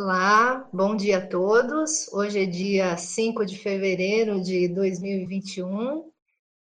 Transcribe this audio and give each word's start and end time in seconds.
Olá, 0.00 0.64
bom 0.72 0.94
dia 0.94 1.18
a 1.18 1.26
todos. 1.26 2.06
Hoje 2.12 2.44
é 2.44 2.46
dia 2.46 2.96
5 2.96 3.44
de 3.44 3.58
fevereiro 3.58 4.40
de 4.40 4.68
2021 4.68 6.08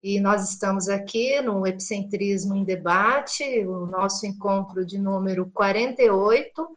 e 0.02 0.18
nós 0.18 0.50
estamos 0.50 0.88
aqui 0.88 1.40
no 1.40 1.64
Epicentrismo 1.64 2.56
em 2.56 2.64
Debate, 2.64 3.44
o 3.68 3.86
nosso 3.86 4.26
encontro 4.26 4.84
de 4.84 4.98
número 4.98 5.48
48, 5.52 6.76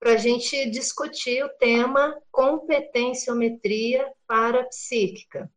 para 0.00 0.14
a 0.14 0.16
gente 0.16 0.68
discutir 0.70 1.44
o 1.44 1.48
tema 1.50 2.20
competenciometria 2.32 4.04
parapsíquica. 4.26 5.48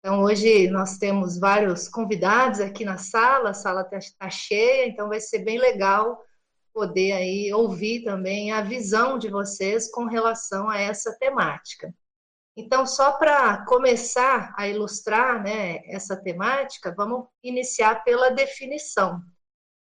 Então, 0.00 0.20
hoje 0.20 0.68
nós 0.68 0.98
temos 0.98 1.38
vários 1.38 1.88
convidados 1.88 2.60
aqui 2.60 2.84
na 2.84 2.98
sala, 2.98 3.50
a 3.50 3.54
sala 3.54 3.80
está 3.80 3.98
tá 4.18 4.28
cheia, 4.28 4.86
então 4.86 5.08
vai 5.08 5.18
ser 5.18 5.38
bem 5.38 5.58
legal 5.58 6.22
poder 6.78 7.10
aí 7.10 7.52
ouvir 7.52 8.04
também 8.04 8.52
a 8.52 8.62
visão 8.62 9.18
de 9.18 9.28
vocês 9.28 9.90
com 9.90 10.04
relação 10.04 10.70
a 10.70 10.78
essa 10.78 11.12
temática. 11.18 11.92
Então, 12.56 12.86
só 12.86 13.18
para 13.18 13.64
começar 13.66 14.54
a 14.56 14.68
ilustrar 14.68 15.42
né, 15.42 15.80
essa 15.86 16.16
temática, 16.16 16.94
vamos 16.96 17.26
iniciar 17.42 18.04
pela 18.04 18.30
definição. 18.30 19.20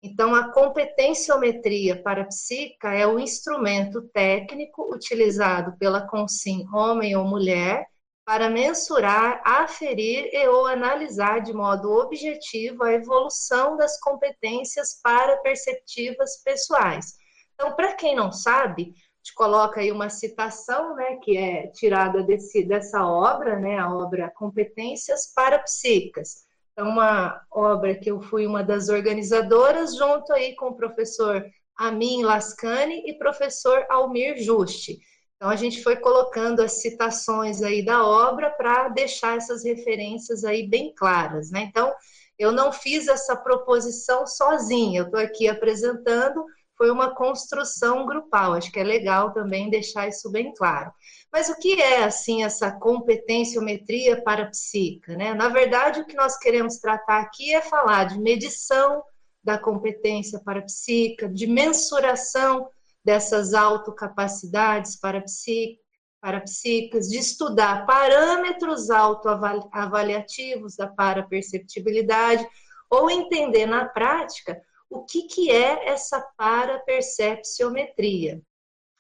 Então, 0.02 0.34
a 0.34 0.54
competenciometria 0.54 2.02
parapsíquica 2.02 2.94
é 2.94 3.06
o 3.06 3.20
instrumento 3.20 4.04
técnico 4.14 4.90
utilizado 4.90 5.78
pela 5.78 6.08
consim 6.08 6.66
homem 6.74 7.18
ou 7.18 7.26
mulher 7.26 7.86
para 8.28 8.50
mensurar, 8.50 9.42
aferir 9.46 10.30
e 10.34 10.48
ou 10.50 10.68
analisar 10.68 11.40
de 11.40 11.54
modo 11.54 11.90
objetivo 11.94 12.84
a 12.84 12.92
evolução 12.92 13.78
das 13.78 13.98
competências 14.02 15.00
para 15.02 15.38
perceptivas 15.38 16.44
pessoais. 16.44 17.14
Então, 17.54 17.74
para 17.74 17.94
quem 17.94 18.18
não 18.18 18.30
sabe, 18.30 18.94
te 19.24 19.34
coloca 19.34 19.80
aí 19.80 19.94
uma 19.94 20.10
citação, 20.10 20.94
né, 20.94 21.16
que 21.24 21.38
é 21.38 21.68
tirada 21.68 22.22
desse, 22.22 22.66
dessa 22.66 23.08
obra, 23.08 23.58
né, 23.62 23.80
a 23.80 23.90
obra 23.96 24.30
Competências 24.36 25.32
Parapsíquicas. 25.34 26.46
Então, 26.74 26.90
uma 26.90 27.42
obra 27.50 27.96
que 27.96 28.12
eu 28.12 28.20
fui 28.20 28.46
uma 28.46 28.62
das 28.62 28.90
organizadoras, 28.90 29.96
junto 29.96 30.34
aí 30.34 30.54
com 30.58 30.68
o 30.68 30.76
professor 30.76 31.46
Amin 31.78 32.26
Lascani 32.26 33.10
e 33.10 33.18
professor 33.18 33.86
Almir 33.90 34.38
Juste. 34.38 35.00
Então 35.38 35.50
a 35.50 35.56
gente 35.56 35.84
foi 35.84 35.96
colocando 35.96 36.62
as 36.62 36.82
citações 36.82 37.62
aí 37.62 37.86
da 37.86 38.06
obra 38.06 38.50
para 38.50 38.90
deixar 38.90 39.38
essas 39.38 39.64
referências 39.64 40.44
aí 40.44 40.68
bem 40.68 40.92
claras, 40.96 41.52
né? 41.52 41.62
Então 41.62 41.94
eu 42.38 42.52
não 42.52 42.72
fiz 42.72 43.08
essa 43.08 43.36
proposição 43.36 44.26
sozinha, 44.26 45.02
eu 45.02 45.06
estou 45.06 45.20
aqui 45.20 45.48
apresentando, 45.48 46.44
foi 46.76 46.92
uma 46.92 47.16
construção 47.16 48.06
grupal, 48.06 48.54
acho 48.54 48.72
que 48.72 48.80
é 48.80 48.84
legal 48.84 49.32
também 49.34 49.70
deixar 49.70 50.08
isso 50.08 50.32
bem 50.32 50.54
claro. 50.56 50.92
Mas 51.32 51.50
o 51.50 51.56
que 51.56 51.82
é, 51.82 52.04
assim, 52.04 52.44
essa 52.44 52.72
competenciometria 52.72 54.22
parapsíquica, 54.24 55.16
né? 55.16 55.34
Na 55.34 55.50
verdade, 55.50 56.02
o 56.02 56.06
que 56.06 56.16
nós 56.16 56.38
queremos 56.38 56.78
tratar 56.78 57.22
aqui 57.22 57.54
é 57.54 57.62
falar 57.62 58.06
de 58.06 58.20
medição 58.20 59.04
da 59.44 59.58
competência 59.58 60.40
parapsíquica, 60.44 61.30
de 61.30 61.48
mensuração 61.48 62.70
dessas 63.08 63.54
autocapacidades 63.54 65.00
parapsíquicas, 65.00 67.08
de 67.08 67.18
estudar 67.18 67.86
parâmetros 67.86 68.90
autoavaliativos 68.90 70.76
da 70.76 70.88
paraperceptibilidade, 70.88 72.46
ou 72.90 73.10
entender 73.10 73.66
na 73.66 73.86
prática 73.86 74.62
o 74.90 75.06
que, 75.06 75.24
que 75.24 75.50
é 75.50 75.88
essa 75.88 76.20
parapercepciometria. 76.38 78.42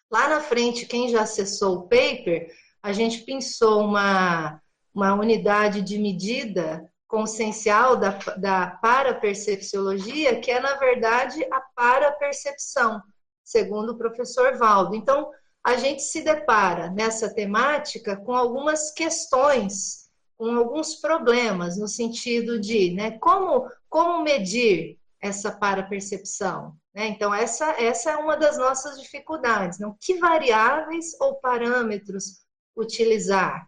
Lá 0.09 0.29
na 0.29 0.39
frente, 0.39 0.85
quem 0.85 1.09
já 1.09 1.23
acessou 1.23 1.75
o 1.75 1.89
paper, 1.89 2.49
a 2.81 2.93
gente 2.93 3.25
pensou 3.25 3.81
uma, 3.81 4.61
uma 4.95 5.15
unidade 5.15 5.81
de 5.81 5.99
medida 5.99 6.89
consciencial 7.09 7.97
da, 7.97 8.11
da 8.37 8.67
parapercepciologia, 8.67 10.39
que 10.39 10.49
é, 10.49 10.61
na 10.61 10.75
verdade, 10.75 11.45
a 11.51 11.59
parapercepção 11.75 13.03
segundo 13.47 13.91
o 13.93 13.97
professor 13.97 14.57
Valdo. 14.57 14.93
Então, 14.93 15.31
a 15.63 15.77
gente 15.77 16.01
se 16.01 16.21
depara 16.21 16.91
nessa 16.91 17.33
temática 17.33 18.17
com 18.17 18.35
algumas 18.35 18.91
questões, 18.91 20.09
com 20.37 20.57
alguns 20.57 20.95
problemas, 20.95 21.77
no 21.77 21.87
sentido 21.87 22.59
de 22.59 22.91
né, 22.91 23.11
como, 23.19 23.65
como 23.87 24.21
medir 24.21 24.99
essa 25.21 25.49
parapercepção. 25.49 26.75
Né? 26.93 27.07
Então, 27.07 27.33
essa, 27.33 27.67
essa 27.81 28.11
é 28.11 28.17
uma 28.17 28.35
das 28.35 28.57
nossas 28.57 28.99
dificuldades. 28.99 29.79
Não? 29.79 29.95
Que 29.97 30.15
variáveis 30.15 31.15
ou 31.21 31.35
parâmetros 31.35 32.41
utilizar? 32.75 33.65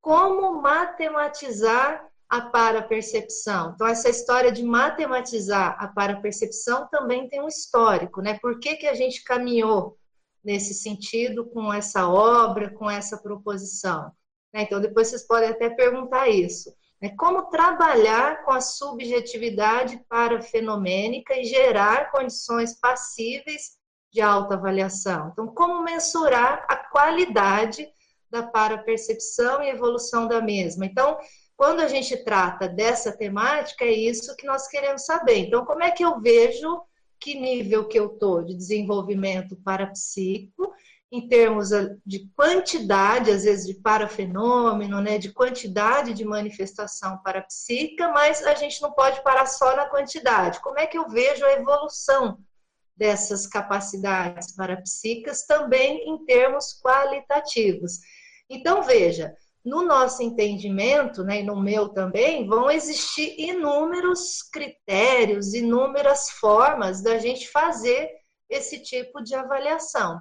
Como 0.00 0.62
matematizar 0.62 2.07
a 2.28 2.42
parapercepção. 2.42 3.72
Então, 3.74 3.86
essa 3.86 4.10
história 4.10 4.52
de 4.52 4.62
matematizar 4.62 5.76
a 5.78 5.88
parapercepção 5.88 6.86
também 6.88 7.28
tem 7.28 7.40
um 7.40 7.48
histórico, 7.48 8.20
né? 8.20 8.38
Por 8.38 8.60
que, 8.60 8.76
que 8.76 8.86
a 8.86 8.94
gente 8.94 9.24
caminhou 9.24 9.96
nesse 10.44 10.74
sentido 10.74 11.46
com 11.46 11.72
essa 11.72 12.06
obra, 12.08 12.70
com 12.70 12.90
essa 12.90 13.16
proposição? 13.16 14.12
Né? 14.52 14.62
Então, 14.62 14.80
depois 14.80 15.08
vocês 15.08 15.26
podem 15.26 15.48
até 15.48 15.70
perguntar 15.70 16.28
isso. 16.28 16.74
Né? 17.00 17.14
Como 17.16 17.48
trabalhar 17.50 18.44
com 18.44 18.52
a 18.52 18.60
subjetividade 18.60 20.04
parafenomênica 20.08 21.34
e 21.34 21.44
gerar 21.44 22.10
condições 22.10 22.78
passíveis 22.78 23.78
de 24.12 24.20
autoavaliação? 24.20 25.30
Então, 25.32 25.46
como 25.46 25.82
mensurar 25.82 26.66
a 26.68 26.76
qualidade 26.76 27.88
da 28.30 28.42
parapercepção 28.42 29.62
e 29.62 29.70
evolução 29.70 30.28
da 30.28 30.42
mesma? 30.42 30.84
Então, 30.84 31.18
quando 31.58 31.80
a 31.80 31.88
gente 31.88 32.16
trata 32.16 32.68
dessa 32.68 33.10
temática, 33.10 33.84
é 33.84 33.90
isso 33.90 34.36
que 34.36 34.46
nós 34.46 34.68
queremos 34.68 35.04
saber. 35.04 35.38
Então, 35.38 35.64
como 35.64 35.82
é 35.82 35.90
que 35.90 36.04
eu 36.04 36.20
vejo 36.20 36.80
que 37.18 37.34
nível 37.34 37.88
que 37.88 37.98
eu 37.98 38.12
estou 38.12 38.44
de 38.44 38.54
desenvolvimento 38.54 39.56
parapsíquico, 39.56 40.72
em 41.10 41.26
termos 41.26 41.70
de 42.06 42.30
quantidade, 42.36 43.32
às 43.32 43.42
vezes 43.42 43.66
de 43.66 43.74
parafenômeno, 43.74 45.00
né, 45.00 45.18
de 45.18 45.32
quantidade 45.32 46.14
de 46.14 46.24
manifestação 46.24 47.18
parapsíquica, 47.24 48.06
mas 48.12 48.40
a 48.46 48.54
gente 48.54 48.80
não 48.80 48.92
pode 48.92 49.20
parar 49.24 49.46
só 49.46 49.74
na 49.74 49.86
quantidade. 49.86 50.60
Como 50.60 50.78
é 50.78 50.86
que 50.86 50.96
eu 50.96 51.08
vejo 51.08 51.44
a 51.44 51.54
evolução 51.54 52.38
dessas 52.96 53.48
capacidades 53.48 54.54
parapsíquicas 54.54 55.44
também 55.44 56.08
em 56.08 56.24
termos 56.24 56.80
qualitativos? 56.80 57.98
Então, 58.48 58.80
veja, 58.80 59.34
no 59.68 59.82
nosso 59.82 60.22
entendimento, 60.22 61.22
né, 61.22 61.40
e 61.40 61.42
no 61.42 61.60
meu 61.60 61.88
também, 61.90 62.46
vão 62.46 62.70
existir 62.70 63.38
inúmeros 63.38 64.42
critérios, 64.42 65.54
inúmeras 65.54 66.30
formas 66.30 67.02
da 67.02 67.18
gente 67.18 67.48
fazer 67.48 68.10
esse 68.48 68.82
tipo 68.82 69.22
de 69.22 69.34
avaliação. 69.34 70.18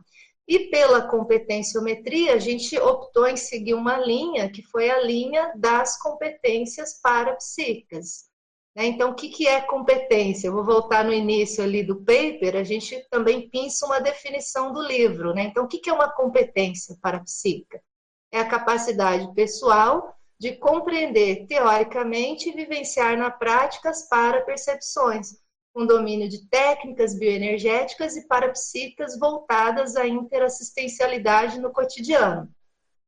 E 0.47 0.69
pela 0.69 1.07
competenciometria, 1.07 2.33
a 2.33 2.39
gente 2.39 2.77
optou 2.77 3.27
em 3.27 3.35
seguir 3.35 3.73
uma 3.73 3.97
linha 3.97 4.49
que 4.49 4.61
foi 4.61 4.89
a 4.89 5.01
linha 5.01 5.51
das 5.57 5.99
competências 6.01 6.99
parapsíquicas. 7.01 8.27
Né? 8.75 8.85
Então, 8.85 9.11
o 9.11 9.15
que 9.15 9.47
é 9.47 9.59
competência? 9.59 10.47
Eu 10.47 10.53
vou 10.53 10.63
voltar 10.63 11.03
no 11.03 11.11
início 11.11 11.63
ali 11.63 11.83
do 11.83 11.97
paper, 11.97 12.55
a 12.55 12.63
gente 12.63 12.97
também 13.09 13.49
pinça 13.49 13.85
uma 13.85 13.99
definição 13.99 14.71
do 14.71 14.81
livro. 14.81 15.33
Né? 15.33 15.43
Então, 15.43 15.65
o 15.65 15.67
que 15.67 15.89
é 15.89 15.93
uma 15.93 16.09
competência 16.09 16.95
parapsíquica? 17.01 17.81
É 18.37 18.41
a 18.41 18.47
capacidade 18.47 19.33
pessoal 19.33 20.13
de 20.39 20.55
compreender 20.55 21.47
teoricamente 21.47 22.49
e 22.49 22.53
vivenciar 22.53 23.17
na 23.17 23.31
prática 23.31 23.89
as 23.89 24.07
para-percepções, 24.07 25.35
com 25.73 25.85
domínio 25.85 26.29
de 26.29 26.47
técnicas 26.47 27.17
bioenergéticas 27.17 28.15
e 28.15 28.27
parapsíquicas 28.27 29.17
voltadas 29.17 29.95
à 29.95 30.07
interassistencialidade 30.07 31.59
no 31.59 31.71
cotidiano. 31.71 32.47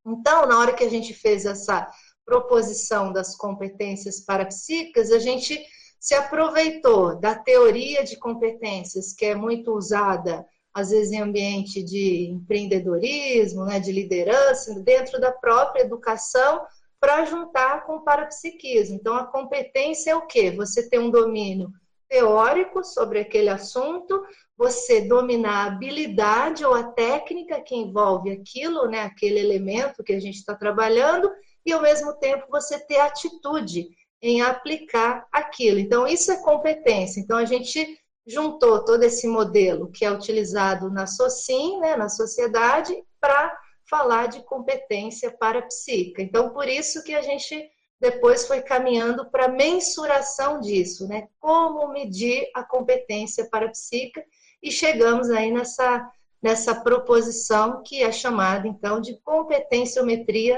Então, 0.05 0.47
na 0.47 0.57
hora 0.57 0.73
que 0.73 0.83
a 0.83 0.89
gente 0.89 1.13
fez 1.13 1.45
essa 1.45 1.87
proposição 2.25 3.13
das 3.13 3.35
competências 3.35 4.21
parapsíquicas, 4.21 5.11
a 5.11 5.19
gente 5.19 5.63
se 5.99 6.15
aproveitou 6.15 7.19
da 7.19 7.35
teoria 7.35 8.03
de 8.03 8.17
competências, 8.17 9.13
que 9.13 9.25
é 9.25 9.35
muito 9.35 9.71
usada 9.73 10.45
às 10.79 10.89
vezes 10.89 11.11
em 11.11 11.21
ambiente 11.21 11.83
de 11.83 12.27
empreendedorismo, 12.27 13.65
né, 13.65 13.79
de 13.79 13.91
liderança, 13.91 14.79
dentro 14.81 15.19
da 15.19 15.31
própria 15.31 15.81
educação, 15.81 16.61
para 16.99 17.25
juntar 17.25 17.85
com 17.85 17.97
o 17.97 18.03
parapsiquismo. 18.03 18.95
Então, 18.95 19.15
a 19.15 19.25
competência 19.25 20.11
é 20.11 20.15
o 20.15 20.27
quê? 20.27 20.51
Você 20.51 20.89
ter 20.89 20.99
um 20.99 21.09
domínio 21.09 21.71
teórico 22.09 22.83
sobre 22.83 23.19
aquele 23.19 23.49
assunto, 23.49 24.21
você 24.57 25.01
dominar 25.01 25.63
a 25.63 25.65
habilidade 25.67 26.65
ou 26.65 26.73
a 26.73 26.83
técnica 26.83 27.61
que 27.61 27.75
envolve 27.75 28.31
aquilo, 28.31 28.87
né, 28.87 29.03
aquele 29.03 29.39
elemento 29.39 30.03
que 30.03 30.13
a 30.13 30.19
gente 30.19 30.35
está 30.35 30.55
trabalhando, 30.55 31.31
e 31.65 31.71
ao 31.71 31.81
mesmo 31.81 32.13
tempo 32.15 32.47
você 32.49 32.79
ter 32.79 32.99
atitude 32.99 33.87
em 34.21 34.41
aplicar 34.41 35.25
aquilo. 35.31 35.79
Então, 35.79 36.07
isso 36.07 36.31
é 36.31 36.41
competência. 36.41 37.21
Então, 37.21 37.37
a 37.37 37.45
gente 37.45 37.97
juntou 38.25 38.83
todo 38.83 39.03
esse 39.03 39.27
modelo 39.27 39.91
que 39.91 40.05
é 40.05 40.11
utilizado 40.11 40.89
na 40.89 41.07
SOCIM, 41.07 41.79
né, 41.79 41.95
na 41.95 42.09
sociedade, 42.09 42.95
para 43.19 43.57
falar 43.89 44.27
de 44.27 44.43
competência 44.43 45.31
para 45.31 45.61
psica. 45.63 46.21
Então, 46.21 46.51
por 46.51 46.67
isso 46.67 47.03
que 47.03 47.15
a 47.15 47.21
gente 47.21 47.69
depois 47.99 48.47
foi 48.47 48.61
caminhando 48.61 49.29
para 49.29 49.49
mensuração 49.49 50.61
disso, 50.61 51.07
né? 51.07 51.27
Como 51.39 51.91
medir 51.91 52.49
a 52.55 52.63
competência 52.63 53.49
para 53.49 53.69
psica 53.69 54.23
e 54.63 54.71
chegamos 54.71 55.29
aí 55.29 55.51
nessa 55.51 56.09
nessa 56.41 56.73
proposição 56.73 57.83
que 57.83 58.01
é 58.01 58.13
chamada 58.13 58.65
então 58.65 59.01
de 59.01 59.19
competenciometria 59.19 60.57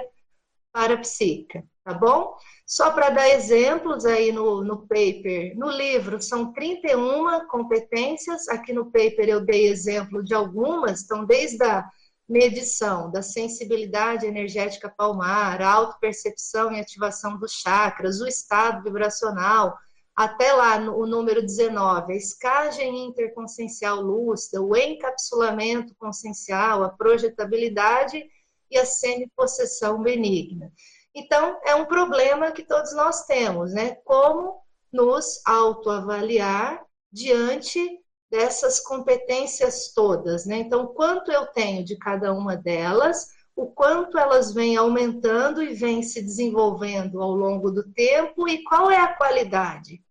para 0.71 0.97
psica, 0.97 1.63
tá 1.83 1.91
bom? 1.91 2.35
Só 2.71 2.89
para 2.89 3.09
dar 3.09 3.27
exemplos 3.27 4.05
aí 4.05 4.31
no, 4.31 4.63
no 4.63 4.87
paper, 4.87 5.57
no 5.57 5.69
livro 5.69 6.21
são 6.21 6.53
31 6.53 7.45
competências, 7.49 8.47
aqui 8.47 8.71
no 8.71 8.85
paper 8.85 9.27
eu 9.27 9.41
dei 9.41 9.67
exemplo 9.67 10.23
de 10.23 10.33
algumas, 10.33 11.03
então 11.03 11.25
desde 11.25 11.61
a 11.65 11.85
medição 12.29 13.11
da 13.11 13.21
sensibilidade 13.21 14.25
energética 14.25 14.87
palmar, 14.87 15.61
autopercepção 15.61 16.71
e 16.71 16.79
ativação 16.79 17.37
dos 17.37 17.51
chakras, 17.51 18.21
o 18.21 18.25
estado 18.25 18.81
vibracional, 18.83 19.77
até 20.15 20.53
lá 20.53 20.79
no, 20.79 20.97
o 20.97 21.05
número 21.05 21.41
19, 21.41 22.13
a 22.13 22.15
escagem 22.15 23.05
interconsciencial 23.05 23.99
lúcida, 23.99 24.61
o 24.61 24.73
encapsulamento 24.77 25.93
consciencial, 25.95 26.85
a 26.85 26.89
projetabilidade 26.89 28.23
e 28.69 28.77
a 28.77 28.85
semipossessão 28.85 30.01
benigna. 30.01 30.71
Então, 31.13 31.59
é 31.65 31.75
um 31.75 31.85
problema 31.85 32.51
que 32.51 32.63
todos 32.63 32.93
nós 32.93 33.25
temos, 33.25 33.73
né? 33.73 33.95
Como 34.05 34.61
nos 34.91 35.41
autoavaliar 35.45 36.83
diante 37.11 37.99
dessas 38.29 38.79
competências 38.79 39.91
todas, 39.93 40.45
né? 40.45 40.59
Então, 40.59 40.87
quanto 40.87 41.31
eu 41.31 41.45
tenho 41.47 41.83
de 41.83 41.97
cada 41.97 42.33
uma 42.33 42.55
delas, 42.55 43.27
o 43.55 43.67
quanto 43.67 44.17
elas 44.17 44.53
vêm 44.53 44.77
aumentando 44.77 45.61
e 45.61 45.73
vêm 45.73 46.01
se 46.01 46.21
desenvolvendo 46.21 47.21
ao 47.21 47.31
longo 47.31 47.69
do 47.69 47.83
tempo 47.91 48.47
e 48.47 48.63
qual 48.63 48.89
é 48.89 48.97
a 48.97 49.13
qualidade 49.15 50.01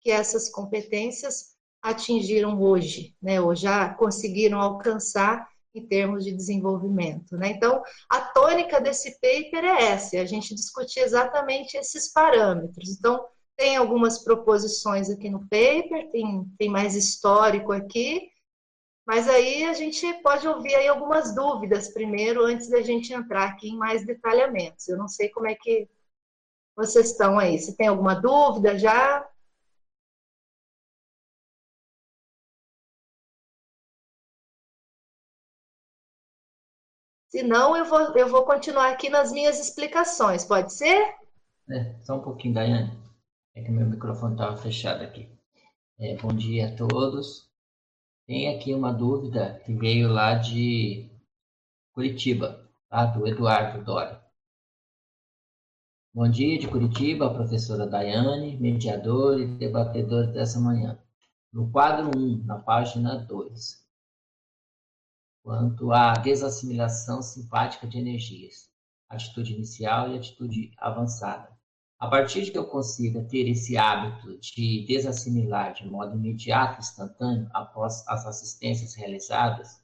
que 0.00 0.10
essas 0.10 0.50
competências 0.50 1.52
atingiram 1.80 2.60
hoje, 2.60 3.16
né? 3.22 3.40
Ou 3.40 3.54
já 3.54 3.88
conseguiram 3.94 4.60
alcançar 4.60 5.48
em 5.74 5.86
termos 5.86 6.24
de 6.24 6.32
desenvolvimento, 6.32 7.36
né? 7.36 7.50
Então, 7.50 7.82
a 8.08 8.20
tônica 8.20 8.80
desse 8.80 9.12
paper 9.20 9.64
é 9.64 9.84
essa, 9.84 10.16
é 10.16 10.20
a 10.20 10.26
gente 10.26 10.54
discutir 10.54 11.00
exatamente 11.00 11.76
esses 11.76 12.12
parâmetros. 12.12 12.90
Então, 12.90 13.24
tem 13.56 13.76
algumas 13.76 14.22
proposições 14.22 15.08
aqui 15.10 15.30
no 15.30 15.40
paper, 15.40 16.10
tem, 16.10 16.44
tem 16.58 16.68
mais 16.68 16.94
histórico 16.94 17.72
aqui, 17.72 18.28
mas 19.06 19.28
aí 19.28 19.64
a 19.64 19.72
gente 19.72 20.12
pode 20.22 20.46
ouvir 20.46 20.74
aí 20.74 20.88
algumas 20.88 21.34
dúvidas 21.34 21.92
primeiro, 21.92 22.44
antes 22.44 22.68
da 22.68 22.82
gente 22.82 23.12
entrar 23.12 23.44
aqui 23.44 23.68
em 23.68 23.76
mais 23.76 24.06
detalhamentos. 24.06 24.88
Eu 24.88 24.96
não 24.96 25.08
sei 25.08 25.28
como 25.28 25.48
é 25.48 25.54
que 25.54 25.88
vocês 26.76 27.10
estão 27.10 27.38
aí. 27.38 27.58
Se 27.58 27.76
tem 27.76 27.88
alguma 27.88 28.14
dúvida 28.14 28.78
já? 28.78 29.26
Se 37.42 37.48
não, 37.48 37.76
eu 37.76 37.84
vou, 37.84 38.16
eu 38.16 38.28
vou 38.28 38.44
continuar 38.44 38.92
aqui 38.92 39.08
nas 39.08 39.32
minhas 39.32 39.58
explicações, 39.58 40.44
pode 40.44 40.72
ser? 40.72 41.16
É, 41.68 41.92
só 42.04 42.14
um 42.14 42.22
pouquinho, 42.22 42.54
Daiane. 42.54 42.96
É 43.52 43.64
que 43.64 43.70
meu 43.72 43.84
microfone 43.84 44.34
estava 44.34 44.56
fechado 44.56 45.02
aqui. 45.02 45.28
É, 45.98 46.16
bom 46.18 46.32
dia 46.32 46.68
a 46.68 46.76
todos. 46.76 47.50
Tem 48.28 48.54
aqui 48.54 48.72
uma 48.72 48.92
dúvida 48.92 49.60
que 49.66 49.74
veio 49.74 50.08
lá 50.08 50.36
de 50.36 51.10
Curitiba, 51.92 52.64
tá? 52.88 53.06
do 53.06 53.26
Eduardo 53.26 53.84
Dori. 53.84 54.16
Bom 56.14 56.30
dia 56.30 56.56
de 56.60 56.68
Curitiba, 56.68 57.34
professora 57.34 57.88
Daiane, 57.88 58.56
mediador 58.56 59.40
e 59.40 59.46
debatedor 59.46 60.28
dessa 60.28 60.60
manhã. 60.60 60.96
No 61.52 61.68
quadro 61.72 62.16
1, 62.16 62.44
na 62.44 62.60
página 62.60 63.16
2, 63.16 63.81
quanto 65.42 65.92
à 65.92 66.12
desassimilação 66.12 67.20
simpática 67.20 67.86
de 67.86 67.98
energias, 67.98 68.70
atitude 69.08 69.54
inicial 69.54 70.10
e 70.10 70.16
atitude 70.16 70.72
avançada. 70.78 71.50
A 71.98 72.08
partir 72.08 72.42
de 72.42 72.50
que 72.50 72.58
eu 72.58 72.66
consiga 72.66 73.22
ter 73.24 73.48
esse 73.48 73.76
hábito 73.76 74.38
de 74.40 74.84
desassimilar 74.86 75.72
de 75.72 75.86
modo 75.86 76.16
imediato, 76.16 76.80
instantâneo, 76.80 77.48
após 77.52 78.06
as 78.08 78.26
assistências 78.26 78.94
realizadas, 78.94 79.80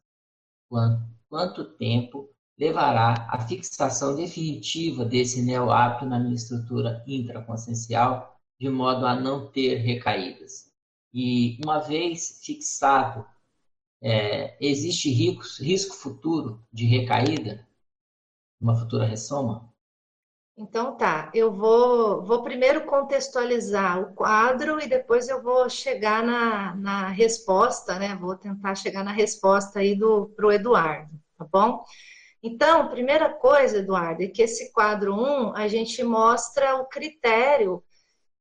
quanto, 0.69 1.05
quanto 1.29 1.65
tempo 1.77 2.29
levará 2.59 3.29
a 3.31 3.47
fixação 3.47 4.17
definitiva 4.17 5.05
desse 5.05 5.43
neo-hábito 5.43 6.07
na 6.07 6.19
minha 6.19 6.35
estrutura 6.35 7.05
intraconsciencial, 7.07 8.37
de 8.61 8.69
modo 8.69 9.07
a 9.07 9.15
não 9.15 9.47
ter 9.53 9.77
recaídas? 9.77 10.73
E 11.15 11.57
uma 11.65 11.79
vez 11.79 12.41
fixado, 12.43 13.25
é, 14.03 14.57
existe 14.61 15.11
risco, 15.11 15.63
risco 15.63 15.97
futuro 15.97 16.63
de 16.73 16.85
recaída? 16.85 17.67
Uma 18.61 18.77
futura 18.77 19.05
ressoma? 19.05 19.73
Então 20.57 20.97
tá, 20.97 21.31
eu 21.33 21.53
vou, 21.53 22.25
vou 22.25 22.43
primeiro 22.43 22.85
contextualizar 22.85 24.01
o 24.01 24.13
quadro 24.13 24.81
e 24.81 24.89
depois 24.89 25.29
eu 25.29 25.41
vou 25.41 25.71
chegar 25.71 26.25
na, 26.25 26.75
na 26.75 27.09
resposta, 27.09 27.97
né? 27.97 28.17
Vou 28.17 28.37
tentar 28.37 28.75
chegar 28.75 29.05
na 29.05 29.13
resposta 29.13 29.79
aí 29.79 29.95
do 29.95 30.27
pro 30.35 30.51
Eduardo, 30.51 31.13
tá 31.37 31.47
bom? 31.51 31.85
Então, 32.43 32.89
primeira 32.89 33.33
coisa, 33.35 33.79
Eduardo, 33.79 34.23
é 34.23 34.29
que 34.29 34.43
esse 34.43 34.73
quadro 34.73 35.15
1 35.15 35.55
a 35.55 35.69
gente 35.69 36.03
mostra 36.03 36.77
o 36.77 36.87
critério 36.87 37.83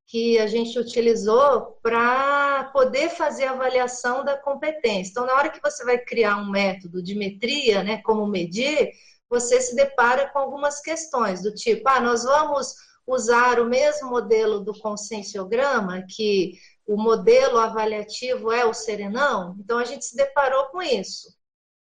que 0.08 0.40
a 0.40 0.48
gente 0.48 0.80
utilizou 0.80 1.78
para 1.84 2.70
poder 2.72 3.10
fazer 3.10 3.46
a 3.46 3.52
avaliação 3.52 4.24
da 4.24 4.38
competência. 4.38 5.12
Então, 5.12 5.26
na 5.26 5.34
hora 5.34 5.50
que 5.50 5.62
você 5.62 5.84
vai 5.84 5.98
criar 5.98 6.38
um 6.38 6.50
método 6.50 7.04
de 7.04 7.14
metria, 7.14 7.84
né, 7.84 8.02
como 8.02 8.26
medir, 8.26 8.90
você 9.30 9.60
se 9.60 9.76
depara 9.76 10.30
com 10.30 10.40
algumas 10.40 10.80
questões 10.80 11.44
do 11.44 11.54
tipo, 11.54 11.88
ah, 11.90 12.00
nós 12.00 12.24
vamos 12.24 12.74
usar 13.06 13.60
o 13.60 13.66
mesmo 13.66 14.10
modelo 14.10 14.62
do 14.62 14.74
conscienciograma, 14.80 16.04
que 16.10 16.54
o 16.86 16.96
modelo 16.96 17.58
avaliativo 17.58 18.52
é 18.52 18.66
o 18.66 18.74
serenão, 18.74 19.58
então 19.60 19.78
a 19.78 19.84
gente 19.84 20.06
se 20.06 20.16
deparou 20.16 20.68
com 20.68 20.82
isso. 20.82 21.37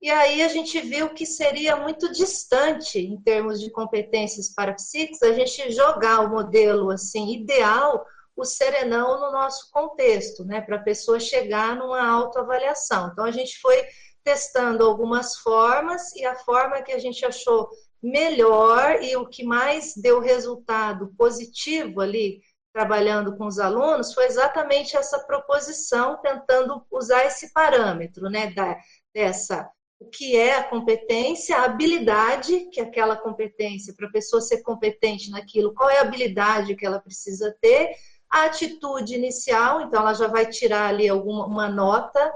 E 0.02 0.10
aí 0.10 0.42
a 0.42 0.48
gente 0.48 0.82
viu 0.82 1.14
que 1.14 1.28
seria 1.28 1.76
muito 1.76 2.12
distante, 2.12 2.98
em 2.98 3.22
termos 3.22 3.62
de 3.62 3.70
competências 3.70 4.50
parapsíquicas, 4.50 5.22
a 5.22 5.34
gente 5.34 5.72
jogar 5.72 6.22
o 6.22 6.30
modelo 6.30 6.90
assim 6.90 7.32
ideal, 7.32 8.04
o 8.36 8.44
serenão 8.44 9.20
no 9.20 9.32
nosso 9.32 9.70
contexto, 9.72 10.44
né, 10.44 10.60
para 10.60 10.78
a 10.78 10.84
pessoa 10.84 11.20
chegar 11.20 11.76
numa 11.76 12.04
autoavaliação. 12.04 13.10
Então 13.12 13.26
a 13.26 13.32
gente 13.32 13.60
foi 13.60 13.86
testando 14.24 14.84
algumas 14.84 15.38
formas 15.38 16.16
e 16.16 16.26
a 16.26 16.36
forma 16.36 16.82
que 16.82 16.92
a 16.92 17.00
gente 17.00 17.24
achou 17.24 17.70
melhor 18.02 19.04
e 19.04 19.16
o 19.16 19.28
que 19.28 19.44
mais 19.44 19.94
deu 19.96 20.20
resultado 20.20 21.14
positivo 21.16 22.02
ali, 22.02 22.42
trabalhando 22.74 23.38
com 23.38 23.46
os 23.46 23.60
alunos, 23.60 24.16
foi 24.16 24.26
exatamente 24.26 24.98
essa 24.98 25.20
proposição, 25.20 26.20
tentando 26.22 26.84
usar 26.90 27.26
esse 27.26 27.54
parâmetro, 27.54 28.30
né, 28.32 28.52
da, 28.52 28.76
dessa 29.14 29.70
o 30.02 30.10
que 30.10 30.36
é 30.36 30.56
a 30.56 30.64
competência, 30.64 31.56
a 31.56 31.66
habilidade 31.66 32.70
que 32.72 32.82
aquela 32.82 33.16
competência, 33.16 33.94
para 33.96 34.08
a 34.08 34.12
pessoa 34.12 34.42
ser 34.42 34.64
competente 34.64 35.30
naquilo, 35.30 35.76
qual 35.76 35.92
é 35.92 36.00
a 36.00 36.02
habilidade 36.02 36.76
que 36.76 36.84
ela 36.84 37.00
precisa 37.00 37.56
ter, 37.62 37.92
a 38.28 38.46
atitude 38.46 39.14
inicial, 39.14 39.82
então 39.82 40.02
ela 40.02 40.16
já 40.16 40.28
vai 40.28 40.48
tirar 40.48 40.88
ali 40.88 41.08
alguma 41.08 41.46
uma 41.46 41.70
nota 41.70 42.34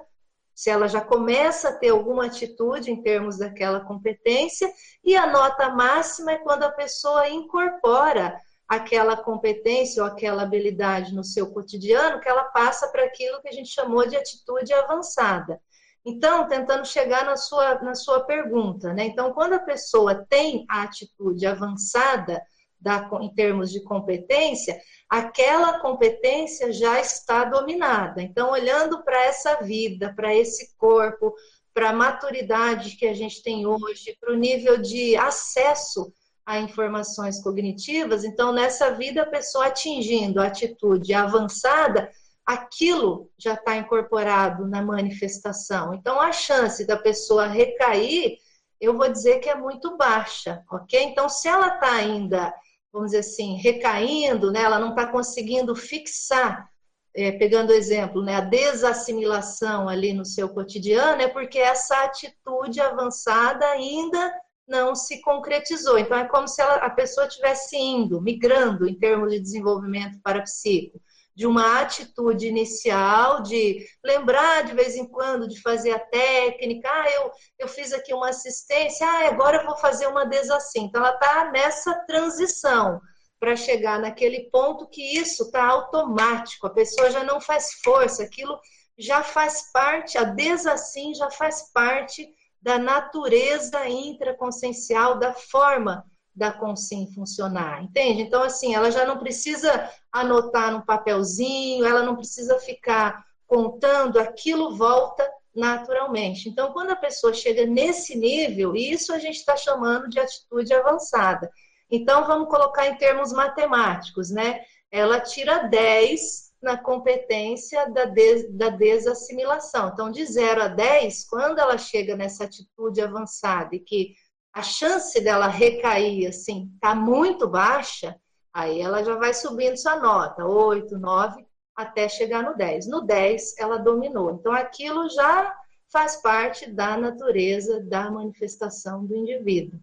se 0.53 0.69
ela 0.69 0.88
já 0.88 1.01
começa 1.01 1.69
a 1.69 1.74
ter 1.74 1.89
alguma 1.89 2.27
atitude 2.27 2.89
em 2.89 3.01
termos 3.01 3.39
daquela 3.39 3.81
competência, 3.81 4.72
e 5.03 5.15
a 5.15 5.27
nota 5.27 5.69
máxima 5.69 6.31
é 6.31 6.38
quando 6.38 6.63
a 6.63 6.72
pessoa 6.72 7.27
incorpora 7.27 8.39
aquela 8.67 9.17
competência 9.17 10.01
ou 10.01 10.07
aquela 10.07 10.43
habilidade 10.43 11.13
no 11.13 11.25
seu 11.25 11.51
cotidiano, 11.51 12.22
que 12.22 12.29
ela 12.29 12.45
passa 12.45 12.88
para 12.88 13.03
aquilo 13.03 13.41
que 13.41 13.50
a 13.50 13.51
gente 13.51 13.69
chamou 13.69 14.07
de 14.07 14.15
atitude 14.15 14.72
avançada. 14.72 15.60
Então, 16.05 16.47
tentando 16.47 16.85
chegar 16.85 17.25
na 17.25 17.35
sua, 17.35 17.81
na 17.81 17.95
sua 17.95 18.21
pergunta, 18.21 18.93
né? 18.93 19.05
Então, 19.05 19.33
quando 19.33 19.53
a 19.53 19.59
pessoa 19.59 20.25
tem 20.29 20.65
a 20.69 20.83
atitude 20.83 21.45
avançada, 21.45 22.41
da, 22.79 23.09
em 23.19 23.33
termos 23.33 23.71
de 23.71 23.81
competência, 23.81 24.79
aquela 25.09 25.79
competência 25.79 26.71
já 26.71 27.00
está 27.00 27.43
dominada. 27.43 28.21
Então, 28.21 28.51
olhando 28.51 29.03
para 29.03 29.25
essa 29.25 29.55
vida, 29.55 30.13
para 30.15 30.35
esse 30.35 30.75
corpo, 30.77 31.33
para 31.74 31.89
a 31.89 31.93
maturidade 31.93 32.95
que 32.95 33.07
a 33.07 33.13
gente 33.13 33.41
tem 33.41 33.65
hoje, 33.65 34.15
para 34.19 34.31
o 34.31 34.38
nível 34.38 34.77
de 34.77 35.15
acesso 35.17 36.13
a 36.45 36.59
informações 36.59 37.41
cognitivas, 37.41 38.24
então 38.24 38.53
nessa 38.53 38.91
vida 38.91 39.24
a 39.24 39.29
pessoa 39.29 39.65
atingindo 39.65 40.39
a 40.39 40.45
atitude 40.45 41.12
avançada 41.12 42.07
aquilo 42.45 43.31
já 43.37 43.53
está 43.53 43.75
incorporado 43.75 44.67
na 44.67 44.81
manifestação. 44.81 45.93
Então, 45.93 46.21
a 46.21 46.31
chance 46.31 46.85
da 46.85 46.95
pessoa 46.95 47.47
recair, 47.47 48.37
eu 48.79 48.95
vou 48.95 49.11
dizer 49.11 49.39
que 49.39 49.49
é 49.49 49.55
muito 49.55 49.97
baixa, 49.97 50.63
ok? 50.71 51.01
Então, 51.01 51.27
se 51.27 51.47
ela 51.47 51.75
está 51.75 51.93
ainda, 51.93 52.53
vamos 52.93 53.11
dizer 53.11 53.19
assim, 53.19 53.55
recaindo, 53.55 54.51
né, 54.51 54.61
ela 54.61 54.79
não 54.79 54.89
está 54.89 55.07
conseguindo 55.07 55.75
fixar, 55.75 56.69
é, 57.15 57.31
pegando 57.31 57.71
o 57.71 57.75
exemplo, 57.75 58.21
né, 58.21 58.35
a 58.35 58.41
desassimilação 58.41 59.89
ali 59.89 60.13
no 60.13 60.25
seu 60.25 60.49
cotidiano, 60.49 61.21
é 61.21 61.27
porque 61.27 61.57
essa 61.57 62.03
atitude 62.03 62.79
avançada 62.79 63.65
ainda 63.65 64.33
não 64.67 64.93
se 64.95 65.21
concretizou. 65.21 65.97
Então, 65.97 66.17
é 66.17 66.27
como 66.27 66.47
se 66.47 66.61
ela, 66.61 66.75
a 66.75 66.89
pessoa 66.89 67.27
estivesse 67.27 67.77
indo, 67.77 68.21
migrando 68.21 68.87
em 68.87 68.93
termos 68.95 69.31
de 69.31 69.39
desenvolvimento 69.39 70.19
parapsíquico, 70.21 70.99
de 71.35 71.45
uma 71.45 71.81
atitude 71.81 72.47
inicial, 72.47 73.43
de 73.43 73.85
lembrar 74.03 74.63
de 74.63 74.73
vez 74.73 74.95
em 74.95 75.05
quando 75.05 75.49
de 75.49 75.61
fazer 75.61 75.91
a 75.91 75.99
técnica, 75.99 76.89
ah, 76.89 77.11
eu, 77.11 77.31
eu 77.59 77.67
fiz 77.67 77.91
aqui 77.91 78.13
uma 78.13 78.29
assistência, 78.29 79.05
ah, 79.05 79.27
agora 79.27 79.57
eu 79.57 79.65
vou 79.65 79.75
fazer 79.75 80.07
uma 80.07 80.25
desassim. 80.25 80.85
Então, 80.85 81.03
ela 81.03 81.13
está 81.13 81.51
nessa 81.51 81.93
transição 82.07 83.01
para 83.37 83.55
chegar 83.57 83.99
naquele 83.99 84.49
ponto 84.49 84.87
que 84.87 85.17
isso 85.17 85.43
está 85.43 85.65
automático, 85.65 86.67
a 86.67 86.73
pessoa 86.73 87.11
já 87.11 87.23
não 87.23 87.41
faz 87.41 87.73
força, 87.83 88.23
aquilo 88.23 88.57
já 88.97 89.21
faz 89.21 89.71
parte, 89.73 90.17
a 90.17 90.23
desassim 90.23 91.13
já 91.13 91.29
faz 91.29 91.69
parte 91.73 92.27
da 92.61 92.79
natureza 92.79 93.87
intraconsciencial, 93.89 95.19
da 95.19 95.33
forma 95.33 96.05
da 96.35 96.51
consim 96.51 97.07
funcionar, 97.13 97.81
entende? 97.81 98.21
Então, 98.21 98.43
assim, 98.43 98.75
ela 98.75 98.91
já 98.91 99.05
não 99.05 99.17
precisa 99.17 99.89
anotar 100.11 100.71
num 100.71 100.81
papelzinho, 100.81 101.85
ela 101.85 102.03
não 102.03 102.15
precisa 102.15 102.59
ficar 102.59 103.23
contando, 103.47 104.19
aquilo 104.19 104.75
volta 104.75 105.25
naturalmente. 105.55 106.49
Então, 106.49 106.73
quando 106.73 106.91
a 106.91 106.95
pessoa 106.95 107.33
chega 107.33 107.65
nesse 107.65 108.17
nível, 108.17 108.75
isso 108.75 109.13
a 109.13 109.19
gente 109.19 109.37
está 109.37 109.55
chamando 109.55 110.09
de 110.09 110.19
atitude 110.19 110.73
avançada. 110.73 111.49
Então, 111.89 112.25
vamos 112.25 112.49
colocar 112.49 112.87
em 112.87 112.97
termos 112.97 113.31
matemáticos, 113.31 114.29
né? 114.29 114.61
Ela 114.91 115.21
tira 115.21 115.59
10 115.67 116.45
na 116.61 116.77
competência 116.77 117.89
da, 117.91 118.05
des, 118.05 118.51
da 118.51 118.69
desassimilação. 118.69 119.91
Então, 119.93 120.11
de 120.11 120.25
0 120.25 120.63
a 120.63 120.67
10, 120.67 121.25
quando 121.29 121.59
ela 121.59 121.77
chega 121.77 122.15
nessa 122.17 122.43
atitude 122.45 122.99
avançada 123.01 123.75
e 123.75 123.79
que 123.79 124.15
a 124.55 124.62
chance 124.62 125.19
dela 125.19 125.47
recair 125.47 126.27
assim 126.27 126.71
está 126.75 126.95
muito 126.95 127.45
baixa, 127.45 128.15
aí 128.53 128.79
ela 128.79 129.03
já 129.03 129.15
vai 129.15 129.33
subindo 129.33 129.75
sua 129.75 129.97
nota, 129.97 130.45
8, 130.45 130.97
9, 130.97 131.45
até 131.75 132.07
chegar 132.07 132.41
no 132.41 132.55
10. 132.55 132.88
No 132.88 133.01
10, 133.01 133.57
ela 133.59 133.77
dominou. 133.77 134.31
Então, 134.31 134.53
aquilo 134.53 135.09
já 135.09 135.53
faz 135.91 136.15
parte 136.21 136.71
da 136.71 136.95
natureza 136.95 137.83
da 137.83 138.09
manifestação 138.09 139.05
do 139.05 139.13
indivíduo. 139.13 139.77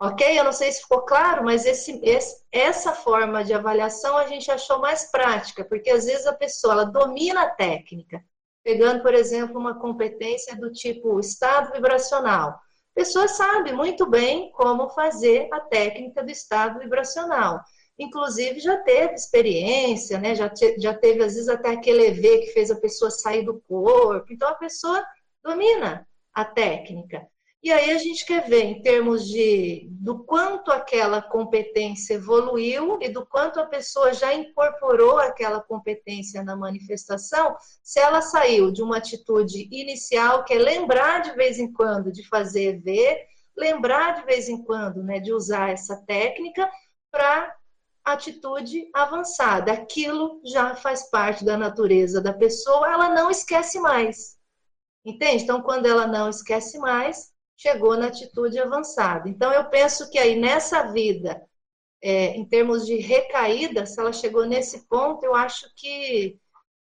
Ok? 0.00 0.38
Eu 0.38 0.44
não 0.44 0.52
sei 0.52 0.70
se 0.70 0.82
ficou 0.82 1.02
claro, 1.02 1.44
mas 1.44 1.66
esse, 1.66 2.00
esse, 2.04 2.44
essa 2.52 2.92
forma 2.92 3.42
de 3.42 3.52
avaliação 3.52 4.16
a 4.16 4.26
gente 4.28 4.52
achou 4.52 4.78
mais 4.78 5.10
prática, 5.10 5.64
porque 5.64 5.90
às 5.90 6.04
vezes 6.04 6.26
a 6.26 6.32
pessoa 6.32 6.74
ela 6.74 6.84
domina 6.84 7.42
a 7.42 7.50
técnica, 7.50 8.22
pegando, 8.62 9.02
por 9.02 9.14
exemplo, 9.14 9.58
uma 9.58 9.80
competência 9.80 10.56
do 10.56 10.70
tipo 10.70 11.18
estado 11.18 11.72
vibracional. 11.72 12.60
Pessoa 12.94 13.26
sabe 13.26 13.72
muito 13.72 14.08
bem 14.08 14.50
como 14.52 14.90
fazer 14.90 15.48
a 15.52 15.60
técnica 15.60 16.22
do 16.22 16.30
estado 16.30 16.78
vibracional. 16.78 17.60
Inclusive, 17.98 18.60
já 18.60 18.76
teve 18.78 19.14
experiência, 19.14 20.18
né? 20.18 20.34
já, 20.34 20.48
te, 20.48 20.78
já 20.78 20.92
teve, 20.94 21.22
às 21.22 21.34
vezes, 21.34 21.48
até 21.48 21.70
aquele 21.70 22.06
EV 22.06 22.40
que 22.40 22.52
fez 22.52 22.70
a 22.70 22.80
pessoa 22.80 23.10
sair 23.10 23.44
do 23.44 23.60
corpo. 23.62 24.32
Então, 24.32 24.48
a 24.48 24.54
pessoa 24.54 25.02
domina 25.42 26.06
a 26.34 26.44
técnica. 26.44 27.26
E 27.62 27.70
aí 27.70 27.92
a 27.92 27.98
gente 27.98 28.26
quer 28.26 28.48
ver 28.48 28.64
em 28.64 28.82
termos 28.82 29.28
de 29.28 29.86
do 29.92 30.24
quanto 30.24 30.72
aquela 30.72 31.22
competência 31.22 32.14
evoluiu 32.14 32.98
e 33.00 33.08
do 33.08 33.24
quanto 33.24 33.60
a 33.60 33.66
pessoa 33.66 34.12
já 34.12 34.34
incorporou 34.34 35.18
aquela 35.18 35.60
competência 35.60 36.42
na 36.42 36.56
manifestação, 36.56 37.54
se 37.80 38.00
ela 38.00 38.20
saiu 38.20 38.72
de 38.72 38.82
uma 38.82 38.96
atitude 38.96 39.68
inicial, 39.70 40.44
que 40.44 40.54
é 40.54 40.58
lembrar 40.58 41.20
de 41.20 41.36
vez 41.36 41.60
em 41.60 41.72
quando 41.72 42.10
de 42.10 42.28
fazer 42.28 42.80
ver, 42.80 43.26
lembrar 43.56 44.16
de 44.16 44.26
vez 44.26 44.48
em 44.48 44.64
quando 44.64 45.00
né, 45.00 45.20
de 45.20 45.32
usar 45.32 45.70
essa 45.70 45.96
técnica 46.04 46.68
para 47.12 47.54
atitude 48.04 48.90
avançada. 48.92 49.72
Aquilo 49.72 50.40
já 50.44 50.74
faz 50.74 51.08
parte 51.10 51.44
da 51.44 51.56
natureza 51.56 52.20
da 52.20 52.32
pessoa, 52.32 52.92
ela 52.92 53.08
não 53.10 53.30
esquece 53.30 53.78
mais. 53.78 54.36
Entende? 55.04 55.44
Então, 55.44 55.62
quando 55.62 55.86
ela 55.86 56.08
não 56.08 56.28
esquece 56.28 56.78
mais, 56.78 57.31
chegou 57.62 57.96
na 57.96 58.08
atitude 58.08 58.58
avançada. 58.58 59.28
Então, 59.28 59.52
eu 59.52 59.64
penso 59.70 60.10
que 60.10 60.18
aí 60.18 60.38
nessa 60.38 60.92
vida, 60.92 61.40
é, 62.02 62.36
em 62.36 62.44
termos 62.44 62.84
de 62.84 62.96
recaída, 62.96 63.86
se 63.86 63.98
ela 64.00 64.12
chegou 64.12 64.44
nesse 64.44 64.86
ponto, 64.88 65.24
eu 65.24 65.34
acho 65.34 65.72
que 65.76 66.38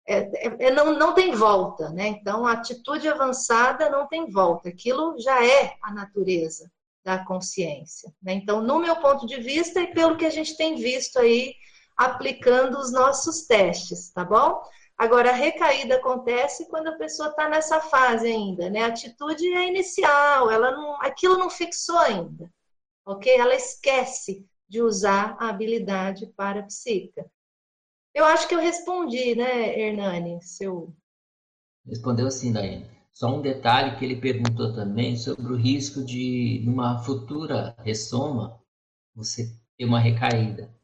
é, 0.07 0.19
é, 0.19 0.67
é, 0.69 0.71
não, 0.71 0.95
não 0.97 1.13
tem 1.13 1.33
volta, 1.33 1.91
né? 1.91 2.07
Então, 2.07 2.47
a 2.47 2.53
atitude 2.53 3.09
avançada 3.09 3.91
não 3.91 4.07
tem 4.07 4.31
volta. 4.31 4.69
Aquilo 4.69 5.19
já 5.19 5.45
é 5.45 5.75
a 5.83 5.93
natureza 5.93 6.71
da 7.05 7.25
consciência. 7.25 8.13
Né? 8.23 8.35
Então, 8.35 8.63
no 8.63 8.79
meu 8.79 8.97
ponto 8.97 9.27
de 9.27 9.41
vista 9.41 9.81
e 9.81 9.89
pelo 9.89 10.17
que 10.17 10.25
a 10.25 10.31
gente 10.31 10.57
tem 10.57 10.77
visto 10.77 11.19
aí 11.19 11.55
aplicando 11.97 12.79
os 12.79 12.93
nossos 12.93 13.47
testes, 13.47 14.11
tá 14.13 14.25
bom? 14.25 14.63
Agora, 14.99 15.31
a 15.31 15.35
recaída 15.35 15.95
acontece 15.95 16.69
quando 16.69 16.89
a 16.89 16.97
pessoa 16.97 17.29
está 17.29 17.49
nessa 17.49 17.81
fase 17.81 18.27
ainda, 18.27 18.69
né? 18.69 18.83
A 18.83 18.89
atitude 18.89 19.47
é 19.47 19.69
inicial, 19.69 20.51
ela 20.51 20.73
não, 20.73 21.01
aquilo 21.01 21.39
não 21.39 21.49
fixou 21.49 21.97
ainda, 21.99 22.51
ok? 23.07 23.33
Ela 23.33 23.55
esquece 23.55 24.45
de 24.69 24.83
usar 24.83 25.37
a 25.39 25.51
habilidade 25.51 26.27
parapsíquica. 26.37 27.31
Eu 28.13 28.25
acho 28.25 28.49
que 28.49 28.55
eu 28.57 28.59
respondi, 28.59 29.37
né, 29.37 29.79
Hernani? 29.79 30.43
Seu... 30.43 30.93
Respondeu 31.87 32.29
sim, 32.33 32.53
Daiane. 32.53 32.91
Só 33.13 33.29
um 33.29 33.41
detalhe 33.41 33.97
que 33.97 34.05
ele 34.05 34.21
perguntou 34.21 34.75
também 34.75 35.17
sobre 35.17 35.53
o 35.53 35.57
risco 35.57 36.05
de, 36.05 36.61
numa 36.65 36.99
futura 37.05 37.77
ressoma, 37.85 38.61
você 39.15 39.53
ter 39.77 39.85
uma 39.85 40.01
recaída 40.01 40.75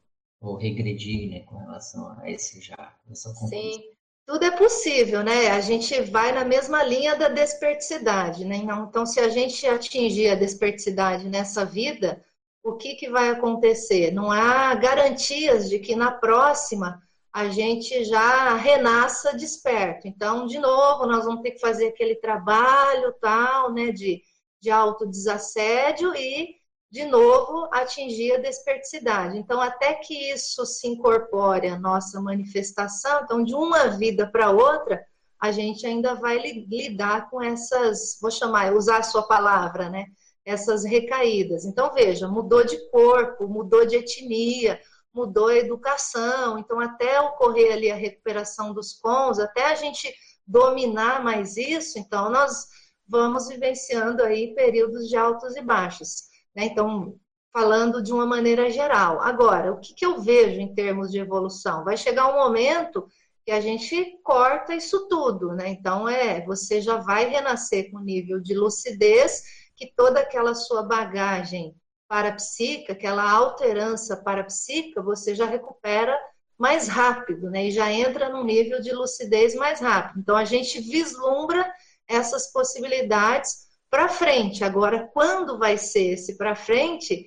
ou 0.40 0.56
regredir 0.56 1.30
né, 1.30 1.40
com 1.40 1.56
relação 1.56 2.08
a 2.18 2.30
esse 2.30 2.60
já, 2.60 2.96
essa 3.10 3.30
conclusão. 3.34 3.58
Sim. 3.58 3.93
Tudo 4.26 4.44
é 4.44 4.50
possível, 4.56 5.22
né? 5.22 5.48
A 5.50 5.60
gente 5.60 6.00
vai 6.02 6.32
na 6.32 6.44
mesma 6.44 6.82
linha 6.82 7.14
da 7.14 7.28
desperticidade, 7.28 8.44
né? 8.44 8.56
Então, 8.56 9.04
se 9.04 9.20
a 9.20 9.28
gente 9.28 9.66
atingir 9.66 10.28
a 10.28 10.34
desperticidade 10.34 11.28
nessa 11.28 11.64
vida, 11.64 12.24
o 12.62 12.74
que, 12.76 12.94
que 12.94 13.10
vai 13.10 13.28
acontecer? 13.28 14.10
Não 14.12 14.30
há 14.30 14.74
garantias 14.74 15.68
de 15.68 15.78
que 15.78 15.94
na 15.94 16.10
próxima 16.10 17.02
a 17.30 17.48
gente 17.48 18.04
já 18.04 18.54
renasça 18.54 19.36
desperto. 19.36 20.08
Então, 20.08 20.46
de 20.46 20.58
novo, 20.58 21.04
nós 21.06 21.26
vamos 21.26 21.42
ter 21.42 21.50
que 21.50 21.60
fazer 21.60 21.88
aquele 21.88 22.14
trabalho 22.14 23.12
tal, 23.20 23.72
né, 23.72 23.90
de, 23.90 24.22
de 24.62 24.70
autodesassédio 24.70 26.14
e 26.14 26.54
de 26.94 27.04
novo, 27.04 27.68
atingir 27.72 28.34
a 28.34 28.38
desperticidade. 28.38 29.36
Então, 29.36 29.60
até 29.60 29.94
que 29.94 30.30
isso 30.30 30.64
se 30.64 30.86
incorpore 30.86 31.66
à 31.66 31.76
nossa 31.76 32.20
manifestação, 32.20 33.22
então, 33.24 33.42
de 33.42 33.52
uma 33.52 33.88
vida 33.88 34.30
para 34.30 34.52
outra, 34.52 35.04
a 35.42 35.50
gente 35.50 35.84
ainda 35.84 36.14
vai 36.14 36.38
lidar 36.38 37.28
com 37.28 37.42
essas, 37.42 38.16
vou 38.22 38.30
chamar, 38.30 38.72
usar 38.72 38.98
a 38.98 39.02
sua 39.02 39.26
palavra, 39.26 39.90
né? 39.90 40.06
Essas 40.44 40.84
recaídas. 40.84 41.64
Então, 41.64 41.92
veja, 41.92 42.28
mudou 42.28 42.64
de 42.64 42.78
corpo, 42.90 43.48
mudou 43.48 43.84
de 43.84 43.96
etnia, 43.96 44.80
mudou 45.12 45.48
a 45.48 45.56
educação. 45.56 46.60
Então, 46.60 46.78
até 46.78 47.20
ocorrer 47.20 47.72
ali 47.72 47.90
a 47.90 47.96
recuperação 47.96 48.72
dos 48.72 48.92
cons, 48.92 49.40
até 49.40 49.64
a 49.64 49.74
gente 49.74 50.14
dominar 50.46 51.24
mais 51.24 51.56
isso, 51.56 51.98
então, 51.98 52.30
nós 52.30 52.68
vamos 53.04 53.48
vivenciando 53.48 54.22
aí 54.22 54.54
períodos 54.54 55.08
de 55.08 55.16
altos 55.16 55.56
e 55.56 55.60
baixos. 55.60 56.32
Né? 56.54 56.66
Então, 56.66 57.18
falando 57.52 58.02
de 58.02 58.12
uma 58.12 58.26
maneira 58.26 58.68
geral. 58.70 59.20
Agora, 59.20 59.72
o 59.72 59.78
que, 59.78 59.94
que 59.94 60.04
eu 60.04 60.20
vejo 60.20 60.60
em 60.60 60.74
termos 60.74 61.10
de 61.10 61.18
evolução? 61.18 61.84
Vai 61.84 61.96
chegar 61.96 62.28
um 62.28 62.34
momento 62.34 63.06
que 63.44 63.52
a 63.52 63.60
gente 63.60 64.18
corta 64.24 64.74
isso 64.74 65.06
tudo, 65.06 65.52
né? 65.52 65.68
Então, 65.68 66.08
é, 66.08 66.44
você 66.44 66.80
já 66.80 66.96
vai 66.96 67.28
renascer 67.28 67.90
com 67.90 68.00
nível 68.00 68.40
de 68.40 68.54
lucidez 68.54 69.42
que 69.76 69.92
toda 69.94 70.20
aquela 70.20 70.54
sua 70.54 70.82
bagagem 70.82 71.76
parapsíquica, 72.08 72.92
aquela 72.92 73.30
alterança 73.30 74.16
parapsíquica, 74.16 75.02
você 75.02 75.34
já 75.34 75.46
recupera 75.46 76.18
mais 76.58 76.88
rápido, 76.88 77.50
né? 77.50 77.66
E 77.66 77.70
já 77.70 77.92
entra 77.92 78.28
num 78.30 78.44
nível 78.44 78.80
de 78.80 78.92
lucidez 78.92 79.54
mais 79.54 79.80
rápido. 79.80 80.20
Então, 80.20 80.36
a 80.36 80.44
gente 80.44 80.80
vislumbra 80.80 81.70
essas 82.08 82.50
possibilidades 82.52 83.63
para 83.94 84.08
frente. 84.08 84.64
Agora, 84.64 85.08
quando 85.14 85.56
vai 85.56 85.78
ser 85.78 86.14
esse 86.14 86.36
para 86.36 86.56
frente, 86.56 87.26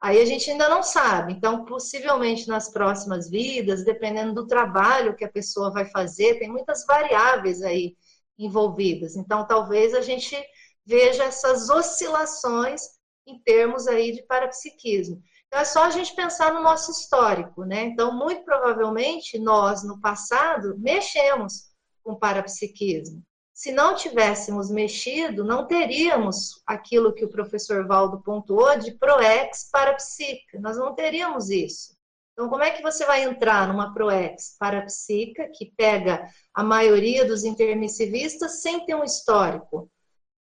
Aí 0.00 0.20
a 0.20 0.24
gente 0.24 0.48
ainda 0.48 0.68
não 0.68 0.82
sabe. 0.82 1.32
Então, 1.32 1.64
possivelmente 1.64 2.46
nas 2.46 2.70
próximas 2.70 3.28
vidas, 3.28 3.84
dependendo 3.84 4.32
do 4.32 4.46
trabalho 4.46 5.16
que 5.16 5.24
a 5.24 5.30
pessoa 5.30 5.72
vai 5.72 5.86
fazer, 5.86 6.38
tem 6.38 6.48
muitas 6.48 6.86
variáveis 6.86 7.62
aí 7.62 7.96
envolvidas. 8.38 9.16
Então, 9.16 9.44
talvez 9.44 9.94
a 9.94 10.00
gente 10.00 10.36
veja 10.86 11.24
essas 11.24 11.68
oscilações 11.68 12.82
em 13.26 13.40
termos 13.40 13.88
aí 13.88 14.12
de 14.12 14.22
parapsiquismo. 14.22 15.20
Então, 15.48 15.60
é 15.60 15.64
só 15.64 15.84
a 15.86 15.90
gente 15.90 16.14
pensar 16.14 16.54
no 16.54 16.62
nosso 16.62 16.92
histórico, 16.92 17.64
né? 17.64 17.82
Então, 17.82 18.16
muito 18.16 18.44
provavelmente, 18.44 19.36
nós, 19.36 19.82
no 19.82 20.00
passado, 20.00 20.76
mexemos 20.78 21.70
com 22.04 22.14
parapsiquismo. 22.14 23.20
Se 23.58 23.72
não 23.72 23.96
tivéssemos 23.96 24.70
mexido, 24.70 25.42
não 25.42 25.66
teríamos 25.66 26.62
aquilo 26.64 27.12
que 27.12 27.24
o 27.24 27.28
professor 27.28 27.88
Valdo 27.88 28.22
pontuou 28.22 28.78
de 28.78 28.92
ProEx 28.92 29.68
parapsíquica. 29.72 30.60
Nós 30.60 30.76
não 30.76 30.94
teríamos 30.94 31.50
isso. 31.50 31.92
Então, 32.32 32.48
como 32.48 32.62
é 32.62 32.70
que 32.70 32.80
você 32.80 33.04
vai 33.04 33.24
entrar 33.24 33.66
numa 33.66 33.92
ProEx 33.92 34.54
parapsíquica 34.60 35.50
que 35.52 35.72
pega 35.76 36.24
a 36.54 36.62
maioria 36.62 37.24
dos 37.24 37.42
intermissivistas 37.42 38.62
sem 38.62 38.86
ter 38.86 38.94
um 38.94 39.02
histórico 39.02 39.90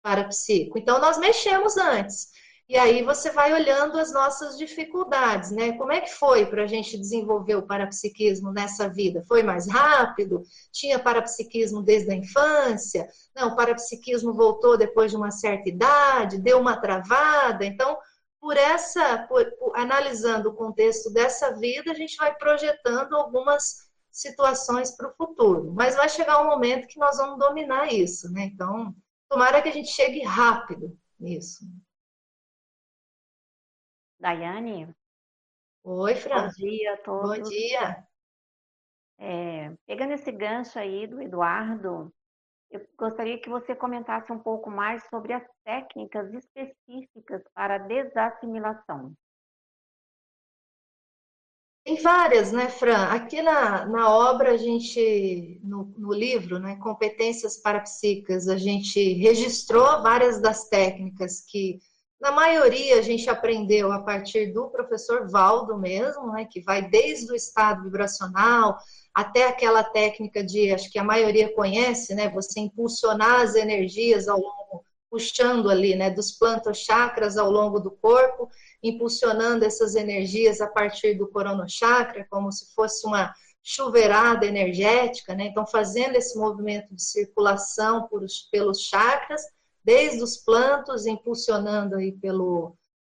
parapsíquico? 0.02 0.78
Então, 0.78 1.00
nós 1.00 1.16
mexemos 1.16 1.78
antes. 1.78 2.28
E 2.71 2.77
aí 2.77 3.03
você 3.03 3.33
vai 3.33 3.53
olhando 3.53 3.99
as 3.99 4.12
nossas 4.12 4.57
dificuldades, 4.57 5.50
né? 5.50 5.73
Como 5.73 5.91
é 5.91 6.00
que 6.00 6.15
foi 6.15 6.47
para 6.47 6.62
a 6.62 6.67
gente 6.69 6.97
desenvolver 6.97 7.57
o 7.57 7.67
parapsiquismo 7.67 8.53
nessa 8.53 8.89
vida? 8.89 9.25
Foi 9.27 9.43
mais 9.43 9.69
rápido? 9.69 10.45
Tinha 10.71 10.97
parapsiquismo 10.97 11.83
desde 11.83 12.12
a 12.12 12.15
infância? 12.15 13.09
Não, 13.35 13.49
o 13.49 13.57
parapsiquismo 13.57 14.33
voltou 14.33 14.79
depois 14.79 15.11
de 15.11 15.17
uma 15.17 15.33
certa 15.33 15.69
idade, 15.69 16.39
deu 16.39 16.61
uma 16.61 16.81
travada. 16.81 17.67
Então, 17.67 17.99
por 18.41 18.57
essa, 18.57 19.27
por, 19.27 19.50
por, 19.59 19.77
analisando 19.77 20.50
o 20.50 20.55
contexto 20.55 21.12
dessa 21.12 21.50
vida, 21.59 21.91
a 21.91 21.95
gente 21.95 22.17
vai 22.19 22.33
projetando 22.37 23.17
algumas 23.17 23.91
situações 24.12 24.97
para 24.97 25.09
o 25.09 25.15
futuro. 25.17 25.73
Mas 25.75 25.97
vai 25.97 26.09
chegar 26.09 26.41
um 26.41 26.47
momento 26.47 26.87
que 26.87 27.00
nós 27.00 27.17
vamos 27.17 27.37
dominar 27.37 27.93
isso, 27.93 28.33
né? 28.33 28.45
Então, 28.45 28.95
tomara 29.29 29.61
que 29.61 29.69
a 29.69 29.73
gente 29.73 29.91
chegue 29.91 30.23
rápido 30.23 30.97
nisso. 31.19 31.65
Daiane. 34.21 34.95
Oi, 35.83 36.15
Fran. 36.15 36.43
Bom 36.43 36.49
dia 36.50 36.95
a 36.95 36.97
todos. 36.99 37.39
Bom 37.39 37.49
dia. 37.49 38.07
É, 39.19 39.73
pegando 39.87 40.13
esse 40.13 40.30
gancho 40.30 40.78
aí 40.78 41.06
do 41.06 41.21
Eduardo, 41.21 42.13
eu 42.71 42.87
gostaria 42.97 43.41
que 43.41 43.49
você 43.49 43.75
comentasse 43.75 44.30
um 44.30 44.39
pouco 44.39 44.71
mais 44.71 45.02
sobre 45.09 45.33
as 45.33 45.45
técnicas 45.65 46.33
específicas 46.35 47.43
para 47.54 47.78
desassimilação. 47.78 49.15
Tem 51.83 51.97
várias, 52.02 52.52
né, 52.52 52.69
Fran? 52.69 53.06
Aqui 53.06 53.41
na, 53.41 53.87
na 53.87 54.15
obra, 54.15 54.52
a 54.52 54.56
gente, 54.56 55.59
no, 55.65 55.87
no 55.97 56.13
livro, 56.13 56.59
né, 56.59 56.76
Competências 56.76 57.56
Parapsíquicas, 57.56 58.49
a 58.49 58.59
gente 58.59 59.15
registrou 59.15 60.02
várias 60.02 60.41
das 60.41 60.69
técnicas 60.69 61.41
que 61.41 61.80
na 62.21 62.30
maioria, 62.30 62.99
a 62.99 63.02
gente 63.02 63.30
aprendeu 63.30 63.91
a 63.91 64.02
partir 64.02 64.52
do 64.52 64.69
professor 64.69 65.28
Valdo 65.30 65.78
mesmo, 65.78 66.30
né, 66.33 66.45
que 66.45 66.61
vai 66.61 66.87
desde 66.87 67.33
o 67.33 67.35
estado 67.35 67.85
vibracional 67.85 68.76
até 69.15 69.49
aquela 69.49 69.83
técnica 69.83 70.45
de, 70.45 70.71
acho 70.71 70.91
que 70.91 70.99
a 70.99 71.04
maioria 71.04 71.52
conhece, 71.54 72.15
né, 72.15 72.28
você 72.28 72.61
impulsionar 72.61 73.41
as 73.41 73.54
energias 73.54 74.28
ao 74.28 74.39
longo, 74.39 74.85
puxando 75.11 75.71
ali, 75.71 75.97
né, 75.97 76.11
dos 76.11 76.33
plantochakras 76.33 77.39
ao 77.39 77.50
longo 77.50 77.80
do 77.80 77.91
corpo, 77.91 78.50
impulsionando 78.83 79.65
essas 79.65 79.95
energias 79.95 80.61
a 80.61 80.67
partir 80.67 81.15
do 81.15 81.26
coronochakra, 81.26 82.26
como 82.28 82.52
se 82.52 82.75
fosse 82.75 83.06
uma 83.06 83.33
chuveirada 83.63 84.45
energética, 84.45 85.35
né, 85.35 85.47
então 85.47 85.67
fazendo 85.67 86.17
esse 86.17 86.39
movimento 86.39 86.95
de 86.95 87.02
circulação 87.02 88.06
por, 88.09 88.25
pelos 88.52 88.83
chakras, 88.83 89.43
desde 89.84 90.23
os 90.23 90.36
plantos, 90.36 91.06
impulsionando 91.06 91.97
aí 91.97 92.12
pelo, 92.12 92.76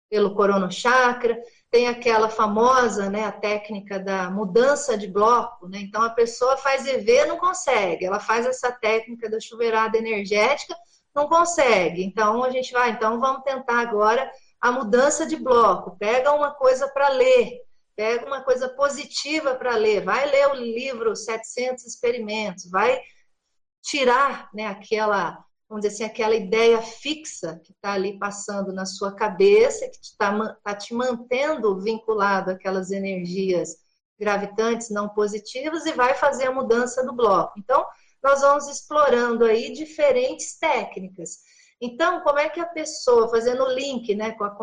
pelo 0.09 0.35
coronochakra. 0.35 1.41
Tem 1.69 1.87
aquela 1.87 2.29
famosa, 2.29 3.09
né, 3.09 3.25
a 3.25 3.31
técnica 3.31 3.99
da 3.99 4.29
mudança 4.29 4.97
de 4.97 5.07
bloco, 5.07 5.67
né? 5.67 5.79
Então 5.79 6.03
a 6.03 6.11
pessoa 6.11 6.55
faz 6.55 6.85
EV, 6.85 7.25
não 7.25 7.37
consegue. 7.37 8.05
Ela 8.05 8.19
faz 8.19 8.45
essa 8.45 8.71
técnica 8.71 9.29
da 9.29 9.39
chuveirada 9.39 9.97
energética, 9.97 10.75
não 11.15 11.27
consegue. 11.27 12.03
Então 12.03 12.43
a 12.43 12.51
gente 12.51 12.71
vai, 12.71 12.91
então 12.91 13.19
vamos 13.19 13.43
tentar 13.43 13.79
agora 13.79 14.31
a 14.61 14.71
mudança 14.71 15.25
de 15.25 15.35
bloco. 15.35 15.97
Pega 15.97 16.31
uma 16.31 16.51
coisa 16.51 16.87
para 16.87 17.09
ler, 17.09 17.61
pega 17.95 18.25
uma 18.25 18.41
coisa 18.41 18.69
positiva 18.69 19.55
para 19.55 19.75
ler, 19.75 20.03
vai 20.03 20.29
ler 20.29 20.47
o 20.49 20.55
livro 20.55 21.15
700 21.15 21.85
experimentos, 21.85 22.69
vai 22.69 23.01
tirar, 23.81 24.49
né, 24.53 24.67
aquela 24.67 25.43
vamos 25.73 25.87
dizer 25.87 25.95
assim, 25.95 26.03
aquela 26.03 26.35
ideia 26.35 26.79
fixa 26.83 27.59
que 27.63 27.71
está 27.71 27.93
ali 27.93 28.19
passando 28.19 28.71
na 28.71 28.85
sua 28.85 29.11
cabeça, 29.11 29.89
que 29.89 29.97
está 30.03 30.55
tá 30.63 30.75
te 30.75 30.93
mantendo 30.93 31.81
vinculado 31.81 32.51
àquelas 32.51 32.91
energias 32.91 33.77
gravitantes 34.19 34.91
não 34.91 35.09
positivas 35.09 35.87
e 35.87 35.93
vai 35.93 36.13
fazer 36.13 36.45
a 36.45 36.51
mudança 36.51 37.03
do 37.03 37.11
bloco. 37.11 37.53
Então, 37.57 37.83
nós 38.21 38.41
vamos 38.41 38.67
explorando 38.67 39.45
aí 39.45 39.73
diferentes 39.73 40.59
técnicas. 40.59 41.39
Então, 41.81 42.21
como 42.21 42.37
é 42.37 42.49
que 42.49 42.59
a 42.59 42.67
pessoa, 42.67 43.27
fazendo 43.27 43.63
o 43.63 43.73
link 43.73 44.13
né, 44.13 44.33
com 44.33 44.43
a 44.43 44.55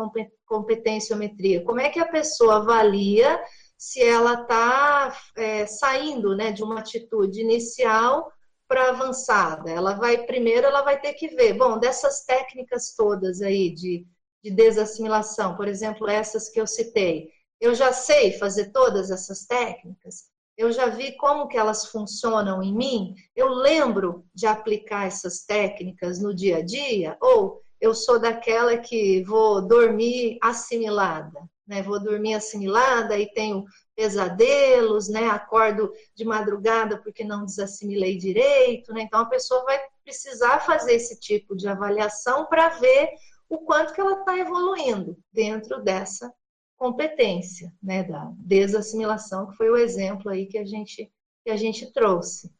competenciometria, 0.45 1.61
como 1.65 1.81
é 1.81 1.89
que 1.89 1.99
a 1.99 2.07
pessoa 2.07 2.55
avalia 2.55 3.37
se 3.77 4.01
ela 4.01 4.43
está 4.43 5.13
é, 5.35 5.65
saindo 5.65 6.37
né, 6.37 6.53
de 6.53 6.63
uma 6.63 6.79
atitude 6.79 7.41
inicial 7.41 8.31
para 8.71 8.87
avançada. 8.87 9.69
Ela 9.69 9.95
vai 9.95 10.25
primeiro, 10.25 10.65
ela 10.65 10.81
vai 10.81 10.97
ter 10.97 11.11
que 11.11 11.27
ver, 11.27 11.55
bom, 11.57 11.77
dessas 11.77 12.23
técnicas 12.23 12.95
todas 12.95 13.41
aí 13.41 13.69
de, 13.69 14.07
de 14.41 14.49
desassimilação, 14.49 15.57
por 15.57 15.67
exemplo, 15.67 16.07
essas 16.07 16.47
que 16.47 16.61
eu 16.61 16.65
citei, 16.65 17.27
eu 17.59 17.75
já 17.75 17.91
sei 17.91 18.31
fazer 18.31 18.71
todas 18.71 19.11
essas 19.11 19.45
técnicas, 19.45 20.29
eu 20.57 20.71
já 20.71 20.87
vi 20.87 21.17
como 21.17 21.49
que 21.49 21.57
elas 21.57 21.87
funcionam 21.87 22.63
em 22.63 22.73
mim, 22.73 23.13
eu 23.35 23.49
lembro 23.49 24.23
de 24.33 24.47
aplicar 24.47 25.05
essas 25.05 25.43
técnicas 25.43 26.21
no 26.21 26.33
dia 26.33 26.59
a 26.59 26.61
dia, 26.61 27.17
ou 27.21 27.61
eu 27.81 27.93
sou 27.93 28.19
daquela 28.19 28.77
que 28.77 29.21
vou 29.23 29.67
dormir 29.67 30.37
assimilada, 30.41 31.41
né? 31.67 31.81
Vou 31.81 32.01
dormir 32.01 32.35
assimilada 32.35 33.17
e 33.17 33.29
tenho 33.33 33.65
pesadelos, 34.01 35.07
né? 35.07 35.27
Acordo 35.27 35.93
de 36.15 36.25
madrugada 36.25 36.99
porque 37.03 37.23
não 37.23 37.45
desassimilei 37.45 38.17
direito, 38.17 38.91
né? 38.91 39.03
Então 39.03 39.19
a 39.19 39.27
pessoa 39.27 39.63
vai 39.63 39.79
precisar 40.03 40.59
fazer 40.61 40.93
esse 40.93 41.19
tipo 41.19 41.55
de 41.55 41.67
avaliação 41.67 42.47
para 42.47 42.69
ver 42.69 43.11
o 43.47 43.59
quanto 43.59 43.93
que 43.93 44.01
ela 44.01 44.19
está 44.19 44.35
evoluindo 44.35 45.15
dentro 45.31 45.83
dessa 45.83 46.33
competência, 46.75 47.71
né? 47.81 48.03
Da 48.03 48.31
desassimilação, 48.37 49.45
que 49.51 49.55
foi 49.55 49.69
o 49.69 49.77
exemplo 49.77 50.31
aí 50.31 50.47
que 50.47 50.57
a 50.57 50.65
gente 50.65 51.11
que 51.43 51.51
a 51.51 51.55
gente 51.55 51.91
trouxe. 51.93 52.51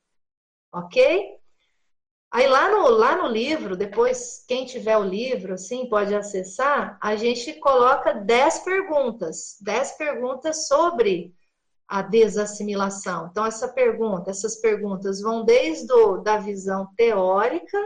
Ok? 0.72 1.41
Aí 2.32 2.48
lá 2.48 2.72
no, 2.72 2.88
lá 2.88 3.18
no 3.18 3.28
livro, 3.28 3.76
depois, 3.76 4.46
quem 4.48 4.66
tiver 4.66 4.98
o 4.98 5.04
livro, 5.04 5.54
assim, 5.54 5.90
pode 5.90 6.16
acessar, 6.16 6.98
a 7.02 7.14
gente 7.18 7.54
coloca 7.60 8.14
10 8.14 8.60
perguntas, 8.60 9.58
10 9.60 9.92
perguntas 9.98 10.66
sobre 10.66 11.36
a 11.86 12.02
desassimilação. 12.02 13.28
Então, 13.30 13.46
essa 13.46 13.68
pergunta, 13.68 14.32
essas 14.32 14.56
perguntas 14.62 15.20
vão 15.20 15.44
desde 15.44 15.92
o, 15.92 16.20
da 16.20 16.38
visão 16.38 16.88
teórica, 16.96 17.78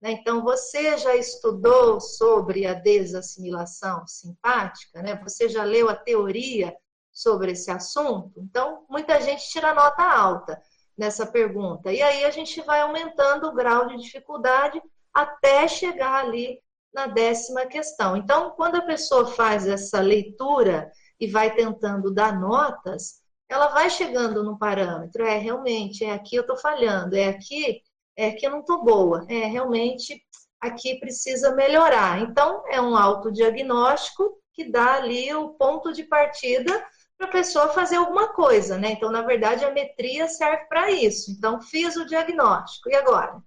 né? 0.00 0.10
então 0.10 0.42
você 0.42 0.98
já 0.98 1.14
estudou 1.14 2.00
sobre 2.00 2.66
a 2.66 2.74
desassimilação 2.74 4.04
simpática, 4.08 5.00
né? 5.00 5.14
Você 5.22 5.48
já 5.48 5.62
leu 5.62 5.88
a 5.88 5.94
teoria 5.94 6.74
sobre 7.12 7.52
esse 7.52 7.70
assunto? 7.70 8.32
Então, 8.36 8.84
muita 8.90 9.20
gente 9.20 9.48
tira 9.48 9.72
nota 9.72 10.02
alta 10.02 10.60
nessa 10.96 11.26
pergunta. 11.26 11.92
E 11.92 12.02
aí 12.02 12.24
a 12.24 12.30
gente 12.30 12.60
vai 12.62 12.80
aumentando 12.80 13.48
o 13.48 13.54
grau 13.54 13.86
de 13.86 13.96
dificuldade 13.96 14.80
até 15.12 15.66
chegar 15.68 16.24
ali 16.24 16.60
na 16.92 17.06
décima 17.06 17.66
questão. 17.66 18.16
Então, 18.16 18.50
quando 18.50 18.76
a 18.76 18.82
pessoa 18.82 19.26
faz 19.26 19.66
essa 19.66 20.00
leitura 20.00 20.90
e 21.18 21.26
vai 21.26 21.54
tentando 21.54 22.12
dar 22.12 22.38
notas, 22.38 23.22
ela 23.48 23.68
vai 23.68 23.88
chegando 23.88 24.42
no 24.42 24.58
parâmetro. 24.58 25.24
É, 25.24 25.38
realmente, 25.38 26.04
é 26.04 26.12
aqui 26.12 26.36
eu 26.36 26.42
estou 26.42 26.56
falhando, 26.56 27.16
é 27.16 27.28
aqui, 27.28 27.82
é 28.16 28.30
que 28.32 28.46
eu 28.46 28.50
não 28.50 28.60
estou 28.60 28.84
boa, 28.84 29.26
é 29.28 29.46
realmente 29.46 30.22
aqui 30.60 30.98
precisa 31.00 31.54
melhorar. 31.54 32.20
Então, 32.20 32.62
é 32.68 32.80
um 32.80 32.96
autodiagnóstico 32.96 34.38
que 34.52 34.70
dá 34.70 34.94
ali 34.94 35.34
o 35.34 35.50
ponto 35.50 35.92
de 35.92 36.04
partida 36.04 36.86
para 37.22 37.28
a 37.28 37.32
pessoa 37.32 37.68
fazer 37.68 37.96
alguma 37.96 38.32
coisa, 38.32 38.76
né? 38.76 38.92
Então, 38.92 39.10
na 39.10 39.22
verdade, 39.22 39.64
a 39.64 39.70
metria 39.70 40.26
serve 40.26 40.64
para 40.64 40.90
isso. 40.90 41.30
Então, 41.30 41.60
fiz 41.60 41.94
o 41.96 42.04
diagnóstico. 42.04 42.90
E 42.90 42.96
agora? 42.96 43.40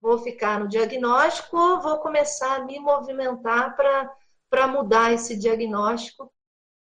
Vou 0.00 0.18
ficar 0.18 0.58
no 0.58 0.68
diagnóstico 0.68 1.56
ou 1.56 1.82
vou 1.82 1.98
começar 1.98 2.56
a 2.56 2.64
me 2.64 2.78
movimentar 2.78 3.76
para 3.76 4.66
mudar 4.68 5.12
esse 5.12 5.36
diagnóstico 5.38 6.32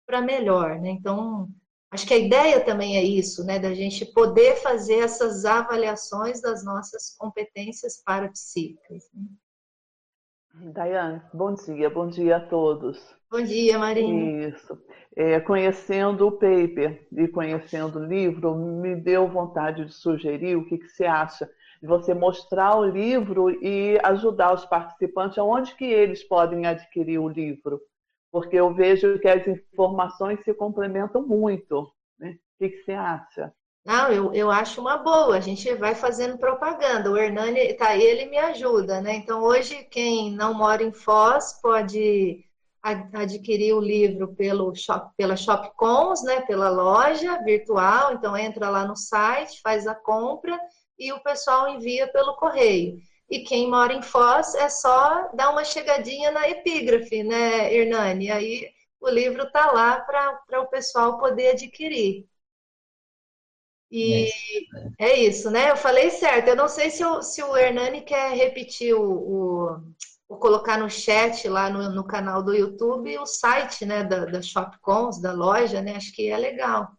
para 0.05 0.21
melhor, 0.21 0.79
né? 0.79 0.91
Então, 0.91 1.49
acho 1.91 2.07
que 2.07 2.13
a 2.13 2.17
ideia 2.17 2.63
também 2.63 2.97
é 2.97 3.03
isso, 3.03 3.43
né? 3.43 3.59
Da 3.59 3.73
gente 3.73 4.05
poder 4.05 4.55
fazer 4.57 4.99
essas 4.99 5.43
avaliações 5.43 6.41
das 6.41 6.63
nossas 6.63 7.15
competências 7.17 8.01
parapsíquicas. 8.01 9.09
Né? 9.13 10.71
Daiane, 10.71 11.21
bom 11.33 11.53
dia, 11.53 11.89
bom 11.89 12.07
dia 12.07 12.37
a 12.37 12.47
todos. 12.47 13.13
Bom 13.33 13.41
dia, 13.41 13.79
Marina. 13.79 14.47
Isso. 14.47 14.79
É, 15.15 15.39
conhecendo 15.39 16.27
o 16.27 16.31
paper 16.33 17.07
e 17.11 17.27
conhecendo 17.27 17.97
o 17.97 18.05
livro, 18.05 18.53
me 18.53 18.95
deu 18.95 19.27
vontade 19.27 19.85
de 19.85 19.91
sugerir 19.91 20.55
o 20.55 20.63
que, 20.67 20.77
que 20.77 20.87
você 20.87 21.05
acha 21.05 21.49
de 21.81 21.87
você 21.87 22.13
mostrar 22.13 22.77
o 22.77 22.85
livro 22.85 23.49
e 23.49 23.99
ajudar 24.03 24.53
os 24.53 24.67
participantes 24.67 25.39
aonde 25.39 25.73
que 25.73 25.83
eles 25.83 26.23
podem 26.23 26.67
adquirir 26.67 27.17
o 27.17 27.27
livro, 27.27 27.81
porque 28.31 28.55
eu 28.55 28.71
vejo 28.71 29.17
que 29.17 29.27
as 29.27 29.47
informações 29.47 30.43
se 30.43 30.53
complementam 30.53 31.25
muito. 31.25 31.91
Né? 32.19 32.33
O 32.33 32.59
que, 32.59 32.69
que 32.69 32.83
você 32.83 32.91
acha? 32.91 33.51
Não, 33.83 34.11
eu, 34.11 34.31
eu 34.31 34.51
acho 34.51 34.79
uma 34.79 34.97
boa. 34.97 35.37
A 35.37 35.39
gente 35.39 35.73
vai 35.73 35.95
fazendo 35.95 36.37
propaganda. 36.37 37.09
O 37.09 37.17
Hernani 37.17 37.61
está 37.61 37.87
aí, 37.87 38.03
ele 38.03 38.25
me 38.25 38.37
ajuda, 38.37 39.01
né? 39.01 39.15
Então, 39.15 39.41
hoje, 39.41 39.85
quem 39.85 40.31
não 40.35 40.53
mora 40.53 40.83
em 40.83 40.93
Foz 40.93 41.59
pode 41.59 42.45
adquirir 42.83 43.73
o 43.73 43.79
livro 43.79 44.35
pelo 44.35 44.75
shop, 44.75 45.11
pela 45.15 45.37
Shopcons, 45.37 46.21
né? 46.23 46.41
Pela 46.41 46.69
loja 46.69 47.41
virtual. 47.43 48.13
Então, 48.13 48.35
entra 48.35 48.69
lá 48.69 48.85
no 48.85 48.95
site, 48.95 49.61
faz 49.61 49.87
a 49.87 49.95
compra 49.95 50.59
e 50.99 51.11
o 51.13 51.23
pessoal 51.23 51.69
envia 51.69 52.07
pelo 52.11 52.35
correio. 52.35 52.97
E 53.29 53.39
quem 53.39 53.69
mora 53.69 53.93
em 53.93 54.01
Foz 54.01 54.53
é 54.53 54.69
só 54.69 55.29
dar 55.33 55.49
uma 55.49 55.63
chegadinha 55.63 56.29
na 56.29 56.47
epígrafe, 56.49 57.23
né, 57.23 57.73
Hernani? 57.73 58.29
Aí 58.29 58.69
o 58.99 59.09
livro 59.09 59.43
está 59.43 59.71
lá 59.71 60.01
para 60.01 60.61
o 60.61 60.67
pessoal 60.67 61.17
poder 61.17 61.51
adquirir. 61.51 62.27
E 63.89 64.27
é, 64.99 65.07
é 65.07 65.19
isso, 65.19 65.51
né? 65.51 65.69
Eu 65.69 65.77
falei 65.77 66.09
certo. 66.09 66.47
Eu 66.47 66.55
não 66.55 66.67
sei 66.67 66.89
se 66.89 67.05
o, 67.05 67.21
se 67.21 67.43
o 67.43 67.55
Hernani 67.55 68.01
quer 68.01 68.33
repetir 68.33 68.95
o, 68.95 69.03
o, 69.03 69.81
o 70.27 70.37
colocar 70.37 70.77
no 70.77 70.89
chat 70.89 71.47
lá 71.47 71.69
no, 71.69 71.89
no, 71.89 72.03
canal 72.03 72.41
do 72.41 72.53
YouTube 72.53 73.17
o 73.17 73.25
site 73.25 73.85
né, 73.85 74.03
da, 74.03 74.25
da 74.25 74.41
Shopcons, 74.41 75.21
da 75.21 75.31
loja, 75.31 75.81
né? 75.81 75.95
Acho 75.95 76.11
que 76.13 76.29
é 76.29 76.37
legal. 76.37 76.91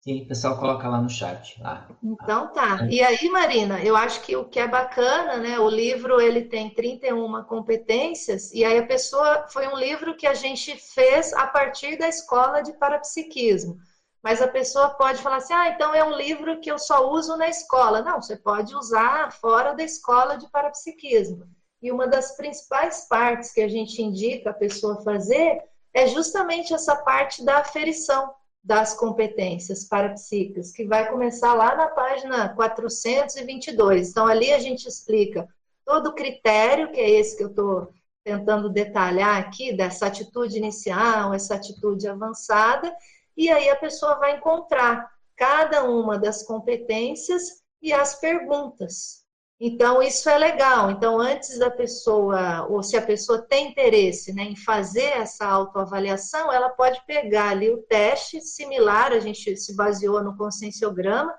Sim, 0.00 0.22
o 0.22 0.28
pessoal 0.28 0.58
coloca 0.58 0.88
lá 0.88 1.02
no 1.02 1.10
chat. 1.10 1.60
Lá. 1.60 1.88
Então 2.02 2.52
tá. 2.52 2.86
E 2.88 3.02
aí, 3.02 3.28
Marina, 3.28 3.82
eu 3.82 3.96
acho 3.96 4.22
que 4.22 4.36
o 4.36 4.44
que 4.44 4.58
é 4.58 4.66
bacana, 4.66 5.36
né? 5.36 5.58
O 5.58 5.68
livro 5.68 6.20
ele 6.20 6.44
tem 6.44 6.72
31 6.72 7.42
competências, 7.44 8.52
e 8.52 8.64
aí 8.64 8.78
a 8.78 8.86
pessoa 8.86 9.46
foi 9.48 9.66
um 9.68 9.76
livro 9.76 10.16
que 10.16 10.26
a 10.26 10.34
gente 10.34 10.76
fez 10.76 11.32
a 11.34 11.46
partir 11.46 11.98
da 11.98 12.08
escola 12.08 12.62
de 12.62 12.72
parapsiquismo. 12.74 13.76
Mas 14.22 14.42
a 14.42 14.48
pessoa 14.48 14.90
pode 14.90 15.22
falar 15.22 15.36
assim: 15.36 15.54
ah, 15.54 15.68
então 15.68 15.94
é 15.94 16.04
um 16.04 16.16
livro 16.16 16.60
que 16.60 16.70
eu 16.70 16.78
só 16.78 17.10
uso 17.10 17.36
na 17.36 17.48
escola. 17.48 18.02
Não, 18.02 18.20
você 18.20 18.36
pode 18.36 18.74
usar 18.74 19.32
fora 19.32 19.74
da 19.74 19.82
escola 19.82 20.36
de 20.36 20.48
parapsiquismo. 20.50 21.46
E 21.80 21.92
uma 21.92 22.06
das 22.06 22.36
principais 22.36 23.06
partes 23.08 23.52
que 23.52 23.60
a 23.60 23.68
gente 23.68 24.02
indica 24.02 24.50
a 24.50 24.54
pessoa 24.54 25.02
fazer 25.02 25.62
é 25.94 26.06
justamente 26.08 26.74
essa 26.74 26.96
parte 26.96 27.44
da 27.44 27.58
aferição 27.58 28.32
das 28.62 28.94
competências 28.94 29.84
parapsíquicas, 29.84 30.72
que 30.72 30.84
vai 30.84 31.08
começar 31.08 31.54
lá 31.54 31.74
na 31.76 31.86
página 31.88 32.48
422. 32.50 34.10
Então, 34.10 34.26
ali 34.26 34.52
a 34.52 34.58
gente 34.58 34.86
explica 34.86 35.48
todo 35.84 36.08
o 36.08 36.14
critério, 36.14 36.90
que 36.92 37.00
é 37.00 37.08
esse 37.08 37.36
que 37.36 37.44
eu 37.44 37.48
estou 37.48 37.92
tentando 38.22 38.68
detalhar 38.68 39.38
aqui, 39.38 39.72
dessa 39.72 40.06
atitude 40.06 40.58
inicial, 40.58 41.32
essa 41.32 41.54
atitude 41.54 42.06
avançada, 42.06 42.94
e 43.38 43.48
aí 43.48 43.70
a 43.70 43.76
pessoa 43.76 44.16
vai 44.16 44.36
encontrar 44.36 45.08
cada 45.36 45.84
uma 45.84 46.18
das 46.18 46.42
competências 46.42 47.62
e 47.80 47.92
as 47.92 48.16
perguntas. 48.16 49.24
Então, 49.60 50.02
isso 50.02 50.28
é 50.28 50.36
legal. 50.36 50.90
Então, 50.90 51.20
antes 51.20 51.56
da 51.56 51.70
pessoa, 51.70 52.66
ou 52.68 52.82
se 52.82 52.96
a 52.96 53.02
pessoa 53.02 53.40
tem 53.40 53.70
interesse 53.70 54.32
né, 54.32 54.42
em 54.42 54.56
fazer 54.56 55.16
essa 55.16 55.46
autoavaliação, 55.46 56.52
ela 56.52 56.70
pode 56.70 57.00
pegar 57.06 57.50
ali 57.50 57.70
o 57.70 57.82
teste 57.82 58.40
similar, 58.40 59.12
a 59.12 59.20
gente 59.20 59.56
se 59.56 59.74
baseou 59.76 60.22
no 60.22 60.36
conscienciograma, 60.36 61.32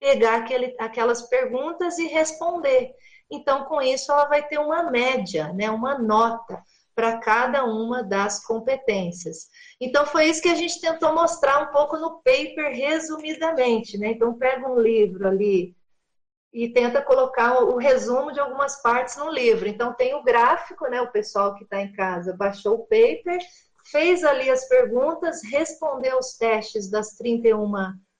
pegar 0.00 0.36
aquele, 0.36 0.76
aquelas 0.78 1.22
perguntas 1.22 1.98
e 1.98 2.06
responder. 2.06 2.92
Então, 3.28 3.64
com 3.64 3.82
isso, 3.82 4.12
ela 4.12 4.26
vai 4.26 4.46
ter 4.46 4.58
uma 4.58 4.84
média, 4.84 5.52
né, 5.52 5.68
uma 5.70 5.98
nota 5.98 6.62
para 7.00 7.16
cada 7.16 7.64
uma 7.64 8.02
das 8.02 8.44
competências. 8.44 9.48
Então, 9.80 10.04
foi 10.04 10.26
isso 10.26 10.42
que 10.42 10.50
a 10.50 10.54
gente 10.54 10.78
tentou 10.82 11.14
mostrar 11.14 11.62
um 11.62 11.72
pouco 11.72 11.96
no 11.96 12.20
paper, 12.20 12.76
resumidamente. 12.76 13.96
Né? 13.96 14.08
Então, 14.08 14.36
pega 14.36 14.68
um 14.68 14.78
livro 14.78 15.26
ali 15.26 15.74
e 16.52 16.68
tenta 16.68 17.00
colocar 17.00 17.58
o 17.62 17.78
resumo 17.78 18.32
de 18.32 18.38
algumas 18.38 18.82
partes 18.82 19.16
no 19.16 19.30
livro. 19.30 19.66
Então, 19.66 19.94
tem 19.94 20.14
o 20.14 20.22
gráfico, 20.22 20.86
né? 20.90 21.00
o 21.00 21.10
pessoal 21.10 21.54
que 21.54 21.64
está 21.64 21.80
em 21.80 21.90
casa 21.90 22.36
baixou 22.36 22.74
o 22.74 22.82
paper, 22.84 23.38
fez 23.86 24.22
ali 24.22 24.50
as 24.50 24.68
perguntas, 24.68 25.40
respondeu 25.42 26.18
os 26.18 26.36
testes 26.36 26.90
das 26.90 27.16
31 27.16 27.72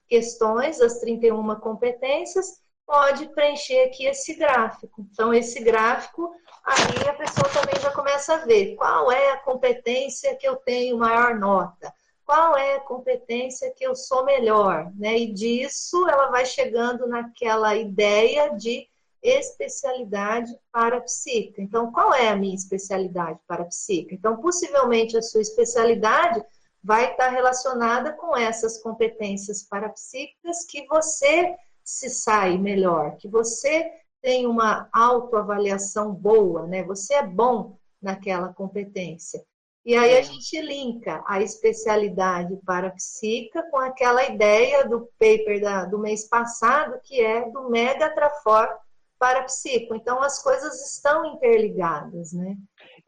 questões, 0.07 0.79
das 0.79 0.99
31 0.99 1.53
competências, 1.59 2.47
pode 2.87 3.27
preencher 3.35 3.83
aqui 3.83 4.07
esse 4.07 4.33
gráfico. 4.33 5.05
Então, 5.11 5.31
esse 5.31 5.63
gráfico, 5.63 6.33
aí 6.63 7.07
a 7.07 7.13
pessoa 7.13 7.49
também 7.49 7.79
já 7.81 7.91
começa 7.91 8.35
a 8.35 8.45
ver 8.45 8.75
qual 8.75 9.11
é 9.11 9.31
a 9.31 9.37
competência 9.37 10.35
que 10.35 10.47
eu 10.47 10.55
tenho 10.55 10.97
maior 10.97 11.35
nota, 11.35 11.93
qual 12.25 12.55
é 12.55 12.75
a 12.75 12.79
competência 12.81 13.73
que 13.75 13.83
eu 13.83 13.95
sou 13.95 14.23
melhor, 14.23 14.91
né? 14.95 15.17
E 15.17 15.33
disso 15.33 16.07
ela 16.07 16.27
vai 16.27 16.45
chegando 16.45 17.07
naquela 17.07 17.75
ideia 17.75 18.55
de 18.55 18.87
especialidade 19.21 20.51
para 20.71 21.01
psica. 21.01 21.61
Então, 21.61 21.91
qual 21.91 22.13
é 22.13 22.29
a 22.29 22.35
minha 22.35 22.55
especialidade 22.55 23.39
para 23.47 23.65
psica? 23.65 24.15
Então, 24.15 24.37
possivelmente 24.37 25.15
a 25.15 25.21
sua 25.21 25.41
especialidade 25.41 26.43
vai 26.83 27.11
estar 27.11 27.29
relacionada 27.29 28.13
com 28.13 28.35
essas 28.35 28.79
competências 28.79 29.61
parapsíquicas 29.63 30.65
que 30.65 30.85
você 30.87 31.55
se 31.83 32.09
sai 32.09 32.57
melhor, 32.57 33.17
que 33.17 33.27
você 33.27 33.91
tem 34.21 34.45
uma 34.45 34.87
autoavaliação 34.93 36.13
boa, 36.13 36.67
né? 36.67 36.83
Você 36.83 37.13
é 37.13 37.25
bom 37.25 37.77
naquela 38.01 38.53
competência. 38.53 39.43
E 39.83 39.95
aí 39.95 40.13
a 40.13 40.19
é. 40.19 40.23
gente 40.23 40.61
linka 40.61 41.23
a 41.25 41.41
especialidade 41.41 42.55
para 42.65 42.91
psica 42.91 43.63
com 43.71 43.77
aquela 43.77 44.23
ideia 44.25 44.87
do 44.87 45.09
paper 45.19 45.59
da, 45.59 45.85
do 45.85 45.97
mês 45.97 46.27
passado, 46.29 46.99
que 47.03 47.19
é 47.19 47.49
do 47.49 47.69
Mega 47.69 48.13
Trafor 48.13 48.69
para 49.17 49.43
psico. 49.43 49.95
Então 49.95 50.21
as 50.21 50.41
coisas 50.41 50.93
estão 50.93 51.25
interligadas, 51.25 52.31
né? 52.33 52.55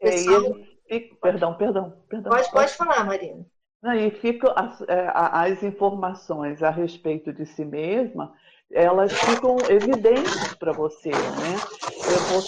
É, 0.00 0.10
Pessoal... 0.10 0.56
É, 0.90 1.00
perdão, 1.22 1.54
perdão, 1.54 1.96
perdão. 2.08 2.30
Pode, 2.30 2.50
pode 2.50 2.74
falar, 2.74 3.04
Marina. 3.04 3.46
Aí 3.82 4.10
ficam 4.10 4.52
as, 4.56 4.80
é, 4.82 5.10
as 5.14 5.62
informações 5.62 6.62
a 6.62 6.70
respeito 6.70 7.32
de 7.32 7.46
si 7.46 7.64
mesma 7.64 8.34
elas 8.70 9.12
ficam 9.12 9.56
evidentes 9.70 10.54
para 10.54 10.72
você, 10.72 11.10
né? 11.10 11.56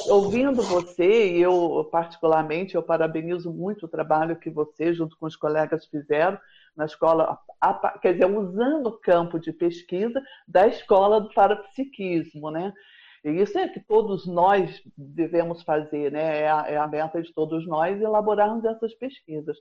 Eu, 0.08 0.14
ouvindo 0.14 0.62
você, 0.62 1.32
e 1.32 1.42
eu 1.42 1.88
particularmente, 1.90 2.74
eu 2.74 2.82
parabenizo 2.82 3.52
muito 3.52 3.86
o 3.86 3.88
trabalho 3.88 4.36
que 4.36 4.50
você, 4.50 4.92
junto 4.92 5.16
com 5.18 5.26
os 5.26 5.36
colegas, 5.36 5.86
fizeram 5.86 6.38
na 6.76 6.84
escola, 6.84 7.38
quer 8.02 8.12
dizer, 8.12 8.26
usando 8.26 8.88
o 8.88 8.98
campo 8.98 9.38
de 9.38 9.52
pesquisa 9.52 10.20
da 10.46 10.66
escola 10.66 11.20
do 11.20 11.32
parapsiquismo, 11.32 12.50
né? 12.50 12.72
Isso 13.30 13.58
é 13.58 13.68
que 13.68 13.80
todos 13.80 14.26
nós 14.26 14.82
devemos 14.96 15.62
fazer, 15.62 16.12
né? 16.12 16.42
É 16.42 16.50
a, 16.50 16.64
é 16.68 16.76
a 16.76 16.86
meta 16.86 17.20
de 17.20 17.32
todos 17.32 17.66
nós 17.66 18.00
elaborarmos 18.00 18.64
essas 18.64 18.94
pesquisas 18.94 19.56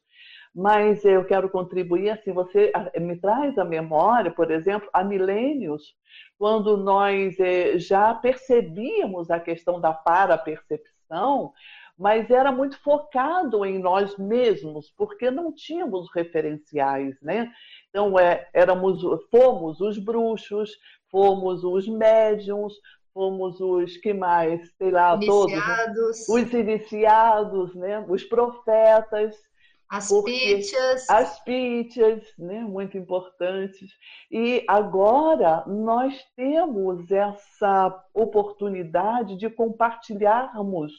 mas 0.56 1.04
eu 1.04 1.26
quero 1.26 1.50
contribuir 1.50 2.10
assim, 2.12 2.32
você 2.32 2.72
me 3.02 3.18
traz 3.18 3.58
a 3.58 3.66
memória, 3.66 4.32
por 4.32 4.50
exemplo, 4.50 4.90
há 4.94 5.04
milênios, 5.04 5.94
quando 6.38 6.78
nós 6.78 7.38
eh, 7.42 7.78
já 7.78 8.14
percebíamos 8.14 9.30
a 9.30 9.38
questão 9.38 9.82
da 9.82 9.92
parapercepção, 9.92 11.52
mas 11.98 12.30
era 12.30 12.54
muito 12.54 12.82
focado 12.82 13.66
em 13.66 13.78
nós 13.80 14.18
mesmos, 14.18 14.94
porque 14.98 15.30
não 15.30 15.54
tínhamos 15.54 16.08
referenciais, 16.14 17.18
né? 17.22 17.52
Então, 17.90 18.18
é, 18.18 18.48
éramos, 18.54 19.02
fomos 19.30 19.82
os 19.82 19.98
bruxos, 19.98 20.72
fomos 21.12 21.66
os 21.66 21.86
médiums, 21.88 22.74
fomos 23.16 23.62
os 23.62 23.96
que 23.96 24.14
mais, 24.14 24.70
sei 24.78 24.92
lá, 24.92 25.16
iniciados. 25.16 26.26
todos, 26.26 26.30
os 26.30 26.54
iniciados, 26.54 27.74
né? 27.74 28.06
Os 28.10 28.26
profetas, 28.26 29.38
as 29.90 30.12
pichas. 30.24 31.10
As 31.10 31.40
pichas, 31.44 32.22
né, 32.38 32.60
muito 32.60 32.98
importantes. 32.98 33.90
E 34.30 34.66
agora 34.68 35.64
nós 35.66 36.14
temos 36.36 37.10
essa 37.10 38.04
oportunidade 38.14 39.38
de 39.38 39.50
compartilharmos 39.50 40.92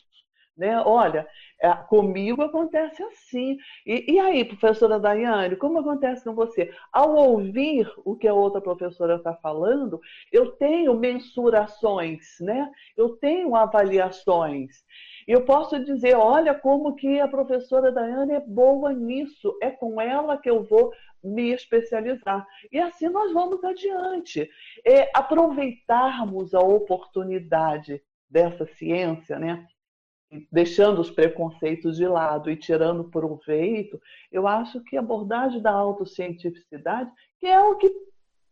Né? 0.56 0.80
Olha, 0.80 1.28
é, 1.60 1.70
comigo 1.70 2.40
acontece 2.42 3.02
assim. 3.02 3.58
E, 3.84 4.14
e, 4.14 4.18
aí, 4.18 4.42
professora 4.42 4.98
Daiane, 4.98 5.56
como 5.56 5.80
acontece 5.80 6.24
com 6.24 6.34
você? 6.34 6.72
Ao 6.90 7.14
ouvir 7.14 7.92
o 8.04 8.16
que 8.16 8.26
a 8.26 8.32
outra 8.32 8.60
professora 8.60 9.16
está 9.16 9.34
falando, 9.34 10.00
eu 10.32 10.52
tenho 10.52 10.98
mensurações, 10.98 12.36
né? 12.40 12.70
eu 12.96 13.10
tenho 13.16 13.54
avaliações. 13.54 14.82
E 15.28 15.32
eu 15.32 15.44
posso 15.44 15.78
dizer, 15.84 16.16
olha 16.16 16.54
como 16.54 16.94
que 16.94 17.20
a 17.20 17.28
professora 17.28 17.92
Daiane 17.92 18.32
é 18.32 18.40
boa 18.40 18.92
nisso, 18.92 19.58
é 19.60 19.70
com 19.70 20.00
ela 20.00 20.38
que 20.38 20.48
eu 20.48 20.62
vou 20.62 20.92
me 21.22 21.52
especializar. 21.52 22.46
E 22.72 22.78
assim 22.78 23.08
nós 23.08 23.32
vamos 23.32 23.62
adiante. 23.62 24.48
É, 24.86 25.10
aproveitarmos 25.14 26.54
a 26.54 26.60
oportunidade 26.60 28.00
dessa 28.30 28.66
ciência, 28.66 29.38
né? 29.38 29.66
Deixando 30.50 31.00
os 31.00 31.10
preconceitos 31.10 31.96
de 31.96 32.06
lado 32.06 32.50
e 32.50 32.56
tirando 32.56 33.10
proveito, 33.10 34.00
eu 34.30 34.46
acho 34.46 34.82
que 34.82 34.96
a 34.96 35.00
abordagem 35.00 35.60
da 35.60 35.70
autocientificidade, 35.70 37.10
que 37.38 37.46
é 37.46 37.60
o 37.60 37.76
que, 37.76 37.90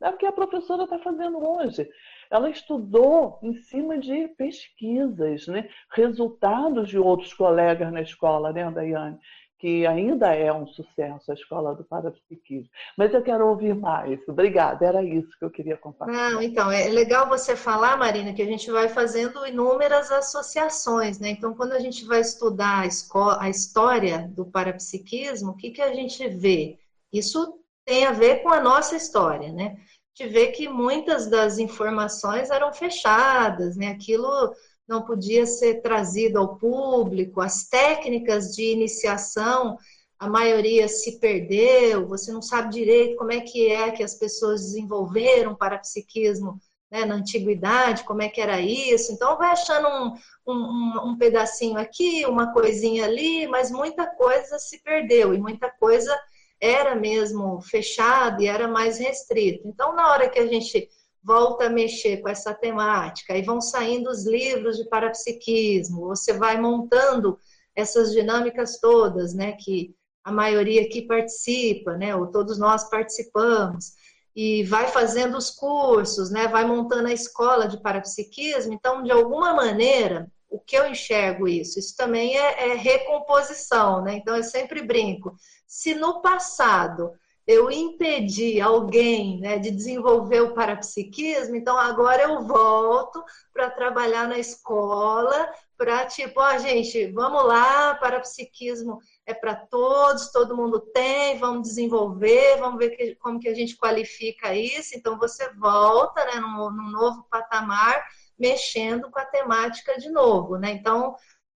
é 0.00 0.08
o 0.08 0.16
que 0.16 0.26
a 0.26 0.32
professora 0.32 0.84
está 0.84 0.98
fazendo 0.98 1.38
hoje, 1.38 1.88
ela 2.30 2.50
estudou 2.50 3.38
em 3.42 3.54
cima 3.54 3.98
de 3.98 4.28
pesquisas, 4.28 5.46
né? 5.46 5.68
resultados 5.90 6.88
de 6.88 6.98
outros 6.98 7.34
colegas 7.34 7.92
na 7.92 8.02
escola, 8.02 8.52
né, 8.52 8.70
Daiane? 8.70 9.18
Que 9.64 9.86
ainda 9.86 10.34
é 10.34 10.52
um 10.52 10.66
sucesso 10.66 11.30
a 11.30 11.34
escola 11.34 11.74
do 11.74 11.82
parapsiquismo. 11.84 12.68
Mas 12.98 13.14
eu 13.14 13.22
quero 13.22 13.48
ouvir 13.48 13.74
mais. 13.74 14.20
Obrigada, 14.28 14.84
era 14.84 15.02
isso 15.02 15.30
que 15.38 15.42
eu 15.42 15.50
queria 15.50 15.74
compartilhar. 15.78 16.32
Não, 16.32 16.42
então, 16.42 16.70
é 16.70 16.86
legal 16.88 17.26
você 17.26 17.56
falar, 17.56 17.96
Marina, 17.96 18.34
que 18.34 18.42
a 18.42 18.46
gente 18.46 18.70
vai 18.70 18.90
fazendo 18.90 19.46
inúmeras 19.46 20.10
associações, 20.10 21.18
né? 21.18 21.30
Então, 21.30 21.54
quando 21.54 21.72
a 21.72 21.78
gente 21.78 22.04
vai 22.04 22.20
estudar 22.20 22.80
a, 22.80 22.86
escola, 22.86 23.38
a 23.40 23.48
história 23.48 24.30
do 24.36 24.44
parapsiquismo, 24.44 25.52
o 25.52 25.56
que, 25.56 25.70
que 25.70 25.80
a 25.80 25.94
gente 25.94 26.28
vê? 26.28 26.78
Isso 27.10 27.58
tem 27.86 28.04
a 28.04 28.12
ver 28.12 28.42
com 28.42 28.50
a 28.50 28.60
nossa 28.60 28.94
história, 28.94 29.50
né? 29.50 29.78
A 29.78 30.22
gente 30.22 30.30
vê 30.30 30.48
que 30.48 30.68
muitas 30.68 31.26
das 31.26 31.58
informações 31.58 32.50
eram 32.50 32.70
fechadas, 32.70 33.78
né? 33.78 33.88
Aquilo 33.88 34.52
não 34.86 35.02
podia 35.02 35.46
ser 35.46 35.80
trazido 35.80 36.38
ao 36.38 36.56
público, 36.56 37.40
as 37.40 37.66
técnicas 37.68 38.54
de 38.54 38.64
iniciação, 38.72 39.78
a 40.18 40.28
maioria 40.28 40.88
se 40.88 41.18
perdeu, 41.18 42.06
você 42.06 42.32
não 42.32 42.42
sabe 42.42 42.72
direito 42.72 43.16
como 43.16 43.32
é 43.32 43.40
que 43.40 43.70
é 43.70 43.90
que 43.90 44.02
as 44.02 44.14
pessoas 44.14 44.60
desenvolveram 44.62 45.54
parapsiquismo 45.54 46.60
né, 46.90 47.04
na 47.04 47.16
antiguidade, 47.16 48.04
como 48.04 48.22
é 48.22 48.28
que 48.28 48.40
era 48.40 48.60
isso. 48.60 49.12
Então, 49.12 49.36
vai 49.36 49.50
achando 49.50 49.88
um, 49.88 50.14
um, 50.46 51.10
um 51.10 51.18
pedacinho 51.18 51.76
aqui, 51.76 52.24
uma 52.26 52.52
coisinha 52.52 53.04
ali, 53.04 53.46
mas 53.48 53.70
muita 53.70 54.06
coisa 54.06 54.58
se 54.58 54.82
perdeu 54.82 55.34
e 55.34 55.38
muita 55.38 55.68
coisa 55.70 56.16
era 56.60 56.94
mesmo 56.94 57.60
fechada 57.60 58.42
e 58.42 58.46
era 58.46 58.68
mais 58.68 58.98
restrito. 58.98 59.66
Então, 59.66 59.94
na 59.94 60.10
hora 60.10 60.28
que 60.30 60.38
a 60.38 60.46
gente 60.46 60.88
volta 61.24 61.66
a 61.66 61.70
mexer 61.70 62.18
com 62.18 62.28
essa 62.28 62.52
temática, 62.52 63.32
aí 63.32 63.42
vão 63.42 63.60
saindo 63.60 64.10
os 64.10 64.26
livros 64.26 64.76
de 64.76 64.84
parapsiquismo, 64.88 66.08
você 66.08 66.34
vai 66.34 66.60
montando 66.60 67.38
essas 67.74 68.12
dinâmicas 68.12 68.78
todas, 68.78 69.34
né, 69.34 69.52
que 69.52 69.94
a 70.22 70.30
maioria 70.30 70.82
aqui 70.82 71.02
participa, 71.02 71.96
né, 71.96 72.14
ou 72.14 72.26
todos 72.26 72.58
nós 72.58 72.88
participamos, 72.90 73.92
e 74.36 74.64
vai 74.64 74.88
fazendo 74.88 75.38
os 75.38 75.50
cursos, 75.50 76.30
né, 76.30 76.46
vai 76.46 76.66
montando 76.66 77.08
a 77.08 77.12
escola 77.12 77.66
de 77.66 77.80
parapsiquismo, 77.80 78.74
então, 78.74 79.02
de 79.02 79.10
alguma 79.10 79.54
maneira, 79.54 80.30
o 80.48 80.60
que 80.60 80.76
eu 80.76 80.86
enxergo 80.86 81.48
isso? 81.48 81.78
Isso 81.78 81.96
também 81.96 82.36
é, 82.36 82.70
é 82.70 82.74
recomposição, 82.74 84.02
né, 84.02 84.16
então 84.16 84.36
eu 84.36 84.44
sempre 84.44 84.82
brinco, 84.82 85.34
se 85.66 85.94
no 85.94 86.20
passado 86.20 87.12
eu 87.46 87.70
impedi 87.70 88.60
alguém 88.60 89.38
né, 89.40 89.58
de 89.58 89.70
desenvolver 89.70 90.40
o 90.40 90.54
parapsiquismo, 90.54 91.54
então 91.56 91.76
agora 91.76 92.22
eu 92.22 92.42
volto 92.42 93.22
para 93.52 93.70
trabalhar 93.70 94.26
na 94.26 94.38
escola, 94.38 95.52
para 95.76 96.06
tipo, 96.06 96.40
ó, 96.40 96.54
oh, 96.54 96.58
gente, 96.58 97.06
vamos 97.12 97.44
lá, 97.44 97.94
parapsiquismo 97.96 98.98
é 99.26 99.34
para 99.34 99.54
todos, 99.54 100.32
todo 100.32 100.56
mundo 100.56 100.80
tem, 100.80 101.38
vamos 101.38 101.68
desenvolver, 101.68 102.56
vamos 102.58 102.78
ver 102.78 102.90
que, 102.90 103.14
como 103.16 103.38
que 103.38 103.48
a 103.48 103.54
gente 103.54 103.76
qualifica 103.76 104.54
isso. 104.54 104.96
Então 104.96 105.18
você 105.18 105.52
volta 105.54 106.24
né, 106.24 106.40
num, 106.40 106.70
num 106.70 106.90
novo 106.90 107.26
patamar, 107.30 108.02
mexendo 108.38 109.10
com 109.10 109.18
a 109.18 109.24
temática 109.24 109.98
de 109.98 110.10
novo, 110.10 110.56
né? 110.56 110.72
Então, 110.72 111.14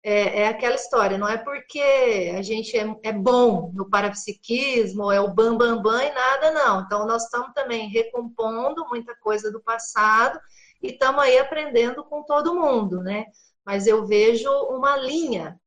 é, 0.08 0.42
é, 0.42 0.46
aquela 0.46 0.76
história, 0.76 1.18
não 1.18 1.28
é 1.28 1.36
porque 1.36 2.32
a 2.38 2.40
gente 2.40 2.78
é, 2.78 2.86
é 3.02 3.12
bom 3.12 3.72
no 3.74 3.90
parapsiquismo, 3.90 5.10
é 5.10 5.20
o 5.20 5.34
bam, 5.34 5.56
bam, 5.58 5.82
bam 5.82 6.00
e 6.00 6.14
nada, 6.14 6.52
não. 6.52 6.82
Então, 6.82 7.04
nós 7.04 7.24
estamos 7.24 7.52
também 7.52 7.88
recompondo 7.88 8.86
muita 8.88 9.16
coisa 9.16 9.50
do 9.50 9.60
passado 9.60 10.38
e 10.80 10.92
estamos 10.92 11.24
aí 11.24 11.36
aprendendo 11.38 12.04
com 12.04 12.22
todo 12.22 12.54
mundo, 12.54 13.02
né? 13.02 13.26
Mas 13.64 13.88
eu 13.88 14.06
vejo 14.06 14.48
uma 14.68 14.96
linha 14.96 15.58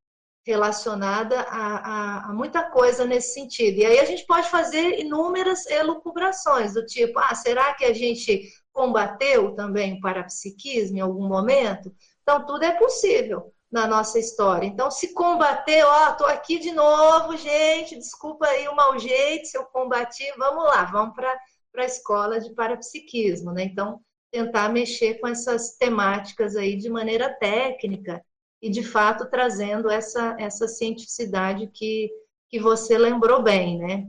relacionada 0.45 1.41
a, 1.41 1.75
a, 1.75 2.30
a, 2.30 2.34
muita 2.34 2.63
coisa 2.63 3.04
nesse 3.04 3.34
sentido. 3.34 3.80
E 3.80 3.86
aí 3.86 3.99
a 3.99 4.06
gente 4.06 4.25
pode 4.25 4.49
fazer 4.49 5.02
inúmeras 5.02 5.65
elucubrações, 5.65 6.73
do 6.73 6.86
tipo, 6.86 7.19
ah, 7.19 7.36
será 7.36 7.73
que 7.73 7.84
a 7.84 7.93
gente 7.93 8.49
combateu 8.71 9.54
também 9.54 9.95
o 9.95 9.99
parapsiquismo 9.99 10.97
em 10.97 11.02
algum 11.02 11.28
momento? 11.28 11.93
Então, 12.23 12.45
tudo 12.45 12.63
é 12.63 12.71
possível 12.71 13.54
na 13.72 13.86
nossa 13.86 14.18
história. 14.18 14.66
Então, 14.66 14.90
se 14.90 15.14
combater, 15.14 15.84
ó, 15.84 16.14
tô 16.14 16.26
aqui 16.26 16.58
de 16.58 16.72
novo, 16.72 17.38
gente, 17.38 17.96
desculpa 17.96 18.48
aí 18.48 18.68
o 18.68 18.76
mau 18.76 18.98
jeito, 18.98 19.46
se 19.48 19.58
eu 19.58 19.66
combati, 19.66 20.24
vamos 20.38 20.64
lá, 20.64 20.86
vamos 20.86 21.14
para 21.16 21.38
a 21.78 21.86
escola 21.86 22.40
de 22.40 22.54
parapsiquismo, 22.56 23.52
né? 23.52 23.64
Então, 23.64 24.02
tentar 24.32 24.70
mexer 24.70 25.20
com 25.20 25.28
essas 25.28 25.78
temáticas 25.78 26.56
aí 26.56 26.76
de 26.78 26.90
maneira 26.90 27.34
técnica 27.34 28.24
e, 28.62 28.70
de 28.70 28.84
fato, 28.84 29.30
trazendo 29.30 29.90
essa, 29.90 30.36
essa 30.40 30.68
cientificidade 30.68 31.68
que, 31.68 32.10
que 32.50 32.60
você 32.60 32.98
lembrou 32.98 33.42
bem, 33.42 33.78
né? 33.78 34.08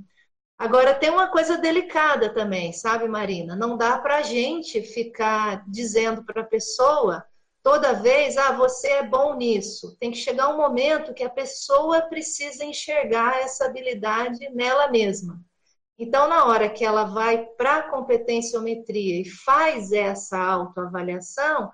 Agora, 0.58 0.94
tem 0.94 1.10
uma 1.10 1.28
coisa 1.28 1.56
delicada 1.56 2.32
também, 2.34 2.72
sabe, 2.72 3.08
Marina? 3.08 3.56
Não 3.56 3.76
dá 3.78 3.98
para 3.98 4.16
a 4.16 4.22
gente 4.22 4.82
ficar 4.82 5.64
dizendo 5.66 6.22
para 6.24 6.42
a 6.42 6.46
pessoa 6.46 7.24
toda 7.62 7.92
vez, 7.92 8.36
ah, 8.36 8.52
você 8.52 8.88
é 8.88 9.02
bom 9.02 9.34
nisso. 9.34 9.96
Tem 9.98 10.10
que 10.10 10.18
chegar 10.18 10.48
um 10.48 10.56
momento 10.56 11.14
que 11.14 11.24
a 11.24 11.30
pessoa 11.30 12.02
precisa 12.02 12.64
enxergar 12.64 13.40
essa 13.40 13.66
habilidade 13.66 14.48
nela 14.50 14.88
mesma. 14.88 15.40
Então, 15.98 16.28
na 16.28 16.46
hora 16.46 16.70
que 16.70 16.84
ela 16.84 17.04
vai 17.04 17.44
para 17.58 17.76
a 17.76 17.90
competenciometria 17.90 19.20
e 19.20 19.28
faz 19.28 19.92
essa 19.92 20.38
autoavaliação, 20.38 21.70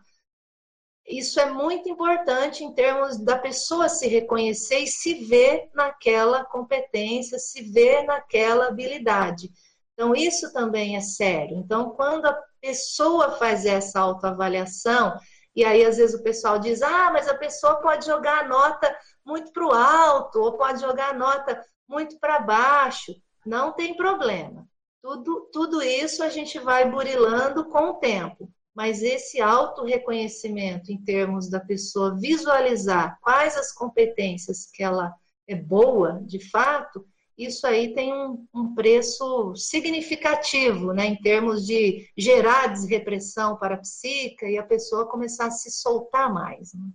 isso 1.07 1.39
é 1.39 1.47
muito 1.47 1.89
importante 1.89 2.65
em 2.65 2.75
termos 2.75 3.17
da 3.17 3.39
pessoa 3.39 3.89
se 3.89 4.09
reconhecer 4.09 4.81
e 4.81 4.89
se 4.89 5.15
ver 5.27 5.71
naquela 5.73 6.45
competência, 6.45 7.39
se 7.39 7.63
ver 7.63 8.03
naquela 8.03 8.67
habilidade. 8.67 9.49
Então, 9.95 10.15
isso 10.15 10.53
também 10.53 10.97
é 10.97 11.01
sério. 11.01 11.57
Então, 11.59 11.91
quando 11.91 12.27
a 12.27 12.37
pessoa 12.61 13.39
faz 13.39 13.65
essa 13.65 14.01
autoavaliação, 14.01 15.17
e 15.57 15.65
aí, 15.65 15.85
às 15.87 15.97
vezes, 15.97 16.15
o 16.15 16.23
pessoal 16.23 16.59
diz: 16.59 16.83
ah, 16.83 17.11
mas 17.11 17.27
a 17.27 17.35
pessoa 17.35 17.77
pode 17.77 18.05
jogar 18.05 18.45
a 18.45 18.49
nota 18.49 18.95
muito 19.25 19.51
para 19.53 19.67
o 19.67 19.73
alto, 19.73 20.39
ou 20.39 20.53
pode 20.53 20.83
jogar 20.83 21.11
a 21.11 21.19
nota 21.19 21.65
muito 21.89 22.19
para 22.21 22.39
baixo. 22.41 23.15
Não 23.45 23.73
tem 23.73 23.97
problema. 23.97 24.69
Tudo, 25.03 25.49
tudo 25.53 25.83
isso 25.83 26.23
a 26.23 26.29
gente 26.29 26.59
vai 26.59 26.91
burilando 26.91 27.65
com 27.71 27.91
o 27.91 27.95
tempo. 27.95 28.51
Mas 28.75 29.03
esse 29.03 29.41
auto-reconhecimento, 29.41 30.93
em 30.93 31.03
termos 31.03 31.49
da 31.49 31.59
pessoa 31.59 32.15
visualizar 32.15 33.19
quais 33.23 33.57
as 33.57 33.73
competências 33.73 34.69
que 34.71 34.83
ela 34.83 35.15
é 35.49 35.55
boa, 35.55 36.21
de 36.23 36.51
fato, 36.51 37.07
isso 37.37 37.67
aí 37.67 37.93
tem 37.95 38.13
um, 38.13 38.47
um, 38.55 38.75
preço 38.75 39.55
significativo, 39.55 40.93
né, 40.93 41.07
em 41.07 41.17
termos 41.17 41.67
de 41.67 42.09
gerar 42.17 42.69
desrepressão 42.69 43.57
para 43.57 43.75
a 43.75 43.79
psica 43.79 44.49
e 44.49 44.57
a 44.57 44.63
pessoa 44.63 45.09
começar 45.09 45.47
a 45.47 45.51
se 45.51 45.71
soltar 45.71 46.33
mais. 46.33 46.73
Né? 46.73 46.87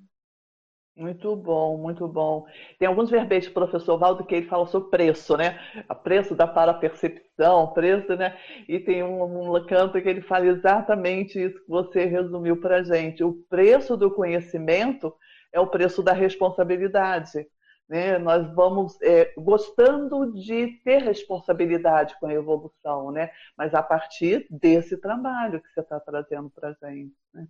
Muito 0.96 1.36
bom, 1.36 1.78
muito 1.78 2.08
bom. 2.08 2.46
Tem 2.78 2.88
alguns 2.88 3.10
verbetes 3.10 3.50
do 3.50 3.54
professor 3.54 3.98
Valdo 3.98 4.26
que 4.26 4.36
ele 4.36 4.48
fala 4.48 4.68
sobre 4.68 4.90
preço, 4.90 5.38
né? 5.38 5.58
O 5.90 5.96
preço 5.96 6.36
da 6.36 6.46
parapercepção, 6.46 7.74
preço, 7.74 8.16
né? 8.16 8.38
E 8.68 8.78
tem 8.78 9.02
um, 9.02 9.56
um 9.56 9.66
canto 9.66 10.02
que 10.02 10.10
ele 10.10 10.22
fala 10.22 10.48
exatamente 10.48 11.40
isso 11.42 11.60
que 11.60 11.70
você 11.70 12.06
resumiu 12.06 12.60
para 12.60 12.84
gente. 12.84 13.24
O 13.24 13.34
preço 13.50 13.96
do 13.96 14.12
conhecimento 14.12 15.14
é 15.54 15.60
o 15.60 15.68
preço 15.68 16.04
da 16.04 16.12
responsabilidade. 16.12 17.48
Né? 17.92 18.18
Nós 18.18 18.50
vamos 18.56 18.98
é, 19.02 19.34
gostando 19.38 20.32
de 20.32 20.80
ter 20.82 21.00
responsabilidade 21.00 22.18
com 22.22 22.28
a 22.28 22.34
evolução, 22.34 23.12
né? 23.12 23.30
mas 23.58 23.74
a 23.74 23.84
partir 23.84 24.48
desse 24.50 24.96
trabalho 24.96 25.62
que 25.62 25.68
você 25.74 25.82
está 25.82 26.00
trazendo 26.00 26.50
para 26.52 26.70
a 26.70 26.90
gente. 26.90 27.14
Né? 27.34 27.46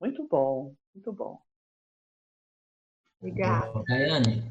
Muito 0.00 0.26
bom, 0.26 0.74
muito 0.92 1.12
bom. 1.12 1.40
Obrigada. 3.20 3.84
Daiane, 3.86 4.50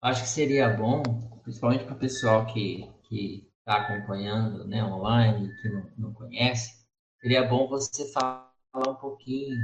acho 0.00 0.22
que 0.22 0.28
seria 0.30 0.70
bom, 0.70 1.02
principalmente 1.42 1.84
para 1.84 1.94
o 1.94 1.98
pessoal 1.98 2.46
que 2.46 2.88
está 3.10 3.82
acompanhando 3.82 4.66
né, 4.66 4.82
online, 4.82 5.54
que 5.60 5.68
não, 5.68 5.90
não 5.98 6.14
conhece, 6.14 6.82
seria 7.20 7.46
bom 7.46 7.68
você 7.68 8.10
falar 8.10 8.50
um 8.74 8.94
pouquinho 8.94 9.54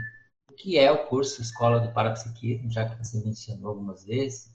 o 0.50 0.52
que 0.52 0.78
é 0.78 0.92
o 0.92 1.06
curso 1.06 1.40
Escola 1.40 1.80
do 1.80 1.94
Parapsiquismo, 1.94 2.70
já 2.70 2.86
que 2.86 3.02
você 3.02 3.24
mencionou 3.24 3.70
algumas 3.70 4.04
vezes, 4.04 4.53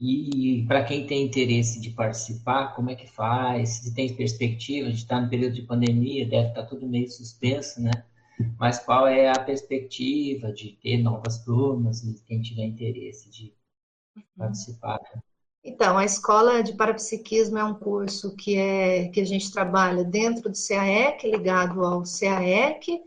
e 0.00 0.64
para 0.66 0.82
quem 0.82 1.06
tem 1.06 1.26
interesse 1.26 1.78
de 1.78 1.90
participar, 1.90 2.74
como 2.74 2.88
é 2.88 2.94
que 2.94 3.06
faz? 3.06 3.68
Se 3.68 3.94
tem 3.94 4.14
perspectiva, 4.14 4.86
a 4.86 4.90
gente 4.90 5.02
está 5.02 5.20
no 5.20 5.28
período 5.28 5.54
de 5.54 5.62
pandemia, 5.62 6.26
deve 6.26 6.48
estar 6.48 6.62
tá 6.62 6.66
tudo 6.66 6.88
meio 6.88 7.10
suspenso, 7.10 7.82
né? 7.82 7.90
Mas 8.58 8.78
qual 8.78 9.06
é 9.06 9.28
a 9.28 9.38
perspectiva 9.38 10.50
de 10.52 10.72
ter 10.82 10.96
novas 10.96 11.44
turmas 11.44 12.02
e 12.02 12.14
quem 12.26 12.40
tiver 12.40 12.64
interesse 12.64 13.28
de 13.30 13.52
uhum. 14.16 14.22
participar? 14.38 14.98
Né? 15.14 15.20
Então, 15.62 15.98
a 15.98 16.04
Escola 16.06 16.62
de 16.62 16.72
Parapsiquismo 16.72 17.58
é 17.58 17.64
um 17.64 17.74
curso 17.74 18.34
que, 18.34 18.56
é, 18.56 19.08
que 19.08 19.20
a 19.20 19.26
gente 19.26 19.52
trabalha 19.52 20.02
dentro 20.02 20.48
do 20.48 20.56
CAEC, 20.56 21.30
ligado 21.30 21.84
ao 21.84 22.02
CAEC, 22.02 23.02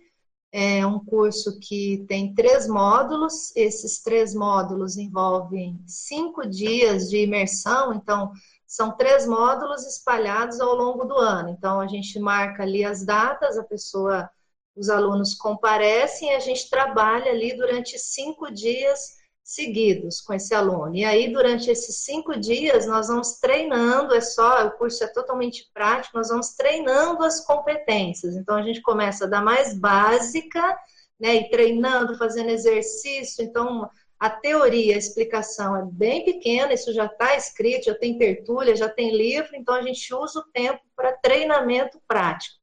é 0.56 0.86
um 0.86 1.04
curso 1.04 1.60
que 1.60 2.06
tem 2.08 2.36
três 2.36 2.68
módulos. 2.68 3.52
Esses 3.56 4.00
três 4.04 4.36
módulos 4.36 4.98
envolvem 4.98 5.82
cinco 5.88 6.48
dias 6.48 7.10
de 7.10 7.18
imersão, 7.18 7.92
então 7.92 8.32
são 8.68 8.96
três 8.96 9.28
módulos 9.28 9.84
espalhados 9.84 10.60
ao 10.60 10.76
longo 10.76 11.06
do 11.06 11.16
ano. 11.16 11.50
Então 11.50 11.82
a 11.82 11.88
gente 11.88 12.20
marca 12.20 12.62
ali 12.62 12.86
as 12.86 13.04
datas, 13.04 13.58
a 13.58 13.63
pessoa, 13.63 14.30
os 14.76 14.89
alunos 14.89 15.34
comparecem 15.34 16.30
e 16.30 16.36
a 16.36 16.39
gente 16.39 16.70
trabalha 16.70 17.32
ali 17.32 17.58
durante 17.58 17.98
cinco 17.98 18.52
dias 18.52 19.23
seguidos 19.44 20.22
com 20.22 20.34
esse 20.34 20.54
aluno. 20.56 20.96
E 20.96 21.04
aí, 21.04 21.32
durante 21.32 21.70
esses 21.70 21.98
cinco 21.98 22.40
dias, 22.40 22.88
nós 22.88 23.08
vamos 23.08 23.40
treinando, 23.40 24.16
é 24.16 24.22
só, 24.22 24.66
o 24.68 24.72
curso 24.72 25.04
é 25.04 25.08
totalmente 25.08 25.70
prático, 25.74 26.18
nós 26.18 26.30
vamos 26.30 26.52
treinando 26.54 27.24
as 27.24 27.46
competências. 27.46 28.36
Então, 28.36 28.56
a 28.56 28.64
gente 28.64 28.82
começa 28.82 29.28
da 29.28 29.42
mais 29.42 29.78
básica, 29.78 30.78
né, 31.20 31.36
e 31.36 31.50
treinando, 31.50 32.18
fazendo 32.18 32.50
exercício. 32.50 33.44
Então, 33.44 33.90
a 34.20 34.30
teoria, 34.30 34.96
a 34.96 34.98
explicação 34.98 35.76
é 35.76 35.86
bem 35.92 36.24
pequena, 36.24 36.74
isso 36.74 36.94
já 36.94 37.06
está 37.08 37.36
escrito, 37.36 37.88
já 37.88 37.96
tem 37.96 38.18
tertúlia, 38.18 38.74
já 38.74 38.88
tem 38.88 39.16
livro, 39.16 39.54
então 39.54 39.76
a 39.76 39.82
gente 39.82 40.14
usa 40.16 40.40
o 40.40 40.52
tempo 40.54 40.80
para 40.96 41.12
treinamento 41.18 42.02
prático 42.08 42.56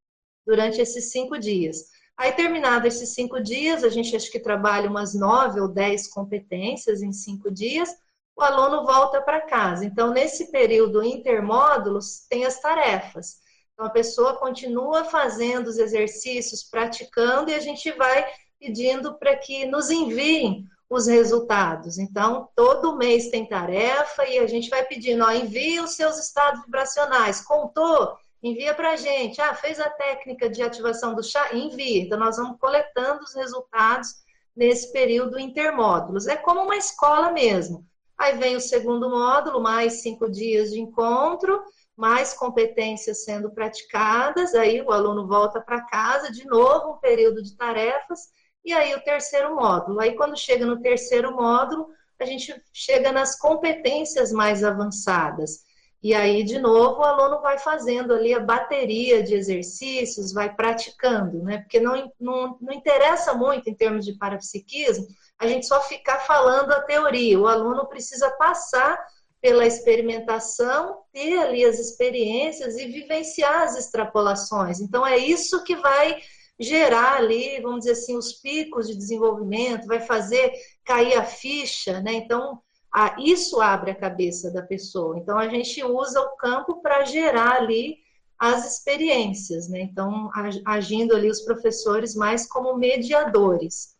durante 0.46 0.80
esses 0.80 1.12
cinco 1.12 1.38
dias. 1.38 1.89
Aí, 2.20 2.32
terminado 2.32 2.86
esses 2.86 3.14
cinco 3.14 3.40
dias, 3.40 3.82
a 3.82 3.88
gente 3.88 4.14
acho 4.14 4.30
que 4.30 4.38
trabalha 4.38 4.90
umas 4.90 5.14
nove 5.14 5.58
ou 5.58 5.66
dez 5.66 6.06
competências 6.06 7.00
em 7.00 7.14
cinco 7.14 7.50
dias, 7.50 7.96
o 8.36 8.42
aluno 8.42 8.84
volta 8.84 9.22
para 9.22 9.40
casa. 9.40 9.86
Então, 9.86 10.10
nesse 10.10 10.50
período 10.50 11.02
intermódulos, 11.02 12.26
tem 12.28 12.44
as 12.44 12.60
tarefas. 12.60 13.36
Então, 13.72 13.86
a 13.86 13.90
pessoa 13.90 14.36
continua 14.36 15.04
fazendo 15.04 15.68
os 15.68 15.78
exercícios, 15.78 16.62
praticando, 16.62 17.50
e 17.50 17.54
a 17.54 17.60
gente 17.60 17.90
vai 17.92 18.30
pedindo 18.58 19.18
para 19.18 19.34
que 19.36 19.64
nos 19.64 19.88
enviem 19.88 20.66
os 20.90 21.06
resultados. 21.06 21.96
Então, 21.96 22.50
todo 22.54 22.98
mês 22.98 23.30
tem 23.30 23.48
tarefa 23.48 24.26
e 24.26 24.38
a 24.38 24.46
gente 24.46 24.68
vai 24.68 24.84
pedindo, 24.84 25.24
ó, 25.24 25.30
envie 25.32 25.80
os 25.80 25.92
seus 25.92 26.18
estados 26.18 26.62
vibracionais. 26.66 27.40
Contou? 27.40 28.14
Envia 28.42 28.74
para 28.74 28.92
a 28.92 28.96
gente. 28.96 29.40
Ah, 29.40 29.54
fez 29.54 29.78
a 29.80 29.90
técnica 29.90 30.48
de 30.48 30.62
ativação 30.62 31.14
do 31.14 31.22
chá? 31.22 31.54
Envia. 31.54 32.02
Então, 32.02 32.18
nós 32.18 32.36
vamos 32.36 32.58
coletando 32.58 33.22
os 33.22 33.34
resultados 33.34 34.14
nesse 34.54 34.92
período 34.92 35.38
intermódulos. 35.38 36.26
É 36.26 36.36
como 36.36 36.62
uma 36.62 36.76
escola 36.76 37.30
mesmo. 37.30 37.86
Aí 38.18 38.36
vem 38.36 38.56
o 38.56 38.60
segundo 38.60 39.08
módulo, 39.08 39.62
mais 39.62 40.02
cinco 40.02 40.30
dias 40.30 40.70
de 40.70 40.78
encontro, 40.78 41.62
mais 41.96 42.34
competências 42.34 43.24
sendo 43.24 43.50
praticadas, 43.50 44.54
aí 44.54 44.82
o 44.82 44.92
aluno 44.92 45.26
volta 45.26 45.60
para 45.60 45.86
casa, 45.86 46.30
de 46.30 46.46
novo 46.46 46.92
um 46.92 46.98
período 46.98 47.42
de 47.42 47.56
tarefas, 47.56 48.28
e 48.64 48.72
aí 48.72 48.94
o 48.94 49.02
terceiro 49.02 49.54
módulo. 49.54 50.00
Aí 50.00 50.14
quando 50.16 50.36
chega 50.36 50.66
no 50.66 50.80
terceiro 50.80 51.34
módulo, 51.34 51.88
a 52.18 52.26
gente 52.26 52.54
chega 52.72 53.10
nas 53.10 53.38
competências 53.38 54.30
mais 54.32 54.62
avançadas. 54.62 55.64
E 56.02 56.14
aí, 56.14 56.42
de 56.42 56.58
novo, 56.58 57.00
o 57.00 57.04
aluno 57.04 57.42
vai 57.42 57.58
fazendo 57.58 58.14
ali 58.14 58.32
a 58.32 58.40
bateria 58.40 59.22
de 59.22 59.34
exercícios, 59.34 60.32
vai 60.32 60.54
praticando, 60.54 61.42
né? 61.42 61.58
Porque 61.58 61.78
não, 61.78 62.10
não, 62.18 62.56
não 62.60 62.72
interessa 62.72 63.34
muito 63.34 63.68
em 63.68 63.74
termos 63.74 64.06
de 64.06 64.14
parapsiquismo 64.14 65.06
a 65.40 65.46
gente 65.46 65.66
só 65.66 65.80
ficar 65.80 66.20
falando 66.20 66.70
a 66.70 66.82
teoria. 66.82 67.40
O 67.40 67.48
aluno 67.48 67.86
precisa 67.86 68.30
passar 68.32 69.02
pela 69.40 69.66
experimentação, 69.66 71.00
ter 71.10 71.38
ali 71.38 71.64
as 71.64 71.78
experiências 71.78 72.76
e 72.76 72.86
vivenciar 72.86 73.62
as 73.62 73.74
extrapolações. 73.74 74.80
Então, 74.80 75.04
é 75.06 75.16
isso 75.16 75.64
que 75.64 75.74
vai 75.76 76.18
gerar 76.58 77.14
ali, 77.16 77.58
vamos 77.62 77.80
dizer 77.80 77.92
assim, 77.92 78.18
os 78.18 78.34
picos 78.34 78.86
de 78.86 78.94
desenvolvimento, 78.94 79.86
vai 79.86 80.00
fazer 80.00 80.52
cair 80.84 81.16
a 81.16 81.24
ficha, 81.24 82.02
né? 82.02 82.12
Então, 82.12 82.60
ah, 82.92 83.14
isso 83.18 83.60
abre 83.60 83.92
a 83.92 83.94
cabeça 83.94 84.50
da 84.50 84.62
pessoa. 84.62 85.18
Então, 85.18 85.38
a 85.38 85.48
gente 85.48 85.82
usa 85.84 86.20
o 86.20 86.36
campo 86.36 86.82
para 86.82 87.04
gerar 87.04 87.56
ali 87.56 87.98
as 88.38 88.72
experiências, 88.72 89.68
né? 89.68 89.82
Então, 89.82 90.30
agindo 90.66 91.14
ali 91.14 91.28
os 91.28 91.42
professores 91.42 92.14
mais 92.14 92.48
como 92.48 92.76
mediadores. 92.76 93.94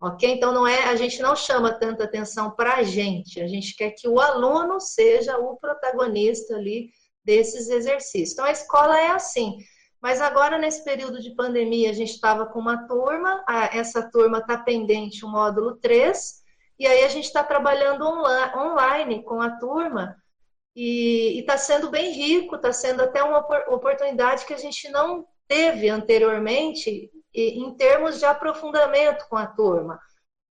Ok? 0.00 0.28
Então, 0.28 0.52
não 0.52 0.66
é, 0.66 0.84
a 0.84 0.96
gente 0.96 1.20
não 1.20 1.36
chama 1.36 1.72
tanta 1.72 2.04
atenção 2.04 2.50
para 2.50 2.76
a 2.76 2.82
gente, 2.82 3.40
a 3.40 3.46
gente 3.46 3.76
quer 3.76 3.90
que 3.90 4.08
o 4.08 4.18
aluno 4.18 4.80
seja 4.80 5.38
o 5.38 5.56
protagonista 5.56 6.56
ali 6.56 6.90
desses 7.24 7.68
exercícios. 7.68 8.32
Então, 8.32 8.44
a 8.44 8.50
escola 8.50 8.98
é 8.98 9.08
assim. 9.08 9.58
Mas 10.00 10.20
agora, 10.20 10.58
nesse 10.58 10.82
período 10.82 11.20
de 11.20 11.34
pandemia, 11.36 11.90
a 11.90 11.92
gente 11.92 12.10
estava 12.10 12.46
com 12.46 12.58
uma 12.58 12.88
turma, 12.88 13.44
essa 13.72 14.02
turma 14.10 14.38
está 14.38 14.58
pendente 14.58 15.24
o 15.24 15.28
módulo 15.28 15.76
3, 15.76 16.41
e 16.82 16.86
aí 16.86 17.04
a 17.04 17.08
gente 17.08 17.26
está 17.26 17.44
trabalhando 17.44 18.04
online 18.04 19.22
com 19.22 19.40
a 19.40 19.56
turma 19.56 20.16
e 20.74 21.38
está 21.38 21.56
sendo 21.56 21.88
bem 21.88 22.10
rico, 22.10 22.56
está 22.56 22.72
sendo 22.72 23.02
até 23.02 23.22
uma 23.22 23.38
oportunidade 23.68 24.44
que 24.44 24.52
a 24.52 24.58
gente 24.58 24.88
não 24.88 25.24
teve 25.46 25.88
anteriormente 25.88 27.08
em 27.32 27.72
termos 27.76 28.18
de 28.18 28.24
aprofundamento 28.24 29.28
com 29.28 29.36
a 29.36 29.46
turma. 29.46 30.00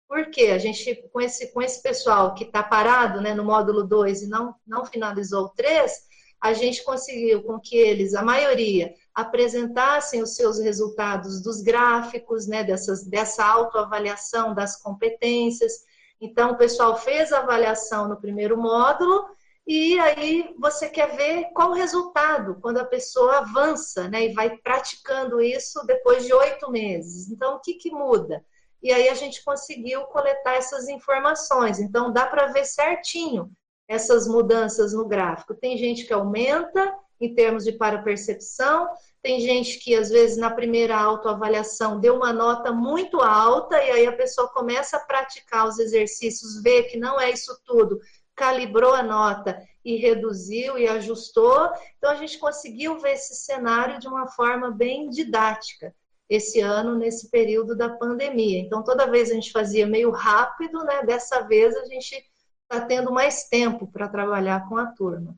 Porque 0.07 0.43
a 0.43 0.59
gente, 0.59 1.03
com 1.13 1.21
esse, 1.21 1.53
com 1.53 1.61
esse 1.61 1.83
pessoal 1.83 2.33
que 2.33 2.45
está 2.45 2.63
parado 2.63 3.21
né, 3.21 3.35
no 3.35 3.45
módulo 3.45 3.83
2 3.83 4.23
e 4.23 4.29
não, 4.29 4.55
não 4.65 4.87
finalizou 4.87 5.47
o 5.47 5.49
3, 5.49 5.93
a 6.41 6.53
gente 6.53 6.85
conseguiu 6.85 7.43
com 7.43 7.59
que 7.59 7.77
eles, 7.77 8.15
a 8.15 8.23
maioria, 8.23 8.95
apresentassem 9.13 10.23
os 10.23 10.37
seus 10.37 10.61
resultados 10.61 11.43
dos 11.43 11.61
gráficos, 11.61 12.47
né, 12.47 12.63
dessas, 12.63 13.05
dessa 13.05 13.45
autoavaliação 13.45 14.55
das 14.55 14.81
competências, 14.81 15.90
então, 16.21 16.53
o 16.53 16.57
pessoal 16.57 16.97
fez 16.99 17.33
a 17.33 17.39
avaliação 17.39 18.09
no 18.09 18.21
primeiro 18.21 18.57
módulo 18.57 19.25
e 19.67 19.99
aí 20.01 20.55
você 20.59 20.89
quer 20.89 21.17
ver 21.17 21.51
qual 21.55 21.71
o 21.71 21.75
resultado 21.75 22.59
quando 22.61 22.79
a 22.79 22.85
pessoa 22.85 23.39
avança, 23.39 24.09
né? 24.09 24.27
E 24.27 24.35
vai 24.35 24.57
praticando 24.59 25.41
isso 25.41 25.85
depois 25.87 26.27
de 26.27 26.33
oito 26.35 26.71
meses. 26.71 27.31
Então, 27.31 27.55
o 27.55 27.61
que, 27.61 27.75
que 27.75 27.91
muda? 27.91 28.45
E 28.83 28.93
aí 28.93 29.09
a 29.09 29.15
gente 29.15 29.45
conseguiu 29.45 30.03
coletar 30.05 30.55
essas 30.55 30.89
informações. 30.89 31.79
Então, 31.79 32.13
dá 32.13 32.27
para 32.27 32.47
ver 32.47 32.65
certinho 32.65 33.51
essas 33.89 34.27
mudanças 34.27 34.93
no 34.93 35.07
gráfico. 35.07 35.55
Tem 35.55 35.77
gente 35.77 36.05
que 36.05 36.13
aumenta 36.13 36.95
em 37.21 37.35
termos 37.35 37.65
de 37.65 37.73
parapercepção, 37.73 38.89
tem 39.23 39.41
gente 39.41 39.79
que, 39.79 39.95
às 39.95 40.09
vezes, 40.09 40.39
na 40.39 40.51
primeira 40.51 40.97
autoavaliação 40.97 42.01
deu 42.01 42.17
uma 42.17 42.33
nota 42.33 42.73
muito 42.73 43.21
alta 43.21 43.77
e 43.77 43.91
aí 43.91 44.07
a 44.07 44.17
pessoa 44.17 44.49
começa 44.49 44.97
a 44.97 45.01
praticar 45.01 45.69
os 45.69 45.79
exercícios, 45.79 46.63
vê 46.63 46.85
que 46.85 46.97
não 46.97 47.21
é 47.21 47.31
isso 47.31 47.59
tudo, 47.65 48.01
calibrou 48.35 48.95
a 48.95 49.03
nota 49.03 49.61
e 49.85 49.97
reduziu 49.97 50.79
e 50.79 50.89
ajustou. 50.89 51.71
Então, 51.99 52.11
a 52.11 52.15
gente 52.15 52.39
conseguiu 52.39 52.99
ver 52.99 53.13
esse 53.13 53.35
cenário 53.35 53.99
de 53.99 54.09
uma 54.09 54.27
forma 54.29 54.71
bem 54.71 55.11
didática 55.11 55.95
esse 56.29 56.61
ano, 56.61 56.97
nesse 56.97 57.29
período 57.29 57.77
da 57.77 57.89
pandemia. 57.89 58.61
Então, 58.61 58.85
toda 58.85 59.11
vez 59.11 59.31
a 59.31 59.35
gente 59.35 59.51
fazia 59.51 59.87
meio 59.87 60.11
rápido, 60.11 60.83
né? 60.85 61.03
Dessa 61.03 61.41
vez 61.41 61.77
a 61.77 61.85
gente 61.87 62.25
está 62.63 62.87
tendo 62.87 63.13
mais 63.13 63.49
tempo 63.49 63.91
para 63.91 64.09
trabalhar 64.09 64.69
com 64.69 64.77
a 64.77 64.87
turma. 64.87 65.37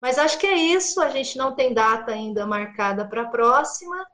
Mas 0.00 0.18
acho 0.18 0.38
que 0.38 0.46
é 0.46 0.56
isso, 0.56 1.00
a 1.00 1.10
gente 1.10 1.36
não 1.36 1.54
tem 1.54 1.74
data 1.74 2.12
ainda 2.12 2.46
marcada 2.46 3.08
para 3.08 3.22
a 3.22 3.28
próxima. 3.28 4.06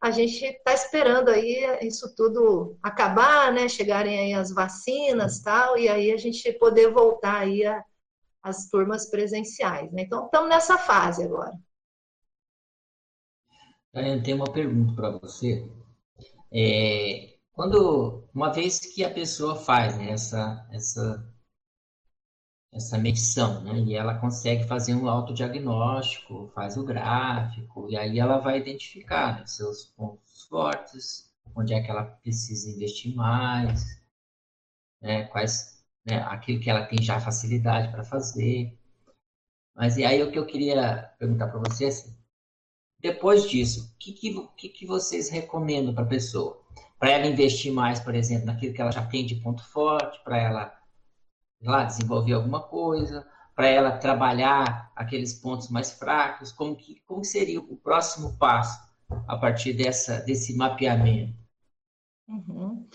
A 0.00 0.10
gente 0.10 0.44
está 0.44 0.72
esperando 0.72 1.28
aí 1.28 1.62
isso 1.82 2.14
tudo 2.16 2.76
acabar, 2.82 3.52
né? 3.52 3.68
Chegarem 3.68 4.18
aí 4.18 4.32
as 4.32 4.50
vacinas 4.50 5.40
tal, 5.40 5.76
e 5.78 5.88
aí 5.88 6.10
a 6.10 6.16
gente 6.16 6.52
poder 6.54 6.90
voltar 6.90 7.40
aí 7.40 7.62
às 8.42 8.68
turmas 8.68 9.08
presenciais. 9.10 9.92
Né? 9.92 10.02
Então, 10.02 10.24
estamos 10.24 10.48
nessa 10.48 10.78
fase 10.78 11.22
agora. 11.22 11.52
Eu 13.92 14.22
tenho 14.22 14.36
uma 14.36 14.52
pergunta 14.52 14.94
para 14.94 15.10
você. 15.18 15.68
É, 16.52 17.36
quando 17.52 18.24
uma 18.34 18.52
vez 18.52 18.78
que 18.78 19.04
a 19.04 19.12
pessoa 19.12 19.56
faz 19.56 19.96
né, 19.98 20.12
essa, 20.12 20.66
essa 20.72 21.30
essa 22.72 22.96
medição, 22.98 23.62
né? 23.62 23.78
E 23.80 23.94
ela 23.94 24.18
consegue 24.18 24.64
fazer 24.64 24.94
um 24.94 25.08
autodiagnóstico, 25.08 26.50
faz 26.54 26.76
o 26.76 26.84
gráfico, 26.84 27.88
e 27.88 27.96
aí 27.96 28.18
ela 28.18 28.38
vai 28.38 28.58
identificar 28.58 29.40
né, 29.40 29.46
seus 29.46 29.84
pontos 29.96 30.44
fortes, 30.44 31.32
onde 31.54 31.74
é 31.74 31.82
que 31.82 31.90
ela 31.90 32.04
precisa 32.04 32.70
investir 32.70 33.14
mais, 33.14 34.00
né? 35.00 35.24
Quais, 35.24 35.84
né? 36.06 36.22
Aquilo 36.22 36.60
que 36.60 36.70
ela 36.70 36.86
tem 36.86 37.02
já 37.02 37.20
facilidade 37.20 37.90
para 37.90 38.04
fazer. 38.04 38.78
Mas 39.74 39.96
e 39.96 40.04
aí 40.04 40.22
o 40.22 40.30
que 40.30 40.38
eu 40.38 40.46
queria 40.46 41.12
perguntar 41.18 41.48
para 41.48 41.60
vocês, 41.60 42.00
assim, 42.00 42.16
depois 43.00 43.48
disso, 43.48 43.92
o 43.94 43.98
que, 43.98 44.12
que, 44.56 44.68
que 44.68 44.86
vocês 44.86 45.30
recomendam 45.30 45.94
para 45.94 46.04
a 46.04 46.08
pessoa? 46.08 46.62
Para 46.98 47.10
ela 47.10 47.26
investir 47.26 47.72
mais, 47.72 47.98
por 47.98 48.14
exemplo, 48.14 48.46
naquilo 48.46 48.74
que 48.74 48.80
ela 48.80 48.92
já 48.92 49.04
tem 49.06 49.24
de 49.24 49.36
ponto 49.36 49.64
forte, 49.64 50.22
para 50.22 50.38
ela 50.38 50.79
lá 51.62 51.84
desenvolver 51.84 52.32
alguma 52.32 52.62
coisa, 52.62 53.26
para 53.54 53.68
ela 53.68 53.98
trabalhar 53.98 54.90
aqueles 54.96 55.34
pontos 55.34 55.68
mais 55.68 55.92
fracos, 55.92 56.50
como 56.52 56.74
que 56.74 57.00
como 57.06 57.24
seria 57.24 57.60
o 57.60 57.76
próximo 57.76 58.36
passo 58.38 58.80
a 59.26 59.36
partir 59.36 59.74
dessa 59.74 60.20
desse 60.20 60.56
mapeamento? 60.56 61.34
Uhum. 62.28 62.86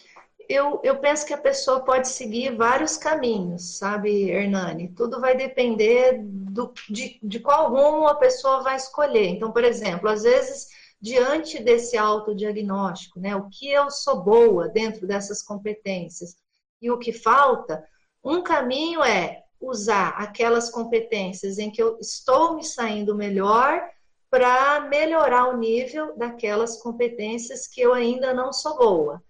Eu, 0.47 0.80
eu 0.84 0.99
penso 0.99 1.26
que 1.26 1.34
a 1.34 1.38
pessoa 1.38 1.84
pode 1.84 2.07
seguir 2.07 2.55
vários 2.55 2.97
caminhos, 2.97 3.78
sabe, 3.78 4.30
Hernani? 4.30 4.89
Tudo 4.89 5.20
vai 5.20 5.36
depender 5.36 6.20
do, 6.24 6.72
de, 6.89 7.20
de 7.22 7.39
qual 7.39 7.70
rumo 7.70 8.07
a 8.07 8.16
pessoa 8.16 8.61
vai 8.61 8.76
escolher. 8.76 9.28
Então, 9.28 9.51
por 9.51 9.63
exemplo, 9.63 10.07
às 10.07 10.22
vezes, 10.24 10.68
diante 11.01 11.61
desse 11.61 11.97
autodiagnóstico, 11.97 13.20
né, 13.20 13.36
o 13.36 13.49
que 13.49 13.70
eu 13.70 13.89
sou 13.89 14.24
boa 14.24 14.70
dentro 14.70 15.07
dessas 15.07 15.41
competências 15.41 16.36
e 16.82 16.91
o 16.91 16.99
que 16.99 17.11
falta, 17.11 17.84
um 18.26 18.41
caminho 18.41 19.03
é 19.03 19.43
usar 19.61 20.09
aquelas 20.17 20.69
competências 20.69 21.59
em 21.59 21.69
que 21.69 21.82
eu 21.82 21.97
estou 21.99 22.55
me 22.55 22.63
saindo 22.63 23.15
melhor 23.15 23.88
para 24.30 24.82
melhorar 24.82 25.47
o 25.47 25.57
nível 25.57 26.17
daquelas 26.17 26.82
competências 26.82 27.67
que 27.67 27.80
eu 27.80 27.93
ainda 27.93 28.34
não 28.34 28.51
sou 28.51 28.78
boa. 28.78 29.23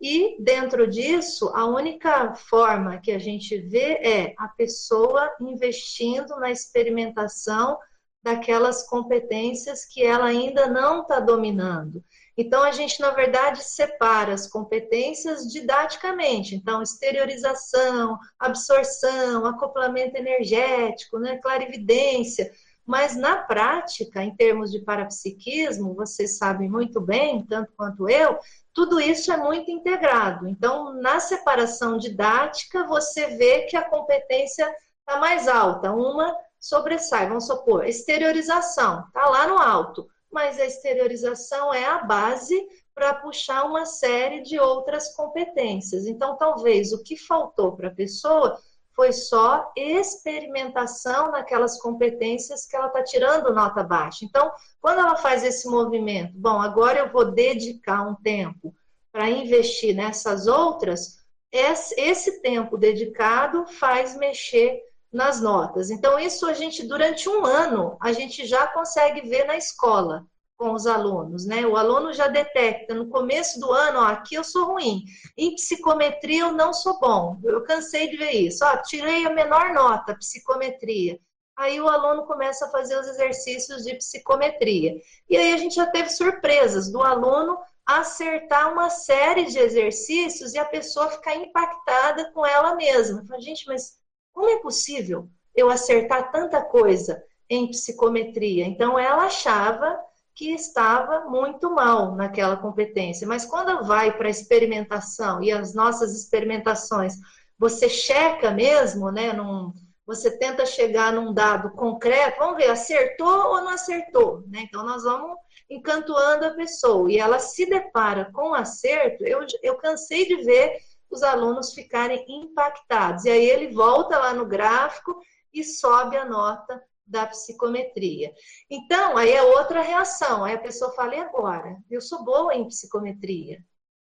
E 0.00 0.42
dentro 0.42 0.86
disso, 0.88 1.50
a 1.54 1.66
única 1.66 2.34
forma 2.34 2.98
que 2.98 3.12
a 3.12 3.18
gente 3.18 3.58
vê 3.58 3.94
é 3.94 4.34
a 4.38 4.48
pessoa 4.48 5.30
investindo 5.40 6.36
na 6.36 6.50
experimentação 6.50 7.78
daquelas 8.22 8.88
competências 8.88 9.84
que 9.84 10.02
ela 10.02 10.26
ainda 10.26 10.66
não 10.66 11.02
está 11.02 11.20
dominando. 11.20 12.02
Então, 12.40 12.62
a 12.62 12.70
gente, 12.70 13.00
na 13.00 13.10
verdade, 13.10 13.64
separa 13.64 14.32
as 14.32 14.46
competências 14.46 15.50
didaticamente. 15.52 16.54
Então, 16.54 16.80
exteriorização, 16.80 18.16
absorção, 18.38 19.44
acoplamento 19.44 20.16
energético, 20.16 21.18
né, 21.18 21.38
clarividência. 21.38 22.48
Mas, 22.86 23.16
na 23.16 23.38
prática, 23.38 24.22
em 24.22 24.36
termos 24.36 24.70
de 24.70 24.78
parapsiquismo, 24.78 25.96
vocês 25.96 26.38
sabem 26.38 26.70
muito 26.70 27.00
bem, 27.00 27.44
tanto 27.44 27.72
quanto 27.76 28.08
eu, 28.08 28.38
tudo 28.72 29.00
isso 29.00 29.32
é 29.32 29.36
muito 29.36 29.72
integrado. 29.72 30.46
Então, 30.46 30.94
na 30.94 31.18
separação 31.18 31.98
didática, 31.98 32.86
você 32.86 33.36
vê 33.36 33.62
que 33.62 33.76
a 33.76 33.90
competência 33.90 34.64
está 35.00 35.18
mais 35.18 35.48
alta. 35.48 35.90
Uma 35.90 36.32
sobressai, 36.60 37.26
vamos 37.26 37.48
supor, 37.48 37.84
exteriorização, 37.84 39.04
está 39.08 39.28
lá 39.28 39.48
no 39.48 39.58
alto 39.58 40.08
mas 40.30 40.58
a 40.58 40.66
exteriorização 40.66 41.72
é 41.72 41.84
a 41.84 41.98
base 41.98 42.66
para 42.94 43.14
puxar 43.14 43.64
uma 43.64 43.86
série 43.86 44.42
de 44.42 44.58
outras 44.58 45.14
competências. 45.14 46.06
Então, 46.06 46.36
talvez 46.36 46.92
o 46.92 47.02
que 47.02 47.16
faltou 47.16 47.76
para 47.76 47.88
a 47.88 47.94
pessoa 47.94 48.58
foi 48.94 49.12
só 49.12 49.72
experimentação 49.76 51.30
naquelas 51.30 51.80
competências 51.80 52.66
que 52.66 52.74
ela 52.74 52.88
está 52.88 53.02
tirando 53.04 53.54
nota 53.54 53.84
baixa. 53.84 54.24
Então, 54.24 54.50
quando 54.80 54.98
ela 54.98 55.16
faz 55.16 55.44
esse 55.44 55.68
movimento, 55.68 56.32
bom, 56.34 56.60
agora 56.60 56.98
eu 56.98 57.12
vou 57.12 57.30
dedicar 57.30 58.02
um 58.02 58.16
tempo 58.16 58.74
para 59.12 59.30
investir 59.30 59.94
nessas 59.94 60.48
outras, 60.48 61.18
esse 61.52 62.42
tempo 62.42 62.76
dedicado 62.76 63.66
faz 63.66 64.16
mexer 64.16 64.82
nas 65.12 65.40
notas. 65.40 65.90
Então, 65.90 66.18
isso 66.18 66.46
a 66.46 66.52
gente, 66.52 66.86
durante 66.86 67.28
um 67.28 67.44
ano, 67.44 67.96
a 68.00 68.12
gente 68.12 68.46
já 68.46 68.66
consegue 68.66 69.28
ver 69.28 69.44
na 69.44 69.56
escola 69.56 70.26
com 70.56 70.72
os 70.72 70.86
alunos, 70.86 71.46
né? 71.46 71.64
O 71.64 71.76
aluno 71.76 72.12
já 72.12 72.26
detecta 72.26 72.92
no 72.92 73.08
começo 73.08 73.60
do 73.60 73.72
ano, 73.72 74.00
ó, 74.00 74.04
aqui 74.06 74.34
eu 74.34 74.42
sou 74.42 74.66
ruim. 74.66 75.04
Em 75.36 75.54
psicometria 75.54 76.40
eu 76.40 76.52
não 76.52 76.72
sou 76.72 76.98
bom. 76.98 77.38
Eu 77.44 77.62
cansei 77.62 78.10
de 78.10 78.16
ver 78.16 78.32
isso. 78.32 78.64
Ó, 78.64 78.76
tirei 78.82 79.24
a 79.24 79.30
menor 79.30 79.72
nota, 79.72 80.16
psicometria. 80.16 81.18
Aí 81.56 81.80
o 81.80 81.88
aluno 81.88 82.26
começa 82.26 82.66
a 82.66 82.70
fazer 82.70 82.98
os 82.98 83.06
exercícios 83.06 83.84
de 83.84 83.94
psicometria. 83.94 84.94
E 85.28 85.36
aí 85.36 85.52
a 85.52 85.56
gente 85.56 85.76
já 85.76 85.86
teve 85.86 86.10
surpresas 86.10 86.90
do 86.90 87.02
aluno 87.02 87.58
acertar 87.86 88.72
uma 88.72 88.90
série 88.90 89.46
de 89.46 89.58
exercícios 89.58 90.54
e 90.54 90.58
a 90.58 90.64
pessoa 90.64 91.10
ficar 91.10 91.36
impactada 91.36 92.30
com 92.32 92.44
ela 92.44 92.74
mesma. 92.74 93.24
Fala, 93.26 93.40
gente, 93.40 93.66
mas 93.66 93.96
como 94.32 94.48
é 94.48 94.58
possível 94.60 95.28
eu 95.54 95.70
acertar 95.70 96.30
tanta 96.30 96.62
coisa 96.62 97.22
em 97.48 97.68
psicometria? 97.68 98.64
Então, 98.64 98.98
ela 98.98 99.24
achava 99.24 99.98
que 100.34 100.52
estava 100.52 101.28
muito 101.28 101.68
mal 101.74 102.14
naquela 102.14 102.56
competência, 102.56 103.26
mas 103.26 103.44
quando 103.44 103.84
vai 103.84 104.16
para 104.16 104.28
a 104.28 104.30
experimentação 104.30 105.42
e 105.42 105.50
as 105.50 105.74
nossas 105.74 106.14
experimentações, 106.14 107.14
você 107.58 107.88
checa 107.88 108.52
mesmo, 108.52 109.10
né? 109.10 109.32
Num, 109.32 109.72
você 110.06 110.38
tenta 110.38 110.64
chegar 110.64 111.12
num 111.12 111.34
dado 111.34 111.72
concreto, 111.72 112.38
vamos 112.38 112.56
ver, 112.56 112.70
acertou 112.70 113.48
ou 113.48 113.60
não 113.62 113.70
acertou, 113.70 114.44
né? 114.46 114.60
Então, 114.62 114.84
nós 114.84 115.02
vamos 115.02 115.36
encantoando 115.68 116.46
a 116.46 116.54
pessoa 116.54 117.10
e 117.10 117.18
ela 117.18 117.38
se 117.38 117.66
depara 117.66 118.30
com 118.32 118.54
acerto. 118.54 119.24
Eu, 119.24 119.40
eu 119.62 119.76
cansei 119.76 120.26
de 120.26 120.36
ver 120.44 120.78
os 121.10 121.22
alunos 121.22 121.72
ficarem 121.72 122.24
impactados. 122.28 123.24
E 123.24 123.30
aí 123.30 123.44
ele 123.44 123.72
volta 123.72 124.18
lá 124.18 124.34
no 124.34 124.46
gráfico 124.46 125.20
e 125.52 125.64
sobe 125.64 126.16
a 126.16 126.24
nota 126.24 126.82
da 127.06 127.26
psicometria. 127.26 128.32
Então, 128.70 129.16
aí 129.16 129.32
é 129.32 129.42
outra 129.42 129.80
reação. 129.80 130.44
Aí 130.44 130.54
a 130.54 130.60
pessoa 130.60 130.92
fala, 130.92 131.14
e 131.14 131.20
agora? 131.20 131.76
Eu 131.90 132.00
sou 132.00 132.22
boa 132.22 132.54
em 132.54 132.68
psicometria. 132.68 133.58
O 133.58 133.62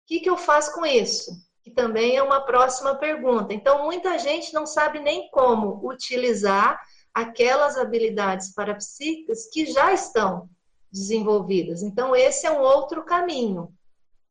que, 0.06 0.20
que 0.20 0.30
eu 0.30 0.36
faço 0.36 0.72
com 0.72 0.86
isso? 0.86 1.32
Que 1.62 1.70
também 1.70 2.16
é 2.16 2.22
uma 2.22 2.40
próxima 2.40 2.94
pergunta. 2.94 3.52
Então, 3.52 3.84
muita 3.84 4.18
gente 4.18 4.54
não 4.54 4.66
sabe 4.66 5.00
nem 5.00 5.28
como 5.30 5.80
utilizar 5.86 6.80
aquelas 7.12 7.76
habilidades 7.76 8.54
parapsíquicas 8.54 9.48
que 9.50 9.66
já 9.66 9.92
estão 9.92 10.48
desenvolvidas. 10.90 11.82
Então, 11.82 12.14
esse 12.14 12.46
é 12.46 12.50
um 12.50 12.60
outro 12.60 13.04
caminho. 13.04 13.72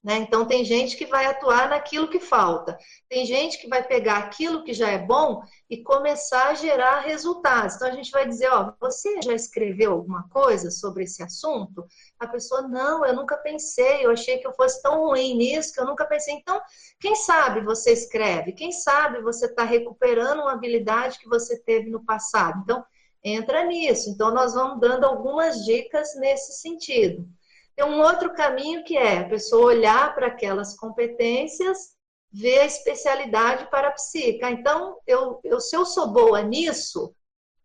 Né? 0.04 0.18
Então, 0.18 0.46
tem 0.48 0.66
gente 0.66 0.98
que 0.98 1.06
vai 1.06 1.28
atuar 1.28 1.70
naquilo 1.70 2.10
que 2.10 2.20
falta, 2.20 2.76
tem 3.08 3.24
gente 3.24 3.60
que 3.60 3.68
vai 3.68 3.84
pegar 3.84 4.18
aquilo 4.18 4.64
que 4.64 4.74
já 4.74 4.90
é 4.90 4.98
bom 4.98 5.44
e 5.70 5.84
começar 5.84 6.48
a 6.48 6.54
gerar 6.56 7.02
resultados. 7.02 7.76
Então, 7.76 7.88
a 7.88 7.92
gente 7.92 8.10
vai 8.10 8.28
dizer: 8.28 8.50
Ó, 8.50 8.74
você 8.80 9.22
já 9.22 9.34
escreveu 9.34 9.92
alguma 9.92 10.28
coisa 10.30 10.72
sobre 10.72 11.04
esse 11.04 11.22
assunto? 11.22 11.86
A 12.20 12.28
pessoa, 12.28 12.64
não, 12.64 13.06
eu 13.06 13.16
nunca 13.16 13.38
pensei, 13.38 14.04
eu 14.04 14.10
achei 14.10 14.40
que 14.40 14.48
eu 14.48 14.54
fosse 14.54 14.82
tão 14.82 15.02
ruim 15.06 15.36
nisso 15.36 15.72
que 15.72 15.80
eu 15.80 15.86
nunca 15.86 16.06
pensei. 16.06 16.34
Então, 16.34 16.60
quem 17.00 17.16
sabe 17.16 17.62
você 17.62 17.94
escreve, 17.94 18.54
quem 18.54 18.72
sabe 18.72 19.22
você 19.22 19.46
está 19.46 19.64
recuperando 19.64 20.40
uma 20.40 20.54
habilidade 20.54 21.20
que 21.20 21.30
você 21.30 21.60
teve 21.60 21.92
no 21.92 22.04
passado. 22.04 22.60
Então, 22.64 22.84
entra 23.24 23.66
nisso. 23.66 24.10
Então, 24.10 24.34
nós 24.34 24.56
vamos 24.56 24.80
dando 24.80 25.06
algumas 25.06 25.64
dicas 25.64 26.16
nesse 26.16 26.54
sentido. 26.54 27.24
Tem 27.76 27.86
um 27.86 28.02
outro 28.02 28.34
caminho 28.34 28.84
que 28.84 28.98
é 28.98 29.20
a 29.20 29.30
pessoa 29.30 29.66
olhar 29.66 30.14
para 30.14 30.28
aquelas 30.28 30.76
competências, 30.76 31.96
ver 32.32 32.60
a 32.60 32.66
especialidade 32.66 33.70
para 33.70 33.90
a 33.90 33.94
psica. 33.94 34.50
Então, 34.50 34.98
eu, 35.06 35.40
eu, 35.44 35.60
se 35.60 35.76
eu 35.76 35.86
sou 35.86 36.08
boa 36.08 36.42
nisso, 36.42 37.14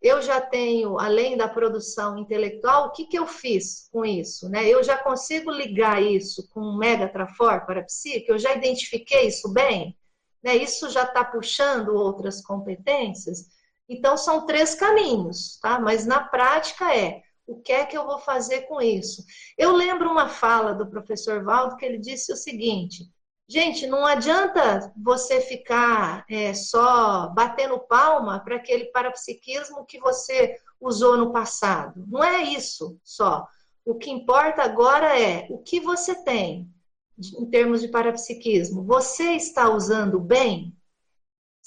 eu 0.01 0.21
já 0.21 0.39
tenho, 0.39 0.99
além 0.99 1.35
da 1.35 1.47
produção 1.47 2.17
intelectual, 2.17 2.87
o 2.87 2.91
que, 2.91 3.05
que 3.05 3.17
eu 3.17 3.25
fiz 3.25 3.89
com 3.91 4.05
isso? 4.05 4.47
Né? 4.49 4.67
Eu 4.67 4.83
já 4.83 4.97
consigo 4.97 5.49
ligar 5.51 6.01
isso 6.01 6.47
com 6.49 6.61
um 6.61 6.77
mega 6.77 7.07
trafor 7.07 7.65
para 7.65 7.79
a 7.81 7.83
psique? 7.83 8.29
Eu 8.29 8.37
já 8.37 8.53
identifiquei 8.53 9.27
isso 9.27 9.51
bem? 9.51 9.97
Né? 10.43 10.55
Isso 10.55 10.89
já 10.89 11.03
está 11.03 11.23
puxando 11.23 11.89
outras 11.89 12.41
competências? 12.41 13.47
Então, 13.89 14.17
são 14.17 14.45
três 14.45 14.75
caminhos, 14.75 15.57
tá? 15.61 15.79
Mas 15.79 16.05
na 16.05 16.19
prática 16.21 16.93
é 16.95 17.21
o 17.47 17.61
que 17.61 17.71
é 17.71 17.85
que 17.85 17.97
eu 17.97 18.05
vou 18.05 18.19
fazer 18.19 18.63
com 18.63 18.81
isso? 18.81 19.23
Eu 19.57 19.71
lembro 19.71 20.11
uma 20.11 20.27
fala 20.27 20.73
do 20.73 20.85
professor 20.85 21.43
Valdo 21.43 21.77
que 21.77 21.85
ele 21.85 21.97
disse 21.97 22.31
o 22.31 22.35
seguinte: 22.35 23.09
gente, 23.47 23.87
não 23.87 24.05
adianta 24.05 24.93
você 25.01 25.39
ficar 25.39 26.25
é, 26.29 26.53
só 26.53 27.29
batendo 27.29 27.79
palma 27.79 28.39
para 28.43 28.57
aquele 28.57 28.85
parapsiquismo 28.91 29.85
que 29.85 29.97
você 29.97 30.59
usou 30.79 31.17
no 31.17 31.31
passado. 31.31 32.03
Não 32.07 32.23
é 32.23 32.43
isso 32.43 32.99
só. 33.03 33.47
O 33.85 33.95
que 33.95 34.11
importa 34.11 34.63
agora 34.63 35.17
é 35.17 35.47
o 35.49 35.59
que 35.59 35.79
você 35.79 36.13
tem 36.23 36.69
em 37.17 37.45
termos 37.49 37.81
de 37.81 37.87
parapsiquismo. 37.87 38.83
Você 38.83 39.31
está 39.31 39.73
usando 39.73 40.19
bem? 40.19 40.76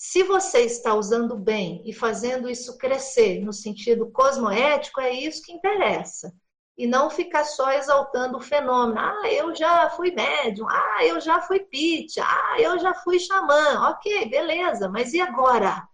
Se 0.02 0.22
você 0.22 0.60
está 0.60 0.94
usando 0.94 1.36
bem 1.36 1.82
e 1.84 1.92
fazendo 1.92 2.48
isso 2.48 2.78
crescer 2.78 3.44
no 3.44 3.52
sentido 3.52 4.10
cosmoético, 4.10 4.98
é 4.98 5.10
isso 5.10 5.42
que 5.42 5.52
interessa. 5.52 6.32
E 6.74 6.86
não 6.86 7.10
ficar 7.10 7.44
só 7.44 7.70
exaltando 7.72 8.38
o 8.38 8.40
fenômeno. 8.40 8.98
Ah, 8.98 9.30
eu 9.30 9.54
já 9.54 9.90
fui 9.90 10.10
médium. 10.10 10.66
Ah, 10.70 11.04
eu 11.04 11.20
já 11.20 11.42
fui 11.42 11.60
pitch. 11.60 12.16
Ah, 12.16 12.56
eu 12.58 12.78
já 12.78 12.94
fui 12.94 13.18
xamã. 13.18 13.90
Ok, 13.90 14.24
beleza. 14.30 14.88
Mas 14.88 15.12
e 15.12 15.20
agora? 15.20 15.86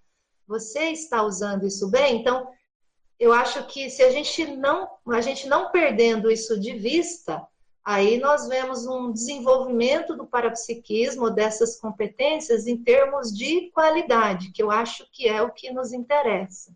Você 0.46 0.90
está 0.90 1.24
usando 1.24 1.66
isso 1.66 1.90
bem? 1.90 2.20
Então, 2.20 2.48
eu 3.18 3.32
acho 3.32 3.66
que 3.66 3.90
se 3.90 4.04
a 4.04 4.10
gente 4.12 4.46
não, 4.56 4.88
a 5.08 5.20
gente 5.20 5.48
não 5.48 5.72
perdendo 5.72 6.30
isso 6.30 6.60
de 6.60 6.74
vista, 6.74 7.44
aí 7.86 8.18
nós 8.18 8.48
vemos 8.48 8.84
um 8.84 9.12
desenvolvimento 9.12 10.16
do 10.16 10.26
parapsiquismo, 10.26 11.30
dessas 11.30 11.78
competências, 11.78 12.66
em 12.66 12.76
termos 12.76 13.32
de 13.32 13.70
qualidade, 13.70 14.50
que 14.50 14.60
eu 14.60 14.72
acho 14.72 15.08
que 15.12 15.28
é 15.28 15.40
o 15.40 15.52
que 15.52 15.72
nos 15.72 15.92
interessa. 15.92 16.74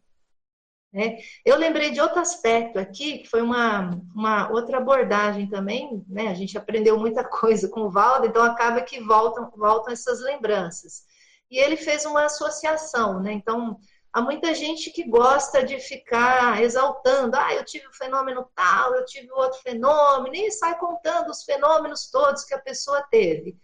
Né? 0.93 1.19
Eu 1.45 1.57
lembrei 1.57 1.91
de 1.91 2.01
outro 2.01 2.21
aspecto 2.21 2.79
aqui, 2.79 3.19
que 3.19 3.29
foi 3.29 3.43
uma, 3.43 3.91
uma 4.15 4.53
outra 4.53 4.79
abordagem 4.79 5.49
também, 5.49 6.05
né? 6.09 6.29
a 6.29 6.35
gente 6.35 6.57
aprendeu 6.57 6.97
muita 6.97 7.25
coisa 7.29 7.69
com 7.69 7.83
o 7.83 7.91
Valdo, 7.91 8.29
então 8.29 8.43
acaba 8.45 8.81
que 8.81 9.01
voltam, 9.01 9.51
voltam 9.57 9.93
essas 9.93 10.21
lembranças. 10.21 11.05
E 11.51 11.59
ele 11.59 11.77
fez 11.77 12.05
uma 12.05 12.27
associação, 12.27 13.21
né? 13.21 13.33
então 13.33 13.81
Há 14.13 14.21
muita 14.21 14.53
gente 14.55 14.91
que 14.91 15.09
gosta 15.09 15.63
de 15.63 15.79
ficar 15.79 16.61
exaltando, 16.63 17.37
ah, 17.37 17.55
eu 17.55 17.65
tive 17.65 17.87
o 17.87 17.93
fenômeno 17.93 18.49
tal, 18.57 18.95
eu 18.95 19.05
tive 19.05 19.31
outro 19.31 19.61
fenômeno, 19.61 20.35
e 20.35 20.51
sai 20.51 20.77
contando 20.79 21.31
os 21.31 21.45
fenômenos 21.45 22.11
todos 22.11 22.45
que 22.45 22.55
a 22.55 22.59
pessoa 22.59 23.03
teve. 23.09 23.57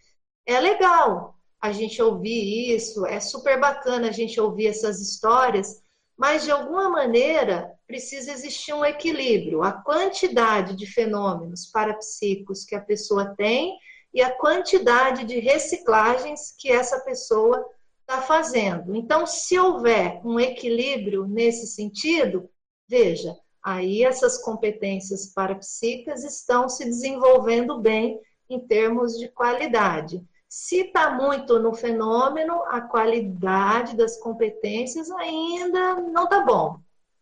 É 0.47 0.61
legal 0.61 1.36
a 1.61 1.72
gente 1.72 2.01
ouvir 2.01 2.74
isso, 2.76 3.05
é 3.05 3.18
super 3.18 3.59
bacana 3.59 4.09
a 4.09 4.12
gente 4.12 4.40
ouvir 4.40 4.68
essas 4.68 5.01
histórias, 5.01 5.82
mas 6.16 6.44
de 6.44 6.51
alguma 6.53 6.88
maneira 6.88 7.72
precisa 7.86 8.30
existir 8.30 8.72
um 8.72 8.84
equilíbrio. 8.84 9.64
A 9.64 9.72
quantidade 9.72 10.76
de 10.76 10.86
fenômenos 10.86 11.66
parapsíquicos 11.66 12.64
que 12.64 12.74
a 12.74 12.80
pessoa 12.80 13.34
tem 13.36 13.76
e 14.14 14.22
a 14.22 14.30
quantidade 14.30 15.24
de 15.24 15.40
reciclagens 15.40 16.55
que 16.59 16.70
essa 16.70 17.01
pessoa 17.01 17.64
está 18.09 18.22
fazendo. 18.22 18.94
Então, 18.94 19.26
se 19.26 19.59
houver 19.59 20.20
um 20.24 20.38
equilíbrio 20.38 21.26
nesse 21.26 21.66
sentido, 21.66 22.48
veja, 22.88 23.36
aí 23.61 24.04
essas 24.04 24.38
competências 24.38 25.32
parapsíquicas 25.34 26.22
estão 26.22 26.68
se 26.68 26.84
desenvolvendo 26.84 27.80
bem 27.80 28.20
em 28.48 28.61
termos 28.61 29.18
de 29.18 29.28
qualidade. 29.28 30.24
Se 30.48 30.82
está 30.82 31.11
muito 31.11 31.59
no 31.59 31.74
fenômeno, 31.74 32.62
a 32.68 32.80
qualidade 32.80 33.96
das 33.96 34.16
competências 34.18 35.11
ainda 35.11 35.96
não 35.96 36.24
está 36.24 36.44
bom. 36.44 36.78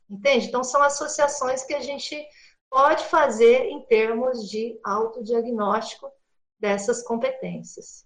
Entende? 0.09 0.49
Então, 0.49 0.63
são 0.63 0.83
associações 0.83 1.65
que 1.65 1.75
a 1.75 1.81
gente 1.81 2.15
pode 2.69 3.05
fazer 3.07 3.65
em 3.71 3.81
termos 3.87 4.51
de 4.51 4.79
autodiagnóstico 4.85 6.11
dessas 6.61 7.03
competências. 7.03 8.05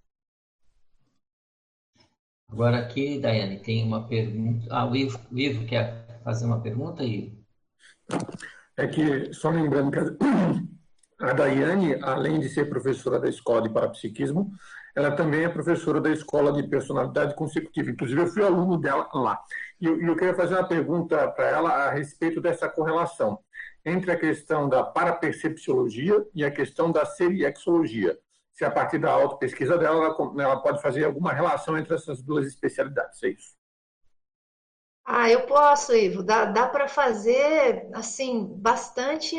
Agora 2.51 2.79
aqui, 2.79 3.19
Daiane, 3.19 3.61
tem 3.61 3.85
uma 3.85 4.07
pergunta. 4.07 4.67
Ah, 4.71 4.87
o 4.87 4.97
Ivo, 4.97 5.21
o 5.31 5.39
Ivo 5.39 5.67
quer 5.67 6.21
fazer 6.25 6.47
uma 6.47 6.61
pergunta, 6.61 7.05
Ivo? 7.05 7.37
É 8.77 8.87
que, 8.87 9.33
só 9.35 9.51
lembrando 9.51 9.91
que 9.91 9.99
a 11.21 11.33
Daiane, 11.35 11.97
além 12.03 12.41
de 12.41 12.49
ser 12.49 12.69
professora 12.69 13.21
da 13.21 13.29
Escola 13.29 13.63
de 13.63 13.69
Parapsiquismo, 13.69 14.51
ela 14.97 15.13
também 15.13 15.45
é 15.45 15.49
professora 15.49 16.01
da 16.01 16.11
Escola 16.11 16.53
de 16.53 16.67
Personalidade 16.67 17.35
Consecutiva. 17.35 17.91
Inclusive, 17.91 18.23
eu 18.23 18.27
fui 18.27 18.43
aluno 18.43 18.79
dela 18.79 19.09
lá. 19.13 19.41
E 19.81 19.85
eu, 19.85 20.01
eu 20.01 20.17
queria 20.17 20.35
fazer 20.35 20.55
uma 20.55 20.67
pergunta 20.67 21.29
para 21.29 21.49
ela 21.49 21.71
a 21.71 21.91
respeito 21.91 22.41
dessa 22.41 22.69
correlação 22.69 23.39
entre 23.85 24.11
a 24.11 24.19
questão 24.19 24.69
da 24.69 24.83
parapercepciologia 24.83 26.27
e 26.35 26.45
a 26.45 26.51
questão 26.51 26.91
da 26.91 27.05
seriexologia 27.05 28.19
se 28.59 28.65
a 28.65 28.71
partir 28.73 28.99
da 28.99 29.13
auto-pesquisa 29.13 29.79
dela, 29.79 30.07
ela, 30.07 30.43
ela 30.43 30.61
pode 30.61 30.83
fazer 30.83 31.05
alguma 31.05 31.33
relação 31.33 31.79
entre 31.79 31.95
essas 31.95 32.21
duas 32.21 32.45
especialidades, 32.45 33.23
é 33.23 33.29
isso? 33.29 33.57
Ah, 35.05 35.31
eu 35.31 35.47
posso, 35.47 35.95
Ivo. 35.95 36.25
Dá, 36.25 36.45
dá 36.47 36.67
para 36.67 36.89
fazer, 36.89 37.89
assim, 37.95 38.45
bastante 38.57 39.37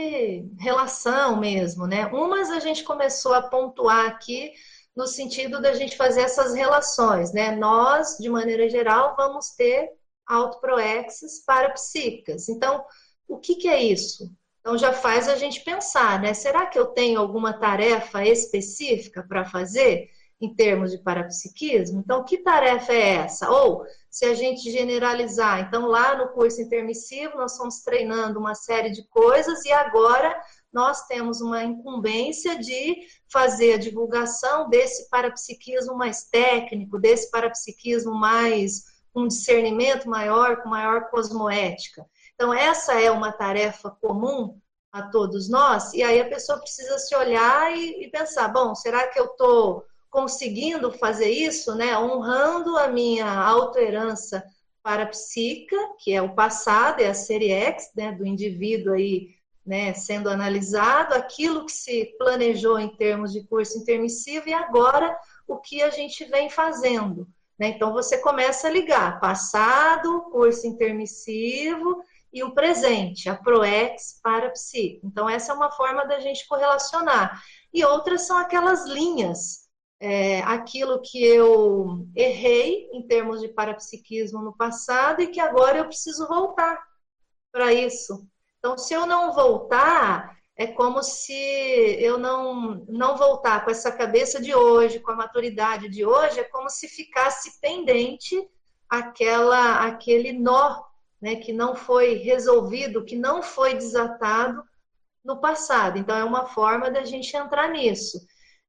relação 0.57 1.37
mesmo, 1.37 1.85
né? 1.85 2.05
Umas 2.07 2.49
a 2.49 2.61
gente 2.61 2.85
começou 2.85 3.33
a 3.33 3.41
pontuar 3.41 4.05
aqui 4.05 4.53
no 4.95 5.05
sentido 5.05 5.61
da 5.61 5.73
gente 5.73 5.97
fazer 5.97 6.21
essas 6.21 6.53
relações, 6.53 7.33
né? 7.33 7.53
Nós, 7.57 8.15
de 8.19 8.29
maneira 8.29 8.69
geral, 8.69 9.17
vamos 9.17 9.49
ter 9.49 9.91
autoproexes 10.25 11.43
parapsíquicas. 11.43 12.47
Então, 12.47 12.85
o 13.27 13.37
que, 13.37 13.55
que 13.55 13.67
é 13.67 13.83
isso? 13.83 14.31
Então 14.59 14.77
já 14.77 14.91
faz 14.93 15.27
a 15.29 15.35
gente 15.35 15.61
pensar, 15.63 16.21
né? 16.21 16.33
Será 16.33 16.65
que 16.65 16.77
eu 16.77 16.87
tenho 16.87 17.19
alguma 17.19 17.53
tarefa 17.53 18.23
específica 18.25 19.23
para 19.27 19.45
fazer 19.45 20.09
em 20.41 20.53
termos 20.53 20.91
de 20.91 20.97
parapsiquismo? 20.97 21.99
Então, 21.99 22.23
que 22.23 22.37
tarefa 22.37 22.93
é 22.93 23.15
essa? 23.15 23.49
Ou 23.49 23.85
se 24.09 24.25
a 24.25 24.33
gente 24.33 24.71
generalizar, 24.71 25.59
então 25.61 25.85
lá 25.85 26.17
no 26.17 26.29
curso 26.29 26.61
intermissivo 26.61 27.37
nós 27.37 27.53
estamos 27.53 27.81
treinando 27.81 28.39
uma 28.39 28.55
série 28.55 28.91
de 28.91 29.07
coisas 29.07 29.63
e 29.65 29.71
agora 29.71 30.35
nós 30.73 31.05
temos 31.07 31.41
uma 31.41 31.63
incumbência 31.63 32.57
de 32.57 32.97
fazer 33.31 33.73
a 33.73 33.77
divulgação 33.77 34.69
desse 34.69 35.09
parapsiquismo 35.09 35.95
mais 35.95 36.23
técnico, 36.23 36.99
desse 36.99 37.29
parapsiquismo 37.29 38.13
mais 38.13 38.83
um 39.15 39.27
discernimento 39.27 40.07
maior, 40.09 40.61
com 40.61 40.69
maior 40.69 41.09
cosmoética. 41.09 42.05
Então, 42.39 42.53
essa 42.53 42.93
é 42.93 43.11
uma 43.11 43.33
tarefa 43.33 43.89
comum 44.01 44.57
a 44.93 45.01
todos 45.01 45.49
nós, 45.49 45.93
e 45.93 46.01
aí 46.01 46.21
a 46.21 46.29
pessoa 46.29 46.57
precisa 46.57 46.97
se 46.97 47.13
olhar 47.13 47.77
e, 47.77 48.05
e 48.05 48.09
pensar: 48.09 48.47
bom, 48.47 48.73
será 48.73 49.07
que 49.07 49.19
eu 49.19 49.25
estou 49.25 49.83
conseguindo 50.09 50.89
fazer 50.93 51.29
isso, 51.29 51.75
né? 51.75 51.99
Honrando 51.99 52.77
a 52.77 52.87
minha 52.87 53.29
autoherança 53.29 54.41
parapsíquica, 54.81 55.75
que 55.99 56.13
é 56.13 56.21
o 56.21 56.33
passado, 56.33 57.01
é 57.01 57.09
a 57.09 57.13
série 57.13 57.51
X, 57.51 57.91
né, 57.93 58.13
do 58.13 58.25
indivíduo 58.25 58.93
aí, 58.93 59.35
né, 59.65 59.93
sendo 59.93 60.29
analisado, 60.29 61.15
aquilo 61.15 61.65
que 61.65 61.73
se 61.73 62.15
planejou 62.17 62.79
em 62.79 62.95
termos 62.95 63.33
de 63.33 63.43
curso 63.43 63.77
intermissivo 63.77 64.47
e 64.47 64.53
agora 64.53 65.13
o 65.45 65.57
que 65.57 65.83
a 65.83 65.89
gente 65.89 66.23
vem 66.23 66.49
fazendo. 66.49 67.27
Né? 67.59 67.67
Então 67.67 67.91
você 67.91 68.17
começa 68.17 68.69
a 68.69 68.71
ligar 68.71 69.19
passado, 69.19 70.21
curso 70.31 70.65
intermissivo 70.65 72.01
e 72.31 72.43
o 72.43 72.53
presente, 72.53 73.29
a 73.29 73.35
ProEx 73.35 74.19
para 74.21 74.49
psi. 74.51 74.99
Então, 75.03 75.29
essa 75.29 75.51
é 75.51 75.55
uma 75.55 75.71
forma 75.71 76.05
da 76.05 76.19
gente 76.19 76.47
correlacionar. 76.47 77.41
E 77.73 77.83
outras 77.83 78.27
são 78.27 78.37
aquelas 78.37 78.85
linhas, 78.85 79.67
é, 79.99 80.41
aquilo 80.41 81.01
que 81.01 81.23
eu 81.23 82.07
errei 82.15 82.89
em 82.93 83.05
termos 83.05 83.41
de 83.41 83.49
parapsiquismo 83.49 84.41
no 84.41 84.55
passado 84.55 85.21
e 85.21 85.27
que 85.27 85.39
agora 85.39 85.79
eu 85.79 85.85
preciso 85.85 86.27
voltar 86.27 86.81
para 87.51 87.73
isso. 87.73 88.25
Então, 88.59 88.77
se 88.77 88.93
eu 88.93 89.05
não 89.05 89.33
voltar, 89.33 90.37
é 90.55 90.67
como 90.67 91.01
se 91.01 91.33
eu 91.33 92.17
não, 92.17 92.85
não 92.87 93.17
voltar 93.17 93.63
com 93.63 93.71
essa 93.71 93.91
cabeça 93.91 94.41
de 94.41 94.53
hoje, 94.53 94.99
com 94.99 95.11
a 95.11 95.15
maturidade 95.15 95.89
de 95.89 96.05
hoje, 96.05 96.39
é 96.39 96.43
como 96.43 96.69
se 96.69 96.87
ficasse 96.87 97.59
pendente 97.61 98.35
aquela 98.89 99.85
aquele 99.85 100.33
nó 100.33 100.88
né, 101.21 101.35
que 101.35 101.51
não 101.51 101.75
foi 101.75 102.15
resolvido, 102.15 103.03
que 103.03 103.15
não 103.15 103.41
foi 103.41 103.73
desatado 103.73 104.63
no 105.23 105.39
passado. 105.39 105.97
Então, 105.97 106.15
é 106.15 106.23
uma 106.23 106.47
forma 106.47 106.89
da 106.89 107.03
gente 107.03 107.35
entrar 107.35 107.69
nisso. 107.69 108.19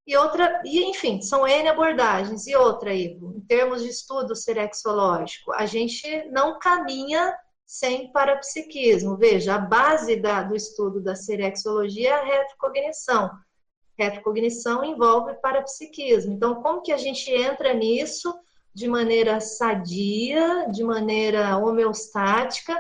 E 0.07 0.17
outra, 0.17 0.61
e 0.65 0.83
enfim, 0.85 1.23
são 1.23 1.47
N 1.47 1.69
abordagens. 1.69 2.47
E 2.47 2.57
outra, 2.57 2.93
Ivo, 2.93 3.35
em 3.37 3.41
termos 3.41 3.83
de 3.83 3.89
estudo 3.89 4.35
serexológico, 4.35 5.53
a 5.53 5.67
gente 5.67 6.29
não 6.31 6.59
caminha 6.59 7.33
sem 7.65 8.11
parapsiquismo. 8.11 9.17
Veja, 9.17 9.55
a 9.55 9.59
base 9.59 10.17
da, 10.17 10.43
do 10.43 10.57
estudo 10.57 11.01
da 11.01 11.15
serexologia 11.15 12.11
é 12.11 12.13
a 12.13 12.25
retrocognição. 12.25 13.31
Retrocognição 13.97 14.83
envolve 14.83 15.35
parapsiquismo. 15.35 16.33
Então, 16.33 16.61
como 16.63 16.83
que 16.83 16.91
a 16.91 16.97
gente 16.97 17.31
entra 17.31 17.73
nisso? 17.73 18.35
De 18.75 18.89
maneira 18.89 19.41
sadia, 19.41 20.67
de 20.71 20.83
maneira 20.85 21.57
homeostática, 21.59 22.77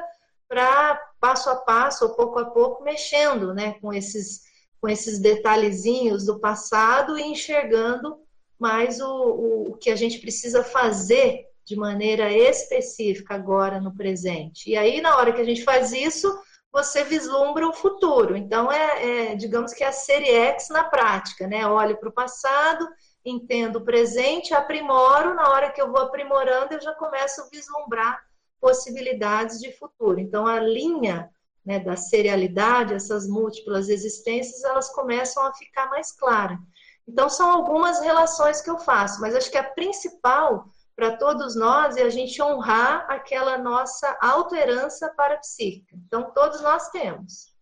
para 0.49 0.97
passo 1.21 1.51
a 1.51 1.57
passo, 1.57 2.05
ou 2.05 2.15
pouco 2.15 2.39
a 2.39 2.45
pouco, 2.47 2.83
mexendo 2.83 3.55
né, 3.55 3.75
com, 3.81 3.93
esses, 3.93 4.43
com 4.81 4.89
esses 4.89 5.19
detalhezinhos 5.19 6.27
do 6.27 6.41
passado 6.41 7.19
e 7.19 7.23
enxergando 7.23 8.19
mais 8.59 9.01
o, 9.01 9.69
o, 9.69 9.77
que 9.79 9.91
a 9.91 9.97
gente 9.97 10.19
precisa 10.19 10.65
fazer 10.65 11.47
de 11.65 11.77
maneira 11.77 12.33
específica 12.33 13.35
agora 13.35 13.81
no 13.81 13.95
presente. 13.95 14.71
E 14.71 14.77
aí, 14.77 15.01
na 15.01 15.17
hora 15.17 15.33
que 15.33 15.41
a 15.41 15.45
gente 15.45 15.63
faz 15.63 15.93
isso, 15.93 16.37
você 16.73 17.05
vislumbra 17.05 17.69
o 17.69 17.73
futuro. 17.73 18.37
Então, 18.37 18.71
é, 18.71 19.31
é 19.31 19.35
digamos 19.37 19.73
que 19.73 19.85
é 19.85 19.89
a 19.89 19.93
série 19.93 20.31
X 20.31 20.69
na 20.69 20.85
prática, 20.85 21.47
né? 21.47 21.67
Olho 21.67 21.97
para 21.99 22.09
o 22.09 22.13
passado 22.13 22.89
entendo 23.25 23.77
o 23.77 23.85
presente, 23.85 24.55
aprimoro, 24.55 25.35
na 25.35 25.49
hora 25.51 25.71
que 25.71 25.81
eu 25.81 25.91
vou 25.91 26.01
aprimorando, 26.01 26.75
eu 26.75 26.81
já 26.81 26.95
começo 26.95 27.43
a 27.43 27.49
vislumbrar 27.49 28.25
possibilidades 28.61 29.59
de 29.59 29.73
futuro. 29.73 30.19
Então, 30.19 30.47
a 30.47 30.59
linha 30.59 31.31
né, 31.65 31.79
da 31.79 31.97
serialidade, 31.97 32.95
essas 32.95 33.27
múltiplas 33.27 33.89
existências, 33.89 34.65
elas 34.65 34.91
começam 34.91 35.45
a 35.45 35.55
ficar 35.55 35.89
mais 35.91 36.13
claras. 36.13 36.59
Então, 37.07 37.29
são 37.29 37.51
algumas 37.51 38.01
relações 38.01 38.61
que 38.61 38.71
eu 38.71 38.79
faço, 38.79 39.21
mas 39.21 39.35
acho 39.35 39.51
que 39.51 39.59
a 39.59 39.65
principal 39.65 40.67
para 40.95 41.17
todos 41.17 41.57
nós 41.57 41.97
é 41.97 42.03
a 42.03 42.11
gente 42.11 42.43
honrar 42.43 43.07
aquela 43.09 43.57
nossa 43.57 44.19
autoherança 44.21 45.09
parapsíquica. 45.17 45.97
Então, 46.07 46.31
todos 46.33 46.61
nós 46.61 46.91
temos. 46.91 47.55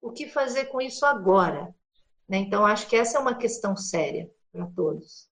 O 0.00 0.12
que 0.12 0.28
fazer 0.28 0.66
com 0.66 0.80
isso 0.80 1.04
agora? 1.04 1.74
Né? 2.28 2.38
Então, 2.38 2.64
acho 2.64 2.86
que 2.86 2.96
essa 2.96 3.18
é 3.18 3.20
uma 3.20 3.34
questão 3.34 3.76
séria 3.76 4.30
para 4.56 4.66
todos. 4.68 5.28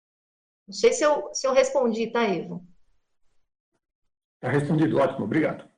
Não 0.65 0.73
sei 0.73 0.93
se 0.93 1.03
eu, 1.03 1.33
se 1.33 1.45
eu 1.45 1.53
respondi, 1.53 2.07
tá, 2.07 2.25
Ivo? 2.27 2.65
Está 4.35 4.49
respondido, 4.51 4.97
ótimo, 4.97 5.25
obrigado. 5.25 5.69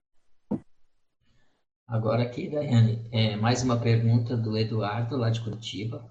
Agora 1.88 2.24
aqui, 2.24 2.50
Daiane, 2.50 3.10
é, 3.12 3.36
mais 3.36 3.64
uma 3.64 3.80
pergunta 3.80 4.38
do 4.38 4.58
Eduardo, 4.58 5.18
lá 5.18 5.30
de 5.30 5.42
Curitiba. 5.42 6.10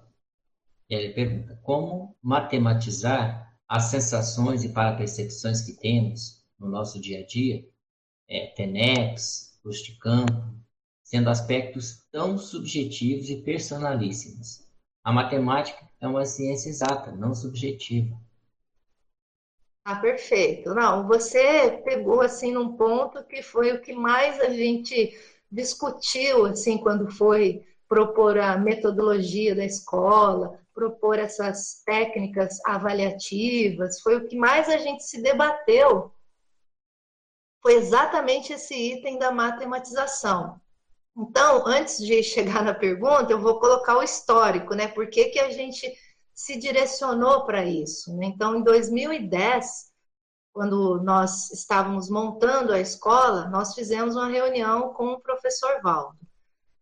Ele 0.89 1.13
pergunta, 1.13 1.59
como 1.63 2.15
matematizar 2.21 3.57
as 3.67 3.85
sensações 3.85 4.63
e 4.63 4.73
parapercepções 4.73 5.61
que 5.61 5.79
temos 5.79 6.43
no 6.59 6.67
nosso 6.67 6.99
dia 6.99 7.19
a 7.19 7.25
dia, 7.25 7.65
é, 8.27 8.47
TENEPS, 8.47 9.59
luz 9.63 9.77
de 9.77 9.97
campo, 9.97 10.53
sendo 11.03 11.29
aspectos 11.29 12.05
tão 12.11 12.37
subjetivos 12.37 13.29
e 13.29 13.41
personalíssimos. 13.41 14.67
A 15.03 15.11
matemática 15.11 15.90
é 16.01 16.07
uma 16.07 16.25
ciência 16.25 16.69
exata, 16.69 17.11
não 17.11 17.33
subjetiva. 17.35 18.19
Ah, 19.85 19.95
perfeito. 19.95 20.73
Não, 20.73 21.07
você 21.07 21.81
pegou 21.83 22.21
assim 22.21 22.51
num 22.51 22.75
ponto 22.75 23.23
que 23.23 23.41
foi 23.41 23.71
o 23.71 23.81
que 23.81 23.93
mais 23.93 24.39
a 24.39 24.49
gente 24.49 25.17
discutiu 25.51 26.45
assim 26.45 26.77
quando 26.77 27.11
foi 27.11 27.65
propor 27.87 28.37
a 28.37 28.57
metodologia 28.57 29.55
da 29.55 29.65
escola, 29.65 30.59
propor 30.73 31.19
essas 31.19 31.83
técnicas 31.83 32.59
avaliativas, 32.65 33.99
foi 33.99 34.15
o 34.15 34.27
que 34.27 34.37
mais 34.37 34.69
a 34.69 34.77
gente 34.77 35.03
se 35.03 35.21
debateu. 35.21 36.13
Foi 37.61 37.73
exatamente 37.73 38.53
esse 38.53 38.73
item 38.73 39.19
da 39.19 39.31
matematização. 39.31 40.60
Então, 41.17 41.67
antes 41.67 41.97
de 41.97 42.23
chegar 42.23 42.63
na 42.63 42.73
pergunta, 42.73 43.31
eu 43.31 43.39
vou 43.39 43.59
colocar 43.59 43.97
o 43.97 44.03
histórico, 44.03 44.73
né? 44.73 44.87
Por 44.87 45.09
que, 45.09 45.25
que 45.25 45.39
a 45.39 45.51
gente 45.51 45.91
se 46.41 46.57
direcionou 46.57 47.45
para 47.45 47.63
isso. 47.65 48.15
Né? 48.15 48.25
Então, 48.25 48.55
em 48.55 48.63
2010, 48.63 49.91
quando 50.51 51.01
nós 51.03 51.51
estávamos 51.51 52.09
montando 52.09 52.73
a 52.73 52.79
escola, 52.79 53.47
nós 53.49 53.75
fizemos 53.75 54.15
uma 54.15 54.27
reunião 54.27 54.93
com 54.93 55.13
o 55.13 55.19
professor 55.19 55.81
Valdo 55.81 56.17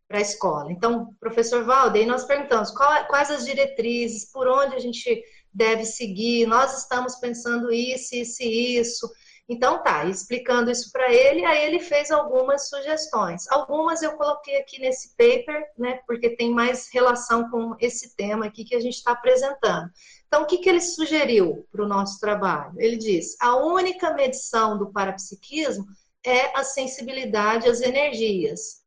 para 0.07 0.17
a 0.17 0.21
escola. 0.21 0.71
Então, 0.71 1.13
professor 1.19 1.63
Valdo, 1.65 1.97
aí 1.97 2.05
nós 2.05 2.23
perguntamos 2.23 2.71
qual, 2.71 3.05
quais 3.07 3.29
as 3.29 3.45
diretrizes, 3.45 4.31
por 4.31 4.47
onde 4.47 4.75
a 4.75 4.79
gente 4.79 5.23
deve 5.53 5.85
seguir, 5.85 6.47
nós 6.47 6.79
estamos 6.79 7.15
pensando 7.17 7.71
isso, 7.71 8.15
isso 8.15 8.41
e 8.41 8.77
isso. 8.77 9.11
Então 9.51 9.81
tá, 9.81 10.05
explicando 10.05 10.69
isso 10.69 10.91
para 10.91 11.11
ele, 11.11 11.43
aí 11.43 11.65
ele 11.65 11.79
fez 11.79 12.11
algumas 12.11 12.69
sugestões. 12.69 13.49
Algumas 13.49 14.03
eu 14.03 14.15
coloquei 14.15 14.57
aqui 14.57 14.79
nesse 14.79 15.15
paper, 15.17 15.67
né, 15.75 15.99
porque 16.05 16.35
tem 16.35 16.53
mais 16.53 16.87
relação 16.93 17.49
com 17.49 17.75
esse 17.79 18.15
tema 18.15 18.45
aqui 18.45 18.63
que 18.63 18.75
a 18.75 18.79
gente 18.79 18.97
está 18.97 19.13
apresentando. 19.13 19.89
Então, 20.27 20.43
o 20.43 20.45
que, 20.45 20.59
que 20.59 20.69
ele 20.69 20.79
sugeriu 20.79 21.67
para 21.71 21.83
o 21.83 21.87
nosso 21.87 22.19
trabalho? 22.19 22.73
Ele 22.77 22.95
diz: 22.95 23.35
a 23.41 23.55
única 23.55 24.13
medição 24.13 24.77
do 24.77 24.91
parapsiquismo 24.91 25.87
é 26.23 26.55
a 26.55 26.63
sensibilidade 26.63 27.67
às 27.67 27.81
energias. 27.81 28.83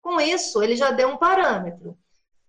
Com 0.00 0.20
isso, 0.20 0.62
ele 0.62 0.76
já 0.76 0.92
deu 0.92 1.08
um 1.08 1.18
parâmetro. 1.18 1.98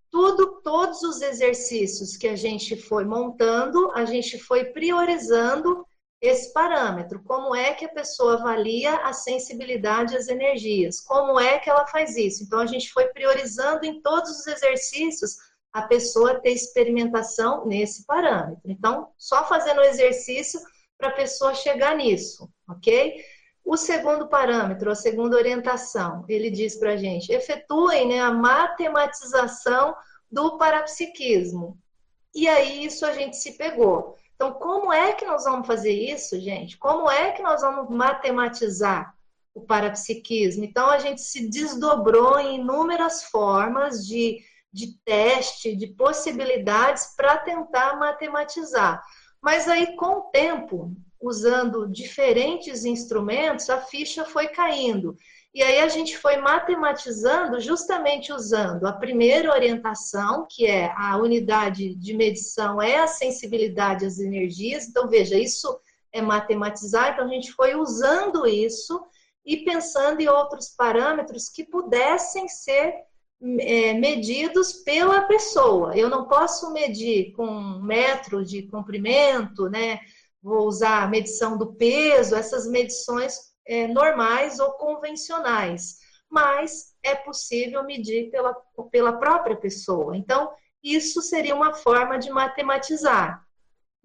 Tudo, 0.10 0.62
todos 0.62 1.02
os 1.04 1.22
exercícios 1.22 2.16
que 2.16 2.28
a 2.28 2.36
gente 2.36 2.78
foi 2.78 3.04
montando, 3.04 3.92
a 3.92 4.06
gente 4.06 4.38
foi 4.38 4.66
priorizando 4.66 5.87
esse 6.22 6.52
parâmetro. 6.52 7.22
Como 7.24 7.56
é 7.56 7.74
que 7.74 7.86
a 7.86 7.90
pessoa 7.90 8.36
avalia 8.36 8.96
a 8.98 9.14
sensibilidade 9.14 10.16
às 10.16 10.28
energias? 10.28 11.00
Como 11.00 11.40
é 11.40 11.60
que 11.60 11.70
ela 11.70 11.86
faz 11.88 12.18
isso? 12.18 12.44
Então, 12.44 12.60
a 12.60 12.66
gente 12.66 12.92
foi 12.92 13.08
priorizando 13.10 13.86
em 13.86 14.02
todos 14.02 14.32
os 14.32 14.48
exercícios 14.48 15.36
a 15.72 15.84
pessoa 15.84 16.40
ter 16.40 16.52
experimentação 16.52 17.66
nesse 17.66 18.06
parâmetro. 18.06 18.62
Então, 18.66 19.12
só 19.18 19.48
fazendo 19.48 19.80
o 19.80 19.84
exercício 19.84 20.60
para 20.98 21.10
a 21.10 21.14
pessoa 21.14 21.54
chegar 21.54 21.96
nisso, 21.96 22.50
ok? 22.68 23.24
O 23.64 23.78
segundo 23.78 24.28
parâmetro, 24.28 24.90
a 24.90 24.96
segunda 24.96 25.36
orientação, 25.36 26.26
ele 26.28 26.50
diz 26.50 26.76
para 26.78 26.94
a 26.94 26.98
gente: 26.98 27.32
efetuem 27.32 28.08
né, 28.08 28.20
a 28.20 28.32
matematização 28.32 29.96
do 30.32 30.58
parapsiquismo. 30.58 31.78
E 32.34 32.48
aí 32.48 32.86
isso 32.86 33.06
a 33.06 33.12
gente 33.12 33.36
se 33.36 33.58
pegou. 33.58 34.16
Então, 34.38 34.54
como 34.54 34.94
é 34.94 35.14
que 35.14 35.26
nós 35.26 35.46
vamos 35.46 35.66
fazer 35.66 35.92
isso, 35.92 36.40
gente? 36.40 36.78
Como 36.78 37.10
é 37.10 37.32
que 37.32 37.42
nós 37.42 37.62
vamos 37.62 37.90
matematizar 37.90 39.12
o 39.52 39.62
parapsiquismo? 39.62 40.64
Então, 40.64 40.92
a 40.92 41.00
gente 41.00 41.22
se 41.22 41.50
desdobrou 41.50 42.40
em 42.40 42.60
inúmeras 42.60 43.24
formas 43.24 44.06
de, 44.06 44.38
de 44.72 44.96
teste, 45.04 45.76
de 45.76 45.88
possibilidades 45.88 47.16
para 47.18 47.38
tentar 47.38 47.98
matematizar. 47.98 49.02
Mas 49.42 49.68
aí, 49.68 49.96
com 49.96 50.20
o 50.20 50.30
tempo, 50.30 50.96
usando 51.20 51.88
diferentes 51.88 52.86
instrumentos, 52.86 53.72
a 53.72 53.82
ficha 53.82 54.24
foi 54.24 54.50
caindo. 54.50 55.18
E 55.54 55.64
aí 55.64 55.80
a 55.80 55.88
gente 55.88 56.18
foi 56.18 56.38
matematizando 56.38 57.60
justamente 57.60 58.32
usando 58.32 58.86
a 58.86 58.94
primeira 58.94 59.52
orientação, 59.52 60.46
que 60.50 60.66
é 60.68 60.94
a 60.96 61.18
unidade 61.18 61.96
de 61.96 62.14
medição 62.14 62.82
é 62.82 63.00
a 63.00 63.08
sensibilidade 63.08 64.06
às 64.06 64.20
energias. 64.20 64.88
Então, 64.88 65.08
veja, 65.08 65.38
isso 65.38 65.80
é 66.12 66.22
matematizar, 66.22 67.14
então 67.14 67.26
a 67.26 67.30
gente 67.30 67.52
foi 67.54 67.76
usando 67.76 68.46
isso 68.46 69.04
e 69.46 69.58
pensando 69.58 70.20
em 70.20 70.28
outros 70.28 70.70
parâmetros 70.70 71.50
que 71.50 71.64
pudessem 71.64 72.48
ser 72.48 72.94
é, 73.60 73.94
medidos 73.94 74.74
pela 74.74 75.22
pessoa. 75.22 75.96
Eu 75.98 76.10
não 76.10 76.28
posso 76.28 76.72
medir 76.74 77.32
com 77.32 77.80
metro 77.80 78.44
de 78.44 78.64
comprimento, 78.64 79.70
né? 79.70 80.00
Vou 80.42 80.68
usar 80.68 81.04
a 81.04 81.08
medição 81.08 81.58
do 81.58 81.74
peso, 81.74 82.36
essas 82.36 82.68
medições 82.68 83.47
é, 83.68 83.88
normais 83.88 84.60
ou 84.60 84.72
convencionais, 84.74 85.98
mas 86.30 86.96
é 87.04 87.16
possível 87.16 87.84
medir 87.84 88.32
pela, 88.32 88.56
pela 88.92 89.14
própria 89.14 89.56
pessoa. 89.56 90.16
Então, 90.16 90.52
isso 90.84 91.22
seria 91.22 91.56
uma 91.56 91.74
forma 91.74 92.18
de 92.18 92.30
matematizar. 92.30 93.46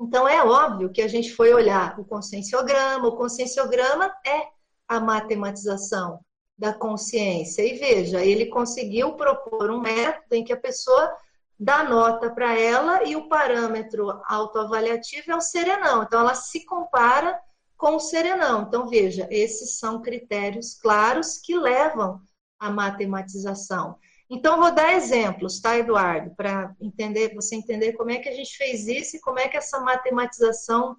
Então, 0.00 0.26
é 0.26 0.44
óbvio 0.44 0.90
que 0.90 1.02
a 1.02 1.08
gente 1.08 1.32
foi 1.34 1.52
olhar 1.52 1.98
o 1.98 2.04
conscienciograma, 2.04 3.06
o 3.06 3.16
conscienciograma 3.16 4.12
é 4.26 4.48
a 4.88 4.98
matematização 4.98 6.20
da 6.58 6.72
consciência. 6.72 7.62
E 7.62 7.78
veja, 7.78 8.24
ele 8.24 8.46
conseguiu 8.46 9.14
propor 9.14 9.70
um 9.70 9.80
método 9.80 10.34
em 10.34 10.44
que 10.44 10.52
a 10.52 10.60
pessoa 10.60 11.16
dá 11.58 11.84
nota 11.84 12.30
para 12.30 12.58
ela 12.58 13.04
e 13.04 13.14
o 13.14 13.28
parâmetro 13.28 14.20
autoavaliativo 14.26 15.30
é 15.30 15.36
o 15.36 15.40
serenão. 15.40 16.02
Então, 16.02 16.20
ela 16.20 16.34
se 16.34 16.64
compara 16.64 17.38
com 17.82 17.96
o 17.96 18.00
serenão. 18.00 18.62
Então, 18.62 18.88
veja, 18.88 19.26
esses 19.28 19.76
são 19.80 20.00
critérios 20.00 20.76
claros 20.80 21.36
que 21.38 21.58
levam 21.58 22.22
à 22.56 22.70
matematização. 22.70 23.98
Então, 24.30 24.60
vou 24.60 24.72
dar 24.72 24.92
exemplos, 24.92 25.60
tá, 25.60 25.76
Eduardo, 25.76 26.32
para 26.36 26.72
entender, 26.80 27.34
você 27.34 27.56
entender 27.56 27.94
como 27.94 28.12
é 28.12 28.18
que 28.20 28.28
a 28.28 28.34
gente 28.36 28.56
fez 28.56 28.86
isso 28.86 29.16
e 29.16 29.20
como 29.20 29.40
é 29.40 29.48
que 29.48 29.56
essa 29.56 29.80
matematização 29.80 30.96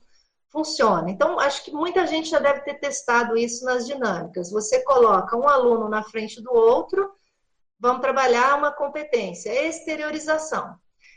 funciona. 0.49 1.09
Então, 1.09 1.39
acho 1.39 1.63
que 1.63 1.71
muita 1.71 2.05
gente 2.05 2.29
já 2.29 2.39
deve 2.39 2.59
ter 2.59 2.73
testado 2.73 3.38
isso 3.38 3.63
nas 3.63 3.88
dinâmicas. 3.88 4.51
Você 4.51 4.84
coloca 4.84 5.38
um 5.38 5.47
aluno 5.47 5.88
na 5.88 6.03
frente 6.03 6.41
do 6.41 6.53
outro, 6.53 7.13
vamos 7.79 8.01
trabalhar 8.01 8.57
uma 8.57 8.73
competência, 8.73 9.67
exteriorização. 9.69 10.75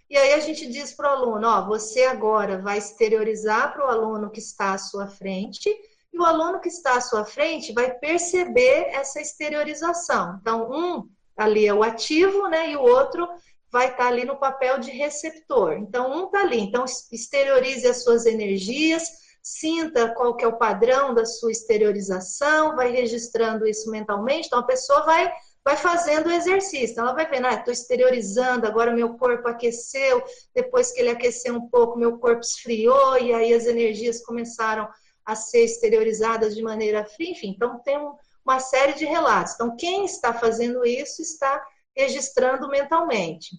E 0.08 0.16
aí 0.16 0.34
a 0.34 0.40
gente 0.40 0.66
diz 0.66 0.92
para 0.92 1.10
o 1.10 1.16
aluno, 1.16 1.48
ó, 1.48 1.66
você 1.66 2.04
agora 2.04 2.58
vai 2.58 2.78
exteriorizar 2.78 3.72
para 3.72 3.86
o 3.86 3.90
aluno 3.90 4.30
que 4.30 4.38
está 4.38 4.72
à 4.72 4.78
sua 4.78 5.08
frente, 5.08 5.68
e 6.12 6.18
o 6.18 6.24
aluno 6.24 6.60
que 6.60 6.68
está 6.68 6.96
à 6.96 7.00
sua 7.00 7.24
frente 7.24 7.72
vai 7.72 7.92
perceber 7.92 8.88
essa 8.90 9.20
exteriorização. 9.20 10.38
Então, 10.40 10.70
um 10.70 11.08
ali 11.36 11.66
é 11.66 11.74
o 11.74 11.82
ativo, 11.82 12.48
né, 12.48 12.70
e 12.70 12.76
o 12.76 12.82
outro 12.82 13.28
vai 13.70 13.86
estar 13.86 14.04
tá 14.04 14.08
ali 14.08 14.24
no 14.24 14.38
papel 14.38 14.78
de 14.78 14.90
receptor. 14.90 15.74
Então, 15.74 16.10
um 16.10 16.26
está 16.26 16.40
ali. 16.40 16.60
Então, 16.60 16.84
exteriorize 17.12 17.86
as 17.86 18.02
suas 18.04 18.24
energias, 18.24 19.10
sinta 19.42 20.14
qual 20.14 20.36
que 20.36 20.44
é 20.44 20.48
o 20.48 20.56
padrão 20.56 21.12
da 21.12 21.26
sua 21.26 21.52
exteriorização, 21.52 22.74
vai 22.74 22.90
registrando 22.90 23.66
isso 23.66 23.90
mentalmente. 23.90 24.46
Então, 24.46 24.60
a 24.60 24.66
pessoa 24.66 25.02
vai 25.02 25.30
vai 25.66 25.76
fazendo 25.76 26.28
o 26.28 26.32
exercício. 26.32 26.92
Então, 26.92 27.04
ela 27.04 27.12
vai 27.12 27.28
vendo, 27.28 27.48
ah, 27.48 27.54
estou 27.54 27.72
exteriorizando, 27.72 28.68
agora 28.68 28.94
meu 28.94 29.14
corpo 29.14 29.48
aqueceu, 29.48 30.22
depois 30.54 30.92
que 30.92 31.00
ele 31.00 31.10
aqueceu 31.10 31.56
um 31.56 31.68
pouco, 31.68 31.98
meu 31.98 32.18
corpo 32.18 32.40
esfriou, 32.40 33.18
e 33.18 33.34
aí 33.34 33.52
as 33.52 33.66
energias 33.66 34.24
começaram 34.24 34.88
a 35.24 35.34
ser 35.34 35.64
exteriorizadas 35.64 36.54
de 36.54 36.62
maneira 36.62 37.04
fria, 37.04 37.32
enfim. 37.32 37.48
Então, 37.48 37.80
tem 37.80 37.98
uma 38.44 38.60
série 38.60 38.92
de 38.92 39.04
relatos. 39.04 39.54
Então, 39.54 39.74
quem 39.74 40.04
está 40.04 40.32
fazendo 40.32 40.86
isso 40.86 41.20
está 41.20 41.60
registrando 41.96 42.68
mentalmente. 42.68 43.56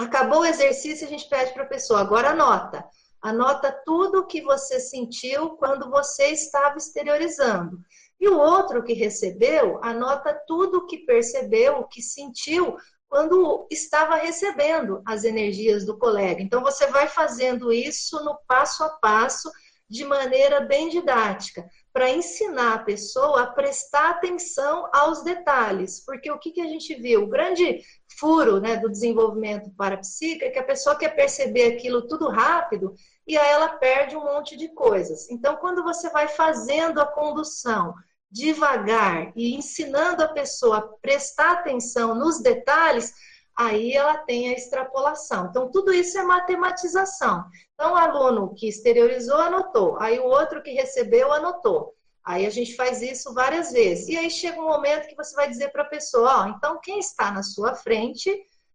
Acabou 0.00 0.40
o 0.40 0.44
exercício, 0.44 1.06
a 1.06 1.08
gente 1.08 1.28
pede 1.28 1.54
para 1.54 1.62
a 1.62 1.68
pessoa, 1.68 2.00
agora 2.00 2.30
anota. 2.30 2.84
Anota 3.26 3.72
tudo 3.84 4.20
o 4.20 4.26
que 4.26 4.40
você 4.40 4.78
sentiu 4.78 5.56
quando 5.56 5.90
você 5.90 6.28
estava 6.28 6.78
exteriorizando. 6.78 7.80
E 8.20 8.28
o 8.28 8.38
outro 8.38 8.84
que 8.84 8.92
recebeu, 8.92 9.80
anota 9.82 10.32
tudo 10.46 10.78
o 10.78 10.86
que 10.86 10.98
percebeu, 10.98 11.78
o 11.78 11.88
que 11.88 12.00
sentiu 12.00 12.76
quando 13.08 13.66
estava 13.68 14.14
recebendo 14.14 15.02
as 15.04 15.24
energias 15.24 15.84
do 15.84 15.98
colega. 15.98 16.40
Então, 16.40 16.62
você 16.62 16.86
vai 16.86 17.08
fazendo 17.08 17.72
isso 17.72 18.24
no 18.24 18.38
passo 18.46 18.84
a 18.84 18.90
passo, 18.90 19.50
de 19.88 20.04
maneira 20.04 20.60
bem 20.60 20.88
didática, 20.88 21.68
para 21.92 22.08
ensinar 22.08 22.74
a 22.74 22.84
pessoa 22.84 23.42
a 23.42 23.46
prestar 23.50 24.10
atenção 24.10 24.88
aos 24.92 25.24
detalhes. 25.24 26.04
Porque 26.04 26.30
o 26.30 26.38
que, 26.38 26.52
que 26.52 26.60
a 26.60 26.66
gente 26.66 26.94
viu? 26.94 27.24
O 27.24 27.28
grande 27.28 27.80
furo 28.18 28.60
né, 28.60 28.76
do 28.76 28.90
desenvolvimento 28.90 29.70
parapsíquico 29.76 30.44
é 30.44 30.50
que 30.50 30.58
a 30.58 30.64
pessoa 30.64 30.96
quer 30.96 31.14
perceber 31.14 31.74
aquilo 31.74 32.06
tudo 32.06 32.28
rápido 32.28 32.94
e 33.26 33.36
aí 33.36 33.50
ela 33.50 33.70
perde 33.70 34.16
um 34.16 34.24
monte 34.24 34.56
de 34.56 34.68
coisas. 34.68 35.28
Então, 35.30 35.56
quando 35.56 35.82
você 35.82 36.08
vai 36.10 36.28
fazendo 36.28 37.00
a 37.00 37.06
condução 37.06 37.94
devagar 38.30 39.32
e 39.34 39.54
ensinando 39.54 40.22
a 40.22 40.28
pessoa 40.28 40.78
a 40.78 40.82
prestar 41.00 41.52
atenção 41.52 42.14
nos 42.14 42.40
detalhes, 42.40 43.12
aí 43.56 43.92
ela 43.92 44.18
tem 44.18 44.50
a 44.50 44.52
extrapolação. 44.52 45.46
Então, 45.46 45.70
tudo 45.70 45.92
isso 45.92 46.18
é 46.18 46.22
matematização. 46.22 47.44
Então, 47.74 47.92
o 47.92 47.96
aluno 47.96 48.54
que 48.54 48.68
exteriorizou 48.68 49.40
anotou, 49.40 49.96
aí 49.98 50.18
o 50.18 50.26
outro 50.26 50.62
que 50.62 50.72
recebeu 50.72 51.32
anotou. 51.32 51.95
Aí 52.26 52.44
a 52.44 52.50
gente 52.50 52.74
faz 52.74 53.00
isso 53.02 53.32
várias 53.32 53.70
vezes. 53.70 54.08
E 54.08 54.16
aí 54.16 54.28
chega 54.28 54.60
um 54.60 54.66
momento 54.66 55.06
que 55.06 55.14
você 55.14 55.32
vai 55.36 55.48
dizer 55.48 55.68
para 55.70 55.82
a 55.82 55.88
pessoa: 55.88 56.42
ó, 56.42 56.48
então 56.48 56.80
quem 56.82 56.98
está 56.98 57.30
na 57.30 57.44
sua 57.44 57.74
frente 57.76 58.30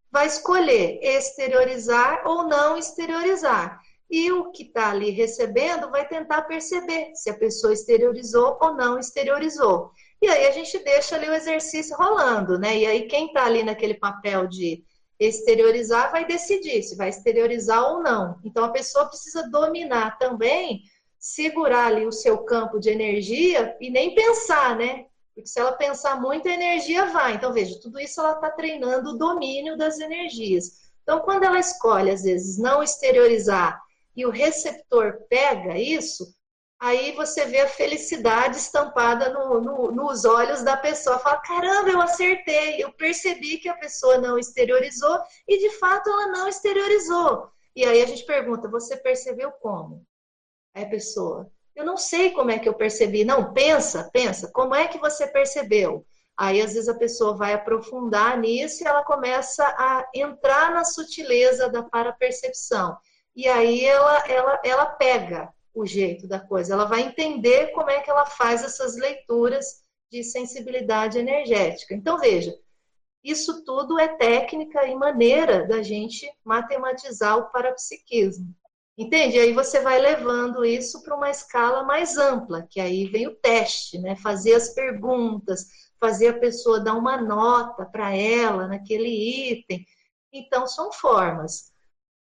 vai 0.10 0.26
escolher 0.26 1.00
exteriorizar 1.04 2.26
ou 2.26 2.48
não 2.48 2.78
exteriorizar. 2.78 3.82
E 4.10 4.32
o 4.32 4.52
que 4.52 4.64
está 4.64 4.92
ali 4.92 5.10
recebendo 5.10 5.90
vai 5.90 6.08
tentar 6.08 6.44
perceber 6.44 7.12
se 7.14 7.30
a 7.30 7.38
pessoa 7.38 7.74
exteriorizou 7.74 8.58
ou 8.62 8.74
não 8.74 8.98
exteriorizou. 8.98 9.92
E 10.22 10.28
aí 10.30 10.48
a 10.48 10.52
gente 10.52 10.78
deixa 10.80 11.16
ali 11.16 11.28
o 11.28 11.34
exercício 11.34 11.96
rolando, 11.98 12.58
né? 12.58 12.78
E 12.78 12.86
aí 12.86 13.08
quem 13.08 13.28
está 13.28 13.46
ali 13.46 13.64
naquele 13.64 13.96
papel 13.96 14.48
de 14.48 14.84
exteriorizar 15.20 16.12
vai 16.12 16.26
decidir 16.26 16.84
se 16.84 16.96
vai 16.96 17.10
exteriorizar 17.10 17.84
ou 17.84 18.02
não. 18.02 18.40
Então 18.44 18.64
a 18.64 18.72
pessoa 18.72 19.08
precisa 19.08 19.50
dominar 19.50 20.18
também, 20.18 20.84
segurar 21.22 21.86
ali 21.86 22.08
o 22.08 22.12
seu 22.12 22.40
campo 22.40 22.80
de 22.80 22.90
energia 22.90 23.78
e 23.80 23.92
nem 23.92 24.16
pensar, 24.16 24.76
né? 24.76 25.06
Porque 25.36 25.48
se 25.48 25.60
ela 25.60 25.72
pensar 25.72 26.20
muito, 26.20 26.50
a 26.50 26.54
energia 26.54 27.06
vai. 27.06 27.36
Então, 27.36 27.54
veja, 27.54 27.80
tudo 27.80 28.00
isso 28.00 28.20
ela 28.20 28.34
está 28.34 28.50
treinando 28.50 29.12
o 29.12 29.18
domínio 29.18 29.78
das 29.78 30.00
energias. 30.00 30.82
Então, 31.04 31.20
quando 31.20 31.44
ela 31.44 31.60
escolhe, 31.60 32.10
às 32.10 32.24
vezes, 32.24 32.58
não 32.58 32.82
exteriorizar 32.82 33.80
e 34.16 34.26
o 34.26 34.32
receptor 34.32 35.22
pega 35.30 35.78
isso, 35.78 36.34
aí 36.80 37.12
você 37.12 37.46
vê 37.46 37.62
a 37.62 37.68
felicidade 37.68 38.58
estampada 38.58 39.30
no, 39.30 39.62
no, 39.62 39.92
nos 39.92 40.26
olhos 40.26 40.64
da 40.64 40.76
pessoa. 40.76 41.20
Fala, 41.20 41.38
caramba, 41.38 41.90
eu 41.90 42.02
acertei, 42.02 42.84
eu 42.84 42.92
percebi 42.94 43.60
que 43.60 43.70
a 43.70 43.78
pessoa 43.78 44.18
não 44.18 44.40
exteriorizou 44.40 45.20
e 45.48 45.60
de 45.60 45.70
fato 45.78 46.10
ela 46.10 46.28
não 46.28 46.48
exteriorizou. 46.48 47.48
E 47.76 47.86
aí 47.86 48.02
a 48.02 48.08
gente 48.08 48.26
pergunta, 48.26 48.68
você 48.68 48.98
percebeu 48.98 49.52
como? 49.52 50.04
Aí 50.74 50.84
a 50.84 50.90
pessoa, 50.90 51.52
eu 51.76 51.86
não 51.86 51.98
sei 51.98 52.32
como 52.32 52.52
é 52.52 52.60
que 52.60 52.68
eu 52.68 52.74
percebi. 52.74 53.24
Não, 53.24 53.54
pensa, 53.54 54.10
pensa, 54.12 54.50
como 54.52 54.76
é 54.76 54.88
que 54.88 54.98
você 54.98 55.28
percebeu? 55.28 56.06
Aí 56.38 56.62
às 56.62 56.74
vezes 56.74 56.90
a 56.90 56.98
pessoa 56.98 57.36
vai 57.36 57.54
aprofundar 57.54 58.38
nisso 58.38 58.84
e 58.84 58.88
ela 58.88 59.04
começa 59.04 59.64
a 59.64 60.08
entrar 60.14 60.74
na 60.74 60.84
sutileza 60.84 61.70
da 61.70 61.84
parapercepção. 61.84 62.98
E 63.36 63.48
aí 63.48 63.86
ela, 63.86 64.28
ela, 64.28 64.62
ela 64.64 64.86
pega 64.86 65.50
o 65.74 65.86
jeito 65.86 66.28
da 66.28 66.40
coisa, 66.40 66.74
ela 66.74 66.86
vai 66.86 67.02
entender 67.02 67.68
como 67.72 67.90
é 67.90 68.02
que 68.02 68.10
ela 68.10 68.26
faz 68.26 68.64
essas 68.64 68.96
leituras 68.98 69.84
de 70.12 70.24
sensibilidade 70.24 71.18
energética. 71.18 71.94
Então, 71.94 72.18
veja, 72.18 72.54
isso 73.24 73.64
tudo 73.64 74.00
é 74.00 74.10
técnica 74.10 74.86
e 74.86 74.96
maneira 74.96 75.66
da 75.66 75.82
gente 75.82 76.30
matematizar 76.44 77.38
o 77.38 77.52
parapsiquismo. 77.52 78.54
Entende? 78.98 79.40
Aí 79.40 79.54
você 79.54 79.82
vai 79.82 80.00
levando 80.00 80.66
isso 80.66 81.02
para 81.02 81.16
uma 81.16 81.30
escala 81.30 81.84
mais 81.84 82.18
ampla, 82.18 82.68
que 82.70 82.80
aí 82.80 83.06
vem 83.08 83.28
o 83.28 83.36
teste, 83.36 83.98
né? 84.00 84.16
Fazer 84.18 84.54
as 84.54 84.70
perguntas, 84.74 85.68
fazer 86.00 86.30
a 86.30 86.40
pessoa 86.40 86.80
dar 86.80 86.96
uma 86.96 87.22
nota 87.22 87.86
para 87.86 88.16
ela 88.16 88.68
naquele 88.68 89.10
item. 89.52 89.86
Então, 90.34 90.68
são 90.68 90.92
formas. 90.92 91.72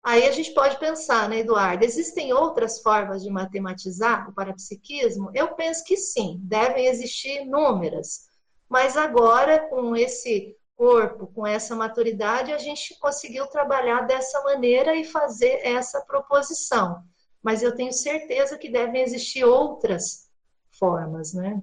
Aí 0.05 0.27
a 0.27 0.33
gente 0.33 0.53
pode 0.53 0.79
pensar, 0.79 1.29
né, 1.29 1.39
Eduardo, 1.39 1.85
existem 1.85 2.33
outras 2.33 2.81
formas 2.81 3.23
de 3.23 3.31
matematizar 3.31 4.29
o 4.29 4.35
parapsiquismo? 4.35 5.31
Eu 5.33 5.55
penso 5.55 5.85
que 5.85 5.97
sim, 5.97 6.41
devem 6.43 6.87
existir 6.87 7.43
inúmeras. 7.43 8.27
Mas 8.69 8.97
agora, 8.97 9.69
com 9.69 9.95
esse 9.95 10.57
corpo, 10.83 11.29
com 11.29 11.47
essa 11.47 11.77
maturidade, 11.77 12.53
a 12.53 12.59
gente 12.59 12.99
conseguiu 12.99 13.47
trabalhar 13.47 14.01
dessa 14.01 14.43
maneira 14.43 14.97
e 14.97 15.05
fazer 15.05 15.61
essa 15.63 16.01
proposição. 16.01 17.05
Mas 17.41 17.63
eu 17.63 17.73
tenho 17.77 17.93
certeza 17.93 18.59
que 18.59 18.69
devem 18.69 19.01
existir 19.01 19.45
outras 19.45 20.29
formas, 20.77 21.35
né? 21.35 21.63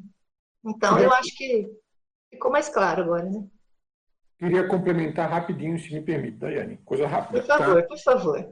Então, 0.66 0.98
eu 0.98 1.12
acho 1.12 1.36
que 1.36 1.70
ficou 2.32 2.50
mais 2.50 2.70
claro 2.70 3.04
agora, 3.04 3.26
né? 3.26 3.46
Queria 4.38 4.66
complementar 4.70 5.30
rapidinho, 5.30 5.78
se 5.78 5.94
me 5.94 6.02
permite, 6.02 6.38
Daiane. 6.38 6.78
Coisa 6.86 7.06
rápida. 7.06 7.42
Por 7.42 7.48
favor, 7.48 7.82
tá? 7.82 7.88
por 7.90 8.00
favor. 8.00 8.52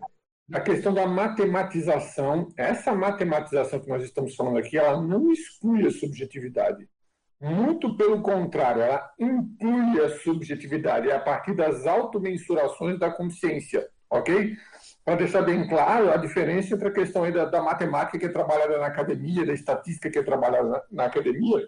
A 0.51 0.59
questão 0.59 0.93
da 0.93 1.07
matematização, 1.07 2.49
essa 2.57 2.93
matematização 2.93 3.80
que 3.80 3.88
nós 3.88 4.03
estamos 4.03 4.36
falando 4.36 4.57
aqui, 4.57 4.78
ela 4.78 5.01
não 5.01 5.32
exclui 5.32 5.88
a 5.88 5.91
subjetividade. 5.91 6.89
Muito 7.40 7.96
pelo 7.96 8.22
contrário, 8.22 8.82
ela 8.82 9.12
inclui 9.20 10.04
a 10.04 10.10
subjetividade 10.10 11.12
a 11.12 11.20
partir 11.20 11.54
das 11.54 11.86
automensurações 11.86 12.98
da 12.98 13.12
consciência, 13.12 13.88
ok? 14.10 14.56
Para 15.06 15.18
deixar 15.18 15.44
bem 15.44 15.68
claro 15.68 16.12
a 16.12 16.18
diferença 16.18 16.74
entre 16.74 16.88
a 16.88 16.94
questão 16.94 17.32
da, 17.32 17.46
da, 17.46 17.62
matemática 17.62 18.18
que 18.18 18.26
é 18.26 18.30
trabalhada 18.30 18.80
na 18.80 18.88
academia, 18.88 19.46
da 19.46 19.54
estatística 19.54 20.10
que 20.10 20.18
é 20.18 20.24
trabalhada 20.24 20.68
na, 20.68 20.84
na 20.92 21.06
academia, 21.06 21.68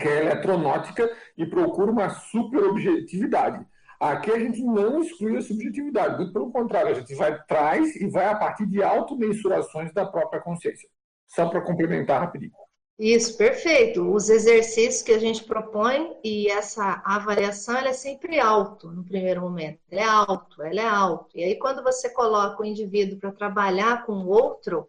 que 0.00 0.08
é 0.08 0.24
eletronótica 0.24 1.08
e 1.36 1.44
procura 1.44 1.92
uma 1.92 2.08
superobjetividade. 2.08 3.66
Aqui 4.00 4.30
a 4.30 4.38
gente 4.38 4.62
não 4.62 5.02
exclui 5.02 5.36
a 5.36 5.42
subjetividade, 5.42 6.16
muito 6.16 6.32
pelo 6.32 6.50
contrário, 6.50 6.92
a 6.92 6.94
gente 6.94 7.14
vai 7.14 7.38
traz 7.44 7.94
e 7.96 8.08
vai 8.08 8.26
a 8.26 8.36
partir 8.36 8.64
de 8.64 8.82
automensurações 8.82 9.92
da 9.92 10.06
própria 10.06 10.40
consciência. 10.40 10.88
Só 11.26 11.46
para 11.50 11.60
complementar 11.60 12.20
rapidinho. 12.20 12.52
Isso, 12.98 13.36
perfeito. 13.36 14.12
Os 14.12 14.28
exercícios 14.28 15.02
que 15.02 15.12
a 15.12 15.18
gente 15.18 15.44
propõe 15.44 16.16
e 16.24 16.50
essa 16.50 17.00
avaliação 17.04 17.76
ela 17.76 17.90
é 17.90 17.92
sempre 17.92 18.40
alto 18.40 18.90
no 18.90 19.04
primeiro 19.04 19.40
momento. 19.40 19.80
Ela 19.90 20.00
é 20.00 20.04
alto, 20.04 20.62
ela 20.62 20.80
é 20.80 20.86
alto. 20.86 21.38
E 21.38 21.44
aí 21.44 21.56
quando 21.58 21.82
você 21.82 22.10
coloca 22.10 22.60
o 22.60 22.66
indivíduo 22.66 23.18
para 23.18 23.32
trabalhar 23.32 24.04
com 24.04 24.12
o 24.14 24.28
outro, 24.28 24.88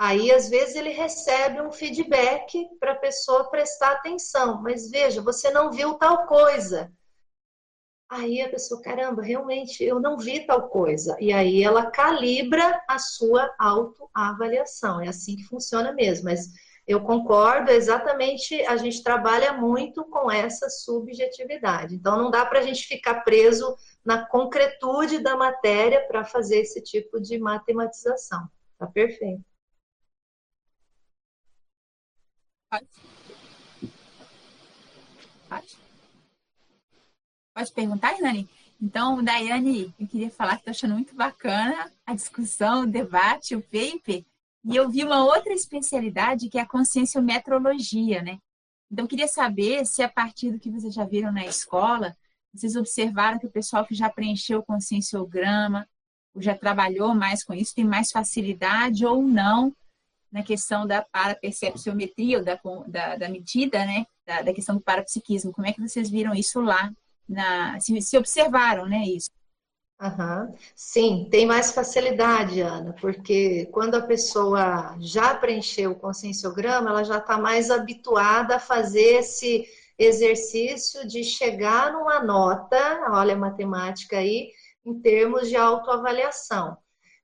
Aí, 0.00 0.30
às 0.30 0.48
vezes, 0.48 0.76
ele 0.76 0.90
recebe 0.90 1.60
um 1.60 1.72
feedback 1.72 2.68
para 2.78 2.92
a 2.92 2.98
pessoa 2.98 3.50
prestar 3.50 3.92
atenção. 3.92 4.62
Mas 4.62 4.88
veja, 4.88 5.20
você 5.20 5.50
não 5.50 5.72
viu 5.72 5.94
tal 5.94 6.24
coisa. 6.26 6.92
Aí 8.08 8.40
a 8.40 8.48
pessoa, 8.48 8.80
caramba, 8.80 9.22
realmente 9.22 9.82
eu 9.84 10.00
não 10.00 10.16
vi 10.16 10.46
tal 10.46 10.68
coisa. 10.68 11.16
E 11.20 11.32
aí 11.32 11.62
ela 11.62 11.90
calibra 11.90 12.80
a 12.88 12.98
sua 12.98 13.52
autoavaliação. 13.58 15.00
É 15.00 15.08
assim 15.08 15.36
que 15.36 15.44
funciona 15.44 15.92
mesmo. 15.92 16.24
Mas 16.24 16.48
eu 16.88 17.02
concordo, 17.02 17.70
exatamente, 17.70 18.62
a 18.62 18.78
gente 18.78 19.02
trabalha 19.02 19.52
muito 19.52 20.02
com 20.06 20.30
essa 20.30 20.70
subjetividade. 20.70 21.94
Então 21.94 22.16
não 22.16 22.30
dá 22.30 22.46
para 22.46 22.60
a 22.60 22.62
gente 22.62 22.86
ficar 22.86 23.20
preso 23.20 23.76
na 24.02 24.26
concretude 24.26 25.18
da 25.18 25.36
matéria 25.36 26.08
para 26.08 26.24
fazer 26.24 26.60
esse 26.60 26.80
tipo 26.82 27.20
de 27.20 27.38
matematização. 27.38 28.48
Tá 28.78 28.86
perfeito. 28.86 29.44
Pode. 32.70 32.88
Pode. 35.46 35.78
Pode 37.54 37.72
perguntar, 37.72 38.14
Hernani? 38.14 38.48
Então, 38.80 39.22
Daiane, 39.22 39.92
eu 39.98 40.06
queria 40.06 40.30
falar 40.30 40.52
que 40.52 40.60
estou 40.60 40.70
achando 40.70 40.94
muito 40.94 41.14
bacana 41.14 41.92
a 42.06 42.14
discussão, 42.14 42.84
o 42.84 42.86
debate, 42.86 43.54
o 43.54 43.60
paper. 43.60 44.24
E 44.64 44.76
eu 44.76 44.90
vi 44.90 45.04
uma 45.04 45.24
outra 45.24 45.52
especialidade 45.52 46.48
que 46.48 46.58
é 46.58 46.62
a 46.62 46.66
conscienciometrologia, 46.66 48.22
né? 48.22 48.38
Então, 48.90 49.04
eu 49.04 49.08
queria 49.08 49.28
saber 49.28 49.86
se 49.86 50.02
a 50.02 50.08
partir 50.08 50.50
do 50.50 50.58
que 50.58 50.70
vocês 50.70 50.94
já 50.94 51.04
viram 51.04 51.32
na 51.32 51.44
escola, 51.44 52.16
Vocês 52.52 52.76
observaram 52.76 53.38
que 53.38 53.46
o 53.46 53.50
pessoal 53.50 53.86
que 53.86 53.94
já 53.94 54.08
preencheu 54.08 54.60
o 54.60 54.64
conscienciograma, 54.64 55.86
ou 56.34 56.40
já 56.40 56.56
trabalhou 56.56 57.14
mais 57.14 57.44
com 57.44 57.52
isso, 57.52 57.74
tem 57.74 57.84
mais 57.84 58.10
facilidade 58.10 59.04
ou 59.04 59.22
não 59.22 59.74
na 60.32 60.42
questão 60.42 60.86
da 60.86 61.02
parapercepciometria, 61.02 62.38
ou 62.38 62.44
da, 62.44 62.58
da, 62.86 63.16
da 63.16 63.28
medida, 63.28 63.84
né? 63.84 64.06
Da, 64.26 64.42
da, 64.42 64.54
questão 64.54 64.76
do 64.76 64.80
parapsiquismo. 64.80 65.52
Como 65.52 65.66
é 65.66 65.72
que 65.72 65.80
vocês 65.80 66.08
viram 66.10 66.34
isso 66.34 66.60
lá? 66.60 66.90
Na, 67.28 67.78
se, 67.80 68.00
se 68.00 68.16
observaram, 68.16 68.86
né, 68.86 69.04
isso? 69.04 69.30
Uhum. 70.00 70.54
Sim, 70.76 71.28
tem 71.28 71.44
mais 71.44 71.72
facilidade, 71.72 72.60
Ana, 72.60 72.94
porque 73.00 73.66
quando 73.72 73.96
a 73.96 74.02
pessoa 74.02 74.96
já 75.00 75.34
preencheu 75.34 75.90
o 75.90 75.96
conscienciograma, 75.98 76.90
ela 76.90 77.02
já 77.02 77.18
está 77.18 77.36
mais 77.36 77.68
habituada 77.68 78.56
a 78.56 78.60
fazer 78.60 79.16
esse 79.18 79.66
exercício 79.98 81.04
de 81.06 81.24
chegar 81.24 81.92
numa 81.92 82.22
nota, 82.22 82.78
olha 83.10 83.34
a 83.34 83.38
matemática 83.38 84.18
aí, 84.18 84.52
em 84.86 85.00
termos 85.00 85.48
de 85.48 85.56
autoavaliação. 85.56 86.76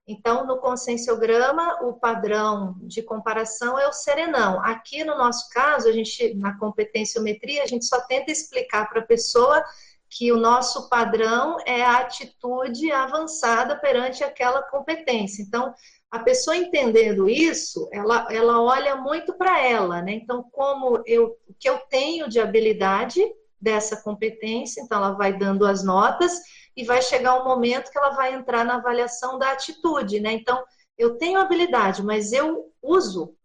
Então, 0.07 0.45
no 0.45 0.57
conscienciograma, 0.59 1.79
o 1.81 1.93
padrão 1.93 2.75
de 2.81 3.01
comparação 3.01 3.79
é 3.79 3.87
o 3.87 3.93
serenão. 3.93 4.61
Aqui, 4.63 5.03
no 5.03 5.17
nosso 5.17 5.49
caso, 5.49 5.87
a 5.87 5.91
gente, 5.93 6.35
na 6.35 6.57
competenciometria, 6.59 7.63
a 7.63 7.67
gente 7.67 7.85
só 7.85 8.01
tenta 8.01 8.31
explicar 8.31 8.87
para 8.87 8.99
a 8.99 9.05
pessoa 9.05 9.63
que 10.09 10.31
o 10.31 10.37
nosso 10.37 10.89
padrão 10.89 11.57
é 11.65 11.83
a 11.83 11.97
atitude 11.99 12.91
avançada 12.91 13.75
perante 13.77 14.23
aquela 14.23 14.61
competência. 14.61 15.41
Então, 15.41 15.73
a 16.11 16.19
pessoa 16.19 16.55
entendendo 16.55 17.29
isso, 17.29 17.89
ela, 17.91 18.27
ela 18.31 18.61
olha 18.61 18.95
muito 18.95 19.33
para 19.33 19.59
ela, 19.61 20.01
né? 20.01 20.13
Então, 20.13 20.43
como 20.51 21.01
eu, 21.05 21.37
o 21.47 21.53
que 21.59 21.67
eu 21.67 21.79
tenho 21.89 22.29
de 22.29 22.39
habilidade 22.39 23.21
dessa 23.59 24.01
competência, 24.01 24.81
então 24.81 24.97
ela 24.97 25.11
vai 25.11 25.37
dando 25.37 25.65
as 25.65 25.83
notas 25.83 26.39
e 26.77 26.83
vai 26.83 27.01
chegar 27.01 27.41
um 27.41 27.45
momento 27.45 27.91
que 27.91 27.97
ela 27.97 28.11
vai 28.11 28.33
entrar 28.33 28.63
na 28.63 28.75
avaliação 28.75 29.37
da 29.37 29.51
atitude, 29.51 30.19
né? 30.19 30.31
Então, 30.33 30.63
eu 30.97 31.17
tenho 31.17 31.39
habilidade, 31.39 32.03
mas 32.03 32.31
eu 32.31 32.71
uso 32.81 33.35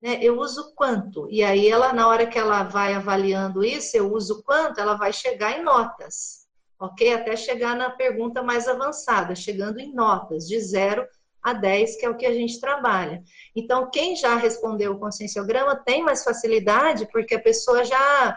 né, 0.00 0.18
eu 0.22 0.38
uso 0.38 0.72
quanto? 0.74 1.28
E 1.30 1.42
aí 1.42 1.68
ela, 1.68 1.92
na 1.92 2.08
hora 2.08 2.26
que 2.26 2.38
ela 2.38 2.62
vai 2.62 2.94
avaliando 2.94 3.64
isso, 3.64 3.96
eu 3.96 4.12
uso 4.12 4.42
quanto, 4.44 4.80
ela 4.80 4.94
vai 4.94 5.12
chegar 5.12 5.58
em 5.58 5.62
notas, 5.62 6.46
ok? 6.78 7.14
Até 7.14 7.36
chegar 7.36 7.76
na 7.76 7.90
pergunta 7.90 8.42
mais 8.42 8.68
avançada, 8.68 9.34
chegando 9.34 9.80
em 9.80 9.92
notas, 9.92 10.46
de 10.46 10.58
0 10.60 11.06
a 11.42 11.52
10, 11.52 11.96
que 11.96 12.06
é 12.06 12.10
o 12.10 12.16
que 12.16 12.26
a 12.26 12.32
gente 12.32 12.60
trabalha. 12.60 13.22
Então, 13.54 13.90
quem 13.90 14.14
já 14.14 14.36
respondeu 14.36 14.92
o 14.92 14.98
conscienciograma 14.98 15.76
tem 15.76 16.02
mais 16.02 16.22
facilidade, 16.22 17.08
porque 17.10 17.34
a 17.34 17.42
pessoa 17.42 17.84
já, 17.84 18.36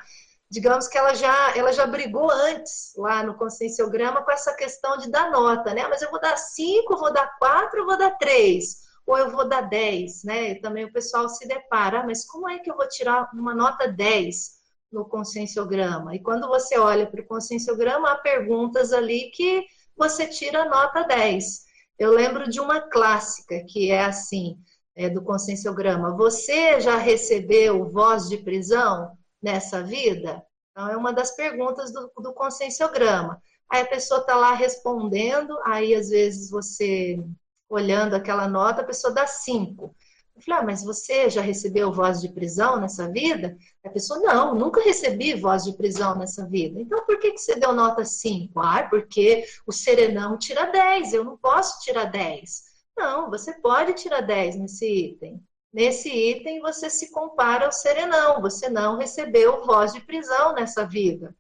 digamos 0.50 0.88
que 0.88 0.98
ela 0.98 1.14
já, 1.14 1.56
ela 1.56 1.72
já 1.74 1.86
brigou 1.86 2.30
antes 2.32 2.94
lá 2.98 3.24
no 3.24 3.36
conscienciograma 3.36 4.24
com 4.24 4.32
essa 4.32 4.54
questão 4.56 4.98
de 4.98 5.12
dar 5.12 5.30
nota, 5.30 5.74
né? 5.74 5.88
Mas 5.88 6.02
eu 6.02 6.10
vou 6.10 6.20
dar 6.20 6.38
5, 6.38 6.98
vou 6.98 7.14
dar 7.14 7.38
4, 7.38 7.86
vou 7.86 7.98
dar 7.98 8.12
3 8.18 8.81
ou 9.06 9.18
eu 9.18 9.30
vou 9.32 9.48
dar 9.48 9.62
10, 9.62 10.24
né? 10.24 10.56
também 10.56 10.86
o 10.86 10.94
pessoal 10.94 11.28
se 11.28 11.48
depara, 11.48 12.04
mas 12.06 12.26
como 12.26 12.50
é 12.50 12.60
que 12.60 12.70
eu 12.70 12.76
vou 12.76 12.88
tirar 12.88 13.30
uma 13.34 13.54
nota 13.54 13.88
10 13.88 14.62
no 14.92 15.06
conscienciograma? 15.06 16.16
E 16.16 16.20
quando 16.20 16.48
você 16.48 16.78
olha 16.78 17.06
para 17.06 17.22
o 17.22 17.28
conscienciograma, 17.28 18.12
há 18.12 18.16
perguntas 18.18 18.94
ali 18.94 19.32
que 19.32 19.66
você 19.98 20.28
tira 20.28 20.64
a 20.64 20.70
nota 20.70 21.04
10. 21.04 21.66
Eu 21.98 22.12
lembro 22.12 22.50
de 22.50 22.60
uma 22.60 22.82
clássica 22.82 23.64
que 23.68 23.92
é 23.92 24.06
assim, 24.06 24.58
é, 24.96 25.10
do 25.10 25.24
conscienciograma. 25.24 26.16
Você 26.16 26.80
já 26.80 26.98
recebeu 26.98 27.90
voz 27.90 28.28
de 28.28 28.38
prisão 28.38 29.18
nessa 29.42 29.84
vida? 29.84 30.44
Então, 30.72 30.90
é 30.90 30.98
uma 30.98 31.14
das 31.14 31.36
perguntas 31.36 31.92
do, 31.92 32.12
do 32.18 32.34
conscienciograma. 32.34 33.42
Aí 33.70 33.82
a 33.82 33.88
pessoa 33.88 34.22
está 34.22 34.36
lá 34.36 34.54
respondendo, 34.54 35.58
aí 35.64 35.96
às 35.96 36.10
vezes 36.10 36.50
você 36.50 37.24
olhando 37.72 38.16
aquela 38.16 38.48
nota, 38.48 38.82
a 38.82 38.86
pessoa 38.86 39.14
dá 39.14 39.26
cinco. 39.26 39.96
Eu 40.36 40.42
falei, 40.42 40.60
ah, 40.60 40.66
mas 40.66 40.84
você 40.84 41.30
já 41.30 41.42
recebeu 41.42 41.92
voz 41.92 42.20
de 42.20 42.30
prisão 42.30 42.80
nessa 42.80 43.10
vida? 43.10 43.56
A 43.84 43.90
pessoa, 43.90 44.20
não, 44.20 44.56
nunca 44.56 44.82
recebi 44.82 45.34
voz 45.34 45.64
de 45.64 45.74
prisão 45.74 46.18
nessa 46.18 46.48
vida. 46.48 46.80
Então, 46.80 47.06
por 47.06 47.20
que, 47.20 47.32
que 47.32 47.38
você 47.38 47.56
deu 47.56 47.74
nota 47.74 48.04
5? 48.04 48.60
Ah, 48.60 48.88
porque 48.90 49.46
o 49.68 49.72
serenão 49.72 50.38
tira 50.38 50.66
10, 50.66 51.14
eu 51.14 51.24
não 51.24 51.38
posso 51.38 51.82
tirar 51.82 52.06
10. 52.06 52.64
Não, 52.98 53.30
você 53.30 53.54
pode 53.54 53.94
tirar 53.94 54.22
10 54.22 54.58
nesse 54.58 54.86
item. 54.86 55.42
Nesse 55.72 56.10
item, 56.10 56.60
você 56.60 56.90
se 56.90 57.12
compara 57.12 57.66
ao 57.66 57.72
serenão, 57.72 58.42
você 58.42 58.68
não 58.68 58.98
recebeu 58.98 59.66
voz 59.66 59.94
de 59.94 60.02
prisão 60.02 60.54
nessa 60.54 60.86
vida. 60.86 61.36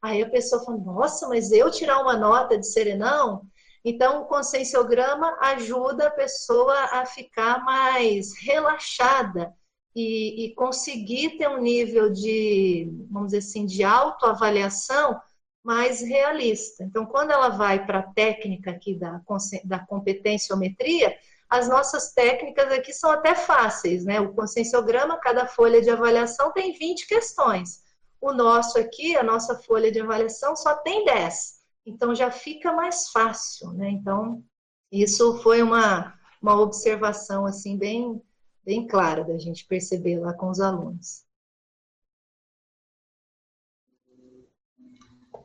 Aí 0.00 0.22
a 0.22 0.30
pessoa 0.30 0.64
fala, 0.64 0.78
nossa, 0.78 1.28
mas 1.28 1.50
eu 1.50 1.70
tirar 1.70 2.00
uma 2.00 2.16
nota 2.16 2.58
de 2.58 2.66
serenão? 2.66 3.42
Então, 3.84 4.22
o 4.22 4.24
conscienciograma 4.24 5.36
ajuda 5.40 6.06
a 6.06 6.10
pessoa 6.10 6.74
a 6.92 7.04
ficar 7.04 7.62
mais 7.64 8.32
relaxada 8.40 9.54
e, 9.94 10.46
e, 10.46 10.54
conseguir 10.54 11.36
ter 11.36 11.48
um 11.48 11.60
nível 11.60 12.10
de, 12.10 12.88
vamos 13.10 13.28
dizer 13.28 13.38
assim, 13.38 13.66
de 13.66 13.84
autoavaliação 13.84 15.20
mais 15.62 16.00
realista. 16.00 16.82
Então, 16.82 17.06
quando 17.06 17.30
ela 17.30 17.50
vai 17.50 17.84
para 17.86 18.00
a 18.00 18.12
técnica 18.12 18.70
aqui 18.70 18.94
da, 18.94 19.20
da 19.64 19.78
competenciometria, 19.78 21.16
as 21.48 21.68
nossas 21.68 22.12
técnicas 22.12 22.72
aqui 22.72 22.92
são 22.92 23.10
até 23.10 23.34
fáceis, 23.34 24.04
né? 24.04 24.20
O 24.20 24.34
conscienciograma, 24.34 25.20
cada 25.20 25.46
folha 25.46 25.80
de 25.80 25.90
avaliação 25.90 26.52
tem 26.52 26.72
20 26.72 27.06
questões. 27.06 27.82
O 28.20 28.32
nosso 28.32 28.78
aqui, 28.78 29.16
a 29.16 29.22
nossa 29.22 29.56
folha 29.56 29.92
de 29.92 30.00
avaliação 30.00 30.56
só 30.56 30.74
tem 30.76 31.04
10. 31.04 31.53
Então 31.86 32.14
já 32.14 32.30
fica 32.30 32.72
mais 32.72 33.08
fácil, 33.10 33.72
né? 33.72 33.90
Então 33.90 34.42
isso 34.90 35.38
foi 35.42 35.62
uma, 35.62 36.18
uma 36.40 36.60
observação 36.60 37.46
assim 37.46 37.76
bem 37.76 38.22
bem 38.64 38.86
clara 38.86 39.24
da 39.24 39.36
gente 39.36 39.66
perceber 39.66 40.18
lá 40.18 40.32
com 40.32 40.48
os 40.48 40.58
alunos. 40.60 41.24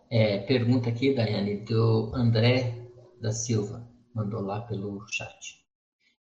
É, 0.10 0.40
pergunta 0.40 0.90
aqui, 0.90 1.14
Daiane, 1.14 1.66
do 1.66 2.12
André 2.16 2.90
da 3.22 3.32
Silva, 3.32 3.88
mandou 4.16 4.42
lá 4.42 4.62
pelo 4.62 5.06
chat. 5.08 5.60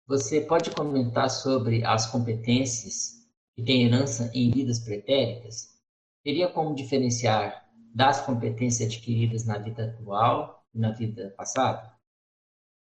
Você 0.06 0.42
pode 0.42 0.70
comentar 0.72 1.30
sobre 1.30 1.84
as 1.84 2.06
competências 2.06 3.26
que 3.54 3.62
têm 3.62 3.86
herança 3.86 4.30
em 4.34 4.50
vidas 4.50 4.80
pretéritas? 4.80 5.68
Teria 6.22 6.48
como 6.48 6.74
diferenciar 6.74 7.66
das 7.94 8.24
competências 8.24 8.88
adquiridas 8.88 9.44
na 9.44 9.58
vida 9.58 9.84
atual 9.84 10.64
e 10.74 10.78
na 10.78 10.92
vida 10.92 11.34
passada? 11.36 11.92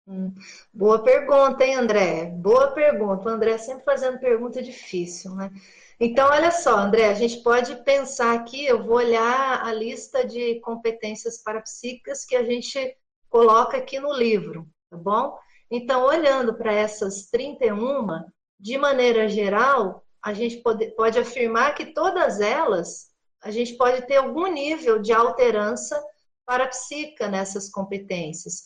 Hum, 0.06 0.32
boa 0.72 1.02
pergunta, 1.02 1.64
hein, 1.64 1.74
André? 1.74 2.26
Boa 2.26 2.70
pergunta. 2.72 3.28
O 3.28 3.28
André 3.28 3.58
sempre 3.58 3.84
fazendo 3.84 4.20
pergunta 4.20 4.62
difícil, 4.62 5.34
né? 5.34 5.50
Então, 5.98 6.28
olha 6.28 6.50
só, 6.50 6.76
André, 6.76 7.08
a 7.08 7.14
gente 7.14 7.42
pode 7.42 7.74
pensar 7.82 8.34
aqui, 8.34 8.66
eu 8.66 8.84
vou 8.84 8.96
olhar 8.96 9.64
a 9.64 9.72
lista 9.72 10.24
de 10.24 10.60
competências 10.60 11.42
parapsíquicas 11.42 12.24
que 12.24 12.36
a 12.36 12.44
gente 12.44 12.96
coloca 13.28 13.78
aqui 13.78 13.98
no 13.98 14.12
livro, 14.12 14.68
tá 14.90 14.96
bom? 14.96 15.36
Então, 15.70 16.04
olhando 16.04 16.54
para 16.54 16.72
essas 16.72 17.26
31, 17.30 18.24
de 18.60 18.78
maneira 18.78 19.28
geral, 19.28 20.04
a 20.22 20.32
gente 20.32 20.58
pode, 20.58 20.86
pode 20.92 21.18
afirmar 21.18 21.74
que 21.74 21.86
todas 21.86 22.40
elas 22.40 23.10
a 23.46 23.50
gente 23.52 23.74
pode 23.74 24.04
ter 24.08 24.16
algum 24.16 24.48
nível 24.48 24.98
de 25.00 25.12
alterança 25.12 26.02
parapsíquica 26.44 27.28
nessas 27.28 27.70
competências. 27.70 28.64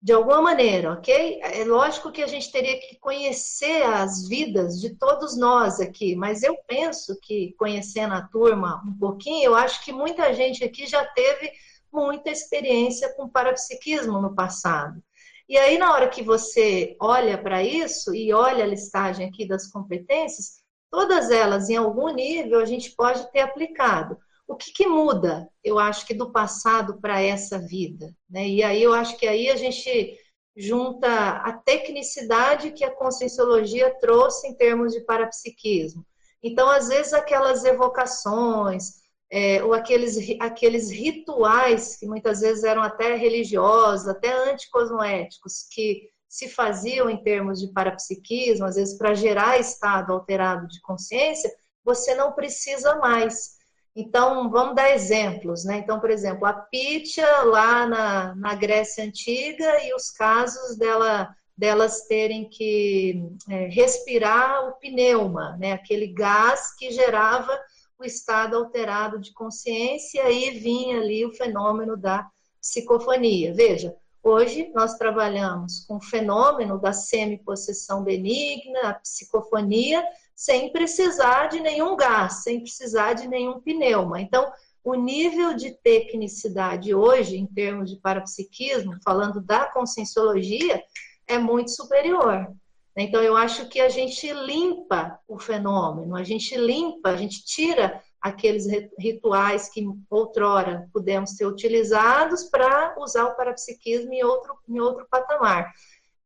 De 0.00 0.12
alguma 0.12 0.40
maneira, 0.40 0.92
ok? 0.92 1.40
É 1.42 1.64
lógico 1.64 2.12
que 2.12 2.22
a 2.22 2.26
gente 2.28 2.50
teria 2.52 2.78
que 2.78 2.98
conhecer 3.00 3.82
as 3.82 4.28
vidas 4.28 4.80
de 4.80 4.96
todos 4.96 5.36
nós 5.36 5.80
aqui, 5.80 6.14
mas 6.14 6.44
eu 6.44 6.56
penso 6.68 7.18
que 7.20 7.52
conhecendo 7.58 8.14
a 8.14 8.22
turma 8.22 8.80
um 8.86 8.96
pouquinho, 8.96 9.44
eu 9.44 9.54
acho 9.56 9.84
que 9.84 9.92
muita 9.92 10.32
gente 10.32 10.62
aqui 10.62 10.86
já 10.86 11.04
teve 11.04 11.52
muita 11.92 12.30
experiência 12.30 13.12
com 13.14 13.28
parapsiquismo 13.28 14.20
no 14.20 14.34
passado. 14.36 15.02
E 15.48 15.58
aí, 15.58 15.76
na 15.78 15.92
hora 15.92 16.08
que 16.08 16.22
você 16.22 16.96
olha 17.00 17.36
para 17.36 17.62
isso 17.62 18.14
e 18.14 18.32
olha 18.32 18.62
a 18.62 18.68
listagem 18.68 19.28
aqui 19.28 19.46
das 19.46 19.66
competências, 19.68 20.61
Todas 20.92 21.30
elas, 21.30 21.70
em 21.70 21.76
algum 21.76 22.12
nível, 22.12 22.60
a 22.60 22.66
gente 22.66 22.90
pode 22.90 23.32
ter 23.32 23.40
aplicado. 23.40 24.18
O 24.46 24.54
que, 24.54 24.70
que 24.70 24.86
muda, 24.86 25.48
eu 25.64 25.78
acho 25.78 26.06
que 26.06 26.12
do 26.12 26.30
passado 26.30 27.00
para 27.00 27.18
essa 27.18 27.58
vida? 27.58 28.14
Né? 28.28 28.46
E 28.46 28.62
aí 28.62 28.82
eu 28.82 28.92
acho 28.92 29.16
que 29.16 29.26
aí 29.26 29.48
a 29.48 29.56
gente 29.56 30.18
junta 30.54 31.08
a 31.08 31.54
tecnicidade 31.54 32.72
que 32.72 32.84
a 32.84 32.94
conscienciologia 32.94 33.88
trouxe 34.00 34.46
em 34.46 34.54
termos 34.54 34.92
de 34.92 35.00
parapsiquismo. 35.00 36.04
Então, 36.42 36.68
às 36.68 36.88
vezes, 36.88 37.14
aquelas 37.14 37.64
evocações, 37.64 39.00
é, 39.30 39.64
ou 39.64 39.72
aqueles, 39.72 40.18
aqueles 40.40 40.90
rituais 40.90 41.96
que 41.96 42.06
muitas 42.06 42.40
vezes 42.40 42.64
eram 42.64 42.82
até 42.82 43.14
religiosos, 43.14 44.08
até 44.08 44.30
anticosmoéticos, 44.50 45.66
que 45.72 46.10
se 46.32 46.48
faziam 46.48 47.10
em 47.10 47.22
termos 47.22 47.60
de 47.60 47.70
parapsiquismo, 47.74 48.64
às 48.64 48.76
vezes 48.76 48.96
para 48.96 49.12
gerar 49.12 49.60
estado 49.60 50.14
alterado 50.14 50.66
de 50.66 50.80
consciência, 50.80 51.52
você 51.84 52.14
não 52.14 52.32
precisa 52.32 52.96
mais. 52.96 53.58
Então, 53.94 54.50
vamos 54.50 54.74
dar 54.74 54.94
exemplos, 54.94 55.62
né? 55.62 55.76
Então, 55.76 56.00
por 56.00 56.08
exemplo, 56.08 56.46
a 56.46 56.54
Pitya 56.54 57.42
lá 57.42 57.86
na, 57.86 58.34
na 58.34 58.54
Grécia 58.54 59.04
Antiga 59.04 59.84
e 59.84 59.92
os 59.94 60.10
casos 60.10 60.78
dela, 60.78 61.28
delas 61.54 62.06
terem 62.06 62.48
que 62.48 63.22
é, 63.50 63.66
respirar 63.66 64.70
o 64.70 64.72
pneuma, 64.78 65.58
né? 65.58 65.72
Aquele 65.72 66.14
gás 66.14 66.74
que 66.74 66.90
gerava 66.92 67.60
o 67.98 68.04
estado 68.04 68.56
alterado 68.56 69.20
de 69.20 69.34
consciência 69.34 70.22
e 70.22 70.26
aí 70.26 70.58
vinha 70.58 70.96
ali 70.96 71.26
o 71.26 71.34
fenômeno 71.34 71.94
da 71.94 72.26
psicofonia. 72.58 73.52
Veja, 73.52 73.94
hoje 74.22 74.70
nós 74.74 74.94
trabalhamos 74.94 75.84
com 75.86 75.96
o 75.96 76.02
fenômeno 76.02 76.80
da 76.80 76.92
semipossessão 76.92 78.02
benigna, 78.02 78.80
a 78.90 78.94
psicofonia, 78.94 80.04
sem 80.34 80.72
precisar 80.72 81.46
de 81.46 81.60
nenhum 81.60 81.96
gás, 81.96 82.42
sem 82.42 82.60
precisar 82.60 83.14
de 83.14 83.28
nenhum 83.28 83.60
pneuma. 83.60 84.20
Então, 84.20 84.50
o 84.84 84.94
nível 84.94 85.54
de 85.54 85.70
tecnicidade 85.70 86.94
hoje, 86.94 87.36
em 87.36 87.46
termos 87.46 87.90
de 87.90 87.96
parapsiquismo, 87.96 88.98
falando 89.04 89.40
da 89.40 89.66
conscienciologia, 89.66 90.82
é 91.26 91.38
muito 91.38 91.70
superior. 91.70 92.52
Então, 92.96 93.22
eu 93.22 93.36
acho 93.36 93.68
que 93.68 93.80
a 93.80 93.88
gente 93.88 94.30
limpa 94.32 95.18
o 95.26 95.38
fenômeno, 95.38 96.14
a 96.14 96.24
gente 96.24 96.56
limpa, 96.56 97.10
a 97.10 97.16
gente 97.16 97.44
tira 97.44 98.02
aqueles 98.22 98.66
rituais 98.96 99.68
que 99.68 99.84
outrora 100.08 100.88
pudemos 100.92 101.30
ser 101.30 101.44
utilizados 101.44 102.44
para 102.44 102.94
usar 102.98 103.24
o 103.24 103.34
parapsiquismo 103.34 104.12
em 104.12 104.22
outro, 104.22 104.56
em 104.68 104.78
outro 104.78 105.06
patamar. 105.10 105.72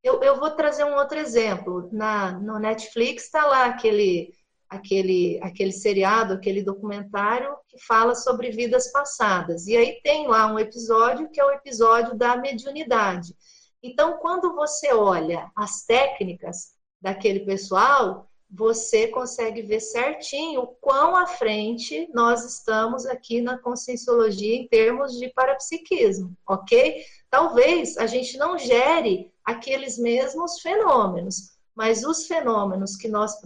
Eu, 0.02 0.22
eu 0.22 0.38
vou 0.38 0.50
trazer 0.50 0.84
um 0.84 0.94
outro 0.94 1.18
exemplo. 1.18 1.88
Na, 1.90 2.32
no 2.32 2.58
Netflix 2.58 3.24
está 3.24 3.46
lá 3.46 3.64
aquele, 3.64 4.30
aquele, 4.68 5.40
aquele 5.42 5.72
seriado, 5.72 6.34
aquele 6.34 6.62
documentário 6.62 7.56
que 7.66 7.82
fala 7.82 8.14
sobre 8.14 8.50
vidas 8.50 8.92
passadas. 8.92 9.66
E 9.66 9.74
aí 9.74 9.98
tem 10.02 10.28
lá 10.28 10.52
um 10.52 10.58
episódio 10.58 11.30
que 11.30 11.40
é 11.40 11.44
o 11.44 11.52
episódio 11.52 12.14
da 12.14 12.36
mediunidade. 12.36 13.34
Então, 13.82 14.18
quando 14.18 14.54
você 14.54 14.92
olha 14.92 15.50
as 15.56 15.84
técnicas 15.86 16.72
daquele 17.00 17.40
pessoal, 17.40 18.28
você 18.56 19.08
consegue 19.08 19.60
ver 19.60 19.80
certinho 19.80 20.62
o 20.62 20.66
quão 20.66 21.14
à 21.14 21.26
frente 21.26 22.08
nós 22.14 22.42
estamos 22.44 23.04
aqui 23.04 23.42
na 23.42 23.58
conscienciologia 23.58 24.56
em 24.56 24.66
termos 24.66 25.18
de 25.18 25.28
parapsiquismo, 25.28 26.34
ok? 26.48 27.04
Talvez 27.28 27.98
a 27.98 28.06
gente 28.06 28.38
não 28.38 28.56
gere 28.56 29.30
aqueles 29.44 29.98
mesmos 29.98 30.60
fenômenos, 30.60 31.56
mas 31.74 32.02
os 32.02 32.26
fenômenos 32.26 32.96
que 32.96 33.08
nós 33.08 33.38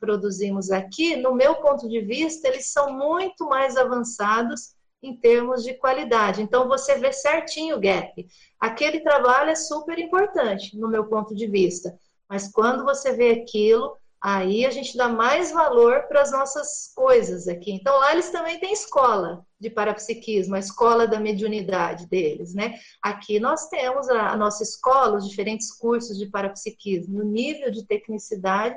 produzimos 0.00 0.72
aqui, 0.72 1.14
no 1.14 1.32
meu 1.32 1.54
ponto 1.56 1.88
de 1.88 2.00
vista, 2.00 2.48
eles 2.48 2.66
são 2.72 2.92
muito 2.92 3.46
mais 3.46 3.76
avançados 3.76 4.74
em 5.00 5.14
termos 5.14 5.62
de 5.62 5.74
qualidade. 5.74 6.42
Então, 6.42 6.66
você 6.66 6.96
vê 6.96 7.12
certinho 7.12 7.76
o 7.76 7.80
gap. 7.80 8.26
Aquele 8.58 8.98
trabalho 9.00 9.50
é 9.50 9.54
super 9.54 9.96
importante, 10.00 10.76
no 10.76 10.88
meu 10.88 11.04
ponto 11.04 11.32
de 11.36 11.46
vista. 11.46 11.96
Mas 12.28 12.50
quando 12.50 12.82
você 12.82 13.12
vê 13.12 13.30
aquilo, 13.30 13.96
aí 14.26 14.66
a 14.66 14.70
gente 14.70 14.96
dá 14.96 15.08
mais 15.08 15.52
valor 15.52 16.08
para 16.08 16.20
as 16.20 16.32
nossas 16.32 16.92
coisas 16.96 17.46
aqui. 17.46 17.70
Então, 17.70 17.96
lá 17.96 18.10
eles 18.10 18.28
também 18.30 18.58
têm 18.58 18.72
escola 18.72 19.46
de 19.60 19.70
parapsiquismo, 19.70 20.56
a 20.56 20.58
escola 20.58 21.06
da 21.06 21.20
mediunidade 21.20 22.08
deles, 22.08 22.52
né? 22.52 22.74
Aqui 23.00 23.38
nós 23.38 23.68
temos 23.68 24.08
a, 24.08 24.30
a 24.30 24.36
nossa 24.36 24.64
escola, 24.64 25.16
os 25.16 25.28
diferentes 25.28 25.72
cursos 25.72 26.18
de 26.18 26.28
parapsiquismo. 26.28 27.20
O 27.20 27.24
nível 27.24 27.70
de 27.70 27.86
tecnicidade 27.86 28.76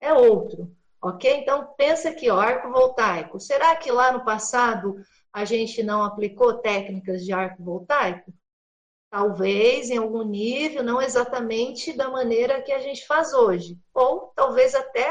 é 0.00 0.14
outro, 0.14 0.74
ok? 1.02 1.40
Então, 1.42 1.74
pensa 1.76 2.08
aqui, 2.08 2.30
ó, 2.30 2.40
arco 2.40 2.72
voltaico. 2.72 3.38
Será 3.38 3.76
que 3.76 3.92
lá 3.92 4.12
no 4.12 4.24
passado 4.24 4.96
a 5.30 5.44
gente 5.44 5.82
não 5.82 6.02
aplicou 6.02 6.54
técnicas 6.54 7.22
de 7.22 7.34
arco 7.34 7.62
voltaico? 7.62 8.32
Talvez 9.10 9.90
em 9.90 9.98
algum 9.98 10.22
nível, 10.22 10.82
não 10.82 11.00
exatamente 11.00 11.92
da 11.92 12.10
maneira 12.10 12.60
que 12.60 12.72
a 12.72 12.78
gente 12.78 13.06
faz 13.06 13.32
hoje, 13.32 13.78
ou 13.94 14.32
talvez 14.34 14.74
até 14.74 15.08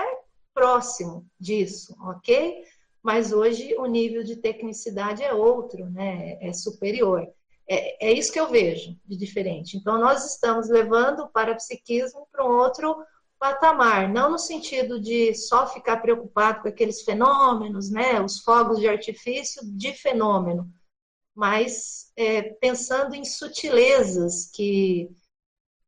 próximo 0.54 1.26
disso, 1.40 1.96
ok? 2.02 2.64
Mas 3.02 3.32
hoje 3.32 3.76
o 3.78 3.86
nível 3.86 4.24
de 4.24 4.36
tecnicidade 4.36 5.24
é 5.24 5.34
outro, 5.34 5.90
né? 5.90 6.38
É 6.42 6.52
superior. 6.54 7.28
É, 7.68 8.10
é 8.10 8.14
isso 8.14 8.32
que 8.32 8.40
eu 8.40 8.50
vejo 8.50 8.96
de 9.06 9.18
diferente. 9.18 9.78
Então, 9.78 10.00
nós 10.00 10.26
estamos 10.26 10.70
levando 10.70 11.22
o 11.22 11.30
parapsiquismo 11.30 12.28
para 12.32 12.46
um 12.46 12.58
outro 12.58 12.96
patamar, 13.40 14.10
não 14.10 14.32
no 14.32 14.40
sentido 14.40 15.00
de 15.00 15.34
só 15.36 15.68
ficar 15.68 15.98
preocupado 15.98 16.62
com 16.62 16.68
aqueles 16.68 17.04
fenômenos, 17.04 17.92
né, 17.92 18.22
os 18.22 18.40
fogos 18.40 18.80
de 18.80 18.88
artifício 18.88 19.62
de 19.64 19.94
fenômeno, 19.94 20.72
mas 21.36 22.12
é, 22.16 22.42
pensando 22.42 23.14
em 23.14 23.26
sutilezas 23.26 24.50
que, 24.54 25.10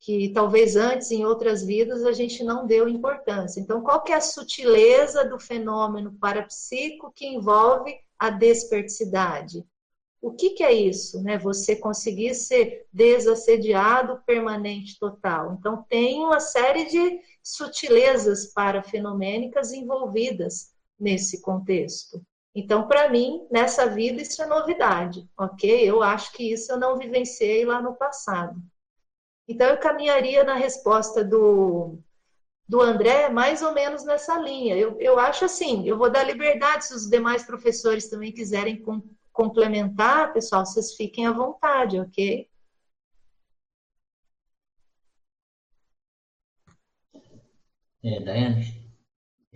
que 0.01 0.29
talvez 0.33 0.75
antes, 0.75 1.09
em 1.09 1.25
outras 1.25 1.63
vidas, 1.63 2.03
a 2.03 2.11
gente 2.11 2.43
não 2.43 2.67
deu 2.67 2.89
importância. 2.89 3.61
Então, 3.61 3.81
qual 3.81 4.03
que 4.03 4.11
é 4.11 4.15
a 4.15 4.21
sutileza 4.21 5.23
do 5.23 5.39
fenômeno 5.39 6.11
parapsíquico 6.19 7.13
que 7.15 7.25
envolve 7.25 7.97
a 8.19 8.29
desperticidade? 8.29 9.65
O 10.21 10.33
que, 10.33 10.49
que 10.49 10.63
é 10.63 10.73
isso? 10.73 11.23
Né? 11.23 11.37
Você 11.37 11.75
conseguir 11.75 12.35
ser 12.35 12.85
desassediado 12.91 14.21
permanente 14.25 14.99
total. 14.99 15.53
Então, 15.53 15.85
tem 15.87 16.19
uma 16.19 16.41
série 16.41 16.85
de 16.85 17.21
sutilezas 17.41 18.47
parafenomênicas 18.47 19.71
envolvidas 19.71 20.73
nesse 20.99 21.41
contexto. 21.41 22.21
Então, 22.59 22.87
para 22.87 23.07
mim, 23.07 23.45
nessa 23.51 23.87
vida, 23.87 24.19
isso 24.19 24.41
é 24.41 24.47
novidade, 24.47 25.29
ok? 25.37 25.87
Eu 25.87 26.01
acho 26.01 26.31
que 26.33 26.51
isso 26.53 26.71
eu 26.71 26.79
não 26.79 26.97
vivenciei 26.97 27.63
lá 27.63 27.79
no 27.79 27.95
passado. 27.95 28.59
Então, 29.47 29.67
eu 29.67 29.77
caminharia 29.77 30.43
na 30.43 30.55
resposta 30.55 31.23
do, 31.23 31.99
do 32.67 32.81
André 32.81 33.29
mais 33.29 33.61
ou 33.61 33.75
menos 33.75 34.03
nessa 34.03 34.39
linha. 34.39 34.75
Eu, 34.75 34.99
eu 34.99 35.19
acho 35.19 35.45
assim, 35.45 35.87
eu 35.87 35.99
vou 35.99 36.09
dar 36.09 36.23
liberdade 36.23 36.87
se 36.87 36.95
os 36.95 37.07
demais 37.07 37.43
professores 37.43 38.09
também 38.09 38.31
quiserem 38.31 38.81
com, 38.81 39.03
complementar, 39.31 40.33
pessoal, 40.33 40.65
vocês 40.65 40.95
fiquem 40.95 41.27
à 41.27 41.31
vontade, 41.31 41.99
ok? 41.99 42.49
É, 48.03 48.19
Daiane, 48.19 48.86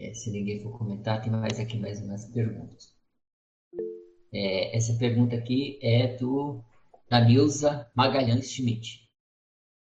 é, 0.01 0.13
se 0.13 0.31
ninguém 0.31 0.61
for 0.61 0.77
comentar, 0.77 1.21
tem 1.21 1.31
mais 1.31 1.59
aqui 1.59 1.77
mais 1.77 2.01
umas 2.01 2.25
perguntas. 2.25 2.93
É, 4.33 4.75
essa 4.75 4.97
pergunta 4.97 5.35
aqui 5.35 5.79
é 5.81 6.15
do 6.17 6.63
da 7.07 7.19
Nilza 7.19 7.91
Magalhães 7.93 8.49
Schmidt. 8.49 9.07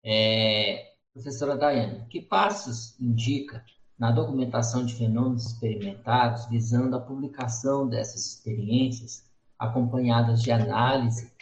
É, 0.05 0.93
professora 1.11 1.57
Daiane, 1.57 2.07
que 2.07 2.21
passos 2.21 2.97
indica 2.99 3.65
na 3.97 4.11
documentação 4.11 4.85
de 4.85 4.93
fenômenos 4.93 5.47
experimentados 5.47 6.45
visando 6.45 6.95
a 6.95 7.01
publicação 7.01 7.89
dessas 7.89 8.25
experiências 8.27 9.25
acompanhadas 9.57 10.43
de 10.43 10.51
análise 10.51 11.33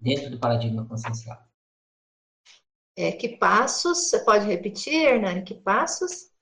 dentro 0.00 0.30
do 0.30 0.40
paradigma 0.40 0.84
consciencial? 0.84 1.40
É, 2.96 3.12
que 3.12 3.36
passos, 3.36 4.10
você 4.10 4.24
pode 4.24 4.44
repetir, 4.44 4.92
Hernani, 4.92 5.42
que 5.42 5.54
passos? 5.54 6.32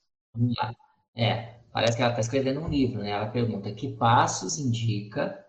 É, 1.17 1.57
parece 1.73 1.97
que 1.97 2.03
ela 2.03 2.13
está 2.13 2.21
escrevendo 2.21 2.61
um 2.61 2.69
livro, 2.69 3.03
né? 3.03 3.11
Ela 3.11 3.27
pergunta 3.31 3.73
que 3.73 3.89
passos 3.97 4.59
indica 4.59 5.45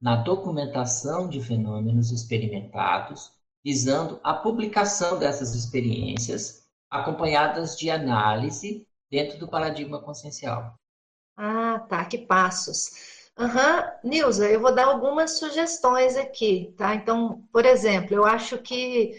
na 0.00 0.16
documentação 0.16 1.28
de 1.28 1.40
fenômenos 1.42 2.12
experimentados, 2.12 3.32
visando 3.64 4.20
a 4.22 4.34
publicação 4.34 5.18
dessas 5.18 5.54
experiências, 5.54 6.66
acompanhadas 6.90 7.76
de 7.76 7.90
análise 7.90 8.86
dentro 9.10 9.38
do 9.38 9.48
paradigma 9.48 10.00
consciencial. 10.00 10.78
Ah, 11.36 11.78
tá, 11.88 12.04
que 12.04 12.18
passos. 12.18 13.30
Aham, 13.38 13.92
uhum. 14.02 14.10
Nilza, 14.10 14.50
eu 14.50 14.60
vou 14.60 14.74
dar 14.74 14.86
algumas 14.86 15.38
sugestões 15.38 16.16
aqui, 16.16 16.74
tá? 16.76 16.94
Então, 16.94 17.42
por 17.52 17.64
exemplo, 17.64 18.14
eu 18.14 18.24
acho 18.24 18.58
que 18.58 19.12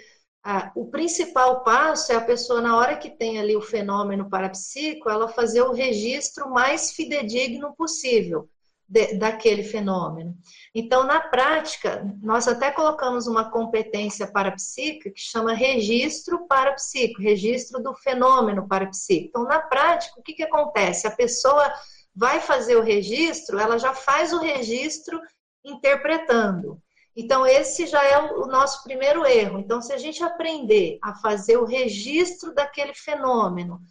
ah, 0.51 0.71
o 0.73 0.87
principal 0.89 1.63
passo 1.63 2.11
é 2.11 2.15
a 2.15 2.21
pessoa, 2.21 2.59
na 2.59 2.75
hora 2.75 2.97
que 2.97 3.07
tem 3.07 3.37
ali 3.37 3.55
o 3.55 3.61
fenômeno 3.61 4.27
parapsíquico, 4.27 5.07
ela 5.07 5.27
fazer 5.27 5.61
o 5.61 5.71
registro 5.71 6.49
mais 6.49 6.91
fidedigno 6.91 7.75
possível 7.75 8.49
de, 8.87 9.13
daquele 9.13 9.61
fenômeno. 9.61 10.35
Então, 10.73 11.03
na 11.03 11.19
prática, 11.19 12.03
nós 12.19 12.47
até 12.47 12.71
colocamos 12.71 13.27
uma 13.27 13.51
competência 13.51 14.25
parapsíquica 14.25 15.11
que 15.11 15.21
chama 15.21 15.53
registro 15.53 16.47
parapsíquico, 16.47 17.21
registro 17.21 17.79
do 17.79 17.93
fenômeno 17.93 18.67
parapsíquico. 18.67 19.29
Então, 19.29 19.43
na 19.43 19.59
prática, 19.59 20.19
o 20.19 20.23
que, 20.23 20.33
que 20.33 20.43
acontece? 20.43 21.05
A 21.05 21.11
pessoa 21.11 21.71
vai 22.15 22.39
fazer 22.39 22.75
o 22.75 22.81
registro, 22.81 23.59
ela 23.59 23.77
já 23.77 23.93
faz 23.93 24.33
o 24.33 24.39
registro 24.39 25.21
interpretando. 25.63 26.81
Então, 27.15 27.45
esse 27.45 27.85
já 27.87 28.03
é 28.03 28.17
o 28.33 28.45
nosso 28.45 28.83
primeiro 28.83 29.25
erro. 29.25 29.59
Então, 29.59 29.81
se 29.81 29.91
a 29.91 29.97
gente 29.97 30.23
aprender 30.23 30.99
a 31.01 31.15
fazer 31.15 31.57
o 31.57 31.65
registro 31.65 32.53
daquele 32.53 32.93
fenômeno, 32.93 33.81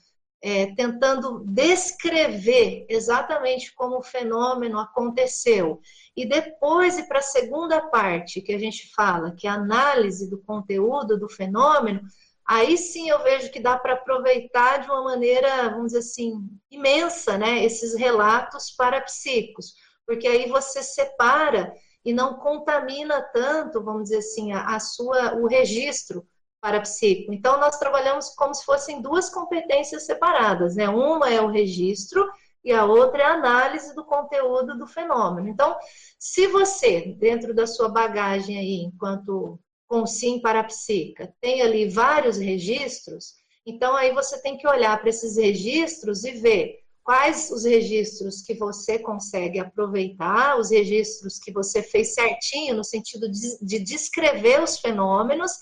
é, 0.40 0.72
tentando 0.74 1.44
descrever 1.44 2.86
exatamente 2.88 3.74
como 3.74 3.98
o 3.98 4.02
fenômeno 4.02 4.78
aconteceu. 4.78 5.80
E 6.16 6.26
depois 6.26 6.98
ir 6.98 7.08
para 7.08 7.18
a 7.18 7.22
segunda 7.22 7.80
parte, 7.88 8.40
que 8.40 8.52
a 8.52 8.58
gente 8.58 8.92
fala, 8.94 9.34
que 9.34 9.46
é 9.46 9.50
a 9.50 9.54
análise 9.54 10.30
do 10.30 10.38
conteúdo 10.38 11.18
do 11.18 11.28
fenômeno, 11.28 12.00
aí 12.46 12.78
sim 12.78 13.10
eu 13.10 13.22
vejo 13.22 13.50
que 13.50 13.60
dá 13.60 13.76
para 13.78 13.94
aproveitar 13.94 14.78
de 14.78 14.88
uma 14.88 15.02
maneira, 15.02 15.70
vamos 15.70 15.86
dizer 15.86 15.98
assim, 15.98 16.48
imensa, 16.70 17.36
né, 17.36 17.64
esses 17.64 17.94
relatos 17.94 18.70
parapsíquicos, 18.70 19.74
porque 20.06 20.26
aí 20.26 20.48
você 20.48 20.82
separa 20.82 21.74
e 22.04 22.12
não 22.12 22.34
contamina 22.34 23.20
tanto, 23.20 23.82
vamos 23.82 24.04
dizer 24.04 24.18
assim, 24.18 24.52
a, 24.52 24.76
a 24.76 24.80
sua 24.80 25.34
o 25.34 25.46
registro 25.46 26.26
parapsíquico. 26.60 27.32
Então 27.32 27.58
nós 27.60 27.78
trabalhamos 27.78 28.30
como 28.30 28.54
se 28.54 28.64
fossem 28.64 29.00
duas 29.00 29.30
competências 29.30 30.06
separadas, 30.06 30.76
né? 30.76 30.88
Uma 30.88 31.30
é 31.30 31.40
o 31.40 31.48
registro 31.50 32.26
e 32.64 32.72
a 32.72 32.84
outra 32.84 33.22
é 33.22 33.24
a 33.24 33.34
análise 33.34 33.94
do 33.94 34.04
conteúdo 34.04 34.76
do 34.76 34.86
fenômeno. 34.86 35.48
Então, 35.48 35.76
se 36.18 36.46
você, 36.48 37.14
dentro 37.18 37.54
da 37.54 37.66
sua 37.66 37.88
bagagem 37.88 38.58
aí, 38.58 38.82
enquanto 38.82 39.58
consim 39.86 40.40
parapsíquica, 40.40 41.32
tem 41.40 41.62
ali 41.62 41.88
vários 41.88 42.36
registros, 42.36 43.34
então 43.64 43.96
aí 43.96 44.12
você 44.12 44.40
tem 44.42 44.56
que 44.56 44.66
olhar 44.66 44.98
para 45.00 45.08
esses 45.08 45.36
registros 45.36 46.24
e 46.24 46.32
ver 46.32 46.80
quais 47.08 47.50
os 47.50 47.64
registros 47.64 48.42
que 48.42 48.52
você 48.52 48.98
consegue 48.98 49.58
aproveitar, 49.58 50.58
os 50.58 50.70
registros 50.70 51.38
que 51.38 51.50
você 51.50 51.82
fez 51.82 52.12
certinho 52.12 52.76
no 52.76 52.84
sentido 52.84 53.30
de, 53.30 53.58
de 53.62 53.78
descrever 53.78 54.62
os 54.62 54.78
fenômenos, 54.78 55.52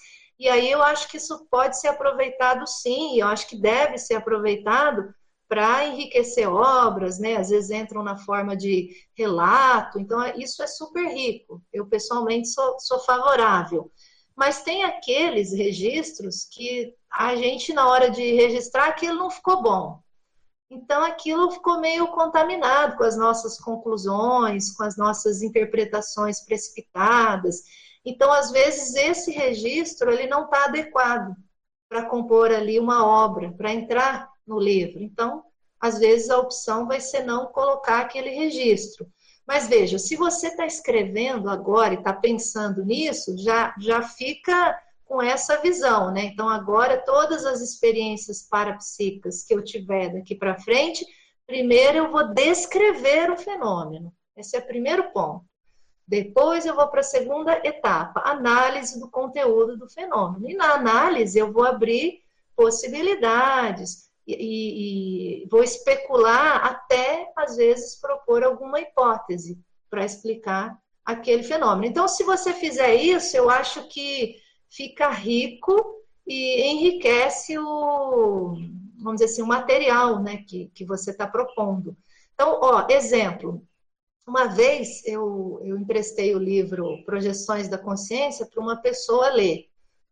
e 0.41 0.49
aí 0.49 0.69
eu 0.69 0.83
acho 0.83 1.09
que 1.09 1.19
isso 1.19 1.47
pode 1.49 1.79
ser 1.79 1.87
aproveitado 1.87 2.67
sim, 2.67 3.21
eu 3.21 3.29
acho 3.29 3.47
que 3.47 3.55
deve 3.55 3.97
ser 3.97 4.15
aproveitado 4.15 5.15
para 5.49 5.87
enriquecer 5.87 6.53
obras, 6.53 7.21
né? 7.21 7.37
Às 7.37 7.51
vezes 7.51 7.71
entram 7.71 8.03
na 8.03 8.17
forma 8.17 8.57
de 8.57 8.91
relato, 9.17 10.01
então 10.01 10.21
isso 10.37 10.65
é 10.65 10.67
super 10.67 11.07
rico. 11.15 11.63
Eu 11.73 11.87
pessoalmente 11.87 12.49
sou, 12.49 12.77
sou 12.81 12.99
favorável. 12.99 13.89
Mas 14.35 14.65
tem 14.65 14.83
aqueles 14.83 15.53
registros 15.53 16.45
que 16.51 16.93
a 17.09 17.37
gente, 17.37 17.73
na 17.73 17.89
hora 17.89 18.11
de 18.11 18.33
registrar, 18.33 18.89
aquilo 18.89 19.17
não 19.17 19.31
ficou 19.31 19.63
bom. 19.63 20.05
Então 20.71 21.05
aquilo 21.05 21.51
ficou 21.51 21.81
meio 21.81 22.09
contaminado 22.09 22.97
com 22.97 23.05
as 23.05 23.17
nossas 23.17 23.59
conclusões, 23.59 24.73
com 24.73 24.83
as 24.83 24.97
nossas 24.97 25.43
interpretações 25.43 26.41
precipitadas. 26.45 27.63
Então, 28.05 28.33
às 28.33 28.51
vezes, 28.51 28.95
esse 28.95 29.33
registro 29.33 30.11
ele 30.13 30.29
não 30.29 30.45
está 30.45 30.65
adequado 30.65 31.35
para 31.89 32.07
compor 32.07 32.51
ali 32.53 32.79
uma 32.79 33.05
obra, 33.07 33.53
para 33.53 33.73
entrar 33.73 34.31
no 34.47 34.59
livro. 34.59 35.03
Então, 35.03 35.45
às 35.81 35.99
vezes, 35.99 36.31
a 36.31 36.39
opção 36.39 36.87
vai 36.87 37.01
ser 37.01 37.23
não 37.25 37.47
colocar 37.47 38.01
aquele 38.01 38.31
registro. 38.31 39.07
Mas 39.47 39.69
veja, 39.69 39.99
se 39.99 40.17
você 40.17 40.49
está 40.49 40.67
escrevendo 40.67 41.49
agora 41.49 41.95
e 41.95 41.99
está 41.99 42.13
pensando 42.13 42.85
nisso, 42.85 43.37
já, 43.39 43.75
já 43.79 44.03
fica 44.03 44.77
com 45.07 45.23
essa 45.23 45.61
visão, 45.61 46.13
né? 46.13 46.25
Então, 46.25 46.49
agora, 46.49 47.03
todas 47.05 47.47
as 47.47 47.61
experiências 47.61 48.43
parapsíquicas 48.43 49.45
que 49.45 49.55
eu 49.55 49.63
tiver 49.63 50.13
daqui 50.13 50.35
para 50.35 50.61
frente, 50.61 51.07
primeiro 51.47 51.99
eu 51.99 52.11
vou 52.11 52.35
descrever 52.35 53.31
o 53.31 53.37
fenômeno. 53.37 54.13
Esse 54.37 54.57
é 54.57 54.59
o 54.59 54.67
primeiro 54.67 55.11
ponto. 55.13 55.45
Depois 56.07 56.67
eu 56.67 56.75
vou 56.75 56.89
para 56.89 57.01
a 57.01 57.05
segunda 57.05 57.61
etapa, 57.65 58.23
análise 58.25 59.01
do 59.01 59.09
conteúdo 59.09 59.77
do 59.77 59.89
fenômeno. 59.89 60.49
E 60.49 60.55
na 60.55 60.75
análise 60.75 61.39
eu 61.39 61.53
vou 61.53 61.65
abrir 61.65 62.21
possibilidades 62.55 64.09
e, 64.27 65.43
e 65.43 65.49
vou 65.49 65.63
especular 65.63 66.65
até, 66.65 67.33
às 67.37 67.57
vezes, 67.57 68.01
propor 68.01 68.43
alguma 68.43 68.81
hipótese 68.81 69.59
para 69.89 70.05
explicar 70.05 70.77
aquele 71.05 71.45
fenômeno. 71.45 71.87
Então, 71.87 72.09
se 72.09 72.25
você 72.25 72.53
fizer 72.53 72.95
isso, 72.95 73.37
eu 73.37 73.49
acho 73.49 73.89
que 73.89 74.37
fica 74.71 75.11
rico 75.11 76.03
e 76.27 76.63
enriquece 76.63 77.59
o, 77.59 78.55
vamos 78.99 79.21
dizer 79.21 79.27
assim, 79.27 79.43
o 79.43 79.47
material 79.47 80.21
né, 80.23 80.39
que, 80.47 80.71
que 80.75 80.85
você 80.85 81.11
está 81.11 81.27
propondo. 81.27 81.97
Então, 82.35 82.59
ó, 82.63 82.87
exemplo. 82.89 83.63
Uma 84.27 84.47
vez 84.47 85.05
eu, 85.07 85.61
eu 85.63 85.79
emprestei 85.79 86.35
o 86.35 86.39
livro 86.39 87.01
Projeções 87.05 87.69
da 87.69 87.79
Consciência 87.79 88.45
para 88.45 88.61
uma 88.61 88.77
pessoa 88.77 89.29
ler. 89.31 89.69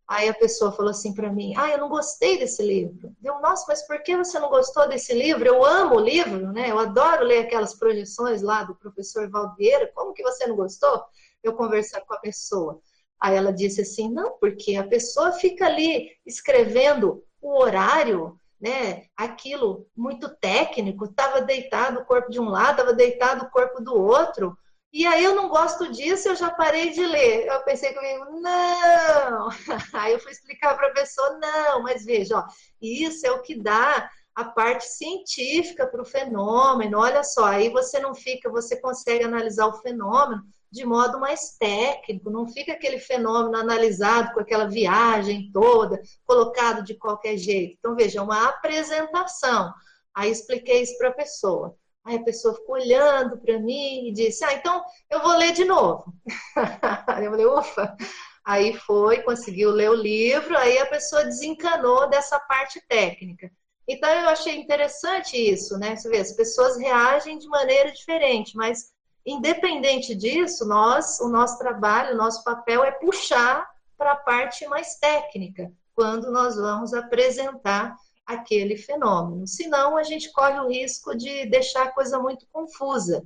Aí 0.07 0.29
a 0.29 0.35
pessoa 0.35 0.71
falou 0.71 0.91
assim 0.91 1.13
para 1.13 1.33
mim: 1.33 1.55
Ah, 1.57 1.71
eu 1.71 1.79
não 1.79 1.89
gostei 1.89 2.39
desse 2.39 2.63
livro. 2.63 3.13
Eu, 3.23 3.41
nossa, 3.41 3.65
mas 3.67 3.85
por 3.85 4.03
que 4.03 4.17
você 4.17 4.39
não 4.39 4.49
gostou 4.51 4.89
desse 4.89 5.13
livro? 5.15 5.47
Eu 5.47 5.65
amo 5.65 5.97
o 5.97 6.01
livro, 6.01 6.53
né? 6.53 6.71
Eu 6.71 6.79
adoro 6.79 7.25
ler 7.25 7.41
aquelas 7.41 7.75
projeções 7.75 8.41
lá 8.41 8.63
do 8.63 8.77
professor 8.77 9.29
Valdeira. 9.29 9.91
Como 9.95 10.13
que 10.13 10.23
você 10.23 10.47
não 10.47 10.55
gostou? 10.55 11.03
Eu 11.43 11.55
conversar 11.55 12.03
com 12.03 12.15
a 12.15 12.19
pessoa. 12.19 12.81
Aí 13.21 13.37
ela 13.37 13.53
disse 13.53 13.81
assim: 13.81 14.11
não, 14.11 14.39
porque 14.39 14.77
a 14.77 14.87
pessoa 14.87 15.33
fica 15.33 15.67
ali 15.67 16.11
escrevendo 16.27 17.25
o 17.41 17.61
horário, 17.61 18.39
né? 18.61 19.05
Aquilo 19.17 19.87
muito 19.97 20.29
técnico, 20.37 21.05
estava 21.05 21.41
deitado 21.41 22.01
o 22.01 22.05
corpo 22.05 22.31
de 22.31 22.41
um 22.41 22.49
lado, 22.49 22.73
estava 22.73 22.93
deitado 22.93 23.45
o 23.45 23.51
corpo 23.51 23.83
do 23.83 23.95
outro. 23.95 24.57
E 24.93 25.05
aí 25.07 25.25
eu 25.25 25.35
não 25.35 25.49
gosto 25.49 25.91
disso, 25.91 26.29
eu 26.29 26.37
já 26.37 26.51
parei 26.53 26.91
de 26.91 27.05
ler. 27.05 27.47
Eu 27.47 27.65
pensei 27.65 27.93
comigo, 27.93 28.41
não. 28.41 29.49
Aí 29.93 30.13
eu 30.13 30.21
fui 30.21 30.31
explicar 30.31 30.77
para 30.77 30.87
a 30.87 30.93
pessoa, 30.93 31.37
não, 31.41 31.83
mas 31.83 32.05
veja, 32.05 32.39
ó, 32.39 32.45
isso 32.81 33.27
é 33.27 33.33
o 33.33 33.43
que 33.43 33.61
dá 33.61 34.09
a 34.35 34.45
parte 34.45 34.85
científica 34.87 35.85
para 35.85 36.01
o 36.01 36.05
fenômeno. 36.05 36.99
Olha 36.99 37.25
só, 37.25 37.47
aí 37.47 37.71
você 37.71 37.99
não 37.99 38.15
fica, 38.15 38.51
você 38.51 38.81
consegue 38.81 39.25
analisar 39.25 39.67
o 39.67 39.81
fenômeno 39.81 40.43
de 40.75 40.85
modo 40.85 41.21
mais 41.21 41.57
técnico, 41.57 42.31
não 42.31 42.49
fica 42.49 42.73
aquele 42.73 42.99
fenômeno 42.99 43.57
analisado 43.57 44.35
com 44.35 44.41
aquela 44.41 44.67
viagem 44.67 45.49
toda, 45.53 46.03
colocado 46.27 46.83
de 46.83 46.95
qualquer 46.95 47.37
jeito. 47.37 47.77
Então, 47.79 47.95
veja, 47.95 48.19
é 48.19 48.23
uma 48.23 48.49
apresentação. 48.49 49.73
Aí 50.13 50.33
expliquei 50.33 50.83
isso 50.83 50.99
para 50.99 51.11
a 51.11 51.15
pessoa. 51.15 51.77
Aí 52.05 52.17
a 52.17 52.25
pessoa 52.25 52.55
ficou 52.55 52.75
olhando 52.75 53.39
para 53.39 53.59
mim 53.61 54.09
e 54.09 54.13
disse: 54.13 54.45
Ah, 54.45 54.53
então 54.53 54.85
eu 55.09 55.23
vou 55.23 55.37
ler 55.37 55.53
de 55.53 55.65
novo. 55.65 56.13
eu 57.23 57.31
falei: 57.31 57.47
Ufa. 57.47 57.97
Aí 58.45 58.77
foi, 58.77 59.23
conseguiu 59.23 59.71
ler 59.71 59.89
o 59.91 59.95
livro, 59.95 60.59
aí 60.59 60.77
a 60.79 60.85
pessoa 60.85 61.25
desencanou 61.25 62.11
dessa 62.11 62.39
parte 62.39 62.79
técnica. 62.87 63.51
Então 63.89 64.11
eu 64.11 64.29
achei 64.29 64.57
interessante 64.57 65.37
isso, 65.37 65.79
né? 65.79 65.97
Você 65.97 66.11
vê, 66.11 66.19
as 66.19 66.33
pessoas 66.33 66.77
reagem 66.77 67.39
de 67.39 67.49
maneira 67.49 67.91
diferente, 67.91 68.55
mas 68.55 68.94
Independente 69.27 70.15
disso, 70.15 70.67
nós, 70.67 71.19
o 71.21 71.29
nosso 71.29 71.59
trabalho, 71.59 72.15
o 72.15 72.19
nosso 72.19 72.45
papel 72.45 72.85
é 72.85 72.91
puxar 72.91 73.67
para 73.97 74.13
a 74.13 74.17
parte 74.17 74.67
mais 74.67 74.97
técnica, 74.97 75.73
quando 75.95 76.31
nós 76.31 76.57
vamos 76.57 76.93
apresentar 76.93 77.97
aquele 78.27 78.77
fenômeno. 78.77 79.47
Senão, 79.47 79.97
a 79.97 80.03
gente 80.03 80.33
corre 80.33 80.59
o 80.61 80.69
risco 80.69 81.17
de 81.17 81.47
deixar 81.47 81.85
a 81.85 81.93
coisa 81.93 82.19
muito 82.19 82.47
confusa. 82.53 83.23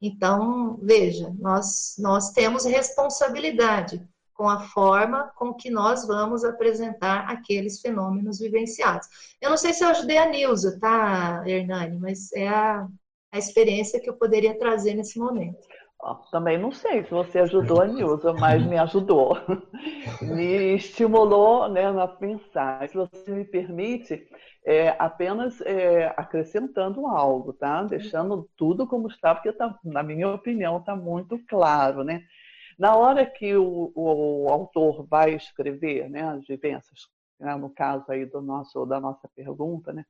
Então, 0.00 0.78
veja, 0.82 1.34
nós, 1.38 1.96
nós 1.98 2.30
temos 2.30 2.64
responsabilidade 2.64 4.06
com 4.32 4.48
a 4.48 4.60
forma 4.60 5.32
com 5.34 5.52
que 5.52 5.68
nós 5.68 6.06
vamos 6.06 6.44
apresentar 6.44 7.28
aqueles 7.28 7.80
fenômenos 7.80 8.38
vivenciados. 8.38 9.08
Eu 9.40 9.50
não 9.50 9.56
sei 9.56 9.74
se 9.74 9.82
eu 9.82 9.88
ajudei 9.88 10.16
a 10.16 10.26
Nilza, 10.26 10.78
tá, 10.78 11.42
Hernani, 11.44 11.98
mas 11.98 12.32
é 12.32 12.48
a, 12.48 12.86
a 13.32 13.38
experiência 13.38 14.00
que 14.00 14.08
eu 14.08 14.16
poderia 14.16 14.58
trazer 14.58 14.94
nesse 14.94 15.18
momento. 15.18 15.66
Também 16.30 16.56
não 16.56 16.70
sei 16.70 17.02
se 17.02 17.10
você 17.10 17.40
ajudou 17.40 17.82
a 17.82 17.86
Nilza, 17.86 18.32
mas 18.32 18.64
me 18.64 18.78
ajudou. 18.78 19.36
me 20.22 20.76
estimulou 20.76 21.68
né, 21.68 21.86
a 21.86 22.06
pensar. 22.06 22.88
Se 22.88 22.96
você 22.96 23.30
me 23.32 23.44
permite, 23.44 24.28
é, 24.64 24.94
apenas 24.98 25.60
é, 25.62 26.14
acrescentando 26.16 27.06
algo, 27.06 27.52
tá? 27.52 27.82
Deixando 27.82 28.48
tudo 28.56 28.86
como 28.86 29.08
está, 29.08 29.34
porque 29.34 29.52
tá, 29.52 29.76
na 29.84 30.02
minha 30.02 30.28
opinião 30.28 30.78
está 30.78 30.94
muito 30.94 31.38
claro, 31.46 32.04
né? 32.04 32.22
Na 32.78 32.94
hora 32.94 33.26
que 33.26 33.56
o, 33.56 33.90
o, 33.94 34.48
autor 34.50 35.04
vai 35.04 35.34
escrever 35.34 36.08
né, 36.08 36.22
as 36.22 36.46
vivências, 36.46 37.08
né, 37.40 37.56
no 37.56 37.70
caso 37.70 38.04
aí 38.08 38.24
do 38.24 38.40
nosso, 38.40 38.86
da 38.86 39.00
nossa 39.00 39.28
pergunta, 39.34 39.92
né, 39.92 40.04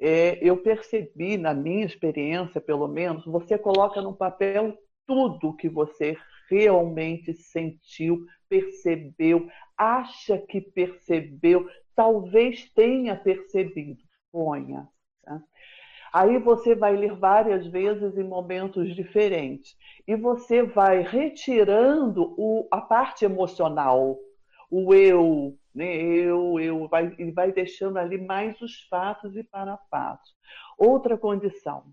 é, 0.00 0.38
eu 0.42 0.56
percebi, 0.56 1.36
na 1.36 1.54
minha 1.54 1.84
experiência, 1.84 2.60
pelo 2.60 2.88
menos, 2.88 3.24
você 3.24 3.56
coloca 3.56 4.00
no 4.00 4.14
papel 4.14 4.76
tudo 5.06 5.56
que 5.56 5.68
você 5.68 6.16
realmente 6.50 7.34
sentiu, 7.34 8.24
percebeu, 8.48 9.48
acha 9.76 10.38
que 10.38 10.60
percebeu, 10.60 11.68
talvez 11.94 12.70
tenha 12.74 13.16
percebido. 13.16 14.02
Ponha. 14.30 14.88
Tá? 15.22 15.40
Aí 16.12 16.38
você 16.38 16.74
vai 16.74 16.96
ler 16.96 17.14
várias 17.14 17.66
vezes 17.66 18.16
em 18.16 18.24
momentos 18.24 18.94
diferentes. 18.94 19.76
E 20.06 20.14
você 20.14 20.62
vai 20.62 21.02
retirando 21.02 22.34
o, 22.38 22.68
a 22.70 22.80
parte 22.80 23.24
emocional, 23.24 24.16
o 24.70 24.94
eu, 24.94 25.56
né? 25.74 25.96
eu, 25.96 26.58
eu, 26.60 26.88
vai, 26.88 27.14
ele 27.18 27.32
vai 27.32 27.52
deixando 27.52 27.98
ali 27.98 28.18
mais 28.18 28.60
os 28.60 28.82
fatos 28.88 29.36
e 29.36 29.42
parafatos. 29.42 30.34
Outra 30.78 31.18
condição, 31.18 31.84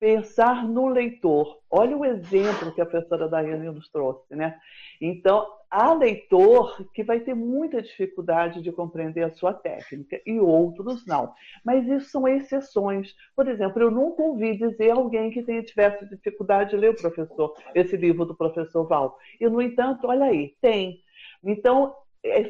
pensar 0.00 0.66
no 0.66 0.88
leitor. 0.88 1.60
Olha 1.70 1.96
o 1.96 2.04
exemplo 2.04 2.72
que 2.72 2.80
a 2.80 2.86
professora 2.86 3.28
Daiane 3.28 3.70
nos 3.70 3.88
trouxe, 3.90 4.34
né? 4.34 4.58
Então, 5.00 5.46
há 5.70 5.92
leitor 5.92 6.90
que 6.92 7.04
vai 7.04 7.20
ter 7.20 7.34
muita 7.34 7.82
dificuldade 7.82 8.62
de 8.62 8.72
compreender 8.72 9.22
a 9.22 9.30
sua 9.30 9.52
técnica 9.52 10.20
e 10.26 10.40
outros 10.40 11.06
não. 11.06 11.32
Mas 11.62 11.86
isso 11.86 12.10
são 12.10 12.26
exceções. 12.26 13.14
Por 13.36 13.46
exemplo, 13.46 13.80
eu 13.80 13.90
nunca 13.90 14.22
ouvi 14.22 14.56
dizer 14.56 14.90
alguém 14.90 15.30
que 15.30 15.42
tenha 15.42 15.62
tivesse 15.62 16.08
dificuldade 16.08 16.70
de 16.70 16.76
ler 16.76 16.90
o 16.90 16.96
professor, 16.96 17.54
esse 17.74 17.96
livro 17.96 18.24
do 18.24 18.34
professor 18.34 18.88
Val. 18.88 19.18
E, 19.38 19.48
no 19.48 19.60
entanto, 19.60 20.06
olha 20.06 20.24
aí, 20.24 20.56
tem. 20.60 21.02
Então, 21.44 21.94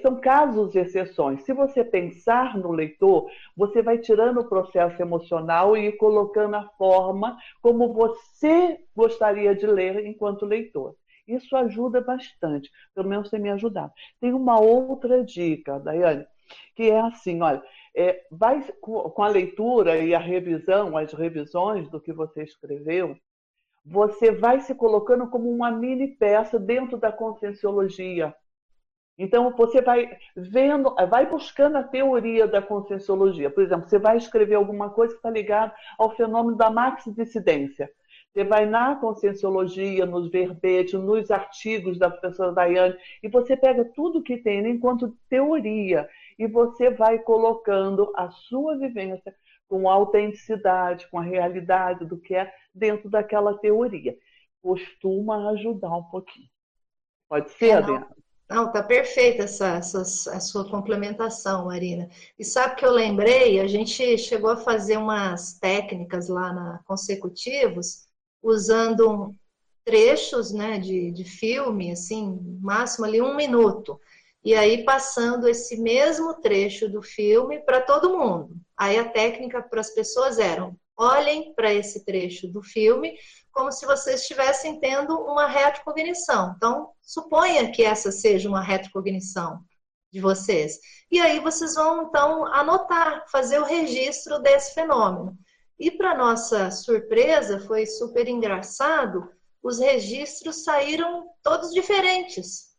são 0.03 0.21
casos 0.21 0.71
de 0.71 0.79
exceções. 0.79 1.43
Se 1.45 1.53
você 1.53 1.85
pensar 1.85 2.59
no 2.59 2.73
leitor, 2.73 3.31
você 3.57 3.83
vai 3.83 3.99
tirando 3.99 4.41
o 4.41 4.49
processo 4.49 5.01
emocional 5.01 5.77
e 5.77 5.93
colocando 5.93 6.57
a 6.57 6.69
forma 6.77 7.39
como 7.63 7.93
você 7.93 8.81
gostaria 8.95 9.55
de 9.55 9.67
ler 9.67 10.05
enquanto 10.07 10.45
leitor. 10.45 10.97
Isso 11.27 11.57
ajuda 11.57 12.01
bastante, 12.01 12.69
pelo 12.95 13.09
menos 13.09 13.31
tem 13.31 13.41
me 13.41 13.51
ajudado. 13.51 13.93
Tem 14.21 14.33
uma 14.33 14.59
outra 14.61 15.23
dica, 15.23 15.79
Daiane, 15.79 16.27
que 16.75 16.91
é 16.91 17.01
assim, 17.01 17.41
olha, 17.41 17.63
é, 17.95 18.25
vai, 18.31 18.65
com 18.81 19.23
a 19.23 19.29
leitura 19.29 19.99
e 19.99 20.15
a 20.15 20.19
revisão, 20.19 20.97
as 20.97 21.13
revisões 21.13 21.89
do 21.89 22.01
que 22.01 22.13
você 22.13 22.43
escreveu, 22.43 23.17
você 23.85 24.33
vai 24.33 24.61
se 24.61 24.75
colocando 24.75 25.29
como 25.29 25.51
uma 25.51 25.71
mini 25.71 26.09
peça 26.09 26.59
dentro 26.59 26.99
da 26.99 27.13
conscienciologia. 27.13 28.35
Então, 29.19 29.55
você 29.55 29.83
vai 29.83 30.17
vendo, 30.35 30.95
vai 31.09 31.29
buscando 31.29 31.77
a 31.77 31.83
teoria 31.83 32.47
da 32.47 32.63
conscienciologia. 32.63 33.51
Por 33.51 33.63
exemplo, 33.63 33.89
você 33.89 33.99
vai 33.99 34.17
escrever 34.17 34.55
alguma 34.55 34.91
coisa 34.91 35.13
que 35.13 35.19
está 35.19 35.31
ligada 35.31 35.75
ao 35.99 36.17
fenômeno 36.17 36.57
da 36.57 36.71
maxidissidência. 36.71 37.91
Você 38.33 38.45
vai 38.45 38.65
na 38.65 38.95
conscienciologia, 38.95 40.07
nos 40.07 40.31
verbetes, 40.31 40.95
nos 40.95 41.31
artigos 41.31 41.99
da 41.99 42.09
professora 42.09 42.53
Daiane, 42.53 42.97
e 43.23 43.29
você 43.29 43.57
pega 43.57 43.85
tudo 43.85 44.23
que 44.23 44.37
tem 44.37 44.67
enquanto 44.69 45.17
teoria, 45.29 46.09
e 46.39 46.47
você 46.47 46.91
vai 46.91 47.19
colocando 47.19 48.13
a 48.17 48.31
sua 48.31 48.79
vivência 48.79 49.35
com 49.69 49.89
a 49.89 49.93
autenticidade, 49.93 51.09
com 51.11 51.19
a 51.19 51.23
realidade 51.23 52.05
do 52.05 52.19
que 52.19 52.35
é 52.35 52.53
dentro 52.75 53.11
daquela 53.11 53.59
teoria. 53.59 54.17
Costuma 54.63 55.51
ajudar 55.51 55.95
um 55.97 56.05
pouquinho. 56.05 56.49
Pode 57.29 57.51
ser, 57.53 57.69
é, 57.69 57.73
Adriana? 57.75 58.09
Não, 58.51 58.73
tá 58.73 58.83
perfeita 58.83 59.45
essa, 59.45 59.77
essa, 59.77 60.01
a 60.33 60.41
sua 60.41 60.69
complementação, 60.69 61.67
Marina. 61.67 62.09
E 62.37 62.45
sabe 62.45 62.75
que 62.75 62.85
eu 62.85 62.91
lembrei, 62.91 63.61
a 63.61 63.69
gente 63.69 64.19
chegou 64.19 64.51
a 64.51 64.57
fazer 64.57 64.97
umas 64.97 65.53
técnicas 65.53 66.29
lá 66.29 66.53
na 66.53 66.81
Consecutivos, 66.85 68.09
usando 68.43 69.37
trechos 69.85 70.51
né, 70.51 70.81
de, 70.81 71.13
de 71.13 71.25
filme, 71.25 71.93
assim, 71.93 72.41
máximo 72.61 73.05
ali 73.07 73.23
um 73.23 73.37
minuto. 73.37 74.01
E 74.45 74.53
aí 74.53 74.85
passando 74.85 75.47
esse 75.47 75.81
mesmo 75.81 76.35
trecho 76.35 76.89
do 76.89 77.03
filme 77.03 77.61
para 77.61 77.81
todo 77.81 78.19
mundo. 78.19 78.57
Aí 78.77 78.99
a 78.99 79.09
técnica 79.09 79.63
para 79.63 79.81
as 79.81 79.91
pessoas 79.91 80.41
era: 80.41 80.75
olhem 81.01 81.55
para 81.55 81.73
esse 81.73 82.05
trecho 82.05 82.47
do 82.47 82.63
filme 82.63 83.17
como 83.51 83.73
se 83.73 83.87
vocês 83.87 84.21
estivessem 84.21 84.79
tendo 84.79 85.19
uma 85.19 85.47
retrocognição. 85.47 86.55
Então, 86.57 86.91
suponha 87.03 87.73
que 87.73 87.83
essa 87.83 88.13
seja 88.13 88.49
uma 88.49 88.61
retrocognição 88.61 89.65
de 90.13 90.21
vocês. 90.21 90.79
E 91.11 91.21
aí 91.21 91.41
vocês 91.41 91.75
vão 91.75 92.05
então 92.05 92.47
anotar, 92.47 93.25
fazer 93.29 93.59
o 93.59 93.65
registro 93.65 94.39
desse 94.41 94.75
fenômeno. 94.75 95.37
E 95.79 95.91
para 95.91 96.17
nossa 96.17 96.71
surpresa, 96.71 97.59
foi 97.61 97.87
super 97.87 98.29
engraçado, 98.29 99.29
os 99.63 99.79
registros 99.79 100.65
saíram 100.65 101.31
todos 101.43 101.73
diferentes. 101.73 102.71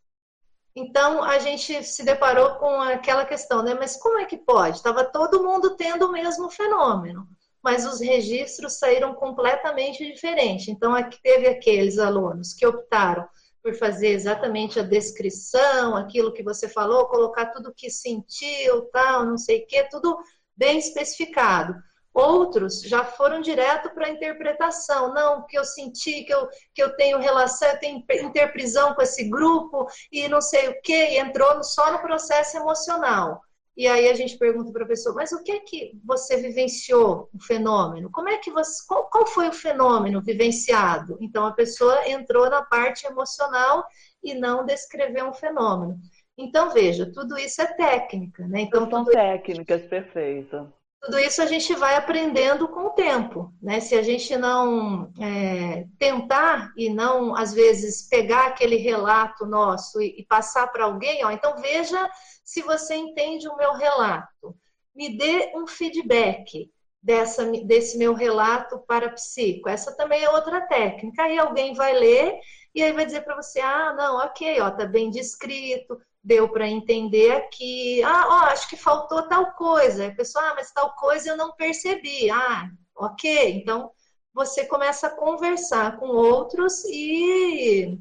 Então 0.75 1.23
a 1.23 1.39
gente 1.39 1.83
se 1.83 2.03
deparou 2.03 2.55
com 2.55 2.81
aquela 2.81 3.25
questão, 3.25 3.61
né? 3.61 3.73
Mas 3.73 3.97
como 3.97 4.19
é 4.19 4.25
que 4.25 4.37
pode? 4.37 4.77
Estava 4.77 5.03
todo 5.03 5.43
mundo 5.43 5.75
tendo 5.75 6.07
o 6.07 6.11
mesmo 6.11 6.49
fenômeno, 6.49 7.27
mas 7.63 7.85
os 7.85 7.99
registros 7.99 8.79
saíram 8.79 9.13
completamente 9.13 10.05
diferentes. 10.05 10.67
Então 10.67 10.95
aqui 10.95 11.19
teve 11.21 11.47
aqueles 11.47 11.97
alunos 11.99 12.53
que 12.53 12.65
optaram 12.65 13.27
por 13.61 13.75
fazer 13.75 14.09
exatamente 14.09 14.79
a 14.79 14.83
descrição, 14.83 15.95
aquilo 15.95 16.33
que 16.33 16.43
você 16.43 16.67
falou, 16.67 17.07
colocar 17.07 17.47
tudo 17.47 17.73
que 17.75 17.89
sentiu, 17.89 18.83
tal, 18.91 19.25
não 19.25 19.37
sei 19.37 19.63
o 19.63 19.67
quê, 19.67 19.87
tudo 19.89 20.17
bem 20.57 20.79
especificado. 20.79 21.75
Outros 22.13 22.81
já 22.81 23.05
foram 23.05 23.39
direto 23.39 23.89
para 23.93 24.07
a 24.07 24.09
interpretação. 24.09 25.13
Não, 25.13 25.45
que 25.45 25.57
eu 25.57 25.63
senti 25.63 26.23
que 26.23 26.33
eu, 26.33 26.47
que 26.73 26.83
eu 26.83 26.95
tenho 26.97 27.19
relação, 27.19 27.69
eu 27.69 27.79
tenho 27.79 28.03
interprisão 28.23 28.93
com 28.93 29.01
esse 29.01 29.29
grupo 29.29 29.87
e 30.11 30.27
não 30.27 30.41
sei 30.41 30.67
o 30.69 30.81
que, 30.81 30.93
e 30.93 31.19
entrou 31.19 31.63
só 31.63 31.91
no 31.91 31.99
processo 31.99 32.57
emocional. 32.57 33.41
E 33.75 33.87
aí 33.87 34.09
a 34.09 34.13
gente 34.13 34.37
pergunta 34.37 34.71
para 34.71 34.83
a 34.83 34.87
pessoa, 34.87 35.15
mas 35.15 35.31
o 35.31 35.41
que 35.43 35.51
é 35.51 35.59
que 35.59 35.91
você 36.03 36.37
vivenciou 36.37 37.29
o 37.33 37.41
fenômeno? 37.41 38.11
Como 38.11 38.27
é 38.29 38.37
que 38.37 38.51
você, 38.51 38.85
qual, 38.87 39.09
qual 39.09 39.25
foi 39.25 39.47
o 39.47 39.53
fenômeno 39.53 40.21
vivenciado? 40.21 41.17
Então 41.21 41.45
a 41.45 41.53
pessoa 41.53 42.07
entrou 42.09 42.49
na 42.49 42.61
parte 42.63 43.05
emocional 43.07 43.85
e 44.23 44.33
não 44.33 44.65
descreveu 44.65 45.27
um 45.27 45.33
fenômeno. 45.33 45.99
Então 46.37 46.71
veja, 46.71 47.11
tudo 47.11 47.37
isso 47.37 47.61
é 47.61 47.67
técnica, 47.73 48.45
né? 48.47 48.61
Então 48.61 48.89
são 48.89 49.05
técnicas, 49.05 49.83
perfeito 49.83 50.71
tudo 51.01 51.17
isso 51.17 51.41
a 51.41 51.47
gente 51.47 51.73
vai 51.73 51.95
aprendendo 51.95 52.67
com 52.67 52.85
o 52.85 52.89
tempo, 52.91 53.51
né? 53.59 53.79
Se 53.79 53.95
a 53.95 54.03
gente 54.03 54.37
não 54.37 55.11
é, 55.19 55.87
tentar 55.97 56.71
e 56.77 56.89
não, 56.89 57.35
às 57.35 57.53
vezes, 57.53 58.07
pegar 58.07 58.47
aquele 58.47 58.75
relato 58.75 59.45
nosso 59.45 59.99
e, 59.99 60.19
e 60.19 60.25
passar 60.25 60.67
para 60.67 60.85
alguém, 60.85 61.25
ó, 61.25 61.31
então 61.31 61.59
veja 61.59 62.07
se 62.45 62.61
você 62.61 62.95
entende 62.95 63.47
o 63.47 63.57
meu 63.57 63.73
relato. 63.73 64.55
Me 64.95 65.17
dê 65.17 65.51
um 65.55 65.65
feedback 65.65 66.69
dessa, 67.01 67.45
desse 67.63 67.97
meu 67.97 68.13
relato 68.13 68.77
para 68.87 69.09
psico. 69.09 69.67
Essa 69.69 69.95
também 69.95 70.23
é 70.23 70.29
outra 70.29 70.61
técnica. 70.61 71.23
Aí 71.23 71.39
alguém 71.39 71.73
vai 71.73 71.93
ler 71.93 72.39
e 72.75 72.83
aí 72.83 72.93
vai 72.93 73.05
dizer 73.05 73.21
para 73.21 73.35
você, 73.35 73.59
ah, 73.59 73.93
não, 73.93 74.17
ok, 74.17 74.61
ó, 74.61 74.69
tá 74.69 74.85
bem 74.85 75.09
descrito, 75.09 75.99
deu 76.23 76.49
para 76.49 76.67
entender 76.67 77.31
aqui. 77.31 78.03
Ah, 78.03 78.25
ó, 78.27 78.35
acho 78.51 78.69
que 78.69 78.77
faltou 78.77 79.27
tal 79.27 79.53
coisa. 79.53 80.07
A 80.07 80.15
pessoa, 80.15 80.43
ah, 80.45 80.55
mas 80.55 80.71
tal 80.71 80.93
coisa 80.95 81.29
eu 81.29 81.37
não 81.37 81.53
percebi. 81.53 82.29
Ah, 82.29 82.69
ok. 82.95 83.57
Então 83.57 83.91
você 84.33 84.65
começa 84.65 85.07
a 85.07 85.15
conversar 85.15 85.97
com 85.97 86.07
outros 86.07 86.85
e, 86.85 87.99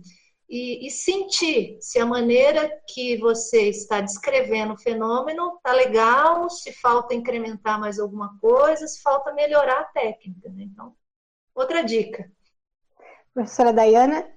e, 0.48 0.86
e 0.86 0.90
sentir 0.90 1.78
se 1.80 1.98
a 1.98 2.06
maneira 2.06 2.70
que 2.88 3.16
você 3.16 3.68
está 3.68 4.00
descrevendo 4.00 4.74
o 4.74 4.78
fenômeno 4.78 5.58
tá 5.62 5.72
legal, 5.72 6.48
se 6.48 6.72
falta 6.72 7.14
incrementar 7.14 7.80
mais 7.80 7.98
alguma 7.98 8.38
coisa, 8.40 8.86
se 8.86 9.00
falta 9.02 9.32
melhorar 9.32 9.80
a 9.80 9.84
técnica. 9.84 10.48
Né? 10.50 10.64
Então, 10.64 10.94
outra 11.54 11.82
dica. 11.82 12.30
Professora 13.34 13.72
Dayana, 13.72 14.28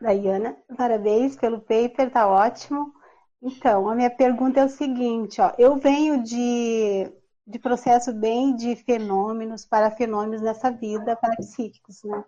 Dayana, 0.00 0.56
parabéns 0.76 1.36
pelo 1.36 1.60
paper, 1.60 2.10
tá 2.10 2.28
ótimo. 2.28 2.97
Então, 3.40 3.88
a 3.88 3.94
minha 3.94 4.10
pergunta 4.10 4.60
é 4.60 4.64
o 4.64 4.68
seguinte, 4.68 5.40
ó, 5.40 5.52
eu 5.58 5.76
venho 5.76 6.22
de, 6.22 7.10
de 7.46 7.58
processo 7.58 8.12
bem 8.12 8.54
de 8.56 8.74
fenômenos 8.76 9.64
para 9.64 9.90
fenômenos 9.90 10.42
nessa 10.42 10.70
vida 10.70 11.16
para 11.16 11.36
psíquicos, 11.36 12.02
né? 12.02 12.24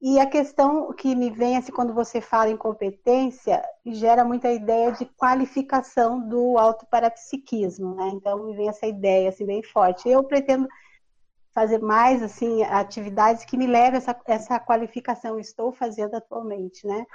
E 0.00 0.20
a 0.20 0.26
questão 0.26 0.92
que 0.92 1.16
me 1.16 1.30
vem 1.30 1.56
assim 1.56 1.72
quando 1.72 1.94
você 1.94 2.20
fala 2.20 2.50
em 2.50 2.56
competência 2.56 3.64
gera 3.86 4.22
muita 4.24 4.52
ideia 4.52 4.92
de 4.92 5.06
qualificação 5.06 6.28
do 6.28 6.58
autoparapsiquismo, 6.58 7.94
né? 7.94 8.10
Então 8.14 8.44
me 8.44 8.54
vem 8.54 8.68
essa 8.68 8.86
ideia 8.86 9.30
assim 9.30 9.46
bem 9.46 9.62
forte. 9.62 10.08
Eu 10.08 10.22
pretendo 10.22 10.68
fazer 11.54 11.78
mais 11.78 12.22
assim 12.22 12.62
atividades 12.64 13.44
que 13.44 13.56
me 13.56 13.66
levem 13.66 13.94
a 13.94 13.96
essa, 13.96 14.20
essa 14.26 14.60
qualificação. 14.60 15.38
Estou 15.38 15.72
fazendo 15.72 16.14
atualmente, 16.14 16.86
né? 16.86 17.06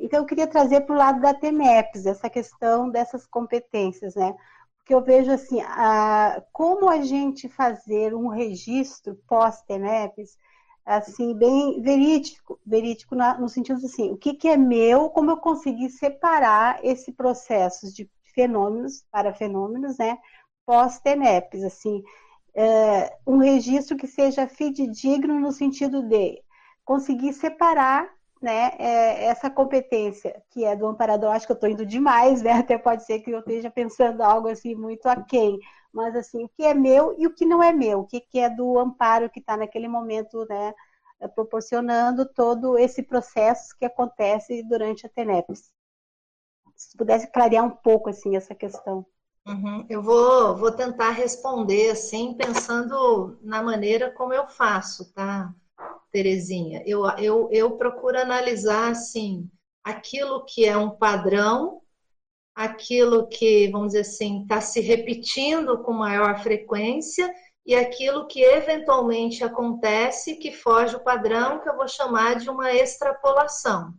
Então, 0.00 0.20
eu 0.20 0.26
queria 0.26 0.46
trazer 0.46 0.80
para 0.82 0.94
o 0.94 0.98
lado 0.98 1.20
da 1.20 1.34
TEMEPS, 1.34 2.06
essa 2.06 2.30
questão 2.30 2.88
dessas 2.88 3.26
competências, 3.26 4.14
né? 4.14 4.34
Porque 4.78 4.94
eu 4.94 5.02
vejo 5.02 5.30
assim, 5.30 5.60
a, 5.60 6.42
como 6.52 6.88
a 6.88 7.02
gente 7.02 7.48
fazer 7.48 8.14
um 8.14 8.28
registro 8.28 9.14
pós-TEMEPS, 9.28 10.38
assim, 10.86 11.34
bem 11.34 11.80
verídico, 11.82 12.58
verídico 12.66 13.14
na, 13.14 13.38
no 13.38 13.48
sentido 13.48 13.76
assim, 13.84 14.10
o 14.10 14.16
que, 14.16 14.34
que 14.34 14.48
é 14.48 14.56
meu, 14.56 15.10
como 15.10 15.30
eu 15.30 15.36
consegui 15.36 15.90
separar 15.90 16.84
esse 16.84 17.12
processo 17.12 17.92
de 17.94 18.10
fenômenos 18.34 19.04
para 19.10 19.34
fenômenos, 19.34 19.98
né? 19.98 20.18
Pós-TEMEPS, 20.64 21.62
assim, 21.62 22.02
é, 22.54 23.16
um 23.26 23.36
registro 23.36 23.96
que 23.96 24.06
seja 24.06 24.48
fidedigno 24.48 25.38
no 25.38 25.52
sentido 25.52 26.02
de 26.02 26.42
conseguir 26.84 27.32
separar 27.34 28.08
né, 28.40 28.72
é, 28.78 29.26
essa 29.26 29.50
competência 29.50 30.42
que 30.50 30.64
é 30.64 30.74
do 30.74 30.86
amparador, 30.86 31.30
acho 31.32 31.46
que 31.46 31.52
eu 31.52 31.54
estou 31.54 31.68
indo 31.68 31.84
demais, 31.84 32.42
né? 32.42 32.52
Até 32.64 32.78
pode 32.78 33.04
ser 33.04 33.20
que 33.20 33.30
eu 33.30 33.40
esteja 33.40 33.70
pensando 33.70 34.22
algo 34.22 34.48
assim 34.48 34.74
muito 34.74 35.06
aquém, 35.06 35.58
mas 35.92 36.16
assim, 36.16 36.44
o 36.44 36.48
que 36.48 36.64
é 36.64 36.72
meu 36.74 37.14
e 37.18 37.26
o 37.26 37.34
que 37.34 37.44
não 37.44 37.62
é 37.62 37.72
meu, 37.72 38.00
o 38.00 38.06
que, 38.06 38.20
que 38.20 38.38
é 38.38 38.48
do 38.48 38.78
amparo 38.78 39.28
que 39.30 39.40
está 39.40 39.56
naquele 39.56 39.88
momento, 39.88 40.46
né, 40.48 40.72
proporcionando 41.34 42.24
todo 42.24 42.78
esse 42.78 43.02
processo 43.02 43.76
que 43.78 43.84
acontece 43.84 44.62
durante 44.62 45.06
a 45.06 45.08
TENEPS. 45.08 45.70
Se 46.74 46.96
pudesse 46.96 47.26
clarear 47.26 47.64
um 47.64 47.70
pouco 47.70 48.08
assim 48.08 48.36
essa 48.36 48.54
questão. 48.54 49.04
Uhum. 49.46 49.84
Eu 49.88 50.02
vou, 50.02 50.56
vou 50.56 50.72
tentar 50.72 51.10
responder 51.10 51.90
assim, 51.90 52.34
pensando 52.34 53.38
na 53.42 53.62
maneira 53.62 54.10
como 54.10 54.32
eu 54.32 54.46
faço, 54.48 55.12
tá? 55.12 55.52
Terezinha. 56.10 56.82
Eu, 56.86 57.04
eu, 57.18 57.48
eu 57.50 57.76
procuro 57.76 58.18
analisar, 58.18 58.90
assim, 58.90 59.48
aquilo 59.84 60.44
que 60.44 60.64
é 60.64 60.76
um 60.76 60.90
padrão, 60.90 61.80
aquilo 62.54 63.28
que, 63.28 63.68
vamos 63.70 63.88
dizer 63.88 64.00
assim, 64.00 64.42
está 64.42 64.60
se 64.60 64.80
repetindo 64.80 65.82
com 65.82 65.92
maior 65.92 66.42
frequência 66.42 67.32
e 67.64 67.74
aquilo 67.74 68.26
que 68.26 68.42
eventualmente 68.42 69.44
acontece 69.44 70.36
que 70.36 70.52
foge 70.52 70.96
o 70.96 71.04
padrão, 71.04 71.60
que 71.60 71.68
eu 71.68 71.76
vou 71.76 71.88
chamar 71.88 72.36
de 72.36 72.50
uma 72.50 72.72
extrapolação. 72.72 73.94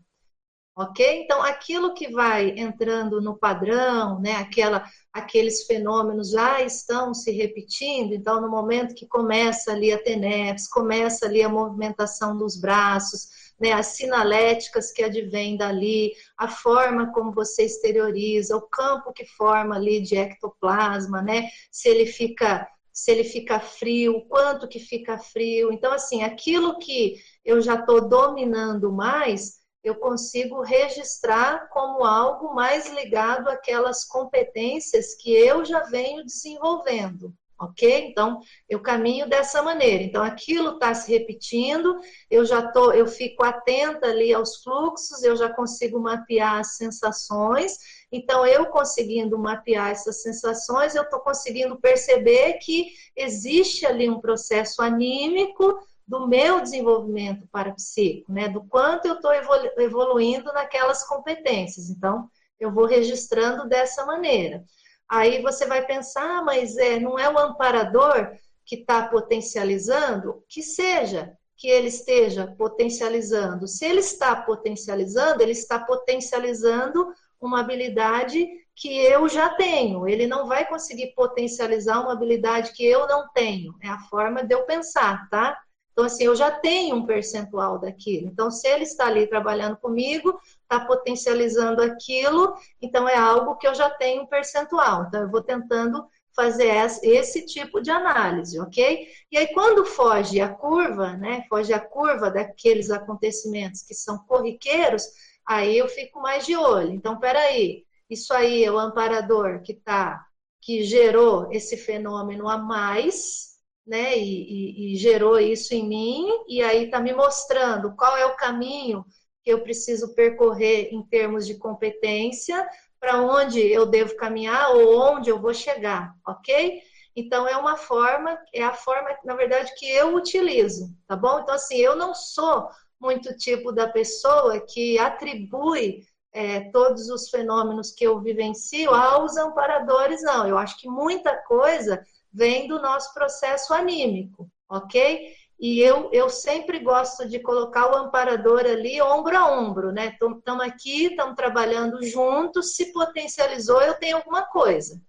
Ok? 0.73 1.23
Então, 1.23 1.43
aquilo 1.43 1.93
que 1.93 2.09
vai 2.09 2.51
entrando 2.57 3.21
no 3.21 3.37
padrão, 3.37 4.21
né, 4.21 4.35
aquela, 4.37 4.85
aqueles 5.11 5.65
fenômenos 5.65 6.31
já 6.31 6.61
estão 6.61 7.13
se 7.13 7.29
repetindo, 7.31 8.13
então, 8.13 8.39
no 8.39 8.49
momento 8.49 8.95
que 8.95 9.05
começa 9.05 9.73
ali 9.73 9.91
a 9.91 10.01
TENEPS, 10.01 10.69
começa 10.69 11.25
ali 11.25 11.43
a 11.43 11.49
movimentação 11.49 12.37
dos 12.37 12.59
braços, 12.59 13.27
né, 13.59 13.73
as 13.73 13.87
sinaléticas 13.87 14.91
que 14.93 15.03
advêm 15.03 15.57
dali, 15.57 16.13
a 16.37 16.47
forma 16.47 17.11
como 17.11 17.33
você 17.33 17.63
exterioriza, 17.65 18.55
o 18.55 18.61
campo 18.61 19.11
que 19.11 19.25
forma 19.25 19.75
ali 19.75 19.99
de 20.01 20.15
ectoplasma, 20.15 21.21
né, 21.21 21.49
se 21.69 21.89
ele 21.89 22.05
fica 22.05 22.67
se 22.93 23.09
ele 23.09 23.23
fica 23.23 23.57
frio, 23.57 24.25
quanto 24.27 24.67
que 24.67 24.77
fica 24.77 25.17
frio. 25.17 25.71
Então, 25.71 25.93
assim, 25.93 26.23
aquilo 26.23 26.77
que 26.77 27.15
eu 27.43 27.61
já 27.61 27.75
estou 27.75 28.07
dominando 28.07 28.91
mais, 28.91 29.60
eu 29.83 29.95
consigo 29.95 30.61
registrar 30.61 31.67
como 31.69 32.03
algo 32.05 32.53
mais 32.53 32.89
ligado 32.91 33.49
àquelas 33.49 34.05
competências 34.05 35.15
que 35.15 35.33
eu 35.33 35.65
já 35.65 35.81
venho 35.81 36.23
desenvolvendo, 36.23 37.33
ok? 37.59 38.07
Então, 38.09 38.39
eu 38.69 38.79
caminho 38.79 39.27
dessa 39.27 39.63
maneira. 39.63 40.03
Então, 40.03 40.23
aquilo 40.23 40.73
está 40.73 40.93
se 40.93 41.11
repetindo, 41.11 41.99
eu 42.29 42.45
já 42.45 42.71
tô, 42.71 42.91
eu 42.91 43.07
fico 43.07 43.43
atenta 43.43 44.07
ali 44.07 44.31
aos 44.33 44.61
fluxos, 44.61 45.23
eu 45.23 45.35
já 45.35 45.51
consigo 45.51 45.99
mapear 45.99 46.59
as 46.59 46.75
sensações. 46.75 47.77
Então, 48.11 48.45
eu 48.45 48.67
conseguindo 48.67 49.37
mapear 49.37 49.89
essas 49.89 50.21
sensações, 50.21 50.93
eu 50.93 51.03
estou 51.03 51.19
conseguindo 51.21 51.79
perceber 51.79 52.53
que 52.55 52.91
existe 53.15 53.85
ali 53.85 54.09
um 54.09 54.19
processo 54.21 54.81
anímico 54.81 55.79
do 56.11 56.27
meu 56.27 56.59
desenvolvimento 56.59 57.47
parapsíquico, 57.49 58.33
né? 58.33 58.49
Do 58.49 58.65
quanto 58.65 59.05
eu 59.05 59.13
estou 59.13 59.31
evoluindo 59.77 60.51
naquelas 60.51 61.07
competências. 61.07 61.89
Então, 61.89 62.29
eu 62.59 62.69
vou 62.69 62.85
registrando 62.85 63.65
dessa 63.69 64.05
maneira. 64.05 64.61
Aí 65.09 65.41
você 65.41 65.65
vai 65.65 65.85
pensar, 65.85 66.39
ah, 66.39 66.43
mas 66.43 66.75
é, 66.75 66.99
não 66.99 67.17
é 67.17 67.29
o 67.29 67.39
amparador 67.39 68.29
que 68.65 68.75
está 68.75 69.07
potencializando? 69.07 70.43
Que 70.49 70.61
seja 70.61 71.31
que 71.55 71.69
ele 71.69 71.87
esteja 71.87 72.45
potencializando. 72.57 73.65
Se 73.65 73.85
ele 73.85 74.01
está 74.01 74.35
potencializando, 74.35 75.41
ele 75.41 75.53
está 75.53 75.79
potencializando 75.79 77.13
uma 77.39 77.61
habilidade 77.61 78.45
que 78.75 78.97
eu 78.97 79.29
já 79.29 79.47
tenho. 79.55 80.05
Ele 80.09 80.27
não 80.27 80.45
vai 80.45 80.67
conseguir 80.67 81.13
potencializar 81.15 82.01
uma 82.01 82.11
habilidade 82.11 82.73
que 82.73 82.85
eu 82.85 83.07
não 83.07 83.29
tenho. 83.29 83.73
É 83.81 83.87
a 83.87 83.99
forma 84.09 84.43
de 84.43 84.53
eu 84.53 84.65
pensar, 84.65 85.29
tá? 85.29 85.57
Então, 85.91 86.05
assim, 86.05 86.23
eu 86.23 86.35
já 86.35 86.51
tenho 86.51 86.95
um 86.95 87.05
percentual 87.05 87.79
daquilo. 87.79 88.27
Então, 88.27 88.49
se 88.49 88.67
ele 88.67 88.83
está 88.83 89.07
ali 89.07 89.27
trabalhando 89.27 89.77
comigo, 89.77 90.39
está 90.61 90.85
potencializando 90.85 91.81
aquilo, 91.81 92.55
então 92.81 93.07
é 93.07 93.17
algo 93.17 93.55
que 93.57 93.67
eu 93.67 93.75
já 93.75 93.89
tenho 93.89 94.23
um 94.23 94.27
percentual. 94.27 95.05
Então, 95.07 95.21
eu 95.21 95.29
vou 95.29 95.41
tentando 95.41 96.05
fazer 96.35 96.71
esse 97.03 97.45
tipo 97.45 97.81
de 97.81 97.91
análise, 97.91 98.59
ok? 98.59 99.07
E 99.31 99.37
aí, 99.37 99.47
quando 99.53 99.85
foge 99.85 100.39
a 100.39 100.49
curva, 100.49 101.13
né? 101.13 101.43
Foge 101.49 101.73
a 101.73 101.79
curva 101.79 102.31
daqueles 102.31 102.89
acontecimentos 102.89 103.83
que 103.83 103.93
são 103.93 104.17
corriqueiros, 104.19 105.03
aí 105.45 105.77
eu 105.77 105.87
fico 105.87 106.21
mais 106.21 106.45
de 106.45 106.55
olho. 106.55 106.93
Então, 106.93 107.19
peraí, 107.19 107.85
isso 108.09 108.33
aí 108.33 108.63
é 108.63 108.71
o 108.71 108.79
amparador 108.79 109.61
que 109.61 109.73
tá, 109.73 110.25
que 110.61 110.83
gerou 110.83 111.51
esse 111.51 111.75
fenômeno 111.75 112.47
a 112.47 112.57
mais, 112.57 113.50
né? 113.85 114.17
E, 114.17 114.23
e, 114.23 114.93
e 114.93 114.95
gerou 114.97 115.39
isso 115.39 115.73
em 115.73 115.87
mim, 115.87 116.27
e 116.47 116.61
aí 116.61 116.85
está 116.85 116.99
me 116.99 117.13
mostrando 117.13 117.95
qual 117.95 118.15
é 118.17 118.25
o 118.25 118.35
caminho 118.35 119.05
que 119.43 119.51
eu 119.51 119.61
preciso 119.63 120.13
percorrer 120.13 120.89
em 120.91 121.03
termos 121.03 121.47
de 121.47 121.57
competência, 121.57 122.67
para 122.99 123.21
onde 123.21 123.59
eu 123.59 123.85
devo 123.85 124.15
caminhar 124.15 124.75
ou 124.75 124.99
onde 124.99 125.29
eu 125.29 125.41
vou 125.41 125.53
chegar, 125.53 126.13
ok? 126.27 126.81
Então 127.15 127.47
é 127.47 127.57
uma 127.57 127.75
forma, 127.75 128.37
é 128.53 128.63
a 128.63 128.73
forma, 128.73 129.09
na 129.25 129.35
verdade, 129.35 129.73
que 129.75 129.89
eu 129.89 130.15
utilizo, 130.15 130.87
tá 131.07 131.15
bom? 131.15 131.39
Então, 131.39 131.55
assim, 131.55 131.77
eu 131.77 131.95
não 131.95 132.13
sou 132.13 132.69
muito 132.99 133.35
tipo 133.35 133.71
da 133.71 133.89
pessoa 133.89 134.59
que 134.59 134.99
atribui 134.99 136.05
é, 136.31 136.71
todos 136.71 137.09
os 137.09 137.29
fenômenos 137.29 137.91
que 137.91 138.05
eu 138.05 138.21
vivencio 138.21 138.93
aos 138.93 139.35
amparadores, 139.35 140.21
não. 140.21 140.47
Eu 140.47 140.57
acho 140.57 140.77
que 140.77 140.87
muita 140.87 141.35
coisa 141.43 142.01
vem 142.31 142.67
do 142.67 142.81
nosso 142.81 143.13
processo 143.13 143.73
anímico, 143.73 144.49
ok? 144.69 145.33
E 145.59 145.79
eu, 145.79 146.09
eu 146.11 146.27
sempre 146.27 146.79
gosto 146.79 147.27
de 147.27 147.39
colocar 147.39 147.91
o 147.91 147.95
amparador 147.95 148.61
ali 148.61 148.99
ombro 149.01 149.37
a 149.37 149.51
ombro, 149.51 149.91
né? 149.91 150.17
Estamos 150.19 150.65
aqui, 150.65 151.07
estamos 151.07 151.35
trabalhando 151.35 152.01
juntos, 152.03 152.75
se 152.75 152.91
potencializou, 152.91 153.79
eu 153.81 153.93
tenho 153.93 154.17
alguma 154.17 154.43
coisa, 154.43 154.99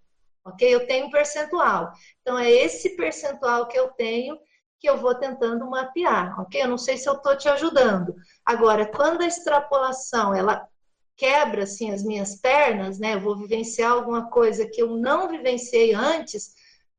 ok? 0.44 0.74
Eu 0.74 0.86
tenho 0.86 1.06
um 1.06 1.10
percentual. 1.10 1.90
Então, 2.20 2.38
é 2.38 2.50
esse 2.50 2.96
percentual 2.96 3.66
que 3.66 3.78
eu 3.78 3.88
tenho 3.92 4.38
que 4.78 4.90
eu 4.90 4.98
vou 4.98 5.14
tentando 5.14 5.64
mapear, 5.70 6.38
ok? 6.40 6.60
Eu 6.60 6.68
não 6.68 6.76
sei 6.76 6.96
se 6.96 7.08
eu 7.08 7.14
estou 7.14 7.36
te 7.36 7.48
ajudando. 7.48 8.14
Agora, 8.44 8.84
quando 8.84 9.22
a 9.22 9.26
extrapolação, 9.26 10.34
ela 10.34 10.68
quebra, 11.16 11.62
assim, 11.62 11.92
as 11.92 12.02
minhas 12.02 12.34
pernas, 12.40 12.98
né? 12.98 13.14
Eu 13.14 13.20
vou 13.20 13.38
vivenciar 13.38 13.92
alguma 13.92 14.28
coisa 14.28 14.68
que 14.68 14.82
eu 14.82 14.96
não 14.96 15.28
vivenciei 15.28 15.94
antes, 15.94 16.52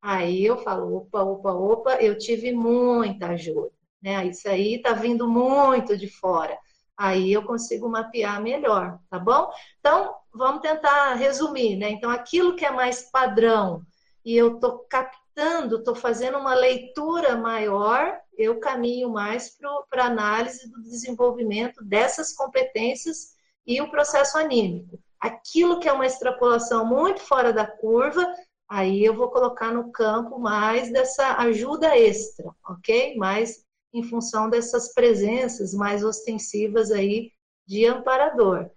Aí 0.03 0.43
eu 0.45 0.57
falo, 0.57 0.97
opa, 0.97 1.23
opa, 1.23 1.53
opa, 1.53 1.95
eu 1.95 2.17
tive 2.17 2.51
muita 2.51 3.27
ajuda, 3.27 3.71
né? 4.01 4.25
Isso 4.27 4.49
aí 4.49 4.81
tá 4.81 4.91
vindo 4.91 5.29
muito 5.29 5.95
de 5.97 6.09
fora. 6.09 6.57
Aí 6.97 7.31
eu 7.31 7.43
consigo 7.45 7.87
mapear 7.87 8.41
melhor, 8.41 8.99
tá 9.09 9.17
bom? 9.17 9.49
Então, 9.79 10.13
vamos 10.33 10.61
tentar 10.61 11.13
resumir, 11.13 11.77
né? 11.77 11.89
Então, 11.89 12.09
aquilo 12.11 12.57
que 12.57 12.65
é 12.65 12.69
mais 12.71 13.09
padrão 13.09 13.81
e 14.25 14.35
eu 14.35 14.59
tô 14.59 14.79
captando, 14.89 15.81
tô 15.85 15.95
fazendo 15.95 16.37
uma 16.37 16.53
leitura 16.53 17.37
maior, 17.37 18.19
eu 18.37 18.59
caminho 18.59 19.09
mais 19.09 19.57
para 19.89 20.03
análise 20.03 20.69
do 20.69 20.81
desenvolvimento 20.81 21.81
dessas 21.81 22.33
competências 22.35 23.37
e 23.65 23.79
o 23.81 23.89
processo 23.89 24.37
anímico. 24.37 24.99
Aquilo 25.17 25.79
que 25.79 25.87
é 25.87 25.93
uma 25.93 26.05
extrapolação 26.05 26.85
muito 26.85 27.21
fora 27.21 27.53
da 27.53 27.65
curva, 27.65 28.27
aí 28.69 29.03
eu 29.03 29.15
vou 29.15 29.29
colocar 29.29 29.71
no 29.71 29.91
campo 29.91 30.39
mais 30.39 30.91
dessa 30.91 31.37
ajuda 31.37 31.97
extra, 31.97 32.51
ok? 32.67 33.15
Mais 33.15 33.65
em 33.93 34.03
função 34.03 34.49
dessas 34.49 34.93
presenças 34.93 35.73
mais 35.73 36.03
ostensivas 36.03 36.91
aí 36.91 37.31
de 37.67 37.85
amparador. 37.85 38.69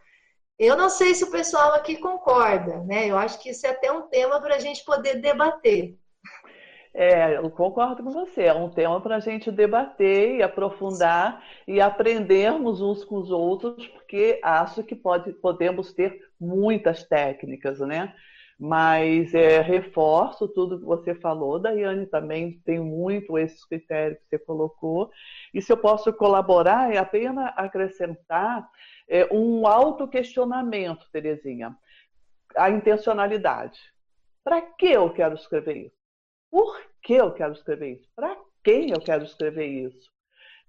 Eu 0.59 0.77
não 0.77 0.89
sei 0.89 1.15
se 1.15 1.25
o 1.25 1.31
pessoal 1.31 1.75
aqui 1.75 1.97
concorda, 1.97 2.83
né? 2.85 3.07
Eu 3.07 3.19
acho 3.19 3.39
que 3.41 3.51
isso 3.51 3.67
é 3.67 3.71
até 3.71 3.93
um 3.93 4.09
tema 4.09 4.41
para 4.41 4.57
a 4.57 4.59
gente 4.59 4.85
poder 4.85 5.21
debater. 5.21 5.97
É, 6.95 7.37
eu 7.37 7.51
concordo 7.51 8.03
com 8.03 8.11
você. 8.11 8.45
É 8.45 8.55
um 8.55 8.71
tema 8.71 8.99
para 9.03 9.17
a 9.17 9.21
gente 9.21 9.51
debater 9.51 10.37
e 10.37 10.43
aprofundar 10.43 11.45
e 11.69 11.79
aprendermos 11.79 12.81
uns 12.81 13.05
com 13.05 13.17
os 13.17 13.31
outros, 13.31 13.87
porque 13.89 14.41
acho 14.43 14.83
que 14.83 14.97
pode, 14.97 15.31
podemos 15.35 15.93
ter 15.93 16.19
muitas 16.41 17.05
técnicas, 17.05 17.81
né? 17.81 18.15
Mas 18.59 19.35
é, 19.35 19.61
reforço 19.61 20.49
tudo 20.49 20.79
que 20.79 20.85
você 20.85 21.15
falou, 21.15 21.59
Daiane, 21.59 22.07
também 22.07 22.59
tem 22.65 22.81
muito 22.81 23.37
esses 23.37 23.63
critérios 23.65 24.19
que 24.21 24.29
você 24.31 24.39
colocou. 24.39 25.11
E 25.53 25.61
se 25.61 25.71
eu 25.73 25.77
posso 25.77 26.13
colaborar, 26.13 26.93
é 26.93 26.97
apenas 26.97 27.53
acrescentar 27.57 28.67
é, 29.09 29.27
um 29.33 29.67
autoquestionamento, 29.67 31.07
Terezinha. 31.13 31.77
A 32.57 32.71
intencionalidade. 32.71 33.79
Para 34.43 34.63
que 34.63 34.87
eu 34.87 35.13
quero 35.13 35.35
escrever 35.35 35.77
isso? 35.77 35.97
Por 36.51 36.81
que 37.03 37.15
eu 37.15 37.33
quero 37.33 37.53
escrever 37.53 37.97
isso? 37.97 38.09
Para 38.17 38.37
quem 38.65 38.91
eu 38.91 39.01
quero 39.01 39.25
escrever 39.25 39.67
isso? 39.67 40.11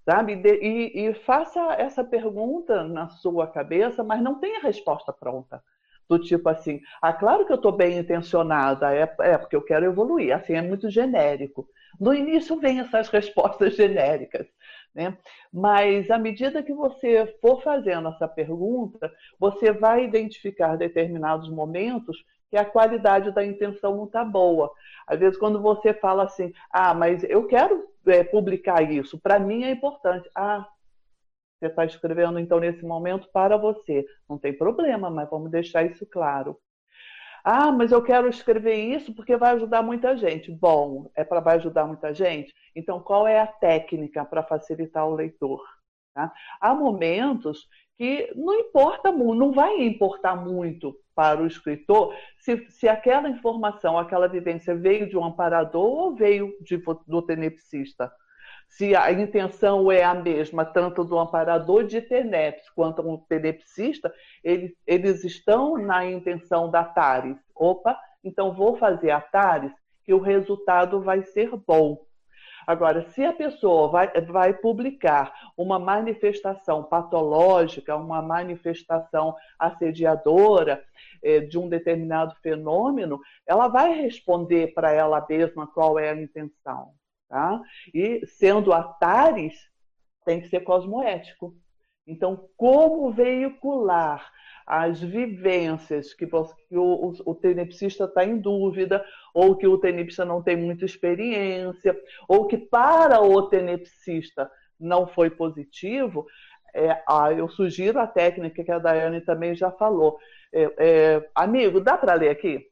sabe? 0.08 0.42
E, 0.46 1.10
e, 1.10 1.14
faça 1.26 1.60
essa 1.74 2.02
pergunta 2.02 2.82
na 2.86 3.10
sua 3.10 3.46
cabeça, 3.46 4.06
mas 4.06 4.22
não 4.22 4.40
tenha 4.40 4.62
resposta 4.62 5.12
pronta. 5.12 5.62
Do 6.10 6.20
tipo 6.20 6.48
assim, 6.48 6.80
ah, 7.02 7.12
claro 7.12 7.46
que 7.46 7.52
eu 7.52 7.58
estou 7.58 7.72
bem 7.72 7.98
intencionada, 7.98 8.94
é, 8.96 9.14
é 9.20 9.38
porque 9.38 9.56
eu 9.56 9.62
quero 9.62 9.86
evoluir. 9.86 10.34
Assim, 10.34 10.54
é 10.54 10.62
muito 10.62 10.90
genérico. 10.90 11.68
No 12.00 12.14
início 12.14 12.60
vem 12.60 12.80
essas 12.80 13.10
respostas 13.10 13.76
genéricas. 13.76 14.48
Né? 14.96 15.18
Mas 15.54 16.10
à 16.10 16.18
medida 16.18 16.64
que 16.64 16.74
você 16.74 17.28
for 17.42 17.62
fazendo 17.62 18.10
essa 18.10 18.28
pergunta, 18.28 19.12
você 19.40 19.72
vai 19.72 20.04
identificar 20.04 20.76
determinados 20.76 21.50
momentos 21.50 22.18
que 22.50 22.58
a 22.58 22.66
qualidade 22.66 23.32
da 23.32 23.46
intenção 23.46 23.96
não 23.96 24.06
está 24.06 24.24
boa. 24.24 24.72
Às 25.06 25.20
vezes, 25.20 25.38
quando 25.38 25.62
você 25.62 25.94
fala 25.94 26.24
assim, 26.24 26.54
ah, 26.72 26.94
mas 26.94 27.24
eu 27.26 27.46
quero 27.46 27.88
é, 28.06 28.24
publicar 28.24 28.82
isso, 28.82 29.20
para 29.20 29.38
mim 29.38 29.64
é 29.64 29.72
importante. 29.72 30.30
Ah, 30.34 30.66
você 31.60 31.68
está 31.68 31.86
escrevendo 31.86 32.40
então 32.40 32.60
nesse 32.60 32.86
momento 32.86 33.28
para 33.32 33.58
você. 33.58 34.06
Não 34.30 34.38
tem 34.38 34.54
problema, 34.56 35.10
mas 35.10 35.30
vamos 35.30 35.52
deixar 35.52 35.84
isso 35.84 36.06
claro. 36.06 36.58
Ah, 37.44 37.72
mas 37.72 37.92
eu 37.92 38.04
quero 38.04 38.28
escrever 38.28 38.76
isso 38.76 39.14
porque 39.16 39.38
vai 39.38 39.56
ajudar 39.56 39.82
muita 39.82 40.18
gente. 40.18 40.52
Bom, 40.52 41.10
é 41.16 41.24
para 41.24 41.40
vai 41.40 41.56
ajudar 41.56 41.86
muita 41.86 42.14
gente? 42.14 42.54
Então, 42.76 43.00
qual 43.00 43.28
é 43.28 43.40
a 43.40 43.48
técnica 43.48 44.26
para 44.26 44.44
facilitar 44.44 45.08
o 45.08 45.16
leitor? 45.16 45.64
Tá? 46.14 46.32
Há 46.60 46.76
momentos 46.76 47.68
que 47.98 48.32
não 48.36 48.54
importa 48.54 49.12
muito, 49.12 49.40
não 49.40 49.52
vai 49.52 49.82
importar 49.82 50.36
muito 50.36 50.96
para 51.16 51.42
o 51.42 51.48
escritor 51.48 52.14
se, 52.38 52.70
se 52.70 52.88
aquela 52.88 53.28
informação, 53.30 53.98
aquela 53.98 54.28
vivência 54.28 54.76
veio 54.76 55.10
de 55.10 55.18
um 55.18 55.24
amparador 55.24 55.84
ou 55.84 56.16
veio 56.16 56.54
de, 56.62 56.78
do 57.08 57.22
tenepsista 57.24 58.12
se 58.68 58.96
a 58.96 59.12
intenção 59.12 59.92
é 59.92 60.04
a 60.04 60.14
mesma, 60.14 60.66
tanto 60.66 61.04
do 61.04 61.18
amparador 61.18 61.84
de 61.84 62.02
TENEPS 62.02 62.70
quanto 62.72 63.02
do 63.02 63.18
tenepsista, 63.30 64.14
eles, 64.44 64.72
eles 64.86 65.24
estão 65.24 65.78
na 65.78 66.06
intenção 66.06 66.70
da 66.70 66.84
TARES. 66.84 67.38
Opa, 67.56 67.98
então 68.24 68.54
vou 68.54 68.78
fazer 68.78 69.12
a 69.12 69.22
TARES, 69.22 69.72
que 70.04 70.14
o 70.14 70.20
resultado 70.20 71.02
vai 71.02 71.24
ser 71.24 71.50
bom. 71.66 72.06
Agora, 72.68 73.02
se 73.12 73.24
a 73.24 73.32
pessoa 73.32 73.88
vai, 73.88 74.12
vai 74.22 74.54
publicar 74.54 75.34
uma 75.56 75.80
manifestação 75.80 76.84
patológica, 76.84 77.96
uma 77.96 78.22
manifestação 78.22 79.34
assediadora 79.58 80.84
é, 81.24 81.40
de 81.40 81.58
um 81.58 81.70
determinado 81.70 82.36
fenômeno, 82.44 83.22
ela 83.48 83.70
vai 83.70 83.94
responder 83.94 84.74
para 84.74 84.92
ela 84.92 85.26
mesma 85.30 85.66
qual 85.66 85.98
é 85.98 86.10
a 86.10 86.22
intenção. 86.22 86.92
Tá? 87.30 87.62
E 87.94 88.26
sendo 88.26 88.72
Atares, 88.72 89.56
tem 90.26 90.42
que 90.42 90.50
ser 90.50 90.62
cosmoético. 90.62 91.56
Então, 92.06 92.48
como 92.56 93.12
veicular 93.12 94.32
as 94.66 95.02
vivências 95.02 96.14
que, 96.14 96.26
que 96.26 96.78
o, 96.78 96.84
o, 96.84 97.14
o 97.26 97.36
tenepsista 97.36 98.06
está 98.06 98.26
em 98.26 98.38
dúvida, 98.38 99.06
ou 99.34 99.56
que 99.56 99.68
o 99.68 99.78
tenepsista 99.78 100.26
não 100.26 100.42
tem 100.42 100.58
muita 100.58 100.86
experiência, 100.86 101.98
ou 102.28 102.48
que 102.48 102.58
para 102.58 103.22
o 103.22 103.44
tenepsista 103.44 104.50
não 104.80 105.08
foi 105.08 105.30
positivo, 105.30 106.26
é, 106.74 107.02
ah, 107.08 107.32
eu 107.32 107.48
sugiro 107.50 108.00
a 108.00 108.08
técnica 108.08 108.64
que 108.64 108.72
a 108.72 108.80
Daiane 108.80 109.22
também 109.22 109.56
já 109.56 109.72
falou. 109.72 110.20
É, 110.54 110.74
é, 110.78 111.30
amigo, 111.34 111.80
dá 111.80 111.98
para 111.98 112.14
ler 112.14 112.30
aqui? 112.30 112.68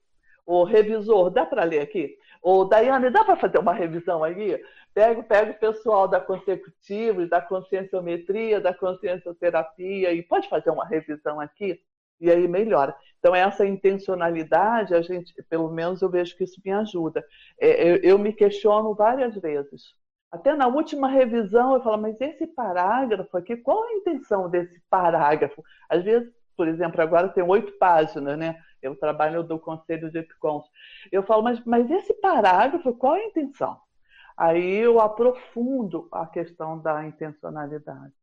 O 0.45 0.64
revisor, 0.64 1.30
dá 1.30 1.45
para 1.45 1.64
ler 1.64 1.80
aqui? 1.80 2.15
Ô, 2.46 2.64
Daiane, 2.64 3.10
dá 3.10 3.24
para 3.24 3.36
fazer 3.36 3.58
uma 3.58 3.74
revisão 3.74 4.24
aí? 4.24 4.64
Pega, 4.94 5.24
pega 5.24 5.52
o 5.52 5.60
pessoal 5.60 6.08
da 6.08 6.20
consecutivo, 6.22 7.28
da 7.28 7.42
conscienciometria, 7.42 8.62
da 8.62 8.72
consciencioterapia 8.72 10.14
e 10.14 10.22
pode 10.22 10.48
fazer 10.48 10.70
uma 10.70 10.86
revisão 10.86 11.40
aqui? 11.40 11.82
E 12.22 12.30
aí 12.30 12.48
melhora. 12.48 12.96
Então, 13.18 13.34
essa 13.34 13.66
intencionalidade, 13.66 14.94
a 14.94 15.02
gente, 15.02 15.34
pelo 15.50 15.72
menos 15.72 16.04
eu 16.04 16.10
vejo 16.10 16.38
que 16.38 16.44
isso 16.44 16.62
me 16.64 16.72
ajuda. 16.72 17.26
É, 17.60 17.90
eu, 17.90 17.96
eu 18.04 18.20
me 18.20 18.32
questiono 18.32 18.94
várias 18.94 19.34
vezes. 19.36 19.96
Até 20.32 20.54
na 20.54 20.68
última 20.68 21.08
revisão 21.08 21.74
eu 21.74 21.82
falo, 21.82 22.00
mas 22.00 22.22
esse 22.22 22.46
parágrafo 22.46 23.36
aqui, 23.38 23.58
qual 23.58 23.84
a 23.84 23.94
intenção 23.94 24.48
desse 24.52 24.80
parágrafo? 24.88 25.64
Às 25.90 26.04
vezes, 26.04 26.32
por 26.56 26.68
exemplo, 26.68 27.02
agora 27.02 27.28
tem 27.30 27.44
oito 27.44 27.72
páginas, 27.80 28.38
né? 28.38 28.56
Eu 28.86 28.95
trabalho 28.95 29.44
do 29.44 29.60
Conselho 29.60 30.12
de 30.12 30.20
Epicons. 30.20 30.66
Eu 31.12 31.24
falo, 31.24 31.44
mas, 31.44 31.64
mas 31.66 31.90
esse 31.90 32.14
parágrafo, 32.16 32.94
qual 32.94 33.16
é 33.16 33.24
a 33.24 33.28
intenção? 33.28 33.80
Aí 34.38 34.76
eu 34.76 34.99
aprofundo 34.99 36.07
a 36.12 36.26
questão 36.26 36.78
da 36.80 37.06
intencionalidade. 37.06 38.14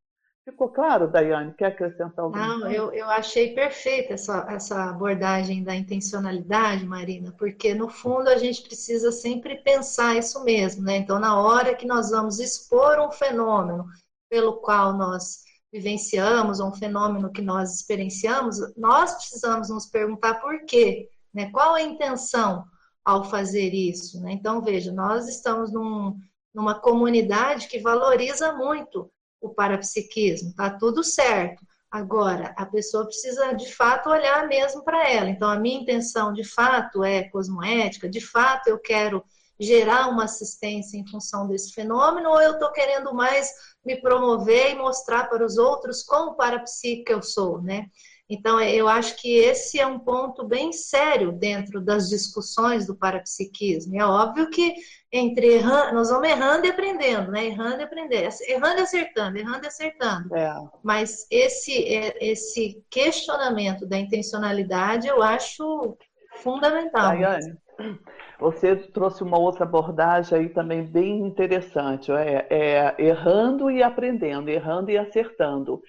Ficou 0.44 0.68
claro, 0.68 1.08
Daiane? 1.08 1.54
Quer 1.54 1.66
acrescentar 1.66 2.24
alguma 2.24 2.46
Não, 2.46 2.60
coisa? 2.62 2.74
Eu, 2.74 2.92
eu 2.92 3.08
achei 3.08 3.54
perfeita 3.54 4.14
essa, 4.14 4.44
essa 4.50 4.90
abordagem 4.90 5.62
da 5.62 5.74
intencionalidade, 5.74 6.84
Marina, 6.84 7.32
porque 7.38 7.72
no 7.74 7.88
fundo 7.88 8.28
a 8.28 8.36
gente 8.36 8.60
precisa 8.62 9.12
sempre 9.12 9.62
pensar 9.62 10.16
isso 10.16 10.42
mesmo, 10.42 10.82
né? 10.82 10.96
Então, 10.96 11.20
na 11.20 11.40
hora 11.40 11.76
que 11.76 11.86
nós 11.86 12.10
vamos 12.10 12.40
expor 12.40 12.98
um 12.98 13.12
fenômeno 13.12 13.86
pelo 14.28 14.54
qual 14.54 14.92
nós 14.94 15.44
vivenciamos, 15.72 16.60
ou 16.60 16.68
um 16.68 16.74
fenômeno 16.74 17.32
que 17.32 17.40
nós 17.40 17.74
experienciamos, 17.74 18.58
nós 18.76 19.14
precisamos 19.14 19.70
nos 19.70 19.86
perguntar 19.86 20.34
por 20.34 20.64
quê, 20.66 21.08
né? 21.32 21.50
Qual 21.50 21.74
a 21.74 21.82
intenção 21.82 22.64
ao 23.04 23.24
fazer 23.24 23.72
isso? 23.72 24.20
Né? 24.20 24.32
Então, 24.32 24.60
veja, 24.60 24.92
nós 24.92 25.26
estamos 25.28 25.72
num, 25.72 26.18
numa 26.54 26.74
comunidade 26.74 27.68
que 27.68 27.80
valoriza 27.80 28.52
muito 28.52 29.10
o 29.40 29.48
parapsiquismo, 29.48 30.54
tá 30.54 30.70
tudo 30.70 31.02
certo. 31.02 31.64
Agora, 31.90 32.54
a 32.56 32.64
pessoa 32.64 33.04
precisa 33.04 33.52
de 33.52 33.74
fato 33.74 34.08
olhar 34.08 34.46
mesmo 34.46 34.82
para 34.82 35.10
ela. 35.10 35.28
Então, 35.28 35.48
a 35.48 35.58
minha 35.58 35.80
intenção 35.80 36.32
de 36.32 36.44
fato 36.44 37.02
é 37.04 37.24
cosmoética, 37.24 38.08
de 38.08 38.20
fato 38.20 38.68
eu 38.68 38.78
quero 38.78 39.22
gerar 39.60 40.08
uma 40.08 40.24
assistência 40.24 40.96
em 40.96 41.06
função 41.06 41.46
desse 41.46 41.72
fenômeno, 41.72 42.30
ou 42.30 42.40
eu 42.40 42.52
estou 42.52 42.72
querendo 42.72 43.12
mais 43.14 43.50
me 43.84 44.00
promover 44.00 44.72
e 44.72 44.74
mostrar 44.74 45.28
para 45.28 45.44
os 45.44 45.58
outros 45.58 46.02
como 46.02 46.34
parapsíquica 46.34 47.12
eu 47.12 47.22
sou, 47.22 47.60
né? 47.60 47.86
Então, 48.28 48.58
é, 48.58 48.74
eu 48.74 48.88
acho 48.88 49.20
que 49.20 49.36
esse 49.36 49.78
é 49.78 49.86
um 49.86 49.98
ponto 49.98 50.46
bem 50.46 50.72
sério 50.72 51.32
dentro 51.32 51.82
das 51.82 52.08
discussões 52.08 52.86
do 52.86 52.96
parapsiquismo. 52.96 54.00
É 54.00 54.06
óbvio 54.06 54.48
que 54.48 54.74
entre 55.12 55.54
errando, 55.56 55.94
nós 55.94 56.08
vamos 56.08 56.26
errando 56.26 56.66
e 56.66 56.70
aprendendo, 56.70 57.30
né? 57.30 57.44
Errando 57.44 57.80
e 57.80 57.84
aprendendo, 57.84 58.34
errando 58.48 58.80
e 58.80 58.82
acertando, 58.82 59.36
errando 59.36 59.64
e 59.64 59.66
acertando. 59.66 60.34
É. 60.34 60.54
Mas 60.82 61.26
esse, 61.30 61.84
é, 61.94 62.16
esse 62.24 62.82
questionamento 62.88 63.84
da 63.84 63.98
intencionalidade 63.98 65.06
eu 65.06 65.22
acho 65.22 65.94
fundamental. 66.36 67.10
Daiane, 67.10 67.54
você 68.38 68.76
trouxe 68.76 69.22
uma 69.22 69.38
outra 69.38 69.64
abordagem 69.64 70.38
aí 70.38 70.48
também 70.48 70.82
bem 70.82 71.20
interessante, 71.20 72.10
é, 72.12 72.46
é 72.50 72.94
errando 72.98 73.70
e 73.70 73.82
aprendendo, 73.82 74.48
errando 74.48 74.90
e 74.90 74.98
acertando. 74.98 75.82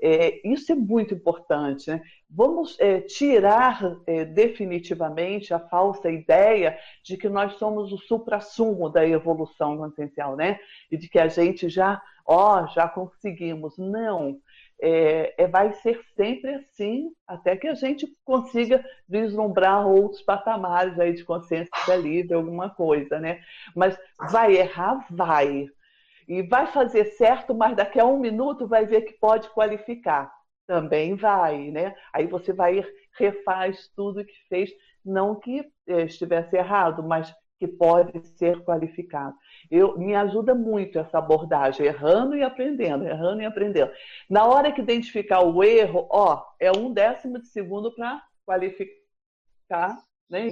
É, 0.00 0.40
isso 0.46 0.70
é 0.70 0.74
muito 0.74 1.14
importante. 1.14 1.90
Né? 1.90 2.00
Vamos 2.30 2.78
é, 2.78 3.00
tirar 3.00 3.96
é, 4.06 4.24
definitivamente 4.24 5.52
a 5.52 5.58
falsa 5.58 6.10
ideia 6.10 6.78
de 7.02 7.16
que 7.16 7.28
nós 7.28 7.54
somos 7.54 7.92
o 7.92 7.98
supra-sumo 7.98 8.88
da 8.88 9.06
evolução 9.06 9.76
consciencial, 9.76 10.36
né? 10.36 10.58
E 10.90 10.96
de 10.96 11.08
que 11.08 11.18
a 11.18 11.26
gente 11.26 11.68
já, 11.68 12.00
ó, 12.24 12.66
já 12.68 12.88
conseguimos. 12.88 13.76
Não 13.76 14.38
é, 14.80 15.34
é, 15.36 15.46
vai 15.46 15.72
ser 15.72 16.00
sempre 16.16 16.54
assim, 16.54 17.10
até 17.26 17.56
que 17.56 17.66
a 17.66 17.74
gente 17.74 18.06
consiga 18.24 18.84
vislumbrar 19.08 19.86
outros 19.86 20.22
patamares 20.22 20.98
aí 20.98 21.12
de 21.12 21.24
consciência 21.24 21.96
livre, 21.96 22.34
alguma 22.34 22.70
coisa, 22.70 23.18
né? 23.18 23.40
Mas 23.74 23.98
vai 24.30 24.56
errar, 24.56 25.04
vai. 25.10 25.66
E 26.28 26.42
vai 26.42 26.66
fazer 26.66 27.06
certo, 27.16 27.54
mas 27.54 27.76
daqui 27.76 27.98
a 27.98 28.04
um 28.04 28.18
minuto 28.18 28.68
vai 28.68 28.86
ver 28.86 29.02
que 29.02 29.14
pode 29.14 29.48
qualificar. 29.50 30.30
Também 30.66 31.16
vai, 31.16 31.70
né? 31.70 31.94
Aí 32.12 32.26
você 32.26 32.52
vai 32.52 32.84
refaz 33.18 33.88
tudo 33.96 34.24
que 34.24 34.34
fez, 34.48 34.70
não 35.04 35.34
que 35.34 35.64
é, 35.86 36.02
estivesse 36.02 36.56
errado, 36.56 37.02
mas 37.02 37.34
que 37.58 37.66
pode 37.66 38.26
ser 38.36 38.62
qualificado. 38.62 39.34
Eu, 39.70 39.98
me 39.98 40.14
ajuda 40.14 40.54
muito 40.54 40.98
essa 40.98 41.18
abordagem, 41.18 41.86
errando 41.86 42.36
e 42.36 42.42
aprendendo, 42.42 43.04
errando 43.04 43.42
e 43.42 43.46
aprendendo. 43.46 43.90
Na 44.30 44.46
hora 44.46 44.72
que 44.72 44.80
identificar 44.80 45.40
o 45.40 45.62
erro, 45.62 46.06
ó, 46.10 46.44
é 46.60 46.70
um 46.70 46.92
décimo 46.92 47.40
de 47.40 47.48
segundo 47.48 47.92
para 47.94 48.22
qualificar, 48.46 49.98
né? 50.30 50.48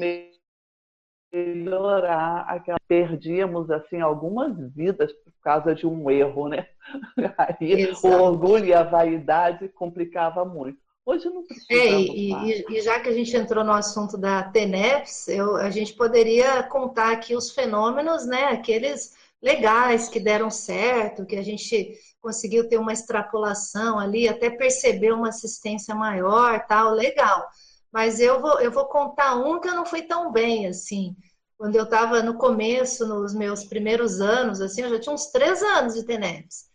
melhorar 1.32 2.46
aquela 2.48 2.78
perdíamos 2.88 3.70
assim 3.70 4.00
algumas 4.00 4.56
vidas 4.72 5.12
por 5.12 5.32
causa 5.42 5.74
de 5.74 5.86
um 5.86 6.10
erro, 6.10 6.48
né? 6.48 6.68
Aí 7.38 7.72
Exato. 7.72 8.06
o 8.06 8.22
orgulho 8.22 8.64
e 8.64 8.74
a 8.74 8.82
vaidade 8.82 9.68
complicava 9.68 10.44
muito. 10.44 10.78
Hoje 11.06 11.30
não 11.30 11.44
precisa. 11.44 11.66
É, 11.70 12.00
e, 12.00 12.64
e, 12.68 12.82
já 12.82 12.98
que 12.98 13.08
a 13.08 13.12
gente 13.12 13.34
entrou 13.36 13.62
no 13.62 13.70
assunto 13.70 14.18
da 14.18 14.42
TENEPS, 14.42 15.28
eu, 15.28 15.54
a 15.54 15.70
gente 15.70 15.94
poderia 15.94 16.64
contar 16.64 17.12
aqui 17.12 17.36
os 17.36 17.52
fenômenos, 17.52 18.26
né? 18.26 18.46
Aqueles 18.46 19.14
legais 19.40 20.08
que 20.08 20.18
deram 20.18 20.50
certo, 20.50 21.24
que 21.24 21.36
a 21.36 21.44
gente 21.44 21.96
conseguiu 22.20 22.68
ter 22.68 22.76
uma 22.76 22.92
extrapolação 22.92 24.00
ali, 24.00 24.28
até 24.28 24.50
perceber 24.50 25.12
uma 25.12 25.28
assistência 25.28 25.94
maior, 25.94 26.66
tal, 26.66 26.90
legal. 26.90 27.46
Mas 27.92 28.18
eu 28.18 28.40
vou, 28.40 28.60
eu 28.60 28.72
vou 28.72 28.86
contar 28.86 29.36
um 29.36 29.60
que 29.60 29.68
eu 29.68 29.76
não 29.76 29.86
fui 29.86 30.02
tão 30.02 30.32
bem, 30.32 30.66
assim. 30.66 31.14
Quando 31.56 31.76
eu 31.76 31.84
estava 31.84 32.20
no 32.20 32.36
começo, 32.36 33.06
nos 33.06 33.32
meus 33.32 33.64
primeiros 33.64 34.20
anos, 34.20 34.60
assim, 34.60 34.82
eu 34.82 34.90
já 34.90 34.98
tinha 34.98 35.14
uns 35.14 35.26
três 35.26 35.62
anos 35.62 35.94
de 35.94 36.04
TENEPS. 36.04 36.66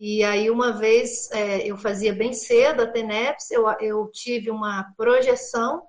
E 0.00 0.22
aí, 0.22 0.48
uma 0.48 0.72
vez, 0.72 1.28
é, 1.32 1.66
eu 1.66 1.76
fazia 1.76 2.14
bem 2.14 2.32
cedo 2.32 2.82
a 2.82 2.86
TENEPS, 2.86 3.50
eu, 3.50 3.68
eu 3.80 4.08
tive 4.12 4.48
uma 4.48 4.92
projeção. 4.96 5.82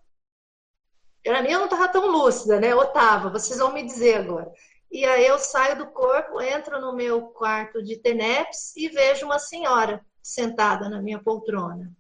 Para 1.24 1.44
mim, 1.44 1.52
eu 1.52 1.60
não 1.60 1.66
estava 1.66 1.88
tão 1.88 2.08
lúcida, 2.08 2.60
né? 2.60 2.72
Eu 2.72 2.82
estava, 2.82 3.30
vocês 3.30 3.60
vão 3.60 3.72
me 3.72 3.84
dizer 3.84 4.16
agora. 4.16 4.52
E 4.92 5.06
aí 5.06 5.28
eu 5.28 5.38
saio 5.38 5.78
do 5.78 5.92
corpo, 5.92 6.42
entro 6.42 6.82
no 6.82 6.96
meu 6.96 7.28
quarto 7.28 7.84
de 7.84 7.98
TENEPS 7.98 8.76
e 8.76 8.90
vejo 8.90 9.28
uma 9.28 9.38
senhora 9.38 10.04
sentada 10.24 10.90
na 10.90 11.00
minha 11.00 11.22
poltrona. 11.22 11.92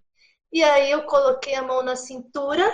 E 0.51 0.63
aí 0.63 0.89
eu 0.89 1.03
coloquei 1.03 1.53
a 1.53 1.61
mão 1.61 1.83
na 1.83 1.95
cintura 1.95 2.67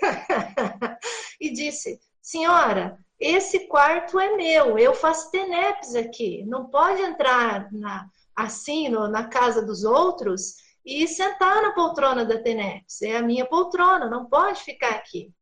e 1.38 1.52
disse: 1.52 2.00
Senhora, 2.22 2.98
esse 3.18 3.66
quarto 3.68 4.18
é 4.18 4.34
meu, 4.34 4.78
eu 4.78 4.94
faço 4.94 5.30
TENEPS 5.30 5.94
aqui, 5.94 6.42
não 6.46 6.70
pode 6.70 7.02
entrar 7.02 7.70
na, 7.70 8.08
assim 8.34 8.88
na 8.88 9.28
casa 9.28 9.62
dos 9.64 9.84
outros 9.84 10.54
e 10.84 11.06
sentar 11.06 11.62
na 11.62 11.72
poltrona 11.72 12.24
da 12.24 12.40
TENEPS. 12.42 13.02
É 13.02 13.16
a 13.16 13.22
minha 13.22 13.46
poltrona, 13.46 14.08
não 14.08 14.26
pode 14.26 14.62
ficar 14.62 14.90
aqui. 14.90 15.32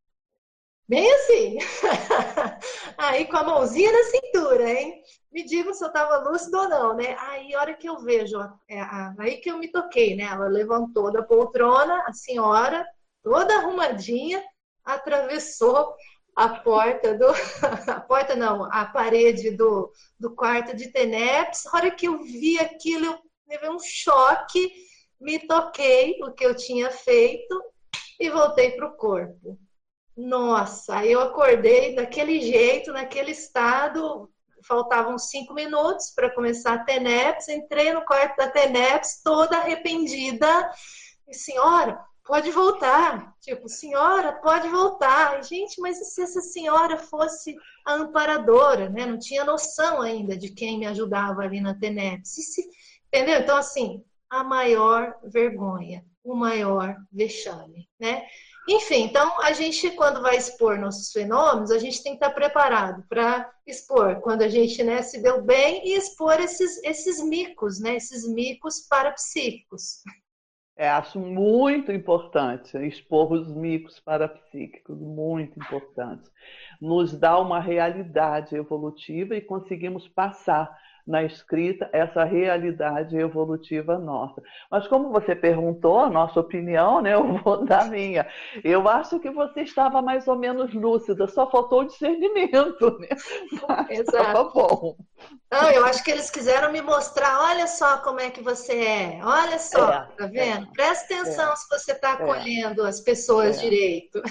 Bem 0.87 1.11
assim. 1.13 1.57
Aí 2.97 3.25
com 3.25 3.37
a 3.37 3.43
mãozinha 3.43 3.91
na 3.91 4.03
cintura, 4.05 4.69
hein? 4.69 5.03
Me 5.31 5.45
digam 5.45 5.73
se 5.73 5.83
eu 5.83 5.89
estava 5.89 6.17
lúcido 6.27 6.57
ou 6.57 6.67
não, 6.67 6.95
né? 6.95 7.15
Aí, 7.19 7.55
hora 7.55 7.75
que 7.75 7.87
eu 7.87 7.99
vejo, 7.99 8.39
é, 8.67 8.81
aí 9.19 9.37
que 9.37 9.51
eu 9.51 9.59
me 9.59 9.71
toquei, 9.71 10.15
né? 10.15 10.23
Ela 10.23 10.47
levantou 10.47 11.11
da 11.11 11.21
poltrona, 11.21 12.03
a 12.07 12.13
senhora, 12.13 12.83
toda 13.21 13.55
arrumadinha, 13.55 14.43
atravessou 14.83 15.93
a 16.39 16.47
porta 16.47 17.17
do. 17.17 17.25
A 17.91 17.99
porta 17.99 18.33
não, 18.33 18.63
a 18.71 18.85
parede 18.85 19.51
do, 19.51 19.91
do 20.17 20.33
quarto 20.33 20.73
de 20.73 20.87
Teneps. 20.87 21.65
A 21.67 21.75
hora 21.75 21.91
que 21.91 22.07
eu 22.07 22.23
vi 22.23 22.57
aquilo, 22.57 23.05
eu 23.05 23.19
tive 23.49 23.69
um 23.69 23.79
choque, 23.79 24.71
me 25.19 25.37
toquei 25.39 26.17
o 26.23 26.31
que 26.31 26.45
eu 26.45 26.55
tinha 26.55 26.89
feito 26.89 27.61
e 28.17 28.29
voltei 28.29 28.71
para 28.71 28.87
o 28.87 28.95
corpo. 28.95 29.59
Nossa, 30.15 31.05
eu 31.05 31.19
acordei 31.19 31.93
daquele 31.93 32.39
jeito, 32.39 32.93
naquele 32.93 33.31
estado. 33.31 34.29
Faltavam 34.65 35.17
cinco 35.17 35.53
minutos 35.53 36.11
para 36.15 36.33
começar 36.33 36.73
a 36.75 36.83
TENEPS. 36.85 37.49
Entrei 37.49 37.91
no 37.91 38.05
quarto 38.05 38.37
da 38.37 38.49
TENEPS 38.49 39.21
toda 39.23 39.57
arrependida. 39.57 40.71
E, 41.27 41.33
senhora, 41.33 41.99
pode 42.29 42.51
voltar. 42.51 43.35
Tipo, 43.41 43.67
senhora, 43.67 44.33
pode 44.33 44.69
voltar. 44.69 45.43
Gente, 45.43 45.81
mas 45.81 45.99
e 45.99 46.05
se 46.05 46.21
essa 46.21 46.41
senhora 46.41 46.95
fosse 46.95 47.55
a 47.83 47.95
amparadora, 47.95 48.87
né? 48.87 49.03
Não 49.03 49.17
tinha 49.17 49.43
noção 49.43 49.99
ainda 49.99 50.37
de 50.37 50.51
quem 50.51 50.77
me 50.77 50.85
ajudava 50.85 51.41
ali 51.41 51.59
na 51.59 51.73
TENEPS. 51.73 52.29
Se... 52.29 52.69
Entendeu? 53.07 53.39
Então, 53.39 53.57
assim, 53.57 54.05
a 54.29 54.43
maior 54.43 55.15
vergonha, 55.23 56.05
o 56.23 56.35
maior 56.35 56.95
vexame, 57.11 57.89
né? 57.99 58.21
Enfim, 58.67 59.05
então 59.05 59.41
a 59.41 59.51
gente, 59.51 59.89
quando 59.91 60.21
vai 60.21 60.37
expor 60.37 60.77
nossos 60.77 61.11
fenômenos, 61.11 61.71
a 61.71 61.79
gente 61.79 62.03
tem 62.03 62.11
que 62.11 62.23
estar 62.23 62.29
preparado 62.29 63.03
para 63.09 63.51
expor 63.65 64.21
quando 64.21 64.43
a 64.43 64.47
gente 64.47 64.83
né, 64.83 65.01
se 65.01 65.19
deu 65.23 65.41
bem 65.41 65.81
e 65.87 65.95
expor 65.95 66.39
esses, 66.39 66.77
esses 66.83 67.19
micos, 67.23 67.79
né, 67.79 67.95
esses 67.95 68.27
micos 68.27 68.81
parapsíquicos. 68.87 70.03
É, 70.79 70.87
acho 70.87 71.19
muito 71.19 71.91
importante 71.91 72.77
expor 72.77 73.33
os 73.33 73.51
micos 73.51 73.99
parapsíquicos, 73.99 74.97
muito 74.97 75.59
importante. 75.59 76.31
Nos 76.79 77.11
dá 77.19 77.37
uma 77.37 77.59
realidade 77.59 78.55
evolutiva 78.55 79.35
e 79.35 79.41
conseguimos 79.41 80.07
passar 80.07 80.73
na 81.09 81.23
escrita 81.23 81.89
essa 81.91 82.23
realidade 82.23 83.17
evolutiva 83.17 83.97
nossa. 83.97 84.41
Mas 84.69 84.87
como 84.87 85.09
você 85.09 85.35
perguntou 85.35 85.97
a 85.97 86.09
nossa 86.09 86.39
opinião, 86.39 87.01
né, 87.01 87.15
eu 87.15 87.39
vou 87.39 87.65
dar 87.65 87.81
a 87.81 87.85
minha. 87.85 88.27
Eu 88.63 88.87
acho 88.87 89.19
que 89.19 89.31
você 89.31 89.61
estava 89.61 90.03
mais 90.03 90.27
ou 90.27 90.37
menos 90.37 90.71
lúcida, 90.71 91.27
só 91.27 91.49
faltou 91.49 91.81
o 91.81 91.85
discernimento, 91.85 92.99
né? 92.99 93.07
Exato. 93.89 94.51
bom. 94.53 94.95
Não, 95.51 95.71
eu 95.71 95.83
acho 95.83 96.03
que 96.03 96.11
eles 96.11 96.29
quiseram 96.29 96.71
me 96.71 96.81
mostrar, 96.81 97.41
olha 97.41 97.65
só 97.65 97.97
como 97.97 98.19
é 98.19 98.29
que 98.29 98.43
você 98.43 98.73
é, 98.73 99.19
olha 99.23 99.57
só, 99.57 99.91
é, 99.91 100.07
tá 100.15 100.27
vendo? 100.27 100.67
É, 100.67 100.71
Presta 100.73 101.15
atenção 101.15 101.51
é, 101.51 101.55
se 101.55 101.67
você 101.69 101.91
está 101.91 102.09
é. 102.09 102.13
acolhendo 102.13 102.85
as 102.85 103.01
pessoas 103.01 103.57
é. 103.57 103.61
direito. 103.61 104.21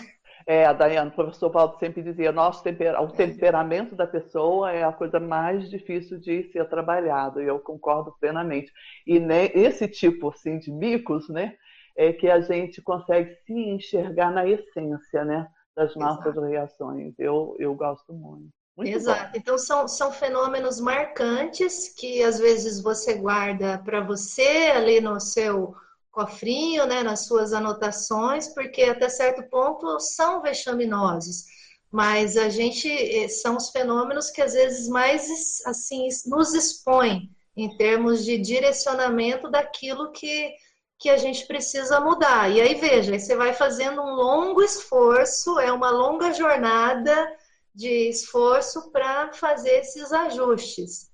É, 0.51 0.65
a 0.65 0.73
Dayane, 0.73 1.11
o 1.11 1.15
professor 1.15 1.51
Paulo 1.51 1.77
sempre 1.79 2.03
dizia, 2.03 2.33
nosso 2.33 2.62
temper, 2.62 2.99
o 3.03 3.09
temperamento 3.09 3.95
da 3.95 4.07
pessoa 4.07 4.73
é 4.73 4.83
a 4.83 4.91
coisa 4.91 5.20
mais 5.20 5.69
difícil 5.69 6.19
de 6.19 6.51
ser 6.51 6.66
trabalhado, 6.70 7.43
e 7.43 7.47
eu 7.47 7.59
concordo 7.59 8.15
plenamente. 8.19 8.73
E 9.07 9.20
né, 9.20 9.51
esse 9.53 9.87
tipo 9.87 10.31
assim, 10.31 10.59
de 10.59 10.73
micos, 10.73 11.29
né, 11.29 11.55
é 11.95 12.15
que 12.15 12.31
a 12.31 12.41
gente 12.41 12.81
consegue 12.81 13.37
se 13.45 13.53
enxergar 13.53 14.31
na 14.31 14.49
essência 14.49 15.23
né, 15.23 15.47
das 15.77 15.95
nossas 15.95 16.33
Exato. 16.33 16.47
reações. 16.47 17.12
Eu, 17.19 17.55
eu 17.59 17.75
gosto 17.75 18.11
muito. 18.15 18.49
muito 18.75 18.91
Exato. 18.91 19.33
Bom. 19.33 19.39
Então 19.39 19.59
são, 19.59 19.87
são 19.87 20.11
fenômenos 20.11 20.81
marcantes 20.81 21.93
que 21.95 22.23
às 22.23 22.39
vezes 22.39 22.81
você 22.81 23.12
guarda 23.12 23.77
para 23.85 24.01
você 24.01 24.73
ali 24.75 24.99
no 24.99 25.20
seu 25.20 25.75
cofrinho, 26.10 26.86
né, 26.86 27.02
nas 27.02 27.26
suas 27.26 27.52
anotações, 27.52 28.48
porque 28.55 28.82
até 28.82 29.09
certo 29.09 29.43
ponto 29.51 30.01
são 30.01 30.43
vexaminosos, 30.43 31.44
mas 31.90 32.36
a 32.36 32.48
gente 32.48 32.89
eh, 32.90 33.28
são 33.28 33.56
os 33.56 33.70
fenômenos 33.70 34.30
que 34.30 34.43
às 34.43 34.52
vezes 34.52 34.89
mais 34.89 35.62
assim 35.66 36.09
nos 36.26 36.55
expõem 36.55 37.30
em 37.56 37.76
termos 37.76 38.24
de 38.24 38.39
direcionamento 38.39 39.51
daquilo 39.51 40.12
que 40.12 40.55
que 40.98 41.09
a 41.09 41.16
gente 41.16 41.47
precisa 41.47 42.01
mudar. 42.01 42.51
E 42.51 42.60
aí 42.60 42.74
veja, 42.74 43.12
aí 43.12 43.20
você 43.20 43.36
vai 43.36 43.55
fazendo 43.55 44.02
um 44.02 44.14
longo 44.14 44.62
esforço, 44.62 45.59
é 45.59 45.70
uma 45.72 45.90
longa 45.90 46.32
jornada 46.32 47.32
de 47.72 48.09
esforço 48.09 48.90
para 48.90 49.32
fazer 49.32 49.78
esses 49.78 50.12
ajustes. 50.12 51.09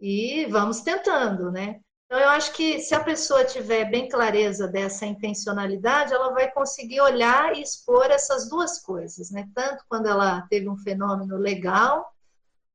E 0.00 0.46
vamos 0.46 0.80
tentando, 0.80 1.52
né? 1.52 1.80
Então, 2.10 2.22
eu 2.22 2.28
acho 2.30 2.52
que 2.54 2.80
se 2.80 2.92
a 2.92 3.04
pessoa 3.04 3.44
tiver 3.44 3.88
bem 3.88 4.08
clareza 4.08 4.66
dessa 4.66 5.06
intencionalidade, 5.06 6.12
ela 6.12 6.32
vai 6.32 6.50
conseguir 6.50 7.00
olhar 7.00 7.54
e 7.54 7.62
expor 7.62 8.06
essas 8.06 8.48
duas 8.48 8.82
coisas, 8.82 9.30
né? 9.30 9.48
Tanto 9.54 9.84
quando 9.88 10.08
ela 10.08 10.42
teve 10.50 10.68
um 10.68 10.76
fenômeno 10.76 11.36
legal, 11.36 12.12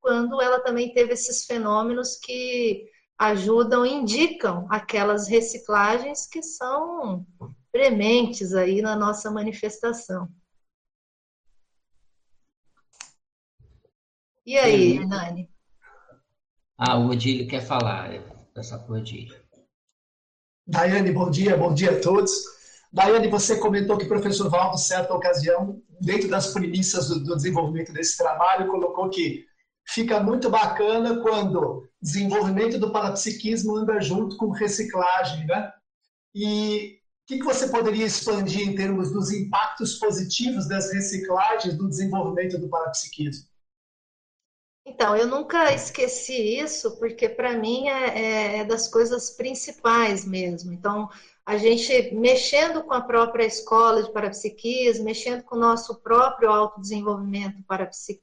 quando 0.00 0.40
ela 0.40 0.60
também 0.60 0.90
teve 0.94 1.12
esses 1.12 1.44
fenômenos 1.44 2.16
que 2.16 2.90
ajudam, 3.18 3.84
indicam 3.84 4.66
aquelas 4.70 5.28
reciclagens 5.28 6.26
que 6.26 6.42
são 6.42 7.26
prementes 7.70 8.54
aí 8.54 8.80
na 8.80 8.96
nossa 8.96 9.30
manifestação. 9.30 10.30
E 14.46 14.56
aí, 14.56 14.96
Hernani? 14.96 15.50
Ah, 16.78 16.96
o 16.96 17.08
Odílio 17.08 17.46
quer 17.46 17.60
falar 17.60 18.35
dessa 18.56 18.78
coisa 18.78 19.04
Daiane, 20.66 21.12
bom 21.12 21.30
dia, 21.30 21.56
bom 21.56 21.72
dia 21.72 21.92
a 21.92 22.00
todos. 22.00 22.32
Daiane, 22.92 23.28
você 23.28 23.58
comentou 23.58 23.98
que 23.98 24.06
o 24.06 24.08
professor 24.08 24.48
Valdo, 24.48 24.78
certa 24.78 25.14
ocasião, 25.14 25.80
dentro 26.00 26.28
das 26.28 26.52
premissas 26.52 27.08
do, 27.08 27.22
do 27.22 27.36
desenvolvimento 27.36 27.92
desse 27.92 28.16
trabalho, 28.16 28.68
colocou 28.68 29.10
que 29.10 29.44
fica 29.86 30.18
muito 30.20 30.48
bacana 30.48 31.20
quando 31.20 31.86
desenvolvimento 32.00 32.78
do 32.78 32.90
parapsiquismo 32.90 33.76
anda 33.76 34.00
junto 34.00 34.36
com 34.38 34.50
reciclagem, 34.50 35.46
né? 35.46 35.70
E 36.34 36.98
o 37.22 37.26
que, 37.28 37.38
que 37.38 37.44
você 37.44 37.68
poderia 37.68 38.06
expandir 38.06 38.66
em 38.66 38.74
termos 38.74 39.12
dos 39.12 39.30
impactos 39.30 39.98
positivos 39.98 40.66
das 40.66 40.92
reciclagens 40.92 41.76
do 41.76 41.88
desenvolvimento 41.88 42.58
do 42.58 42.68
parapsiquismo? 42.68 43.46
Então, 44.88 45.16
eu 45.16 45.26
nunca 45.26 45.72
esqueci 45.74 46.60
isso, 46.60 46.96
porque 46.96 47.28
para 47.28 47.54
mim 47.54 47.88
é, 47.88 48.18
é, 48.18 48.58
é, 48.58 48.64
das 48.64 48.86
coisas 48.86 49.30
principais 49.30 50.24
mesmo. 50.24 50.72
Então, 50.72 51.08
a 51.44 51.56
gente 51.56 52.14
mexendo 52.14 52.84
com 52.84 52.94
a 52.94 53.00
própria 53.00 53.44
escola 53.44 54.04
de 54.04 54.12
parapsiquismo, 54.12 55.04
mexendo 55.04 55.42
com 55.42 55.56
o 55.56 55.58
nosso 55.58 56.00
próprio 56.02 56.50
autodesenvolvimento 56.50 57.64
parapsico, 57.64 58.22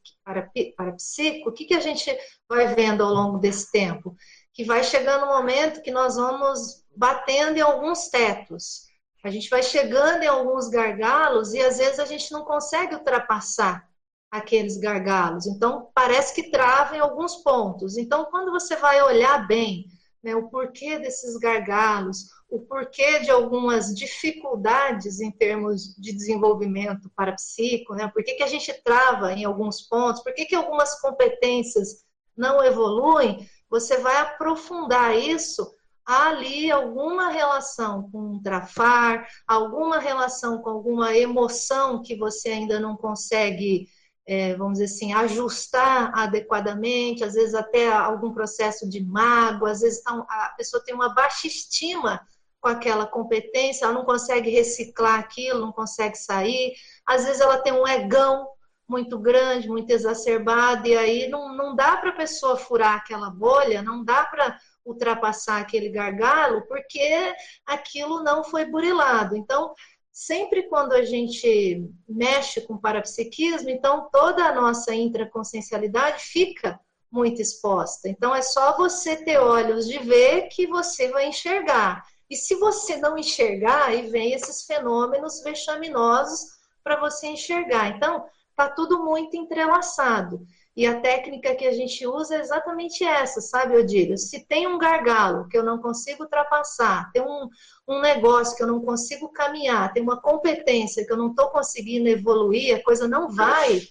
parapsico, 0.77 1.49
o 1.49 1.51
que, 1.51 1.65
que 1.65 1.73
a 1.73 1.81
gente 1.81 2.09
vai 2.47 2.73
vendo 2.73 3.03
ao 3.03 3.13
longo 3.13 3.39
desse 3.39 3.69
tempo? 3.69 4.15
Que 4.53 4.63
vai 4.63 4.85
chegando 4.85 5.25
um 5.25 5.35
momento 5.35 5.81
que 5.81 5.91
nós 5.91 6.15
vamos 6.15 6.85
batendo 6.95 7.57
em 7.57 7.61
alguns 7.61 8.07
tetos. 8.07 8.87
A 9.21 9.29
gente 9.29 9.49
vai 9.49 9.63
chegando 9.63 10.23
em 10.23 10.27
alguns 10.27 10.69
gargalos 10.69 11.53
e 11.53 11.59
às 11.59 11.77
vezes 11.77 11.99
a 11.99 12.05
gente 12.05 12.31
não 12.31 12.45
consegue 12.45 12.95
ultrapassar 12.95 13.85
aqueles 14.33 14.77
gargalos. 14.77 15.45
Então, 15.45 15.91
parece 15.93 16.33
que 16.33 16.49
trava 16.49 16.97
em 16.97 16.99
alguns 16.99 17.35
pontos. 17.43 17.97
Então, 17.99 18.25
quando 18.25 18.51
você 18.51 18.75
vai 18.75 18.99
olhar 19.03 19.47
bem 19.47 19.85
né, 20.23 20.35
o 20.35 20.49
porquê 20.49 20.97
desses 20.97 21.37
gargalos, 21.37 22.29
o 22.49 22.61
porquê 22.61 23.19
de 23.19 23.29
algumas 23.29 23.93
dificuldades 23.93 25.21
em 25.21 25.29
termos 25.29 25.93
de 25.99 26.11
desenvolvimento 26.11 27.11
parapsíquico, 27.15 27.93
né? 27.93 28.07
Por 28.07 28.23
que, 28.23 28.41
a 28.41 28.47
gente 28.47 28.73
trava 28.83 29.33
em 29.33 29.45
alguns 29.45 29.83
pontos? 29.83 30.23
Por 30.23 30.33
que, 30.33 30.45
que 30.45 30.55
algumas 30.55 30.99
competências 30.99 32.03
não 32.35 32.63
evoluem? 32.63 33.47
Você 33.69 33.97
vai 33.97 34.17
aprofundar 34.17 35.15
isso. 35.15 35.71
Há 36.03 36.29
ali 36.29 36.71
alguma 36.71 37.29
relação 37.29 38.09
com 38.11 38.33
um 38.33 38.41
trafar, 38.41 39.27
alguma 39.47 39.99
relação 39.99 40.59
com 40.59 40.71
alguma 40.71 41.15
emoção 41.15 42.01
que 42.01 42.15
você 42.15 42.49
ainda 42.49 42.79
não 42.79 42.97
consegue 42.97 43.87
é, 44.25 44.55
vamos 44.55 44.79
dizer 44.79 44.85
assim, 44.85 45.13
ajustar 45.13 46.17
adequadamente, 46.17 47.23
às 47.23 47.33
vezes 47.33 47.53
até 47.53 47.91
algum 47.91 48.33
processo 48.33 48.87
de 48.89 49.03
mágoa, 49.03 49.71
às 49.71 49.81
vezes 49.81 50.01
tá 50.01 50.25
a 50.29 50.53
pessoa 50.57 50.83
tem 50.83 50.95
uma 50.95 51.13
baixa 51.13 51.47
estima 51.47 52.25
com 52.61 52.69
aquela 52.69 53.05
competência, 53.05 53.83
ela 53.83 53.93
não 53.93 54.05
consegue 54.05 54.49
reciclar 54.49 55.19
aquilo, 55.19 55.59
não 55.59 55.73
consegue 55.73 56.17
sair. 56.17 56.73
Às 57.05 57.25
vezes 57.25 57.41
ela 57.41 57.57
tem 57.57 57.73
um 57.73 57.85
egão 57.85 58.47
muito 58.87 59.19
grande, 59.19 59.67
muito 59.67 59.89
exacerbado, 59.89 60.87
e 60.87 60.97
aí 60.97 61.27
não, 61.27 61.53
não 61.55 61.75
dá 61.75 61.97
para 61.97 62.11
a 62.11 62.15
pessoa 62.15 62.55
furar 62.55 62.95
aquela 62.95 63.29
bolha, 63.29 63.81
não 63.81 64.03
dá 64.03 64.23
para 64.25 64.57
ultrapassar 64.85 65.59
aquele 65.59 65.89
gargalo, 65.89 66.65
porque 66.67 67.33
aquilo 67.65 68.23
não 68.23 68.43
foi 68.43 68.65
burilado. 68.65 69.35
Então, 69.35 69.73
sempre 70.13 70.69
quando 70.69 70.93
a 70.93 71.03
gente 71.03 71.89
mexe 72.07 72.61
com 72.61 72.77
parapsiquismo, 72.77 73.71
então 73.71 74.07
toda 74.11 74.45
a 74.45 74.53
nossa 74.53 74.93
intraconsciencialidade 74.93 76.23
fica 76.23 76.79
muito 77.11 77.41
exposta. 77.41 78.07
Então 78.07 78.33
é 78.33 78.43
só 78.43 78.77
você 78.77 79.15
ter 79.15 79.39
olhos 79.39 79.87
de 79.87 79.97
ver 79.97 80.49
que 80.49 80.67
você 80.67 81.09
vai 81.09 81.27
enxergar. 81.27 82.03
E 82.29 82.35
se 82.35 82.55
você 82.55 82.97
não 82.97 83.17
enxergar, 83.17 83.87
aí 83.87 84.07
vem 84.09 84.33
esses 84.33 84.65
fenômenos 84.65 85.41
vexaminosos 85.41 86.53
para 86.83 86.99
você 86.99 87.27
enxergar. 87.27 87.89
Então, 87.89 88.25
tá 88.55 88.69
tudo 88.69 89.03
muito 89.03 89.35
entrelaçado. 89.35 90.45
E 90.75 90.87
a 90.87 90.99
técnica 90.99 91.55
que 91.55 91.67
a 91.67 91.71
gente 91.71 92.05
usa 92.07 92.35
é 92.35 92.39
exatamente 92.39 93.03
essa, 93.03 93.39
sabe, 93.41 93.77
Odílio? 93.77 94.17
Se 94.17 94.43
tem 94.47 94.65
um 94.65 94.79
gargalo 94.79 95.47
que 95.47 95.55
eu 95.55 95.63
não 95.63 95.77
consigo 95.79 96.23
ultrapassar, 96.23 97.11
tem 97.11 97.21
um, 97.21 97.47
um 97.87 98.01
negócio 98.01 98.57
que 98.57 98.63
eu 98.63 98.67
não 98.67 98.81
consigo 98.81 99.29
caminhar, 99.29 99.93
tem 99.93 100.01
uma 100.01 100.19
competência 100.19 101.05
que 101.05 101.13
eu 101.13 101.17
não 101.17 101.29
estou 101.29 101.49
conseguindo 101.49 102.09
evoluir, 102.09 102.75
a 102.75 102.83
coisa 102.83 103.07
não 103.07 103.29
vai 103.29 103.81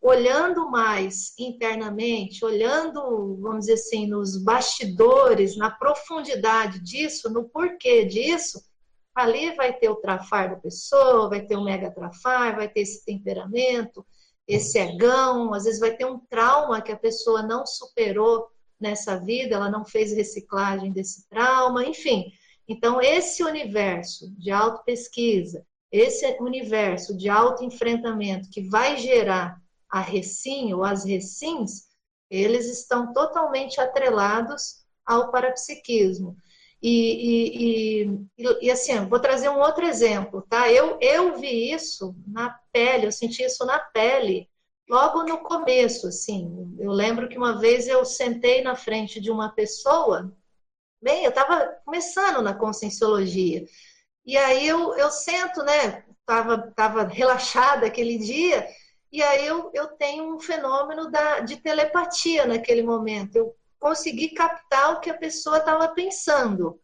olhando 0.00 0.70
mais 0.70 1.34
internamente, 1.36 2.44
olhando, 2.44 3.36
vamos 3.40 3.66
dizer 3.66 3.72
assim, 3.72 4.06
nos 4.06 4.42
bastidores, 4.42 5.56
na 5.56 5.70
profundidade 5.70 6.78
disso, 6.80 7.28
no 7.30 7.48
porquê 7.48 8.04
disso, 8.04 8.62
ali 9.12 9.54
vai 9.56 9.72
ter 9.72 9.88
o 9.88 9.96
trafar 9.96 10.50
da 10.50 10.56
pessoa, 10.56 11.28
vai 11.28 11.44
ter 11.44 11.56
o 11.56 11.64
mega 11.64 11.90
trafar, 11.90 12.54
vai 12.54 12.68
ter 12.68 12.82
esse 12.82 13.04
temperamento, 13.04 14.06
esse 14.48 14.78
egão, 14.78 15.52
às 15.52 15.64
vezes 15.64 15.78
vai 15.78 15.94
ter 15.94 16.06
um 16.06 16.18
trauma 16.18 16.80
que 16.80 16.90
a 16.90 16.96
pessoa 16.96 17.42
não 17.42 17.66
superou 17.66 18.48
nessa 18.80 19.16
vida, 19.16 19.56
ela 19.56 19.70
não 19.70 19.84
fez 19.84 20.12
reciclagem 20.12 20.90
desse 20.90 21.28
trauma, 21.28 21.84
enfim. 21.84 22.32
Então, 22.66 23.00
esse 23.00 23.44
universo 23.44 24.30
de 24.38 24.50
auto-pesquisa, 24.50 25.66
esse 25.92 26.24
universo 26.40 27.16
de 27.16 27.28
auto-enfrentamento 27.28 28.48
que 28.50 28.62
vai 28.62 28.96
gerar 28.96 29.60
a 29.88 30.00
recim 30.00 30.72
ou 30.72 30.84
as 30.84 31.04
recins, 31.04 31.88
eles 32.30 32.66
estão 32.66 33.12
totalmente 33.12 33.80
atrelados 33.80 34.84
ao 35.04 35.30
parapsiquismo. 35.30 36.36
E, 36.80 38.02
e, 38.02 38.04
e, 38.38 38.66
e, 38.66 38.70
assim, 38.70 38.98
vou 39.06 39.20
trazer 39.20 39.48
um 39.48 39.58
outro 39.58 39.84
exemplo, 39.84 40.42
tá? 40.48 40.70
Eu, 40.70 40.96
eu 41.00 41.36
vi 41.38 41.72
isso 41.72 42.14
na 42.26 42.56
pele, 42.72 43.06
eu 43.06 43.12
senti 43.12 43.42
isso 43.42 43.64
na 43.66 43.78
pele 43.78 44.48
logo 44.88 45.24
no 45.24 45.38
começo, 45.38 46.06
assim. 46.06 46.76
Eu 46.78 46.92
lembro 46.92 47.28
que 47.28 47.36
uma 47.36 47.58
vez 47.58 47.88
eu 47.88 48.04
sentei 48.04 48.62
na 48.62 48.76
frente 48.76 49.20
de 49.20 49.30
uma 49.30 49.50
pessoa, 49.50 50.32
bem, 51.02 51.24
eu 51.24 51.30
estava 51.30 51.66
começando 51.84 52.42
na 52.42 52.54
conscienciologia, 52.54 53.64
e 54.24 54.36
aí 54.36 54.66
eu, 54.66 54.94
eu 54.94 55.10
sento, 55.10 55.62
né? 55.62 56.04
Tava, 56.24 56.72
tava 56.76 57.04
relaxada 57.04 57.86
aquele 57.86 58.18
dia, 58.18 58.68
e 59.10 59.22
aí 59.22 59.46
eu, 59.46 59.70
eu 59.74 59.88
tenho 59.88 60.34
um 60.34 60.38
fenômeno 60.38 61.10
da, 61.10 61.40
de 61.40 61.56
telepatia 61.56 62.46
naquele 62.46 62.82
momento. 62.82 63.36
Eu 63.36 63.56
consegui 63.78 64.30
captar 64.30 64.94
o 64.94 65.00
que 65.00 65.10
a 65.10 65.16
pessoa 65.16 65.58
estava 65.58 65.88
pensando. 65.88 66.80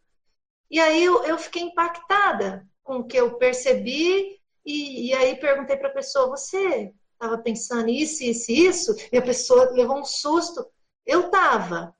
E 0.69 0.79
aí 0.79 1.03
eu, 1.03 1.23
eu, 1.23 1.37
fiquei 1.37 1.63
impactada 1.63 2.67
com 2.83 2.97
o 2.97 3.03
que 3.03 3.17
eu 3.17 3.37
percebi, 3.37 4.39
e, 4.65 5.09
e 5.09 5.13
aí 5.13 5.35
perguntei 5.35 5.77
para 5.77 5.89
a 5.89 5.93
pessoa: 5.93 6.29
Você 6.29 6.93
estava 7.13 7.37
pensando 7.37 7.89
isso, 7.89 8.23
isso, 8.23 8.51
isso? 8.51 8.95
E 9.11 9.17
a 9.17 9.21
pessoa 9.21 9.71
levou 9.71 9.99
um 9.99 10.05
susto. 10.05 10.65
Eu 11.05 11.27
estava. 11.27 11.95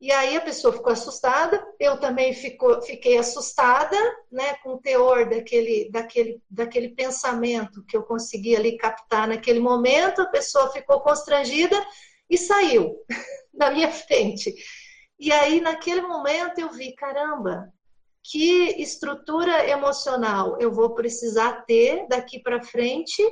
E 0.00 0.12
aí 0.12 0.36
a 0.36 0.40
pessoa 0.40 0.70
ficou 0.70 0.92
assustada, 0.92 1.66
eu 1.80 1.98
também 1.98 2.34
ficou, 2.34 2.82
fiquei 2.82 3.16
assustada, 3.16 3.96
né, 4.30 4.52
com 4.56 4.74
o 4.74 4.78
teor 4.78 5.26
daquele, 5.26 5.90
daquele, 5.90 6.42
daquele 6.50 6.90
pensamento 6.90 7.82
que 7.86 7.96
eu 7.96 8.02
consegui 8.02 8.54
ali 8.54 8.76
captar 8.76 9.26
naquele 9.26 9.60
momento, 9.60 10.20
a 10.20 10.26
pessoa 10.26 10.70
ficou 10.70 11.00
constrangida 11.00 11.82
e 12.28 12.36
saiu 12.36 12.96
da 13.58 13.70
minha 13.70 13.90
frente. 13.90 14.54
E 15.18 15.32
aí, 15.32 15.60
naquele 15.60 16.02
momento, 16.02 16.58
eu 16.58 16.70
vi, 16.72 16.94
caramba, 16.94 17.72
que 18.22 18.80
estrutura 18.80 19.68
emocional 19.68 20.58
eu 20.60 20.72
vou 20.72 20.94
precisar 20.94 21.64
ter 21.66 22.06
daqui 22.08 22.40
para 22.40 22.62
frente 22.62 23.22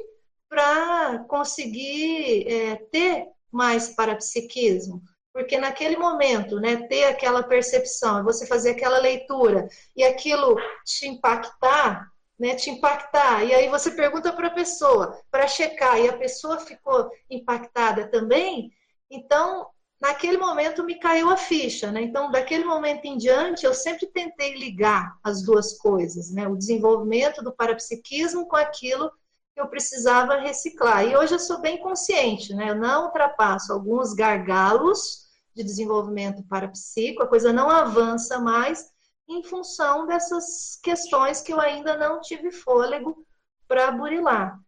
para 0.49 1.25
conseguir 1.29 2.47
é, 2.47 2.77
ter 2.91 3.27
mais 3.51 3.89
parapsiquismo 3.89 5.03
porque 5.33 5.57
naquele 5.59 5.97
momento, 5.97 6.61
né, 6.61 6.77
ter 6.89 7.05
aquela 7.05 7.43
percepção, 7.43 8.23
você 8.23 8.47
fazer 8.47 8.71
aquela 8.71 8.99
leitura 8.99 9.67
e 9.97 10.05
aquilo 10.05 10.57
te 10.85 11.09
impactar, 11.09 12.07
né, 12.39 12.55
te 12.55 12.71
impactar, 12.71 13.45
e 13.45 13.55
aí 13.55 13.69
você 13.69 13.91
pergunta 13.93 14.33
para 14.33 14.49
a 14.49 14.55
pessoa 14.55 15.19
para 15.31 15.47
checar 15.47 15.99
e 15.99 16.09
a 16.09 16.19
pessoa 16.19 16.61
ficou 16.61 17.11
impactada 17.31 18.09
também, 18.09 18.71
então 19.11 19.69
naquele 20.03 20.37
momento 20.37 20.83
me 20.83 20.99
caiu 20.99 21.31
a 21.31 21.37
ficha, 21.37 21.93
né? 21.93 22.03
Então 22.03 22.29
daquele 22.29 22.65
momento 22.65 23.05
em 23.05 23.17
diante 23.17 23.65
eu 23.65 23.73
sempre 23.73 24.09
tentei 24.09 24.59
ligar 24.59 25.17
as 25.23 25.45
duas 25.45 25.79
coisas, 25.79 26.33
né? 26.33 26.49
O 26.49 26.57
desenvolvimento 26.57 27.41
do 27.41 27.53
parapsiquismo 27.53 28.49
com 28.49 28.57
aquilo 28.57 29.13
que 29.55 29.61
eu 29.61 29.69
precisava 29.69 30.41
reciclar. 30.41 31.05
E 31.05 31.17
hoje 31.17 31.35
eu 31.35 31.39
sou 31.39 31.61
bem 31.61 31.79
consciente, 31.79 32.53
né? 32.53 32.71
Eu 32.71 32.75
não 32.75 33.05
ultrapasso 33.05 33.73
alguns 33.73 34.13
gargalos 34.13 35.29
de 35.55 35.63
desenvolvimento 35.63 36.43
parapsíquico, 36.49 37.23
a 37.23 37.29
coisa 37.29 37.53
não 37.53 37.71
avança 37.71 38.41
mais 38.41 38.91
em 39.29 39.45
função 39.45 40.05
dessas 40.05 40.81
questões 40.83 41.41
que 41.41 41.53
eu 41.53 41.61
ainda 41.61 41.97
não 41.97 42.21
tive 42.21 42.51
fôlego 42.51 43.25
para 43.69 43.93
burilar. 43.93 44.59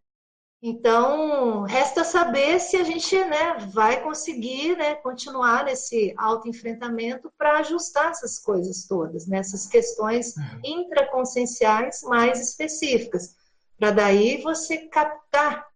Então, 0.67 1.65
resta 1.65 2.03
saber 2.05 2.59
se 2.59 2.79
a 2.79 2.85
gente 2.85 3.15
né, 3.27 3.59
vai 3.71 4.03
conseguir 4.03 4.75
né, 4.79 4.95
continuar 4.95 5.67
nesse 5.67 6.15
autoenfrentamento 6.17 7.31
para 7.37 7.59
ajustar 7.59 8.13
essas 8.13 8.39
coisas 8.39 8.87
todas, 8.87 9.27
nessas 9.27 9.67
né, 9.67 9.73
questões 9.73 10.35
uhum. 10.35 10.61
intraconscienciais 10.65 12.01
mais 12.05 12.41
específicas, 12.41 13.37
para 13.79 13.91
daí 13.91 14.41
você 14.41 14.89
captar 14.89 15.67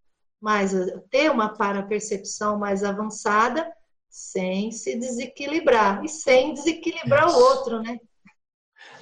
mais, 0.41 0.71
ter 1.11 1.29
uma 1.29 1.49
parapercepção 1.49 2.57
mais 2.57 2.83
avançada 2.83 3.71
sem 4.09 4.71
se 4.71 4.95
desequilibrar 4.95 6.03
e 6.03 6.09
sem 6.09 6.55
desequilibrar 6.55 7.27
Isso. 7.27 7.37
o 7.37 7.39
outro, 7.39 7.83
né? 7.83 7.99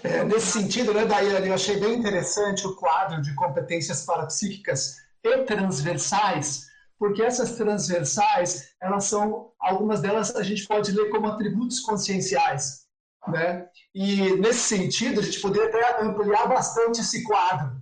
É, 0.04 0.26
nesse 0.26 0.48
sentido, 0.48 0.94
né, 0.94 1.06
Daiane, 1.06 1.48
eu 1.48 1.54
achei 1.54 1.80
bem 1.80 1.94
interessante 1.94 2.68
o 2.68 2.76
quadro 2.76 3.22
de 3.22 3.34
competências 3.36 4.04
parapsíquicas 4.04 5.07
e 5.34 5.44
transversais, 5.44 6.68
porque 6.98 7.22
essas 7.22 7.56
transversais, 7.56 8.74
elas 8.82 9.06
são, 9.06 9.52
algumas 9.60 10.02
delas 10.02 10.36
a 10.36 10.44
gente 10.44 10.66
pode 10.68 10.92
ler 10.92 11.10
como 11.10 11.28
atributos 11.28 11.80
conscienciais, 11.80 12.88
né? 13.28 13.68
E 13.94 14.36
nesse 14.38 14.78
sentido, 14.78 15.20
a 15.20 15.24
gente 15.24 15.40
poderia 15.40 15.70
até 15.70 16.02
ampliar 16.02 16.48
bastante 16.48 17.02
esse 17.02 17.24
quadro, 17.24 17.80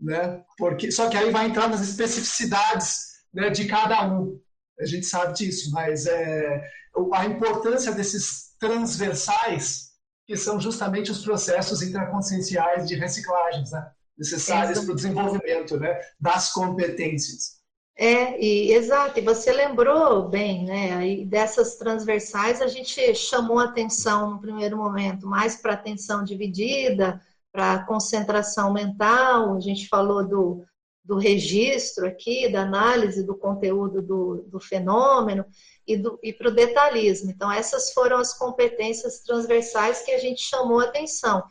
né? 0.00 0.42
Porque 0.56 0.90
só 0.90 1.08
que 1.08 1.16
aí 1.16 1.30
vai 1.30 1.46
entrar 1.46 1.68
nas 1.68 1.80
especificidades 1.80 3.08
né, 3.32 3.50
de 3.50 3.66
cada 3.66 4.06
um 4.06 4.38
a 4.80 4.86
gente 4.86 5.06
sabe 5.06 5.34
disso, 5.34 5.70
mas 5.72 6.06
é, 6.06 6.70
a 7.12 7.26
importância 7.26 7.92
desses 7.92 8.54
transversais, 8.58 9.88
que 10.26 10.36
são 10.36 10.60
justamente 10.60 11.10
os 11.10 11.24
processos 11.24 11.82
intraconscienciais 11.82 12.86
de 12.86 12.94
reciclagens, 12.94 13.72
né? 13.72 13.90
Necessários 14.18 14.80
para 14.80 14.92
o 14.92 14.96
desenvolvimento 14.96 15.78
né? 15.78 16.00
das 16.20 16.52
competências. 16.52 17.58
É, 17.96 18.40
e, 18.40 18.72
exato, 18.72 19.18
e 19.18 19.22
você 19.22 19.52
lembrou 19.52 20.28
bem, 20.28 20.64
né? 20.64 20.92
Aí 20.94 21.24
dessas 21.24 21.76
transversais 21.76 22.62
a 22.62 22.68
gente 22.68 23.12
chamou 23.16 23.58
atenção 23.58 24.30
no 24.30 24.40
primeiro 24.40 24.76
momento 24.76 25.26
mais 25.26 25.56
para 25.56 25.72
atenção 25.72 26.22
dividida, 26.22 27.20
para 27.50 27.84
concentração 27.86 28.72
mental, 28.72 29.56
a 29.56 29.60
gente 29.60 29.88
falou 29.88 30.24
do, 30.24 30.64
do 31.04 31.16
registro 31.16 32.06
aqui, 32.06 32.48
da 32.48 32.62
análise 32.62 33.24
do 33.24 33.34
conteúdo 33.36 34.00
do, 34.00 34.44
do 34.46 34.60
fenômeno 34.60 35.44
e, 35.84 36.00
e 36.22 36.32
para 36.32 36.50
o 36.50 36.54
detalhismo. 36.54 37.30
Então, 37.30 37.50
essas 37.50 37.92
foram 37.92 38.18
as 38.18 38.32
competências 38.32 39.20
transversais 39.20 40.02
que 40.02 40.12
a 40.12 40.18
gente 40.18 40.40
chamou 40.42 40.78
atenção. 40.78 41.42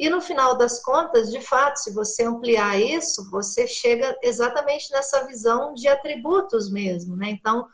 E 0.00 0.08
no 0.08 0.18
final 0.18 0.56
das 0.56 0.82
contas, 0.82 1.30
de 1.30 1.42
fato, 1.42 1.76
se 1.76 1.92
você 1.92 2.24
ampliar 2.24 2.80
isso, 2.80 3.30
você 3.30 3.66
chega 3.66 4.16
exatamente 4.22 4.90
nessa 4.90 5.26
visão 5.26 5.74
de 5.74 5.88
atributos 5.88 6.72
mesmo, 6.72 7.14
né? 7.14 7.28
Então, 7.28 7.68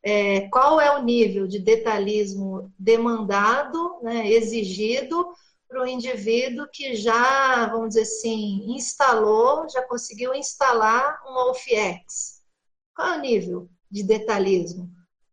é, 0.00 0.42
qual 0.42 0.80
é 0.80 0.96
o 0.96 1.02
nível 1.02 1.44
de 1.44 1.58
detalhismo 1.58 2.72
demandado, 2.78 3.98
né, 4.00 4.30
exigido 4.30 5.26
para 5.66 5.82
o 5.82 5.86
indivíduo 5.88 6.68
que 6.72 6.94
já, 6.94 7.66
vamos 7.66 7.88
dizer 7.88 8.02
assim, 8.02 8.64
instalou, 8.76 9.68
já 9.68 9.82
conseguiu 9.82 10.32
instalar 10.34 11.20
um 11.26 11.50
OFX? 11.50 12.44
Qual 12.94 13.08
é 13.08 13.18
o 13.18 13.20
nível 13.20 13.68
de 13.90 14.04
detalhismo 14.04 14.88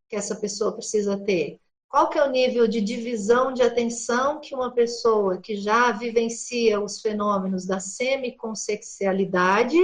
que 0.07 0.15
essa 0.15 0.35
pessoa 0.35 0.73
precisa 0.73 1.15
ter? 1.15 1.58
Qual 1.89 2.07
que 2.07 2.17
é 2.19 2.23
o 2.23 2.29
nível 2.29 2.67
de 2.67 2.79
divisão 2.81 3.51
de 3.51 3.63
atenção 3.63 4.39
que 4.39 4.53
uma 4.53 4.71
pessoa 4.71 5.41
que 5.41 5.55
já 5.55 5.91
vivencia 5.91 6.79
os 6.79 7.01
fenômenos 7.01 7.65
da 7.65 7.79
semiconsexualidade 7.79 9.75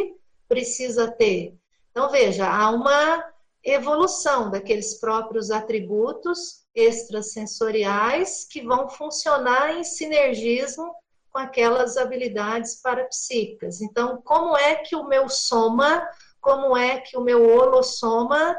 precisa 0.47 1.09
ter? 1.09 1.55
Então, 1.89 2.11
veja, 2.11 2.47
há 2.47 2.69
uma 2.69 3.25
evolução 3.63 4.51
daqueles 4.51 4.99
próprios 4.99 5.49
atributos 5.49 6.63
extrasensoriais 6.75 8.45
que 8.47 8.61
vão 8.61 8.87
funcionar 8.87 9.75
em 9.75 9.83
sinergismo 9.83 10.93
com 11.31 11.39
aquelas 11.39 11.97
habilidades 11.97 12.75
parapsíquicas. 12.83 13.81
Então, 13.81 14.21
como 14.23 14.55
é 14.55 14.75
que 14.75 14.95
o 14.95 15.07
meu 15.07 15.27
soma, 15.27 16.07
como 16.39 16.77
é 16.77 16.99
que 16.99 17.17
o 17.17 17.21
meu 17.21 17.49
holossoma 17.49 18.55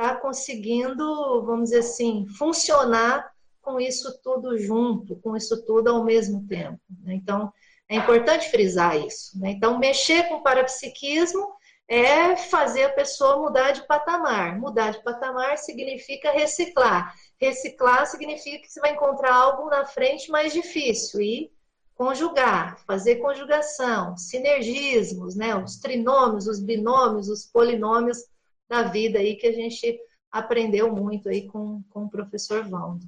está 0.00 0.16
conseguindo, 0.16 1.44
vamos 1.44 1.70
dizer 1.70 1.80
assim, 1.80 2.26
funcionar 2.38 3.30
com 3.60 3.78
isso 3.78 4.18
tudo 4.22 4.58
junto, 4.58 5.16
com 5.16 5.36
isso 5.36 5.62
tudo 5.66 5.90
ao 5.90 6.02
mesmo 6.02 6.46
tempo. 6.46 6.80
Né? 7.04 7.14
Então, 7.14 7.52
é 7.86 7.96
importante 7.96 8.50
frisar 8.50 8.96
isso. 8.96 9.38
Né? 9.38 9.50
Então, 9.50 9.78
mexer 9.78 10.26
com 10.28 10.36
o 10.36 10.42
parapsiquismo 10.42 11.52
é 11.86 12.34
fazer 12.34 12.84
a 12.84 12.92
pessoa 12.92 13.36
mudar 13.36 13.72
de 13.72 13.86
patamar. 13.86 14.58
Mudar 14.58 14.92
de 14.92 15.02
patamar 15.02 15.58
significa 15.58 16.30
reciclar. 16.30 17.14
Reciclar 17.38 18.06
significa 18.06 18.62
que 18.62 18.72
você 18.72 18.80
vai 18.80 18.92
encontrar 18.92 19.34
algo 19.34 19.68
na 19.68 19.84
frente 19.84 20.30
mais 20.30 20.52
difícil 20.52 21.20
e 21.20 21.52
conjugar, 21.94 22.78
fazer 22.86 23.16
conjugação, 23.16 24.16
sinergismos, 24.16 25.36
né? 25.36 25.54
Os 25.54 25.78
trinômios, 25.78 26.46
os 26.46 26.58
binômios, 26.58 27.28
os 27.28 27.44
polinômios 27.44 28.24
da 28.70 28.84
vida 28.84 29.18
aí 29.18 29.34
que 29.34 29.48
a 29.48 29.52
gente 29.52 30.00
aprendeu 30.30 30.94
muito 30.94 31.28
aí 31.28 31.48
com, 31.48 31.82
com 31.90 32.04
o 32.04 32.08
professor 32.08 32.62
Valdo. 32.68 33.04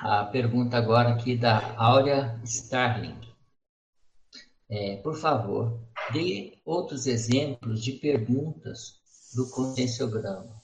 A 0.00 0.24
pergunta 0.26 0.76
agora 0.76 1.08
aqui 1.08 1.36
da 1.36 1.74
Áurea 1.76 2.40
Starling. 2.44 3.18
É, 4.70 4.98
por 4.98 5.16
favor, 5.16 5.80
dê 6.12 6.56
outros 6.64 7.08
exemplos 7.08 7.82
de 7.82 7.92
perguntas 7.94 9.00
do 9.34 9.50
conscienciograma. 9.50 10.62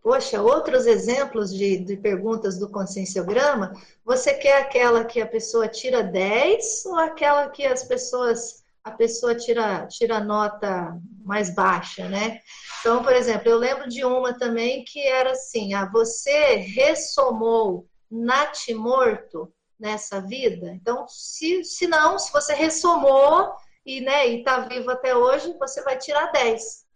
Poxa, 0.00 0.40
outros 0.40 0.86
exemplos 0.86 1.52
de, 1.52 1.78
de, 1.78 1.96
perguntas 1.96 2.56
do 2.56 2.70
conscienciograma? 2.70 3.72
Você 4.04 4.34
quer 4.34 4.62
aquela 4.62 5.04
que 5.04 5.20
a 5.20 5.26
pessoa 5.26 5.66
tira 5.66 6.04
10 6.04 6.86
ou 6.86 6.96
aquela 6.96 7.48
que 7.50 7.66
as 7.66 7.82
pessoas 7.82 8.62
a 8.88 8.96
pessoa 8.96 9.34
tira, 9.34 9.86
tira 9.86 10.20
nota 10.20 10.98
mais 11.24 11.54
baixa, 11.54 12.08
né? 12.08 12.40
Então, 12.80 13.02
por 13.02 13.12
exemplo, 13.12 13.48
eu 13.48 13.58
lembro 13.58 13.88
de 13.88 14.04
uma 14.04 14.36
também 14.36 14.84
que 14.84 15.00
era 15.06 15.32
assim: 15.32 15.74
ah, 15.74 15.88
você 15.90 16.56
ressomou 16.56 17.86
natimorto 18.10 19.52
nessa 19.78 20.20
vida? 20.20 20.72
Então, 20.74 21.06
se, 21.08 21.64
se 21.64 21.86
não, 21.86 22.18
se 22.18 22.32
você 22.32 22.54
ressomou 22.54 23.52
e 23.84 24.00
né, 24.00 24.26
está 24.26 24.60
vivo 24.60 24.90
até 24.90 25.14
hoje, 25.14 25.56
você 25.58 25.82
vai 25.82 25.96
tirar 25.98 26.32
10 26.32 26.86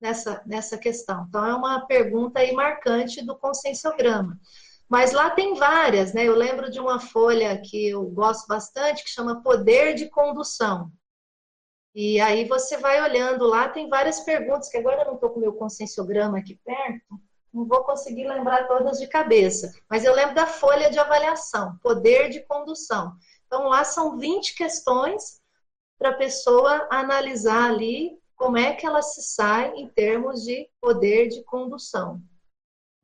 nessa, 0.00 0.42
nessa 0.46 0.78
questão. 0.78 1.26
Então, 1.28 1.44
é 1.44 1.54
uma 1.54 1.86
pergunta 1.86 2.40
aí 2.40 2.52
marcante 2.52 3.24
do 3.24 3.36
conscienciograma. 3.36 4.38
Mas 4.88 5.12
lá 5.12 5.30
tem 5.30 5.54
várias, 5.54 6.12
né? 6.12 6.24
Eu 6.24 6.36
lembro 6.36 6.70
de 6.70 6.78
uma 6.78 7.00
folha 7.00 7.60
que 7.60 7.88
eu 7.88 8.04
gosto 8.04 8.46
bastante, 8.46 9.02
que 9.02 9.10
chama 9.10 9.42
Poder 9.42 9.94
de 9.94 10.08
Condução. 10.08 10.92
E 11.94 12.20
aí 12.20 12.44
você 12.46 12.76
vai 12.76 13.00
olhando 13.00 13.46
lá, 13.46 13.68
tem 13.68 13.88
várias 13.88 14.20
perguntas, 14.20 14.68
que 14.68 14.76
agora 14.76 15.02
eu 15.02 15.06
não 15.06 15.14
estou 15.14 15.30
com 15.30 15.38
meu 15.38 15.52
conscienciograma 15.52 16.38
aqui 16.38 16.58
perto, 16.64 17.20
não 17.52 17.64
vou 17.64 17.84
conseguir 17.84 18.26
lembrar 18.26 18.66
todas 18.66 18.98
de 18.98 19.06
cabeça, 19.06 19.72
mas 19.88 20.04
eu 20.04 20.12
lembro 20.12 20.34
da 20.34 20.46
folha 20.46 20.90
de 20.90 20.98
avaliação, 20.98 21.78
poder 21.80 22.30
de 22.30 22.40
condução. 22.40 23.12
Então 23.46 23.68
lá 23.68 23.84
são 23.84 24.18
20 24.18 24.56
questões 24.56 25.40
para 25.96 26.10
a 26.10 26.16
pessoa 26.16 26.88
analisar 26.90 27.70
ali 27.70 28.18
como 28.34 28.56
é 28.56 28.74
que 28.74 28.84
ela 28.84 29.00
se 29.00 29.22
sai 29.22 29.72
em 29.76 29.88
termos 29.88 30.42
de 30.42 30.68
poder 30.80 31.28
de 31.28 31.44
condução. 31.44 32.20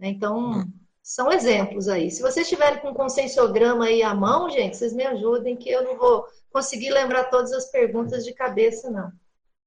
Então, 0.00 0.50
hum. 0.50 0.72
São 1.10 1.32
exemplos 1.32 1.88
aí. 1.88 2.08
Se 2.08 2.22
vocês 2.22 2.46
estiverem 2.46 2.78
com 2.78 2.90
o 2.90 2.94
conscienciograma 2.94 3.86
aí 3.86 4.00
à 4.00 4.14
mão, 4.14 4.48
gente, 4.48 4.76
vocês 4.76 4.92
me 4.92 5.04
ajudem 5.04 5.56
que 5.56 5.68
eu 5.68 5.82
não 5.82 5.98
vou 5.98 6.24
conseguir 6.52 6.90
lembrar 6.90 7.24
todas 7.24 7.52
as 7.52 7.68
perguntas 7.68 8.24
de 8.24 8.32
cabeça, 8.32 8.88
não. 8.88 9.10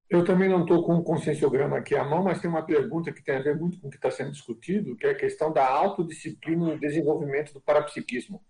Eu 0.10 0.24
também 0.24 0.48
não 0.48 0.62
estou 0.62 0.86
com 0.86 0.96
o 0.96 1.04
conscienciograma 1.04 1.78
aqui 1.78 1.98
à 1.98 2.04
mão, 2.06 2.24
mas 2.24 2.40
tem 2.40 2.50
uma 2.50 2.66
pergunta 2.66 3.12
que 3.12 3.22
tem 3.22 3.36
a 3.36 3.42
ver 3.42 3.60
muito 3.60 3.78
com 3.82 3.88
o 3.88 3.90
que 3.90 3.98
está 3.98 4.10
sendo 4.10 4.32
discutido, 4.32 4.96
que 4.96 5.06
é 5.06 5.10
a 5.10 5.18
questão 5.18 5.52
da 5.52 5.68
autodisciplina 5.68 6.66
no 6.66 6.80
desenvolvimento 6.80 7.52
do 7.52 7.60
parapsiquismo. 7.60 8.42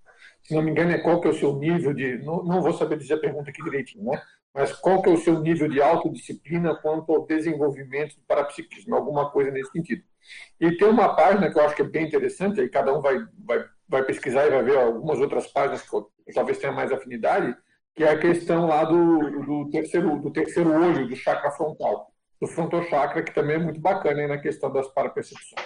Se 0.44 0.54
não 0.54 0.62
me 0.62 0.70
engano, 0.70 0.92
é 0.92 1.00
qual 1.00 1.20
que 1.20 1.28
é 1.28 1.32
o 1.32 1.36
seu 1.36 1.56
nível 1.56 1.96
de... 1.96 2.20
Não, 2.20 2.44
não 2.44 2.62
vou 2.62 2.74
saber 2.74 3.00
dizer 3.00 3.16
a 3.16 3.20
pergunta 3.20 3.50
aqui 3.50 3.64
direitinho, 3.64 4.04
né? 4.04 4.22
Mas 4.54 4.72
qual 4.72 5.02
que 5.02 5.10
é 5.10 5.14
o 5.14 5.18
seu 5.18 5.40
nível 5.40 5.68
de 5.68 5.82
autodisciplina 5.82 6.76
quanto 6.76 7.12
ao 7.12 7.26
desenvolvimento 7.26 8.16
do 8.16 8.22
parapsiquismo? 8.28 8.96
Alguma 8.96 9.32
coisa 9.32 9.50
nesse 9.50 9.72
sentido. 9.72 10.04
E 10.60 10.72
tem 10.78 10.88
uma 10.88 11.16
página 11.16 11.52
que 11.52 11.58
eu 11.58 11.66
acho 11.66 11.76
que 11.76 11.82
é 11.82 11.86
bem 11.86 12.06
interessante, 12.06 12.62
aí 12.62 12.70
cada 12.70 12.96
um 12.96 13.02
vai, 13.02 13.18
vai, 13.44 13.66
vai 13.90 14.04
pesquisar 14.04 14.46
e 14.46 14.52
vai 14.52 14.64
ver 14.64 14.78
algumas 14.78 15.20
outras 15.20 15.48
páginas 15.48 15.82
que 15.82 16.34
talvez 16.34 16.60
tenha 16.60 16.72
mais 16.72 16.92
afinidade, 16.92 17.56
que 17.96 18.04
é 18.04 18.10
a 18.10 18.20
questão 18.20 18.68
lá 18.68 18.84
do, 18.84 19.42
do, 19.44 19.70
terceiro, 19.70 20.20
do 20.20 20.32
terceiro 20.32 20.72
olho, 20.72 21.08
do 21.08 21.16
chakra 21.16 21.52
frontal, 21.52 22.12
do 22.40 22.48
frontochakra, 22.48 23.24
que 23.24 23.34
também 23.34 23.56
é 23.56 23.60
muito 23.60 23.80
bacana 23.80 24.22
aí 24.22 24.28
na 24.28 24.38
questão 24.38 24.72
das 24.72 24.88
parapercepções. 24.88 25.66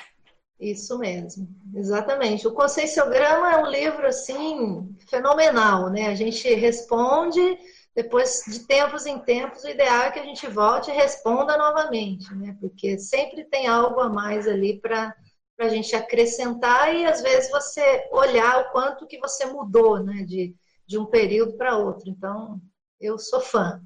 Isso 0.59 0.97
mesmo, 0.97 1.47
exatamente. 1.76 2.47
O 2.47 2.51
Conscienciograma 2.51 3.51
é 3.51 3.57
um 3.64 3.69
livro, 3.69 4.07
assim, 4.07 4.89
fenomenal, 5.07 5.89
né? 5.91 6.07
A 6.07 6.15
gente 6.15 6.51
responde, 6.55 7.57
depois 7.98 8.44
de 8.48 8.60
tempos 8.60 9.07
em 9.07 9.18
tempos, 9.18 9.64
o 9.64 9.69
ideal 9.69 10.03
é 10.03 10.11
que 10.11 10.19
a 10.19 10.24
gente 10.24 10.45
volte 10.45 10.91
e 10.91 10.94
responda 10.94 11.57
novamente, 11.57 12.32
né? 12.36 12.56
Porque 12.61 12.99
sempre 12.99 13.44
tem 13.45 13.65
algo 13.65 13.99
a 13.99 14.07
mais 14.07 14.48
ali 14.48 14.80
para 14.80 15.15
a 15.60 15.68
gente 15.68 15.95
acrescentar 15.95 16.95
e, 16.95 17.07
às 17.07 17.24
vezes, 17.24 17.49
você 17.49 18.07
olhar 18.11 18.61
o 18.61 18.72
quanto 18.72 19.07
que 19.07 19.18
você 19.18 19.48
mudou, 19.48 19.98
né? 20.03 20.24
De, 20.24 20.56
de 20.86 20.95
um 20.99 21.07
período 21.07 21.57
para 21.57 21.76
outro. 21.76 22.07
Então, 22.07 22.61
eu 23.02 23.18
sou 23.18 23.41
fã. 23.41 23.82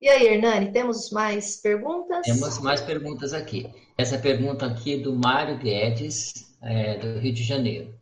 E 0.00 0.08
aí, 0.08 0.24
Hernani, 0.24 0.70
temos 0.70 1.10
mais 1.10 1.56
perguntas? 1.56 2.24
Temos 2.24 2.60
mais 2.60 2.80
perguntas 2.80 3.32
aqui. 3.32 3.68
Essa 3.98 4.16
pergunta 4.16 4.66
aqui 4.66 5.00
é 5.00 5.02
do 5.02 5.16
Mário 5.16 5.58
Guedes, 5.58 6.32
é, 6.62 6.96
do 6.96 7.18
Rio 7.18 7.34
de 7.34 7.42
Janeiro. 7.42 7.95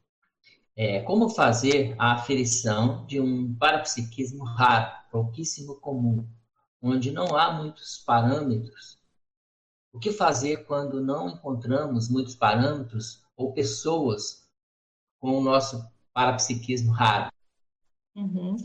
É, 0.77 1.01
como 1.03 1.29
fazer 1.29 1.95
a 1.99 2.15
aferição 2.15 3.07
de 3.07 3.21
um 3.21 3.55
parapsiquismo 3.55 4.45
raro, 4.45 4.93
pouquíssimo 5.11 5.77
comum, 5.77 6.29
onde 6.83 7.13
não 7.13 7.37
há 7.37 7.53
muitos 7.53 7.99
parâmetros? 7.99 8.99
O 9.93 10.01
que 10.01 10.11
fazer 10.11 10.65
quando 10.65 11.01
não 11.01 11.29
encontramos 11.29 12.09
muitos 12.09 12.35
parâmetros 12.35 13.23
ou 13.37 13.53
pessoas 13.53 14.45
com 15.21 15.39
o 15.39 15.41
nosso 15.41 15.89
parapsiquismo 16.13 16.91
raro? 16.91 17.31
Uhum. 18.17 18.57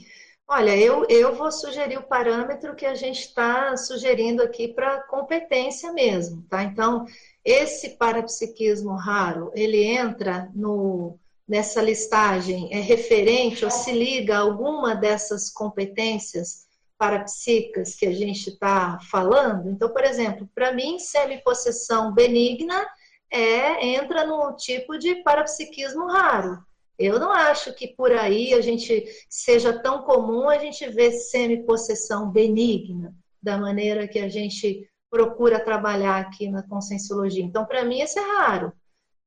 Olha, 0.47 0.75
eu, 0.75 1.05
eu 1.07 1.35
vou 1.35 1.51
sugerir 1.51 1.99
o 1.99 2.07
parâmetro 2.07 2.75
que 2.75 2.87
a 2.87 2.95
gente 2.95 3.19
está 3.19 3.77
sugerindo 3.77 4.41
aqui 4.41 4.67
para 4.67 5.03
competência 5.03 5.93
mesmo, 5.93 6.41
tá? 6.49 6.63
Então, 6.63 7.05
esse 7.45 7.97
parapsiquismo 7.97 8.95
raro, 8.95 9.51
ele 9.53 9.83
entra 9.83 10.49
no, 10.55 11.19
nessa 11.49 11.81
listagem 11.81 12.69
é 12.71 12.79
referente 12.79 13.65
ou 13.65 13.71
se 13.71 13.91
liga 13.91 14.37
a 14.37 14.41
alguma 14.41 14.95
dessas 14.95 15.49
competências 15.49 16.67
parapsíquicas 16.95 17.95
que 17.95 18.05
a 18.05 18.13
gente 18.13 18.51
está 18.51 18.99
falando. 19.09 19.67
Então, 19.67 19.89
por 19.89 20.03
exemplo, 20.03 20.47
para 20.53 20.71
mim, 20.71 20.99
semipossessão 20.99 22.13
benigna 22.13 22.85
é, 23.31 23.83
entra 23.95 24.27
no 24.27 24.55
tipo 24.55 24.99
de 24.99 25.15
parapsiquismo 25.23 26.05
raro. 26.07 26.63
Eu 26.99 27.17
não 27.17 27.31
acho 27.31 27.73
que 27.73 27.87
por 27.87 28.11
aí 28.11 28.53
a 28.53 28.61
gente 28.61 29.05
seja 29.27 29.73
tão 29.73 30.03
comum 30.03 30.49
a 30.49 30.59
gente 30.59 30.87
ver 30.89 31.11
semipossessão 31.13 32.29
benigna, 32.29 33.15
da 33.41 33.57
maneira 33.57 34.07
que 34.07 34.19
a 34.19 34.29
gente 34.29 34.87
procura 35.09 35.63
trabalhar 35.63 36.19
aqui 36.19 36.47
na 36.49 36.61
conscienciologia. 36.61 37.43
Então, 37.43 37.65
para 37.65 37.85
mim, 37.85 38.01
isso 38.01 38.19
é 38.19 38.37
raro. 38.37 38.73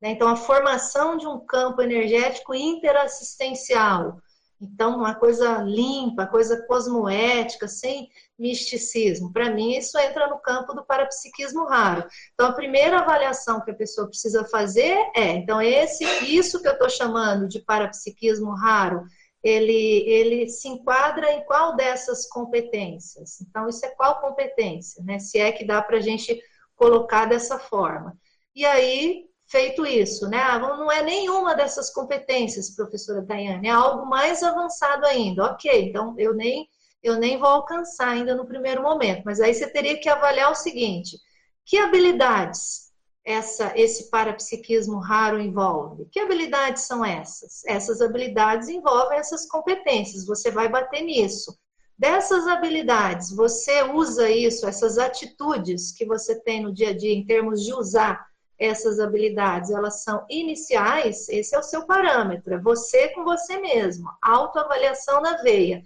Né? 0.02 0.10
Então, 0.10 0.28
a 0.28 0.36
formação 0.36 1.16
de 1.16 1.26
um 1.28 1.38
campo 1.38 1.80
energético 1.80 2.52
interassistencial, 2.52 4.18
então, 4.60 4.96
uma 4.96 5.14
coisa 5.14 5.58
limpa, 5.58 6.24
coisa 6.24 6.64
cosmoética, 6.66 7.66
sem 7.66 8.08
misticismo. 8.38 9.32
Para 9.32 9.50
mim, 9.50 9.76
isso 9.76 9.98
entra 9.98 10.28
no 10.28 10.38
campo 10.38 10.72
do 10.72 10.84
parapsiquismo 10.84 11.64
raro. 11.64 12.04
Então, 12.32 12.46
a 12.46 12.52
primeira 12.52 13.00
avaliação 13.00 13.60
que 13.60 13.72
a 13.72 13.74
pessoa 13.74 14.06
precisa 14.06 14.44
fazer 14.44 14.96
é, 15.16 15.30
então, 15.30 15.60
esse, 15.60 16.04
isso 16.24 16.62
que 16.62 16.68
eu 16.68 16.74
estou 16.74 16.88
chamando 16.88 17.48
de 17.48 17.58
parapsiquismo 17.60 18.54
raro, 18.54 19.04
ele, 19.42 20.04
ele 20.08 20.48
se 20.48 20.68
enquadra 20.68 21.32
em 21.32 21.44
qual 21.44 21.74
dessas 21.74 22.28
competências? 22.28 23.40
Então, 23.40 23.68
isso 23.68 23.84
é 23.84 23.88
qual 23.88 24.20
competência, 24.20 25.02
né? 25.02 25.18
Se 25.18 25.40
é 25.40 25.50
que 25.50 25.64
dá 25.64 25.82
para 25.82 25.96
a 25.96 26.00
gente 26.00 26.40
colocar 26.76 27.24
dessa 27.24 27.58
forma. 27.58 28.16
E 28.54 28.64
aí, 28.64 29.26
feito 29.52 29.84
isso, 29.84 30.28
né? 30.30 30.38
Ah, 30.38 30.58
não 30.58 30.90
é 30.90 31.02
nenhuma 31.02 31.54
dessas 31.54 31.90
competências, 31.90 32.74
professora 32.74 33.20
Daiane, 33.20 33.68
é 33.68 33.70
algo 33.70 34.06
mais 34.06 34.42
avançado 34.42 35.04
ainda. 35.04 35.44
Ok, 35.44 35.90
então 35.90 36.14
eu 36.18 36.34
nem, 36.34 36.66
eu 37.02 37.18
nem 37.18 37.38
vou 37.38 37.48
alcançar 37.48 38.08
ainda 38.08 38.34
no 38.34 38.46
primeiro 38.46 38.82
momento, 38.82 39.22
mas 39.26 39.40
aí 39.40 39.52
você 39.52 39.70
teria 39.70 40.00
que 40.00 40.08
avaliar 40.08 40.50
o 40.50 40.54
seguinte: 40.54 41.18
que 41.66 41.76
habilidades 41.76 42.90
essa, 43.24 43.72
esse 43.76 44.10
parapsiquismo 44.10 44.98
raro 44.98 45.38
envolve? 45.38 46.06
Que 46.10 46.20
habilidades 46.20 46.84
são 46.84 47.04
essas? 47.04 47.62
Essas 47.66 48.00
habilidades 48.00 48.68
envolvem 48.68 49.18
essas 49.18 49.46
competências, 49.46 50.26
você 50.26 50.50
vai 50.50 50.68
bater 50.68 51.02
nisso. 51.02 51.54
Dessas 51.96 52.48
habilidades, 52.48 53.30
você 53.30 53.82
usa 53.82 54.28
isso, 54.30 54.66
essas 54.66 54.96
atitudes 54.96 55.92
que 55.92 56.06
você 56.06 56.40
tem 56.40 56.62
no 56.62 56.72
dia 56.72 56.88
a 56.88 56.96
dia, 56.96 57.12
em 57.12 57.24
termos 57.24 57.62
de 57.62 57.72
usar 57.74 58.31
essas 58.62 59.00
habilidades, 59.00 59.70
elas 59.70 60.04
são 60.04 60.24
iniciais, 60.30 61.28
esse 61.28 61.54
é 61.54 61.58
o 61.58 61.62
seu 61.62 61.84
parâmetro, 61.84 62.54
é 62.54 62.58
você 62.58 63.08
com 63.08 63.24
você 63.24 63.58
mesmo, 63.58 64.08
autoavaliação 64.22 65.20
na 65.20 65.42
veia. 65.42 65.82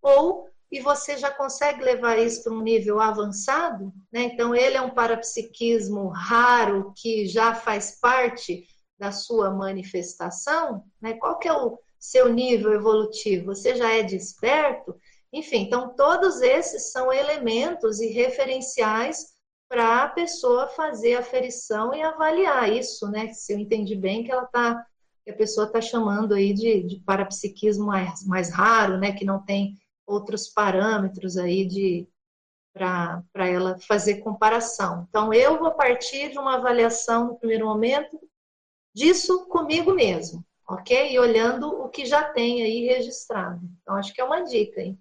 Ou, 0.00 0.48
e 0.70 0.80
você 0.80 1.16
já 1.16 1.30
consegue 1.30 1.82
levar 1.82 2.18
isso 2.18 2.44
para 2.44 2.52
um 2.52 2.62
nível 2.62 3.00
avançado, 3.00 3.92
né? 4.12 4.22
Então, 4.22 4.54
ele 4.54 4.76
é 4.76 4.80
um 4.80 4.94
parapsiquismo 4.94 6.08
raro 6.08 6.92
que 6.96 7.26
já 7.26 7.52
faz 7.52 7.98
parte 8.00 8.64
da 8.96 9.10
sua 9.10 9.50
manifestação, 9.50 10.84
né? 11.00 11.14
Qual 11.14 11.36
que 11.36 11.48
é 11.48 11.52
o 11.52 11.78
seu 11.98 12.32
nível 12.32 12.72
evolutivo? 12.72 13.46
Você 13.46 13.74
já 13.74 13.90
é 13.90 14.04
desperto? 14.04 14.94
Enfim, 15.32 15.62
então 15.62 15.94
todos 15.96 16.40
esses 16.40 16.92
são 16.92 17.12
elementos 17.12 18.00
e 18.00 18.06
referenciais 18.06 19.39
para 19.70 20.02
a 20.02 20.08
pessoa 20.08 20.66
fazer 20.66 21.14
a 21.14 21.20
aferição 21.20 21.94
e 21.94 22.02
avaliar 22.02 22.68
isso, 22.72 23.08
né? 23.08 23.32
Se 23.32 23.52
eu 23.52 23.58
entendi 23.58 23.94
bem 23.94 24.24
que 24.24 24.32
ela 24.32 24.44
tá, 24.44 24.84
que 25.24 25.30
a 25.30 25.36
pessoa 25.36 25.68
está 25.68 25.80
chamando 25.80 26.34
aí 26.34 26.52
de, 26.52 26.82
de 26.82 26.96
parapsiquismo 26.96 27.86
mais, 27.86 28.26
mais 28.26 28.52
raro, 28.52 28.98
né? 28.98 29.12
Que 29.12 29.24
não 29.24 29.40
tem 29.44 29.78
outros 30.04 30.48
parâmetros 30.48 31.36
aí 31.36 31.64
de 31.64 32.08
para 32.72 33.22
ela 33.48 33.78
fazer 33.78 34.16
comparação. 34.16 35.06
Então, 35.08 35.32
eu 35.32 35.56
vou 35.56 35.70
partir 35.72 36.32
de 36.32 36.38
uma 36.38 36.56
avaliação 36.56 37.28
no 37.28 37.38
primeiro 37.38 37.66
momento 37.66 38.20
disso 38.92 39.46
comigo 39.46 39.94
mesmo, 39.94 40.44
ok? 40.68 41.12
E 41.12 41.18
olhando 41.18 41.68
o 41.68 41.88
que 41.88 42.04
já 42.06 42.24
tem 42.24 42.62
aí 42.62 42.86
registrado. 42.86 43.60
Então, 43.82 43.94
acho 43.94 44.12
que 44.12 44.20
é 44.20 44.24
uma 44.24 44.42
dica, 44.42 44.80
hein? 44.80 44.98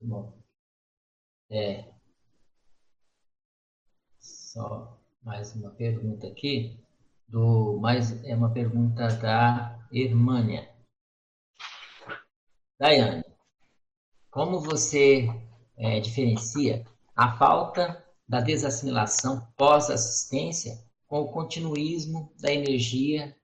Bom. 0.00 0.37
É. 1.50 1.84
Só 4.18 4.98
mais 5.22 5.54
uma 5.54 5.70
pergunta 5.70 6.26
aqui. 6.26 6.78
Do, 7.26 7.78
mais, 7.80 8.24
é 8.24 8.34
uma 8.34 8.50
pergunta 8.50 9.08
da 9.16 9.78
Irmânia. 9.92 10.68
Daiane, 12.78 13.24
como 14.30 14.60
você 14.60 15.26
é, 15.76 16.00
diferencia 16.00 16.84
a 17.16 17.36
falta 17.36 18.04
da 18.26 18.40
desassimilação 18.40 19.46
pós-assistência 19.56 20.78
com 21.06 21.20
o 21.22 21.32
continuismo 21.32 22.32
da 22.38 22.52
energia 22.52 23.36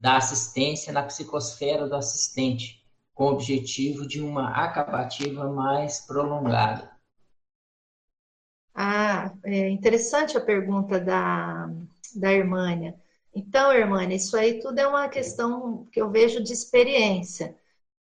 da 0.00 0.16
assistência 0.16 0.92
na 0.92 1.02
psicosfera 1.02 1.88
do 1.88 1.96
assistente, 1.96 2.84
com 3.14 3.24
o 3.24 3.32
objetivo 3.32 4.06
de 4.06 4.20
uma 4.20 4.50
acabativa 4.50 5.50
mais 5.50 6.00
prolongada? 6.06 6.95
Ah, 8.78 9.32
é 9.44 9.70
interessante 9.70 10.36
a 10.36 10.40
pergunta 10.40 11.00
da, 11.00 11.66
da 12.14 12.32
Irmânia. 12.32 12.94
Então, 13.34 13.72
Irmânia, 13.72 14.16
isso 14.16 14.36
aí 14.36 14.60
tudo 14.60 14.78
é 14.78 14.86
uma 14.86 15.08
questão 15.08 15.86
que 15.90 16.00
eu 16.00 16.10
vejo 16.10 16.42
de 16.42 16.52
experiência. 16.52 17.56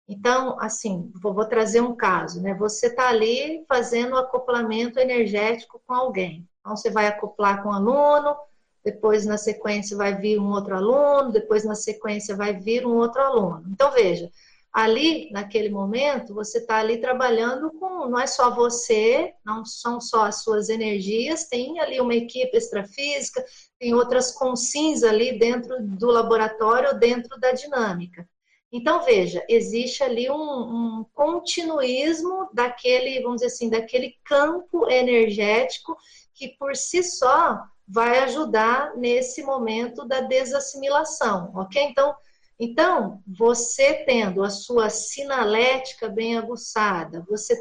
Então, 0.08 0.58
assim, 0.60 1.12
vou, 1.22 1.34
vou 1.34 1.46
trazer 1.46 1.80
um 1.82 1.96
caso, 1.96 2.42
né? 2.42 2.54
Você 2.54 2.88
está 2.88 3.08
ali 3.08 3.64
fazendo 3.68 4.16
acoplamento 4.16 4.98
energético 5.00 5.80
com 5.86 5.94
alguém. 5.94 6.48
Então, 6.60 6.76
você 6.76 6.90
vai 6.90 7.06
acoplar 7.08 7.62
com 7.62 7.70
um 7.70 7.72
aluno, 7.72 8.36
depois 8.84 9.26
na 9.26 9.38
sequência 9.38 9.96
vai 9.96 10.14
vir 10.16 10.40
um 10.40 10.50
outro 10.50 10.76
aluno, 10.76 11.32
depois 11.32 11.64
na 11.64 11.74
sequência 11.76 12.36
vai 12.36 12.54
vir 12.54 12.86
um 12.86 12.96
outro 12.96 13.22
aluno. 13.22 13.64
Então, 13.70 13.92
veja, 13.92 14.30
ali, 14.76 15.30
naquele 15.32 15.70
momento, 15.70 16.34
você 16.34 16.58
está 16.58 16.76
ali 16.76 17.00
trabalhando 17.00 17.70
com, 17.80 18.10
não 18.10 18.20
é 18.20 18.26
só 18.26 18.54
você, 18.54 19.32
não 19.42 19.64
são 19.64 19.98
só 20.02 20.26
as 20.26 20.42
suas 20.42 20.68
energias, 20.68 21.48
tem 21.48 21.80
ali 21.80 21.98
uma 21.98 22.14
equipe 22.14 22.54
extrafísica, 22.54 23.42
tem 23.78 23.94
outras 23.94 24.32
consins 24.32 25.02
ali 25.02 25.38
dentro 25.38 25.74
do 25.80 26.08
laboratório, 26.08 26.92
dentro 26.98 27.40
da 27.40 27.52
dinâmica. 27.52 28.28
Então, 28.70 29.02
veja, 29.02 29.42
existe 29.48 30.02
ali 30.02 30.30
um, 30.30 30.34
um 30.34 31.06
continuismo 31.14 32.50
daquele, 32.52 33.22
vamos 33.22 33.36
dizer 33.36 33.46
assim, 33.46 33.70
daquele 33.70 34.14
campo 34.26 34.90
energético 34.90 35.96
que 36.34 36.48
por 36.58 36.76
si 36.76 37.02
só 37.02 37.62
vai 37.88 38.18
ajudar 38.18 38.94
nesse 38.94 39.42
momento 39.42 40.04
da 40.06 40.20
desassimilação, 40.20 41.50
ok? 41.54 41.82
Então, 41.82 42.14
então, 42.58 43.22
você 43.26 44.04
tendo 44.06 44.42
a 44.42 44.50
sua 44.50 44.88
sinalética 44.88 46.08
bem 46.08 46.38
aguçada, 46.38 47.24
você 47.28 47.54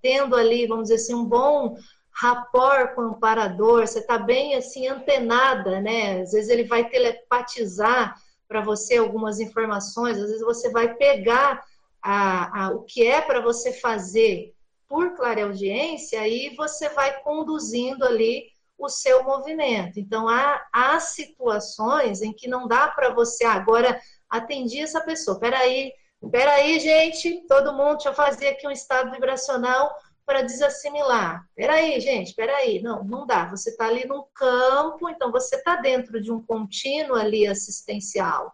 tendo 0.00 0.34
ali, 0.34 0.66
vamos 0.66 0.84
dizer 0.84 0.96
assim, 0.96 1.14
um 1.14 1.24
bom 1.24 1.76
rapport 2.10 2.94
com 2.94 3.02
o 3.02 3.04
amparador, 3.06 3.86
você 3.86 4.00
está 4.00 4.18
bem 4.18 4.56
assim 4.56 4.88
antenada, 4.88 5.80
né? 5.80 6.20
Às 6.22 6.32
vezes 6.32 6.50
ele 6.50 6.64
vai 6.64 6.88
telepatizar 6.88 8.16
para 8.48 8.60
você 8.60 8.96
algumas 8.96 9.40
informações, 9.40 10.18
às 10.18 10.26
vezes 10.26 10.42
você 10.42 10.70
vai 10.70 10.94
pegar 10.94 11.62
a, 12.02 12.64
a, 12.64 12.70
o 12.70 12.82
que 12.82 13.06
é 13.06 13.20
para 13.20 13.40
você 13.40 13.72
fazer 13.72 14.52
por 14.88 15.16
clareaudiência 15.16 16.26
e 16.28 16.54
você 16.56 16.88
vai 16.90 17.22
conduzindo 17.22 18.04
ali 18.04 18.52
o 18.76 18.88
seu 18.88 19.22
movimento. 19.22 19.98
Então, 19.98 20.28
há, 20.28 20.60
há 20.72 20.98
situações 20.98 22.20
em 22.20 22.32
que 22.32 22.48
não 22.48 22.66
dá 22.66 22.88
para 22.88 23.14
você 23.14 23.44
agora 23.44 23.98
atendi 24.32 24.80
essa 24.80 25.00
pessoa. 25.02 25.38
Peraí, 25.38 25.92
peraí, 26.30 26.80
gente, 26.80 27.44
todo 27.46 27.74
mundo, 27.74 27.96
deixa 27.96 28.08
eu 28.08 28.14
fazer 28.14 28.48
aqui 28.48 28.66
um 28.66 28.70
estado 28.70 29.10
vibracional 29.10 29.94
para 30.24 30.42
desassimilar. 30.42 31.46
Peraí, 31.54 32.00
gente, 32.00 32.34
peraí. 32.34 32.80
Não, 32.80 33.04
não 33.04 33.26
dá. 33.26 33.50
Você 33.50 33.70
está 33.70 33.86
ali 33.86 34.06
num 34.06 34.24
campo, 34.34 35.08
então 35.10 35.30
você 35.30 35.56
está 35.56 35.76
dentro 35.76 36.20
de 36.20 36.32
um 36.32 36.42
contínuo 36.42 37.16
ali 37.16 37.46
assistencial. 37.46 38.52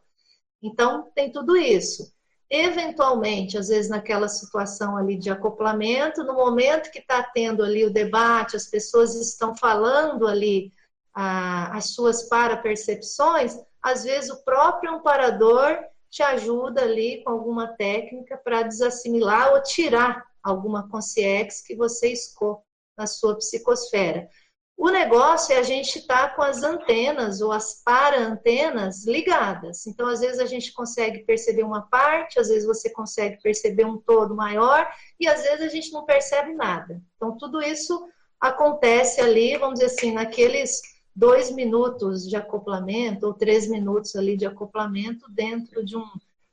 Então, 0.60 1.10
tem 1.14 1.30
tudo 1.30 1.56
isso. 1.56 2.12
Eventualmente, 2.50 3.56
às 3.58 3.68
vezes 3.68 3.90
naquela 3.90 4.26
situação 4.26 4.96
ali 4.96 5.16
de 5.16 5.30
acoplamento, 5.30 6.24
no 6.24 6.34
momento 6.34 6.90
que 6.90 6.98
está 6.98 7.22
tendo 7.22 7.62
ali 7.62 7.84
o 7.84 7.92
debate, 7.92 8.56
as 8.56 8.66
pessoas 8.66 9.14
estão 9.14 9.54
falando 9.54 10.26
ali 10.26 10.72
ah, 11.14 11.76
as 11.76 11.90
suas 11.90 12.26
parapercepções, 12.28 13.54
às 13.88 14.04
vezes 14.04 14.30
o 14.30 14.44
próprio 14.44 14.94
amparador 14.94 15.78
te 16.10 16.22
ajuda 16.22 16.82
ali 16.82 17.22
com 17.22 17.30
alguma 17.30 17.68
técnica 17.68 18.36
para 18.36 18.62
desassimilar 18.62 19.52
ou 19.52 19.62
tirar 19.62 20.24
alguma 20.42 20.88
consciência 20.88 21.64
que 21.66 21.76
você 21.76 22.12
escou 22.12 22.62
na 22.96 23.06
sua 23.06 23.36
psicosfera. 23.36 24.28
O 24.76 24.90
negócio 24.90 25.52
é 25.52 25.58
a 25.58 25.62
gente 25.62 25.98
estar 25.98 26.28
tá 26.28 26.34
com 26.36 26.42
as 26.42 26.62
antenas 26.62 27.40
ou 27.40 27.50
as 27.50 27.82
para-antenas 27.82 29.04
ligadas. 29.04 29.86
Então, 29.88 30.06
às 30.06 30.20
vezes, 30.20 30.38
a 30.38 30.46
gente 30.46 30.72
consegue 30.72 31.24
perceber 31.24 31.64
uma 31.64 31.82
parte, 31.82 32.38
às 32.38 32.48
vezes 32.48 32.64
você 32.64 32.88
consegue 32.88 33.42
perceber 33.42 33.84
um 33.84 33.98
todo 33.98 34.36
maior, 34.36 34.88
e 35.18 35.26
às 35.26 35.42
vezes 35.42 35.62
a 35.62 35.68
gente 35.68 35.92
não 35.92 36.04
percebe 36.04 36.54
nada. 36.54 37.02
Então, 37.16 37.36
tudo 37.36 37.60
isso 37.60 38.08
acontece 38.40 39.20
ali, 39.20 39.56
vamos 39.56 39.80
dizer 39.80 39.92
assim, 39.92 40.12
naqueles 40.12 40.80
dois 41.18 41.50
minutos 41.50 42.28
de 42.28 42.36
acoplamento 42.36 43.26
ou 43.26 43.34
três 43.34 43.68
minutos 43.68 44.14
ali 44.14 44.36
de 44.36 44.46
acoplamento 44.46 45.28
dentro 45.28 45.84
de 45.84 45.96
um, 45.96 46.06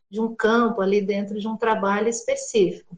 de 0.10 0.20
um 0.20 0.36
campo, 0.36 0.82
ali 0.82 1.02
dentro 1.02 1.40
de 1.40 1.48
um 1.48 1.56
trabalho 1.56 2.10
específico. 2.10 2.98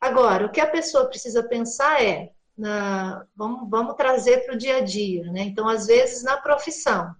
Agora, 0.00 0.46
o 0.46 0.50
que 0.50 0.58
a 0.60 0.66
pessoa 0.66 1.04
precisa 1.04 1.42
pensar 1.42 2.02
é, 2.02 2.32
na, 2.56 3.26
vamos, 3.36 3.68
vamos 3.68 3.94
trazer 3.94 4.46
para 4.46 4.54
o 4.54 4.58
dia 4.58 4.78
a 4.78 4.80
dia, 4.80 5.30
né? 5.30 5.42
Então, 5.42 5.68
às 5.68 5.86
vezes, 5.86 6.22
na 6.22 6.38
profissão, 6.38 7.14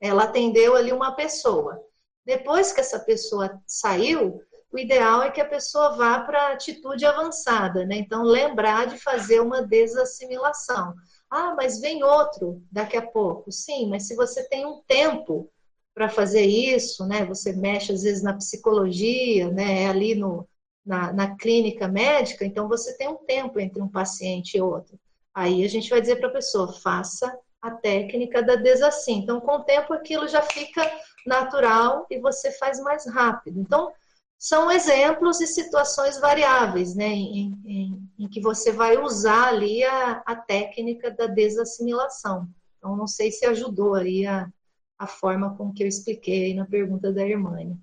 ela 0.00 0.24
atendeu 0.24 0.74
ali 0.74 0.90
uma 0.90 1.12
pessoa. 1.12 1.78
Depois 2.24 2.72
que 2.72 2.80
essa 2.80 2.98
pessoa 2.98 3.60
saiu, 3.66 4.40
o 4.72 4.78
ideal 4.78 5.22
é 5.22 5.30
que 5.30 5.40
a 5.40 5.48
pessoa 5.48 5.96
vá 5.96 6.20
para 6.20 6.52
atitude 6.52 7.04
avançada, 7.04 7.84
né? 7.84 7.96
Então, 7.96 8.22
lembrar 8.22 8.86
de 8.86 8.96
fazer 8.96 9.40
uma 9.40 9.60
desassimilação. 9.60 10.94
Ah, 11.30 11.54
mas 11.54 11.80
vem 11.80 12.02
outro 12.02 12.62
daqui 12.70 12.96
a 12.96 13.06
pouco. 13.06 13.52
Sim, 13.52 13.88
mas 13.88 14.06
se 14.06 14.16
você 14.16 14.48
tem 14.48 14.64
um 14.66 14.80
tempo 14.86 15.50
para 15.94 16.08
fazer 16.08 16.42
isso, 16.42 17.06
né? 17.06 17.24
Você 17.26 17.52
mexe 17.52 17.92
às 17.92 18.02
vezes 18.02 18.22
na 18.22 18.34
psicologia, 18.34 19.50
né? 19.50 19.82
É 19.82 19.88
ali 19.88 20.14
no, 20.14 20.48
na, 20.86 21.12
na 21.12 21.36
clínica 21.36 21.88
médica, 21.88 22.44
então 22.44 22.68
você 22.68 22.96
tem 22.96 23.08
um 23.08 23.16
tempo 23.16 23.60
entre 23.60 23.82
um 23.82 23.88
paciente 23.88 24.56
e 24.56 24.60
outro. 24.60 24.98
Aí 25.34 25.64
a 25.64 25.68
gente 25.68 25.90
vai 25.90 26.00
dizer 26.00 26.16
para 26.16 26.28
a 26.28 26.32
pessoa, 26.32 26.72
faça 26.72 27.36
a 27.60 27.70
técnica 27.72 28.42
da 28.42 28.54
desassim. 28.56 29.18
Então, 29.18 29.40
com 29.40 29.56
o 29.56 29.64
tempo, 29.64 29.92
aquilo 29.92 30.26
já 30.28 30.42
fica 30.42 30.82
natural 31.26 32.06
e 32.10 32.18
você 32.18 32.52
faz 32.52 32.80
mais 32.80 33.06
rápido. 33.06 33.60
Então, 33.60 33.92
são 34.38 34.70
exemplos 34.70 35.40
e 35.40 35.46
situações 35.46 36.20
variáveis, 36.20 36.94
né, 36.94 37.08
em, 37.08 37.60
em, 37.64 38.10
em 38.18 38.28
que 38.28 38.40
você 38.40 38.70
vai 38.70 38.96
usar 38.96 39.48
ali 39.48 39.82
a, 39.82 40.22
a, 40.24 40.36
técnica 40.36 41.10
da 41.10 41.26
desassimilação. 41.26 42.48
Então, 42.76 42.96
não 42.96 43.08
sei 43.08 43.32
se 43.32 43.44
ajudou 43.46 43.96
aí 43.96 44.24
a, 44.24 44.48
a 44.96 45.06
forma 45.08 45.56
com 45.56 45.72
que 45.72 45.82
eu 45.82 45.88
expliquei 45.88 46.54
na 46.54 46.64
pergunta 46.64 47.12
da 47.12 47.26
Irmânia. 47.26 47.76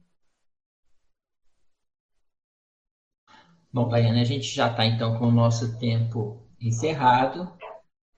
Bom, 3.72 3.90
Daiane, 3.90 4.22
a 4.22 4.26
gente 4.26 4.48
já 4.48 4.72
está 4.72 4.86
então 4.86 5.20
com 5.20 5.26
o 5.26 5.32
nosso 5.32 5.78
tempo 5.78 6.42
encerrado. 6.62 7.52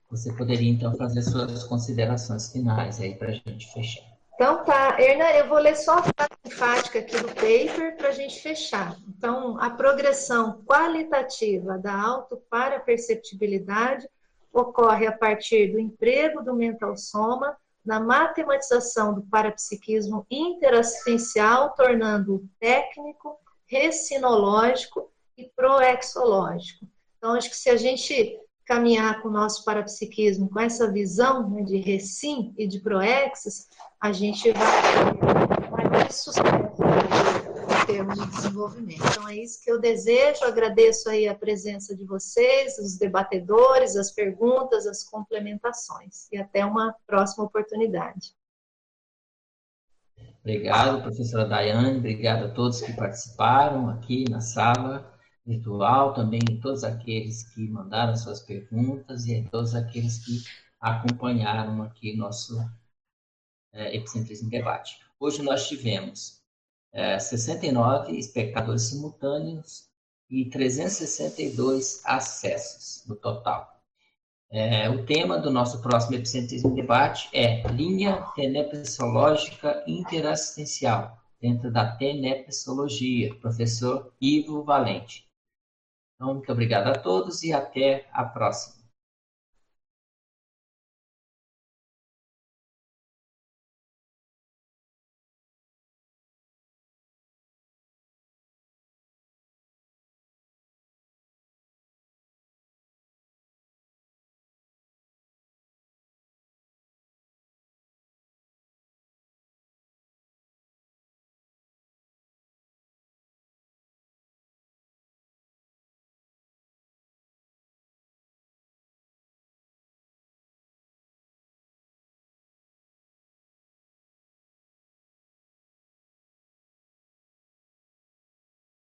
Você 0.08 0.32
poderia 0.32 0.70
então 0.70 0.96
fazer 0.96 1.22
suas 1.22 1.64
considerações 1.64 2.52
finais 2.52 3.00
aí 3.00 3.16
para 3.16 3.30
a 3.30 3.32
gente 3.32 3.66
fechar. 3.72 4.07
Então 4.38 4.62
tá, 4.62 5.00
Erna, 5.00 5.32
eu 5.32 5.48
vou 5.48 5.58
ler 5.58 5.74
só 5.74 5.98
a 5.98 6.02
frase 6.02 6.30
enfática 6.46 7.00
aqui 7.00 7.16
do 7.18 7.26
paper 7.26 7.96
para 7.96 8.10
a 8.10 8.12
gente 8.12 8.40
fechar. 8.40 8.96
Então, 9.08 9.60
a 9.60 9.68
progressão 9.68 10.62
qualitativa 10.64 11.76
da 11.76 11.92
auto 11.92 12.40
para 12.48 12.78
perceptibilidade 12.78 14.08
ocorre 14.52 15.08
a 15.08 15.12
partir 15.12 15.72
do 15.72 15.80
emprego 15.80 16.40
do 16.40 16.54
mental 16.54 16.96
soma 16.96 17.56
na 17.84 17.98
matematização 17.98 19.12
do 19.12 19.22
parapsiquismo 19.22 20.24
interassistencial, 20.30 21.74
tornando-o 21.74 22.48
técnico, 22.60 23.40
recinológico 23.66 25.10
e 25.36 25.50
proexológico. 25.56 26.86
Então, 27.16 27.34
acho 27.34 27.50
que 27.50 27.56
se 27.56 27.70
a 27.70 27.76
gente 27.76 28.38
caminhar 28.68 29.22
com 29.22 29.28
o 29.28 29.32
nosso 29.32 29.64
parapsiquismo 29.64 30.50
com 30.50 30.60
essa 30.60 30.92
visão 30.92 31.48
né, 31.48 31.62
de 31.62 31.78
recim 31.78 32.52
e 32.58 32.68
de 32.68 32.78
proexis, 32.80 33.66
a 33.98 34.12
gente 34.12 34.52
vai, 34.52 36.04
ter 36.04 36.12
sucesso 36.12 36.44
em 36.44 37.86
termos 37.86 38.20
de 38.20 38.26
desenvolvimento. 38.26 39.02
Então 39.10 39.26
é 39.26 39.36
isso 39.36 39.64
que 39.64 39.70
eu 39.70 39.80
desejo, 39.80 40.44
agradeço 40.44 41.08
aí 41.08 41.26
a 41.26 41.34
presença 41.34 41.96
de 41.96 42.04
vocês, 42.04 42.76
os 42.78 42.98
debatedores, 42.98 43.96
as 43.96 44.12
perguntas, 44.12 44.86
as 44.86 45.02
complementações. 45.02 46.30
E 46.30 46.36
até 46.36 46.62
uma 46.62 46.94
próxima 47.06 47.44
oportunidade. 47.44 48.34
Obrigado, 50.40 51.02
professora 51.02 51.46
Daiane, 51.46 51.98
obrigado 51.98 52.44
a 52.44 52.50
todos 52.50 52.82
que 52.82 52.92
participaram 52.92 53.88
aqui 53.88 54.26
na 54.28 54.40
sala 54.42 55.17
virtual, 55.48 56.12
também 56.12 56.40
todos 56.60 56.84
aqueles 56.84 57.42
que 57.54 57.66
mandaram 57.68 58.14
suas 58.14 58.40
perguntas 58.40 59.26
e 59.26 59.36
a 59.36 59.48
todos 59.48 59.74
aqueles 59.74 60.18
que 60.18 60.42
acompanharam 60.78 61.82
aqui 61.82 62.14
nosso 62.14 62.58
é, 63.72 63.96
Epicentrismo 63.96 64.50
Debate. 64.50 64.98
Hoje 65.18 65.42
nós 65.42 65.66
tivemos 65.66 66.42
é, 66.92 67.18
69 67.18 68.16
espectadores 68.18 68.82
simultâneos 68.82 69.88
e 70.28 70.44
362 70.50 72.02
acessos 72.04 73.04
no 73.06 73.16
total. 73.16 73.74
É, 74.50 74.88
o 74.88 75.04
tema 75.04 75.38
do 75.38 75.50
nosso 75.50 75.80
próximo 75.80 76.16
Epicentrismo 76.16 76.74
Debate 76.74 77.28
é 77.32 77.66
Linha 77.68 78.22
Tenepsológica 78.34 79.82
Interassistencial, 79.86 81.18
dentro 81.40 81.70
da 81.70 81.96
Tenepsologia, 81.96 83.34
professor 83.36 84.12
Ivo 84.20 84.62
Valente. 84.62 85.27
Então, 86.20 86.34
muito 86.34 86.50
obrigado 86.50 86.88
a 86.88 86.98
todos 86.98 87.44
e 87.44 87.52
até 87.52 88.08
a 88.12 88.24
próxima. 88.24 88.77